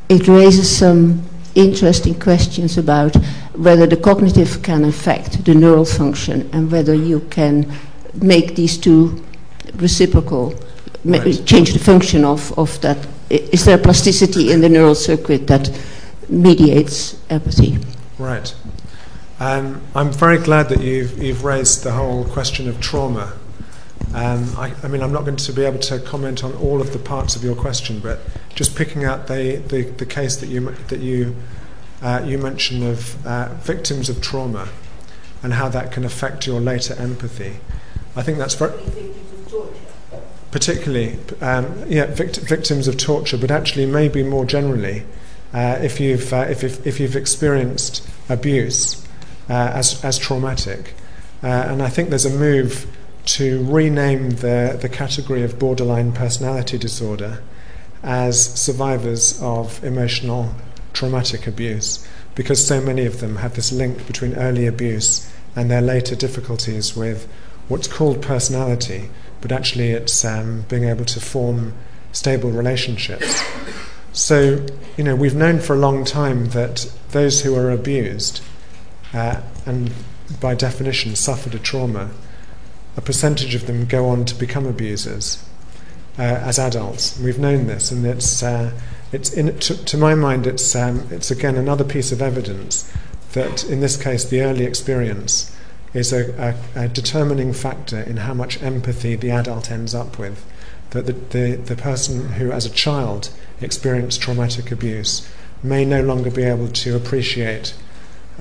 it 0.08 0.28
raises 0.28 0.74
some 0.74 1.24
interesting 1.56 2.20
questions 2.20 2.78
about 2.78 3.16
whether 3.56 3.86
the 3.86 3.98
cognitive 3.98 4.62
can 4.62 4.86
affect 4.86 5.46
the 5.46 5.54
neural 5.54 5.86
function 5.86 6.50
and 6.54 6.72
whether 6.72 6.94
you 6.94 7.20
can 7.30 7.72
make 8.14 8.56
these 8.56 8.78
two 8.78 9.24
reciprocal, 9.76 10.54
right. 11.06 11.46
change 11.46 11.74
the 11.74 11.80
function 11.80 12.26
of, 12.26 12.58
of 12.58 12.80
that. 12.82 12.98
Is 13.30 13.66
there 13.66 13.78
plasticity 13.78 14.52
in 14.52 14.62
the 14.62 14.70
neural 14.70 14.96
circuit 14.96 15.48
that 15.48 15.70
mediates 16.28 17.18
empathy? 17.30 17.78
Right. 18.18 18.54
Um, 19.40 19.82
I'm 19.96 20.12
very 20.12 20.38
glad 20.38 20.70
that 20.70 20.82
you've, 20.82 21.22
you've 21.22 21.44
raised 21.44 21.84
the 21.84 21.92
whole 21.92 22.26
question 22.26 22.70
of 22.70 22.80
trauma. 22.80 23.34
Um, 24.14 24.54
I, 24.58 24.74
I, 24.84 24.88
mean, 24.90 25.02
I'm 25.02 25.14
not 25.14 25.24
going 25.24 25.38
to 25.38 25.54
be 25.54 25.64
able 25.64 25.80
to 25.80 26.00
comment 26.00 26.44
on 26.44 26.54
all 26.56 26.82
of 26.82 26.92
the 26.92 27.00
parts 27.00 27.38
of 27.38 27.44
your 27.44 27.56
question, 27.56 28.00
but 28.00 28.20
just 28.54 28.76
picking 28.76 29.06
out 29.06 29.28
the, 29.28 29.64
the, 29.68 29.84
the 29.84 30.06
case 30.06 30.36
that 30.38 30.48
you, 30.48 30.72
that 30.90 31.00
you, 31.00 31.36
uh, 32.02 32.22
you 32.26 32.38
mentioned 32.38 32.84
of 32.84 33.26
uh, 33.26 33.54
victims 33.62 34.10
of 34.10 34.22
trauma 34.22 34.68
and 35.44 35.54
how 35.54 35.70
that 35.70 35.92
can 35.92 36.04
affect 36.04 36.46
your 36.46 36.60
later 36.60 36.94
empathy. 36.96 37.58
I 38.16 38.22
think 38.22 38.38
that's 38.38 38.56
very. 38.56 38.74
Particularly, 40.52 41.18
um, 41.40 41.86
yeah, 41.88 42.08
vict- 42.08 42.40
victims 42.40 42.90
of 42.90 42.98
torture, 42.98 43.38
but 43.38 43.50
actually, 43.50 43.86
maybe 43.86 44.22
more 44.22 44.44
generally, 44.44 45.06
uh, 45.54 45.80
if, 45.82 46.02
you've, 46.02 46.34
uh, 46.34 46.48
if, 46.50 46.66
if, 46.66 46.86
if, 46.86 47.00
you've 47.00 47.16
experienced 47.16 48.06
abuse 48.28 49.02
uh, 49.50 49.72
as, 49.74 50.04
as 50.04 50.18
traumatic. 50.18 50.94
Uh, 51.42 51.48
and 51.48 51.82
I 51.82 51.88
think 51.88 52.10
there's 52.10 52.26
a 52.26 52.38
move 52.38 52.86
to 53.26 53.64
rename 53.66 54.32
the, 54.32 54.78
the 54.82 54.90
category 54.90 55.44
of 55.44 55.60
borderline 55.60 56.12
personality 56.12 56.78
disorder 56.78 57.42
as 58.04 58.44
survivors 58.60 59.40
of 59.42 59.84
emotional 59.84 60.56
traumatic 60.94 61.46
abuse, 61.48 62.06
because 62.36 62.66
so 62.66 62.82
many 62.82 63.06
of 63.06 63.20
them 63.20 63.38
have 63.38 63.56
this 63.56 63.72
link 63.72 64.08
between 64.08 64.34
early 64.36 64.66
abuse 64.66 65.32
and 65.56 65.70
their 65.70 65.82
later 65.82 66.16
difficulties 66.16 66.96
with 66.96 67.32
what's 67.68 67.88
called 67.88 68.22
personality, 68.22 69.10
but 69.40 69.52
actually 69.52 69.92
it's 69.92 70.26
um, 70.26 70.66
being 70.68 70.86
able 70.86 71.06
to 71.06 71.20
form 71.20 71.74
stable 72.12 72.50
relationships. 72.50 73.44
So, 74.14 74.66
you 74.98 75.04
know, 75.04 75.16
we've 75.16 75.36
known 75.36 75.60
for 75.60 75.76
a 75.76 75.80
long 75.80 76.04
time 76.04 76.48
that 76.48 76.92
those 77.12 77.42
who 77.42 77.56
are 77.56 77.72
abused 77.72 78.42
uh, 79.14 79.42
and 79.66 79.92
by 80.40 80.56
definition 80.56 81.16
suffered 81.16 81.56
a 81.56 81.60
trauma, 81.60 82.10
a 82.98 83.02
percentage 83.02 83.56
of 83.56 83.68
them 83.68 83.86
go 83.86 84.08
on 84.08 84.26
to 84.26 84.36
become 84.36 84.66
abusers 84.66 85.44
uh, 86.18 86.22
as 86.22 86.60
adults. 86.60 87.20
We've 87.20 87.40
known 87.40 87.68
this, 87.68 87.92
and 87.92 88.06
it's, 88.06 88.44
uh, 88.44 88.72
it's 89.12 89.32
in, 89.32 89.58
to, 89.60 89.86
to, 89.86 89.98
my 89.98 90.16
mind, 90.16 90.46
it's, 90.48 90.76
um, 90.76 91.08
it's 91.10 91.32
again 91.32 91.56
another 91.56 91.84
piece 91.84 92.12
of 92.12 92.22
evidence 92.22 92.92
that 93.34 93.64
in 93.64 93.80
this 93.80 94.02
case, 94.02 94.26
the 94.26 94.42
early 94.42 94.66
experience 94.66 95.56
is 95.94 96.14
a, 96.14 96.56
a, 96.76 96.84
a, 96.84 96.88
determining 96.88 97.54
factor 97.54 98.02
in 98.02 98.18
how 98.18 98.34
much 98.34 98.62
empathy 98.62 99.16
the 99.16 99.32
adult 99.32 99.72
ends 99.72 99.96
up 99.96 100.18
with. 100.18 100.46
That 100.92 101.06
the, 101.06 101.14
the, 101.14 101.56
the 101.56 101.76
person 101.76 102.34
who, 102.34 102.52
as 102.52 102.66
a 102.66 102.70
child, 102.70 103.30
experienced 103.62 104.22
traumatic 104.22 104.72
abuse 104.72 105.30
may 105.64 105.86
no 105.86 106.02
longer 106.02 106.32
be 106.32 106.44
able 106.44 106.68
to 106.68 106.96
appreciate 106.96 107.74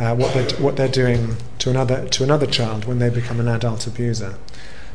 uh, 0.01 0.15
what, 0.15 0.35
they're, 0.35 0.59
what 0.59 0.77
they're 0.77 0.89
doing 0.89 1.37
to 1.59 1.71
another, 1.71 2.09
to 2.09 2.25
another 2.25 2.47
child 2.47 2.87
when 2.87 2.99
they 2.99 3.11
become 3.11 3.39
an 3.39 3.49
adult 3.49 3.87
abuser. 3.87 4.35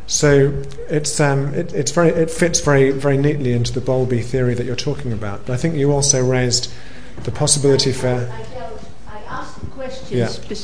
So 0.07 0.61
it's, 0.89 1.19
um, 1.19 1.53
it, 1.53 1.73
it's 1.73 1.91
very, 1.91 2.09
it 2.09 2.29
fits 2.29 2.59
very, 2.59 2.91
very 2.91 3.17
neatly 3.17 3.53
into 3.53 3.71
the 3.71 3.81
Bowlby 3.81 4.21
theory 4.21 4.53
that 4.53 4.65
you're 4.65 4.75
talking 4.75 5.13
about. 5.13 5.45
But 5.45 5.53
I 5.53 5.57
think 5.57 5.75
you 5.75 5.91
also 5.91 6.23
raised 6.23 6.71
the 7.23 7.31
possibility 7.31 7.91
for. 7.91 8.07
I, 8.07 8.45
I 9.07 9.19
asked 9.21 9.59
questions. 9.71 10.11
Yeah 10.11 10.57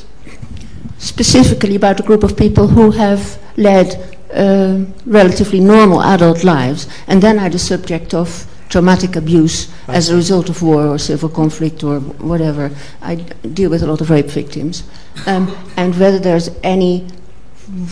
specifically 1.02 1.76
about 1.76 2.00
a 2.00 2.04
group 2.04 2.24
of 2.24 2.38
people 2.38 2.68
who 2.68 2.92
have 2.92 3.40
led 3.58 4.18
uh, 4.34 4.86
relatively 5.06 5.60
normal 5.60 6.02
adult 6.04 6.44
lives 6.44 6.88
and 7.08 7.22
then 7.22 7.40
are 7.40 7.50
the 7.50 7.60
subject 7.60 8.14
of 8.14 8.46
traumatic 8.72 9.16
abuse 9.16 9.72
as 9.88 10.10
a 10.10 10.16
result 10.16 10.50
of 10.50 10.64
war 10.64 10.88
or 10.88 10.98
civil 10.98 11.30
conflict 11.30 11.84
or 11.84 12.00
whatever. 12.00 12.72
I 13.02 13.16
deal 13.16 13.70
with 13.70 13.84
a 13.84 13.88
lot 13.88 14.02
of 14.02 14.10
rape 14.10 14.28
victims. 14.28 14.84
Um, 15.28 15.56
and 15.78 15.94
whether 16.00 16.18
there's 16.18 16.50
any 16.64 17.08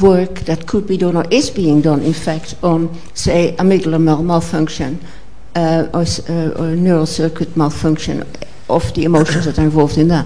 work 0.02 0.40
that 0.42 0.66
could 0.66 0.88
be 0.88 0.98
done 0.98 1.16
or 1.16 1.26
is 1.30 1.50
being 1.50 1.82
done, 1.82 2.02
in 2.02 2.14
fact, 2.14 2.56
on, 2.64 2.98
say, 3.14 3.56
amygdala 3.60 4.02
mal- 4.02 4.24
malfunction 4.24 5.00
uh, 5.56 5.88
or, 5.94 6.06
uh, 6.30 6.62
or 6.62 6.76
neural 6.76 7.06
circuit 7.06 7.56
malfunction 7.56 8.24
of 8.70 8.94
the 8.94 9.04
emotions 9.04 9.46
that 9.46 9.60
are 9.60 9.64
involved 9.64 9.98
in 9.98 10.08
that. 10.08 10.26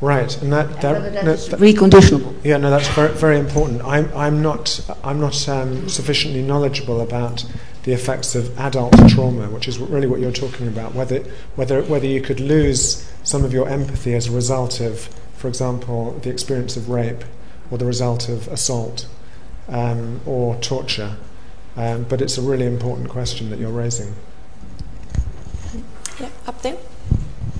Right, 0.00 0.42
and 0.42 0.52
that, 0.52 0.80
that, 0.82 0.96
and 0.96 1.28
that, 1.28 1.38
that 1.38 1.60
reconditionable. 1.60 2.34
Yeah, 2.44 2.58
no, 2.58 2.68
that's 2.68 2.88
very, 2.88 3.12
very 3.14 3.38
important. 3.38 3.82
I'm, 3.84 4.12
I'm 4.14 4.42
not, 4.42 4.80
I'm 5.02 5.20
not 5.20 5.48
um, 5.48 5.88
sufficiently 5.88 6.42
knowledgeable 6.42 7.00
about 7.00 7.46
the 7.84 7.92
effects 7.92 8.34
of 8.34 8.58
adult 8.58 8.94
trauma, 9.08 9.48
which 9.50 9.68
is 9.68 9.78
really 9.78 10.06
what 10.06 10.18
you're 10.18 10.32
talking 10.32 10.66
about. 10.66 10.94
Whether, 10.94 11.20
whether, 11.54 11.82
whether 11.82 12.06
you 12.06 12.20
could 12.20 12.40
lose 12.40 13.10
some 13.22 13.44
of 13.44 13.52
your 13.52 13.68
empathy 13.68 14.14
as 14.14 14.26
a 14.26 14.32
result 14.32 14.80
of, 14.80 15.00
for 15.36 15.48
example, 15.48 16.18
the 16.22 16.30
experience 16.30 16.76
of 16.76 16.88
rape, 16.88 17.24
or 17.70 17.78
the 17.78 17.84
result 17.84 18.28
of 18.28 18.48
assault, 18.48 19.06
um, 19.68 20.20
or 20.26 20.56
torture. 20.56 21.16
Um, 21.76 22.04
but 22.04 22.22
it's 22.22 22.38
a 22.38 22.42
really 22.42 22.66
important 22.66 23.10
question 23.10 23.50
that 23.50 23.58
you're 23.58 23.70
raising. 23.70 24.14
Yeah, 26.18 26.30
up 26.46 26.62
there. 26.62 26.76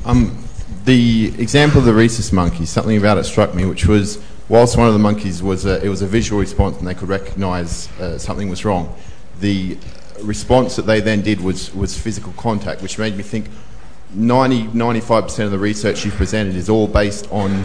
Um, 0.07 0.45
the 0.85 1.35
example 1.39 1.81
of 1.81 1.85
the 1.85 1.95
rhesus 1.95 2.33
monkey, 2.33 2.65
something 2.65 2.97
about 2.97 3.19
it 3.19 3.25
struck 3.25 3.55
me, 3.55 3.67
which 3.67 3.87
was 3.87 4.23
whilst 4.49 4.77
one 4.77 4.87
of 4.87 4.93
the 4.93 4.99
monkeys 4.99 5.43
was 5.43 5.67
a, 5.67 5.85
it 5.85 5.89
was 5.89 6.03
a 6.03 6.07
visual 6.07 6.41
response 6.41 6.79
and 6.79 6.87
they 6.87 6.95
could 6.95 7.09
recognise 7.09 7.91
uh, 7.99 8.19
something 8.19 8.49
was 8.49 8.65
wrong, 8.65 8.95
the 9.41 9.77
response 10.23 10.77
that 10.77 10.82
they 10.86 11.01
then 11.01 11.23
did 11.23 11.41
was, 11.41 11.74
was 11.74 11.99
physical 11.99 12.32
contact, 12.36 12.82
which 12.82 12.99
made 12.99 13.16
me 13.16 13.23
think 13.23 13.47
90, 14.15 14.69
95% 14.69 15.45
of 15.45 15.51
the 15.51 15.59
research 15.59 16.05
you've 16.05 16.15
presented 16.15 16.55
is 16.55 16.69
all 16.69 16.86
based 16.86 17.31
on 17.31 17.65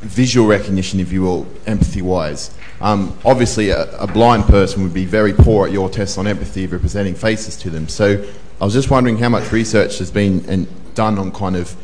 visual 0.00 0.46
recognition, 0.46 0.98
if 0.98 1.12
you 1.12 1.22
will, 1.22 1.46
empathy 1.66 2.02
wise. 2.02 2.56
Um, 2.80 3.16
obviously, 3.24 3.70
a, 3.70 3.90
a, 3.98 4.06
blind 4.06 4.44
person 4.44 4.82
would 4.82 4.94
be 4.94 5.04
very 5.04 5.34
poor 5.34 5.66
at 5.66 5.72
your 5.72 5.90
tests 5.90 6.16
on 6.16 6.26
empathy 6.26 6.64
of 6.64 6.72
representing 6.72 7.14
faces 7.14 7.56
to 7.58 7.70
them. 7.70 7.86
So 7.88 8.26
I 8.60 8.64
was 8.64 8.72
just 8.72 8.90
wondering 8.90 9.18
how 9.18 9.28
much 9.28 9.52
research 9.52 9.98
has 9.98 10.10
been 10.10 10.66
done 10.94 11.18
on 11.18 11.30
kind 11.32 11.56
of 11.56 11.76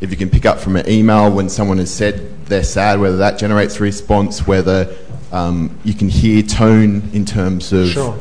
if 0.00 0.10
you 0.10 0.16
can 0.16 0.28
pick 0.28 0.44
up 0.44 0.58
from 0.58 0.74
an 0.74 0.88
email 0.88 1.32
when 1.32 1.48
someone 1.48 1.78
has 1.78 1.92
said 1.94 2.46
they're 2.46 2.64
sad, 2.64 2.98
whether 2.98 3.18
that 3.18 3.38
generates 3.38 3.78
a 3.78 3.84
response, 3.84 4.44
whether 4.48 4.92
um, 5.30 5.78
you 5.84 5.94
can 5.94 6.08
hear 6.08 6.42
tone 6.42 7.08
in 7.12 7.24
terms 7.24 7.72
of, 7.72 7.88
sure. 7.88 8.18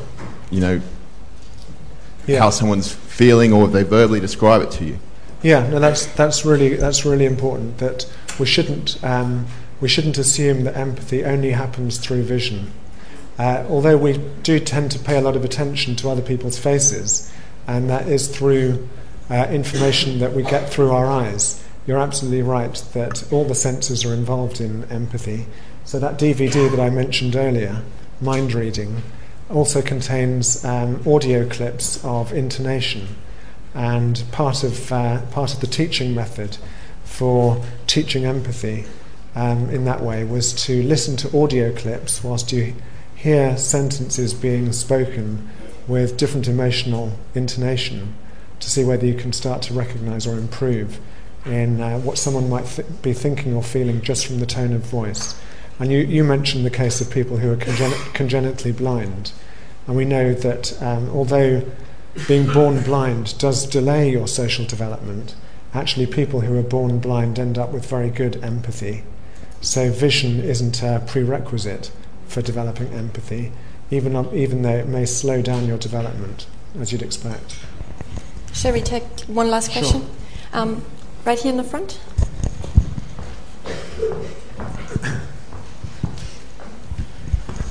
You 0.51 0.59
know, 0.59 0.81
yeah. 2.27 2.39
how 2.39 2.49
someone's 2.49 2.91
feeling, 2.91 3.51
or 3.51 3.65
if 3.65 3.71
they 3.71 3.83
verbally 3.83 4.19
describe 4.19 4.61
it 4.61 4.71
to 4.71 4.85
you. 4.85 4.99
Yeah, 5.41 5.67
no, 5.67 5.79
that's 5.79 6.05
that's 6.05 6.45
really 6.45 6.75
that's 6.75 7.05
really 7.05 7.25
important. 7.25 7.79
That 7.79 8.05
we 8.39 8.45
shouldn't 8.45 9.03
um, 9.03 9.47
we 9.79 9.87
shouldn't 9.87 10.17
assume 10.17 10.63
that 10.65 10.77
empathy 10.77 11.23
only 11.25 11.51
happens 11.51 11.97
through 11.97 12.23
vision. 12.23 12.71
Uh, 13.39 13.65
although 13.69 13.97
we 13.97 14.17
do 14.43 14.59
tend 14.59 14.91
to 14.91 14.99
pay 14.99 15.17
a 15.17 15.21
lot 15.21 15.35
of 15.35 15.43
attention 15.43 15.95
to 15.95 16.09
other 16.09 16.21
people's 16.21 16.59
faces, 16.59 17.33
and 17.67 17.89
that 17.89 18.07
is 18.07 18.27
through 18.27 18.87
uh, 19.31 19.47
information 19.49 20.19
that 20.19 20.33
we 20.33 20.43
get 20.43 20.69
through 20.69 20.91
our 20.91 21.07
eyes 21.07 21.63
you're 21.85 21.99
absolutely 21.99 22.41
right 22.41 22.73
that 22.93 23.31
all 23.31 23.45
the 23.45 23.55
senses 23.55 24.05
are 24.05 24.13
involved 24.13 24.61
in 24.61 24.83
empathy. 24.85 25.45
So, 25.83 25.99
that 25.99 26.19
DVD 26.19 26.69
that 26.69 26.79
I 26.79 26.89
mentioned 26.89 27.35
earlier, 27.35 27.81
Mind 28.21 28.53
Reading, 28.53 29.01
also 29.51 29.81
contains 29.81 30.63
um, 30.65 31.01
audio 31.07 31.47
clips 31.47 32.03
of 32.03 32.33
intonation. 32.33 33.07
And 33.73 34.23
part 34.31 34.63
of, 34.63 34.91
uh, 34.91 35.21
part 35.27 35.53
of 35.53 35.61
the 35.61 35.67
teaching 35.67 36.13
method 36.13 36.57
for 37.03 37.63
teaching 37.87 38.25
empathy 38.25 38.85
um, 39.35 39.69
in 39.69 39.85
that 39.85 40.01
way 40.01 40.23
was 40.23 40.53
to 40.65 40.83
listen 40.83 41.15
to 41.17 41.37
audio 41.37 41.73
clips 41.73 42.23
whilst 42.23 42.51
you 42.51 42.73
hear 43.15 43.55
sentences 43.57 44.33
being 44.33 44.71
spoken 44.73 45.49
with 45.87 46.17
different 46.17 46.47
emotional 46.47 47.13
intonation 47.35 48.13
to 48.59 48.69
see 48.69 48.83
whether 48.83 49.05
you 49.05 49.13
can 49.13 49.33
start 49.33 49.61
to 49.63 49.73
recognize 49.73 50.27
or 50.27 50.37
improve 50.37 50.99
in 51.45 51.81
uh, 51.81 51.99
what 51.99 52.17
someone 52.17 52.49
might 52.49 52.65
th- 52.65 52.87
be 53.01 53.13
thinking 53.13 53.53
or 53.53 53.63
feeling 53.63 54.01
just 54.01 54.25
from 54.25 54.39
the 54.39 54.45
tone 54.45 54.73
of 54.73 54.81
voice. 54.81 55.39
And 55.81 55.91
you, 55.91 55.97
you 55.97 56.23
mentioned 56.23 56.63
the 56.63 56.69
case 56.69 57.01
of 57.01 57.09
people 57.09 57.37
who 57.37 57.51
are 57.51 57.55
congen- 57.55 58.13
congenitally 58.13 58.71
blind. 58.71 59.31
And 59.87 59.95
we 59.95 60.05
know 60.05 60.31
that 60.31 60.79
um, 60.79 61.09
although 61.09 61.63
being 62.27 62.45
born 62.53 62.83
blind 62.83 63.35
does 63.39 63.65
delay 63.65 64.11
your 64.11 64.27
social 64.27 64.63
development, 64.63 65.33
actually 65.73 66.05
people 66.05 66.41
who 66.41 66.55
are 66.55 66.61
born 66.61 66.99
blind 66.99 67.39
end 67.39 67.57
up 67.57 67.71
with 67.71 67.89
very 67.89 68.11
good 68.11 68.43
empathy. 68.43 69.01
So 69.59 69.89
vision 69.89 70.39
isn't 70.39 70.83
a 70.83 71.03
prerequisite 71.07 71.91
for 72.27 72.43
developing 72.43 72.93
empathy, 72.93 73.51
even, 73.89 74.15
even 74.35 74.61
though 74.61 74.77
it 74.77 74.87
may 74.87 75.07
slow 75.07 75.41
down 75.41 75.65
your 75.65 75.79
development, 75.79 76.45
as 76.79 76.91
you'd 76.91 77.01
expect. 77.01 77.57
Shall 78.53 78.73
we 78.73 78.81
take 78.81 79.21
one 79.21 79.49
last 79.49 79.71
question? 79.71 80.01
Sure. 80.01 80.09
Um, 80.53 80.85
right 81.25 81.39
here 81.39 81.51
in 81.51 81.57
the 81.57 81.63
front. 81.63 81.99
Uh, 85.03 85.19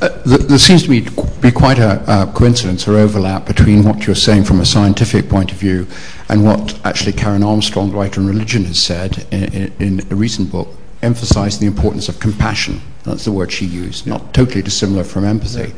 there 0.01 0.59
seems 0.59 0.83
to 0.85 0.89
be, 0.89 1.01
be 1.41 1.51
quite 1.51 1.79
a 1.79 2.03
uh, 2.11 2.33
coincidence 2.33 2.89
or 2.89 2.97
overlap 2.97 3.47
between 3.47 3.85
what 3.85 4.07
you're 4.07 4.17
saying 4.17 4.45
from 4.45 4.61
a 4.61 4.65
scientific 4.65 5.29
point 5.29 5.53
of 5.53 5.59
view 5.59 5.87
and 6.31 6.45
what 6.45 6.79
actually 6.87 7.13
Karen 7.13 7.43
Armstrong, 7.43 7.91
the 7.91 7.97
writer 7.97 8.21
on 8.21 8.27
religion, 8.27 8.65
has 8.65 8.83
said 8.83 9.27
in, 9.31 9.45
in, 9.53 9.73
in 9.79 10.13
a 10.13 10.15
recent 10.15 10.51
book, 10.51 10.69
emphasizing 11.03 11.61
the 11.61 11.67
importance 11.67 12.09
of 12.09 12.19
compassion. 12.19 12.81
That's 13.05 13.25
the 13.25 13.33
word 13.33 13.53
she 13.53 13.67
used, 13.67 14.07
not 14.07 14.33
totally 14.33 14.63
dissimilar 14.63 15.05
from 15.05 15.25
empathy. 15.25 15.73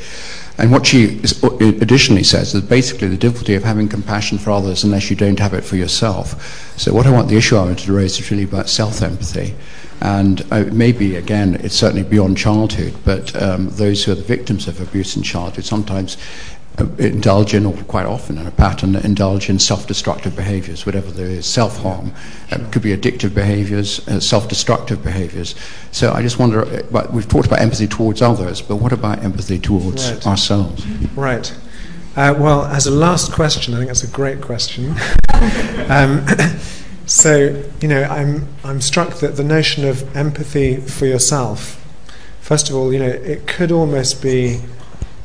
And 0.58 0.70
what 0.70 0.86
she 0.86 1.18
additionally 1.60 2.22
says 2.22 2.54
is 2.54 2.62
basically 2.62 3.08
the 3.08 3.16
difficulty 3.16 3.54
of 3.54 3.64
having 3.64 3.88
compassion 3.88 4.38
for 4.38 4.50
others 4.50 4.84
unless 4.84 5.10
you 5.10 5.16
don't 5.16 5.38
have 5.38 5.54
it 5.54 5.64
for 5.64 5.76
yourself. 5.76 6.78
So, 6.78 6.92
what 6.92 7.06
I 7.06 7.10
want 7.10 7.28
the 7.28 7.36
issue 7.36 7.56
I 7.56 7.62
wanted 7.62 7.78
to 7.78 7.92
raise 7.92 8.20
is 8.20 8.30
really 8.30 8.44
about 8.44 8.68
self 8.68 9.02
empathy. 9.02 9.54
And 10.02 10.44
uh, 10.50 10.64
maybe, 10.72 11.14
again, 11.14 11.54
it's 11.62 11.76
certainly 11.76 12.02
beyond 12.02 12.36
childhood, 12.36 12.92
but 13.04 13.40
um, 13.40 13.68
those 13.70 14.04
who 14.04 14.10
are 14.10 14.16
the 14.16 14.22
victims 14.22 14.66
of 14.66 14.80
abuse 14.80 15.16
in 15.16 15.22
childhood 15.22 15.64
sometimes 15.64 16.16
uh, 16.78 16.86
indulge 16.98 17.54
in, 17.54 17.64
or 17.64 17.74
quite 17.84 18.06
often 18.06 18.36
in 18.36 18.44
a 18.44 18.50
pattern, 18.50 18.96
indulge 18.96 19.48
in 19.48 19.60
self-destructive 19.60 20.34
behaviors, 20.34 20.84
whatever 20.84 21.12
there 21.12 21.28
is, 21.28 21.46
self-harm. 21.46 22.12
Sure. 22.48 22.58
It 22.58 22.72
could 22.72 22.82
be 22.82 22.96
addictive 22.96 23.32
behaviors, 23.32 24.06
uh, 24.08 24.18
self-destructive 24.18 25.04
behaviors. 25.04 25.54
So 25.92 26.12
I 26.12 26.20
just 26.20 26.36
wonder, 26.36 26.64
uh, 26.64 26.82
but 26.90 27.12
we've 27.12 27.28
talked 27.28 27.46
about 27.46 27.60
empathy 27.60 27.86
towards 27.86 28.22
others, 28.22 28.60
but 28.60 28.76
what 28.76 28.92
about 28.92 29.22
empathy 29.22 29.60
towards 29.60 30.10
right. 30.10 30.26
ourselves? 30.26 30.84
Right. 31.14 31.54
Uh, 32.16 32.34
well, 32.36 32.64
as 32.64 32.88
a 32.88 32.90
last 32.90 33.32
question, 33.32 33.72
I 33.74 33.76
think 33.76 33.88
that's 33.88 34.02
a 34.02 34.08
great 34.08 34.40
question. 34.40 34.90
um, 35.88 36.26
so, 37.12 37.62
you 37.82 37.88
know, 37.88 38.04
I'm, 38.04 38.48
I'm 38.64 38.80
struck 38.80 39.16
that 39.16 39.36
the 39.36 39.44
notion 39.44 39.84
of 39.84 40.16
empathy 40.16 40.76
for 40.76 41.04
yourself, 41.04 41.78
first 42.40 42.70
of 42.70 42.74
all, 42.74 42.90
you 42.90 42.98
know, 42.98 43.04
it 43.04 43.46
could 43.46 43.70
almost 43.70 44.22
be 44.22 44.62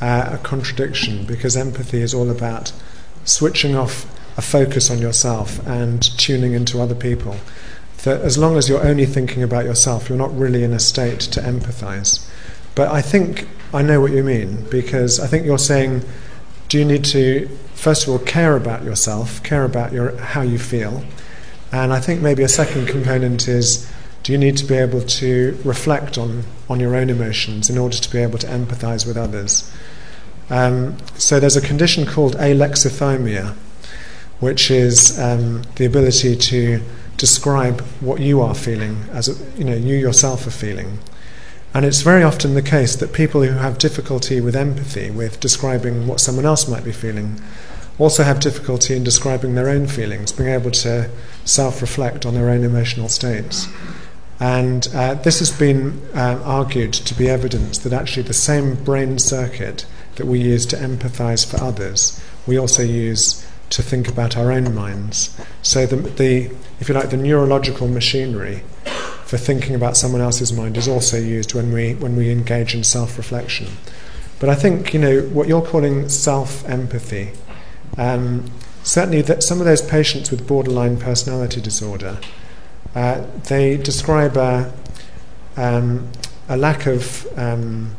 uh, 0.01 0.31
a 0.33 0.37
contradiction 0.39 1.25
because 1.25 1.55
empathy 1.55 2.01
is 2.01 2.13
all 2.13 2.29
about 2.29 2.73
switching 3.23 3.73
off 3.73 4.05
a 4.37 4.41
focus 4.41 4.91
on 4.91 4.97
yourself 4.99 5.65
and 5.65 6.03
tuning 6.19 6.51
into 6.51 6.81
other 6.81 6.93
people. 6.93 7.37
That 8.03 8.19
as 8.19 8.37
long 8.37 8.57
as 8.57 8.67
you're 8.67 8.85
only 8.85 9.05
thinking 9.05 9.41
about 9.41 9.63
yourself, 9.63 10.09
you're 10.09 10.17
not 10.17 10.37
really 10.37 10.65
in 10.65 10.73
a 10.73 10.79
state 10.79 11.21
to 11.21 11.39
empathize. 11.39 12.29
But 12.75 12.91
I 12.91 13.01
think 13.01 13.47
I 13.73 13.81
know 13.81 14.01
what 14.01 14.11
you 14.11 14.23
mean 14.25 14.65
because 14.69 15.21
I 15.21 15.27
think 15.27 15.45
you're 15.45 15.57
saying, 15.57 16.03
do 16.67 16.77
you 16.77 16.83
need 16.83 17.05
to 17.05 17.47
first 17.75 18.03
of 18.03 18.09
all 18.09 18.19
care 18.19 18.57
about 18.57 18.83
yourself, 18.83 19.41
care 19.41 19.63
about 19.63 19.93
your 19.93 20.17
how 20.17 20.41
you 20.41 20.59
feel, 20.59 21.05
and 21.71 21.93
I 21.93 21.99
think 21.99 22.21
maybe 22.21 22.43
a 22.43 22.49
second 22.49 22.87
component 22.87 23.47
is 23.47 23.91
do 24.23 24.31
you 24.31 24.37
need 24.37 24.57
to 24.57 24.65
be 24.65 24.75
able 24.75 25.01
to 25.01 25.57
reflect 25.63 26.17
on, 26.17 26.43
on 26.69 26.79
your 26.79 26.95
own 26.95 27.09
emotions 27.09 27.69
in 27.69 27.77
order 27.77 27.95
to 27.95 28.11
be 28.11 28.17
able 28.19 28.37
to 28.39 28.47
empathize 28.47 29.05
with 29.07 29.17
others? 29.17 29.71
Um, 30.49 30.97
so 31.15 31.39
there's 31.39 31.55
a 31.55 31.61
condition 31.61 32.05
called 32.05 32.35
alexithymia, 32.35 33.55
which 34.39 34.71
is 34.71 35.19
um, 35.19 35.63
the 35.75 35.85
ability 35.85 36.35
to 36.35 36.81
describe 37.17 37.81
what 37.99 38.19
you 38.19 38.41
are 38.41 38.55
feeling, 38.55 39.05
as 39.11 39.27
a, 39.27 39.57
you 39.57 39.63
know, 39.63 39.75
you 39.75 39.95
yourself 39.95 40.45
are 40.45 40.51
feeling. 40.51 40.99
And 41.73 41.85
it's 41.85 42.01
very 42.01 42.23
often 42.23 42.53
the 42.53 42.61
case 42.61 42.95
that 42.95 43.13
people 43.13 43.43
who 43.43 43.53
have 43.53 43.77
difficulty 43.77 44.39
with 44.39 44.55
empathy, 44.55 45.09
with 45.11 45.39
describing 45.39 46.07
what 46.07 46.19
someone 46.19 46.45
else 46.45 46.67
might 46.67 46.83
be 46.83 46.91
feeling, 46.91 47.41
also 47.99 48.23
have 48.23 48.39
difficulty 48.39 48.95
in 48.95 49.03
describing 49.03 49.55
their 49.55 49.69
own 49.69 49.87
feelings, 49.87 50.31
being 50.31 50.49
able 50.49 50.71
to 50.71 51.09
self 51.45 51.81
reflect 51.81 52.25
on 52.25 52.33
their 52.33 52.49
own 52.49 52.63
emotional 52.63 53.09
states. 53.09 53.67
And 54.39 54.87
uh, 54.93 55.15
this 55.15 55.39
has 55.39 55.51
been 55.51 55.99
uh, 56.13 56.39
argued 56.43 56.93
to 56.93 57.15
be 57.15 57.27
evidence 57.27 57.79
that 57.79 57.93
actually 57.93 58.23
the 58.23 58.33
same 58.33 58.75
brain 58.83 59.17
circuit 59.17 59.85
that 60.15 60.27
we 60.27 60.39
use 60.39 60.65
to 60.67 60.75
empathize 60.75 61.45
for 61.49 61.63
others, 61.63 62.21
we 62.45 62.57
also 62.57 62.83
use 62.83 63.45
to 63.69 63.81
think 63.81 64.07
about 64.07 64.37
our 64.37 64.51
own 64.51 64.73
minds. 64.73 65.35
So 65.61 65.85
the, 65.85 65.95
the 65.95 66.51
if 66.79 66.87
you 66.87 66.95
like, 66.95 67.09
the 67.09 67.17
neurological 67.17 67.87
machinery 67.87 68.63
for 69.25 69.37
thinking 69.37 69.75
about 69.75 69.97
someone 69.97 70.21
else's 70.21 70.53
mind 70.53 70.77
is 70.77 70.87
also 70.87 71.17
used 71.17 71.53
when 71.53 71.71
we 71.73 71.95
when 71.95 72.15
we 72.15 72.31
engage 72.31 72.75
in 72.75 72.83
self-reflection. 72.83 73.67
But 74.39 74.49
I 74.49 74.55
think 74.55 74.93
you 74.93 74.99
know 74.99 75.21
what 75.21 75.47
you're 75.47 75.65
calling 75.65 76.09
self-empathy. 76.09 77.31
Um, 77.97 78.45
certainly, 78.83 79.21
that 79.23 79.43
some 79.43 79.59
of 79.59 79.65
those 79.65 79.81
patients 79.81 80.31
with 80.31 80.47
borderline 80.47 80.97
personality 80.97 81.61
disorder, 81.61 82.19
uh, 82.95 83.25
they 83.47 83.77
describe 83.77 84.37
a, 84.37 84.71
um, 85.55 86.11
a 86.47 86.57
lack 86.57 86.85
of 86.85 87.27
um, 87.37 87.95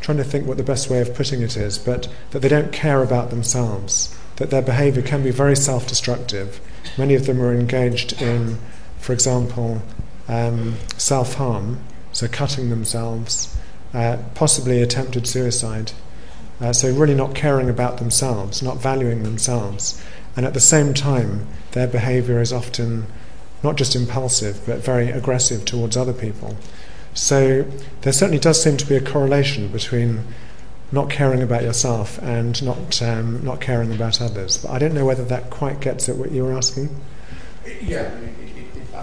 trying 0.00 0.18
to 0.18 0.24
think 0.24 0.46
what 0.46 0.56
the 0.56 0.62
best 0.62 0.88
way 0.88 1.00
of 1.00 1.14
putting 1.14 1.42
it 1.42 1.56
is, 1.56 1.78
but 1.78 2.08
that 2.30 2.40
they 2.40 2.48
don't 2.48 2.72
care 2.72 3.02
about 3.02 3.30
themselves, 3.30 4.16
that 4.36 4.50
their 4.50 4.62
behavior 4.62 5.02
can 5.02 5.22
be 5.22 5.30
very 5.30 5.56
self 5.56 5.86
destructive. 5.86 6.60
Many 6.96 7.14
of 7.14 7.26
them 7.26 7.42
are 7.42 7.52
engaged 7.52 8.20
in, 8.22 8.58
for 8.98 9.12
example, 9.12 9.82
um, 10.28 10.76
self 10.96 11.34
harm, 11.34 11.80
so 12.12 12.28
cutting 12.28 12.70
themselves, 12.70 13.54
uh, 13.92 14.18
possibly 14.34 14.80
attempted 14.82 15.26
suicide. 15.26 15.92
Uh, 16.60 16.72
so, 16.72 16.92
really 16.92 17.14
not 17.14 17.34
caring 17.34 17.70
about 17.70 17.98
themselves, 17.98 18.62
not 18.62 18.78
valuing 18.78 19.22
themselves. 19.22 20.02
And 20.36 20.44
at 20.44 20.54
the 20.54 20.60
same 20.60 20.92
time, 20.94 21.46
their 21.72 21.86
behavior 21.86 22.40
is 22.40 22.52
often 22.52 23.06
not 23.62 23.76
just 23.76 23.96
impulsive, 23.96 24.60
but 24.66 24.78
very 24.78 25.10
aggressive 25.10 25.64
towards 25.64 25.96
other 25.96 26.12
people. 26.12 26.56
So 27.14 27.64
there 28.02 28.12
certainly 28.12 28.38
does 28.38 28.62
seem 28.62 28.76
to 28.76 28.86
be 28.86 28.94
a 28.94 29.00
correlation 29.00 29.68
between 29.68 30.24
not 30.92 31.10
caring 31.10 31.42
about 31.42 31.62
yourself 31.62 32.18
and 32.22 32.62
not 32.62 33.02
um, 33.02 33.44
not 33.44 33.60
caring 33.60 33.92
about 33.92 34.20
others. 34.20 34.58
But 34.58 34.70
I 34.70 34.78
don't 34.78 34.94
know 34.94 35.04
whether 35.04 35.24
that 35.24 35.50
quite 35.50 35.80
gets 35.80 36.08
at 36.08 36.16
what 36.16 36.30
you 36.30 36.44
were 36.44 36.56
asking. 36.56 36.88
Yeah, 37.82 38.10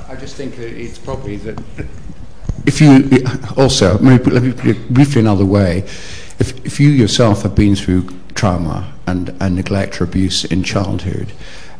I 0.08 0.16
just 0.16 0.36
think 0.36 0.56
that 0.56 0.72
it's 0.72 0.98
probably 0.98 1.36
that 1.38 1.62
if 2.66 2.82
you 2.82 3.10
also 3.58 3.98
let 4.00 4.02
me 4.02 4.18
put 4.18 4.34
it 4.34 4.90
briefly 4.90 5.22
another 5.22 5.46
way. 5.46 5.84
If 6.40 6.66
if 6.66 6.80
you 6.80 6.90
yourself 6.90 7.44
have 7.44 7.56
been 7.56 7.76
through 7.76 8.10
trauma 8.36 8.94
and, 9.08 9.36
and 9.40 9.56
neglect 9.56 10.02
or 10.02 10.04
abuse 10.04 10.46
in 10.46 10.64
childhood, 10.64 11.32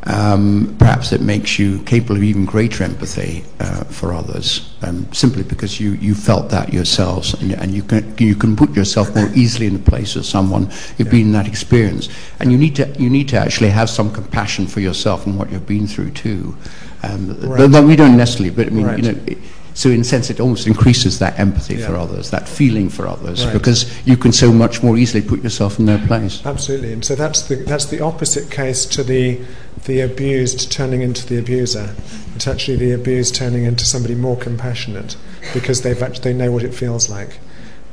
um, 0.06 0.76
perhaps 0.78 1.12
it 1.12 1.20
makes 1.20 1.58
you 1.58 1.80
capable 1.80 2.16
of 2.16 2.22
even 2.22 2.44
greater 2.44 2.84
empathy 2.84 3.44
uh, 3.58 3.82
for 3.84 4.12
others, 4.12 4.72
um, 4.82 5.12
simply 5.12 5.42
because 5.42 5.80
you, 5.80 5.92
you 5.94 6.14
felt 6.14 6.48
that 6.50 6.72
yourselves, 6.72 7.34
and, 7.34 7.52
and, 7.52 7.74
you 7.74 7.82
can 7.82 8.14
you 8.16 8.36
can 8.36 8.54
put 8.54 8.70
yourself 8.76 9.14
more 9.16 9.28
easily 9.34 9.66
in 9.66 9.72
the 9.72 9.90
place 9.90 10.14
of 10.14 10.24
someone 10.24 10.66
who's 10.66 11.00
yeah. 11.00 11.10
been 11.10 11.26
in 11.26 11.32
that 11.32 11.48
experience, 11.48 12.08
and 12.38 12.52
you 12.52 12.58
need 12.58 12.76
to 12.76 12.88
you 12.98 13.10
need 13.10 13.28
to 13.30 13.36
actually 13.36 13.70
have 13.70 13.90
some 13.90 14.12
compassion 14.12 14.68
for 14.68 14.78
yourself 14.78 15.26
and 15.26 15.36
what 15.36 15.50
you've 15.50 15.66
been 15.66 15.88
through 15.88 16.12
too. 16.12 16.56
Um, 17.02 17.38
right. 17.40 17.70
but, 17.70 17.84
we 17.84 17.96
don't 17.96 18.16
necessarily, 18.16 18.54
but 18.54 18.68
I 18.68 18.70
mean, 18.70 18.86
right. 18.86 18.98
you 18.98 19.12
know. 19.12 19.20
It, 19.26 19.38
so 19.76 19.90
in 19.90 20.00
a 20.00 20.04
sense, 20.04 20.30
it 20.30 20.40
almost 20.40 20.66
increases 20.66 21.18
that 21.18 21.38
empathy 21.38 21.74
yeah. 21.74 21.86
for 21.86 21.96
others, 21.96 22.30
that 22.30 22.48
feeling 22.48 22.88
for 22.88 23.06
others, 23.06 23.44
right. 23.44 23.52
because 23.52 23.84
you 24.06 24.16
can 24.16 24.32
so 24.32 24.50
much 24.50 24.82
more 24.82 24.96
easily 24.96 25.22
put 25.22 25.42
yourself 25.42 25.78
in 25.78 25.84
their 25.84 25.98
place. 26.06 26.44
Absolutely, 26.46 26.94
and 26.94 27.04
so 27.04 27.14
that's 27.14 27.42
the 27.42 27.56
that's 27.56 27.84
the 27.84 28.00
opposite 28.00 28.50
case 28.50 28.86
to 28.86 29.02
the 29.02 29.38
the 29.84 30.00
abused 30.00 30.72
turning 30.72 31.02
into 31.02 31.26
the 31.26 31.38
abuser. 31.38 31.94
It's 32.34 32.46
actually 32.46 32.78
the 32.78 32.92
abused 32.92 33.34
turning 33.34 33.64
into 33.64 33.84
somebody 33.84 34.14
more 34.14 34.38
compassionate 34.38 35.14
because 35.52 35.82
they've 35.82 36.02
actually, 36.02 36.32
they 36.32 36.32
know 36.32 36.50
what 36.50 36.62
it 36.62 36.72
feels 36.72 37.10
like. 37.10 37.38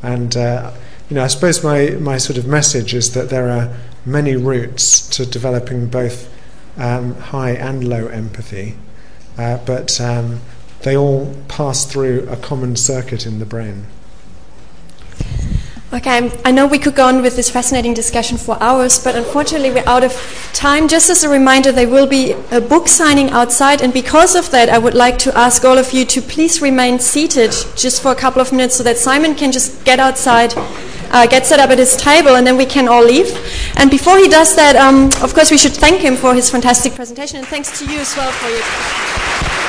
And 0.01 0.37
uh, 0.37 0.71
you 1.09 1.17
know, 1.17 1.23
I 1.25 1.27
suppose 1.27 1.65
my 1.65 1.89
my 1.99 2.17
sort 2.17 2.37
of 2.37 2.47
message 2.47 2.93
is 2.93 3.13
that 3.13 3.29
there 3.29 3.49
are 3.49 3.75
many 4.05 4.37
routes 4.37 5.05
to 5.09 5.25
developing 5.25 5.87
both 5.87 6.33
um, 6.77 7.15
high 7.15 7.51
and 7.51 7.85
low 7.85 8.07
empathy, 8.07 8.77
uh, 9.37 9.57
but 9.65 9.99
um, 9.99 10.39
they 10.83 10.95
all 10.95 11.33
pass 11.47 11.85
through 11.85 12.27
a 12.29 12.35
common 12.35 12.75
circuit 12.75 13.25
in 13.25 13.39
the 13.39 13.45
brain. 13.45 13.87
Okay, 15.93 16.31
I 16.43 16.49
know 16.49 16.65
we 16.65 16.79
could 16.79 16.95
go 16.95 17.05
on 17.05 17.21
with 17.21 17.35
this 17.35 17.51
fascinating 17.51 17.93
discussion 17.93 18.35
for 18.35 18.57
hours, 18.59 19.01
but 19.03 19.15
unfortunately 19.15 19.69
we're 19.69 19.87
out 19.87 20.03
of 20.03 20.11
time. 20.51 20.87
Just 20.87 21.11
as 21.11 21.23
a 21.23 21.29
reminder, 21.29 21.71
there 21.71 21.87
will 21.87 22.07
be 22.07 22.31
a 22.49 22.59
book 22.59 22.87
signing 22.87 23.29
outside, 23.29 23.79
and 23.79 23.93
because 23.93 24.33
of 24.33 24.49
that, 24.49 24.69
I 24.69 24.79
would 24.79 24.95
like 24.95 25.19
to 25.19 25.37
ask 25.37 25.63
all 25.63 25.77
of 25.77 25.93
you 25.93 26.03
to 26.05 26.19
please 26.19 26.63
remain 26.63 26.97
seated 26.97 27.51
just 27.75 28.01
for 28.01 28.11
a 28.11 28.15
couple 28.15 28.41
of 28.41 28.51
minutes 28.51 28.75
so 28.75 28.83
that 28.83 28.97
Simon 28.97 29.35
can 29.35 29.51
just 29.51 29.85
get 29.85 29.99
outside, 29.99 30.55
uh, 31.11 31.27
get 31.27 31.45
set 31.45 31.59
up 31.59 31.69
at 31.69 31.77
his 31.77 31.95
table, 31.95 32.37
and 32.37 32.47
then 32.47 32.57
we 32.57 32.65
can 32.65 32.87
all 32.87 33.05
leave. 33.05 33.29
And 33.77 33.91
before 33.91 34.17
he 34.17 34.27
does 34.27 34.55
that, 34.55 34.75
um, 34.75 35.11
of 35.21 35.35
course, 35.35 35.51
we 35.51 35.59
should 35.59 35.73
thank 35.73 36.01
him 36.01 36.15
for 36.15 36.33
his 36.33 36.49
fantastic 36.49 36.95
presentation, 36.95 37.37
and 37.37 37.47
thanks 37.47 37.77
to 37.77 37.85
you 37.85 37.99
as 37.99 38.17
well 38.17 38.31
for 38.31 38.49
your. 38.49 39.62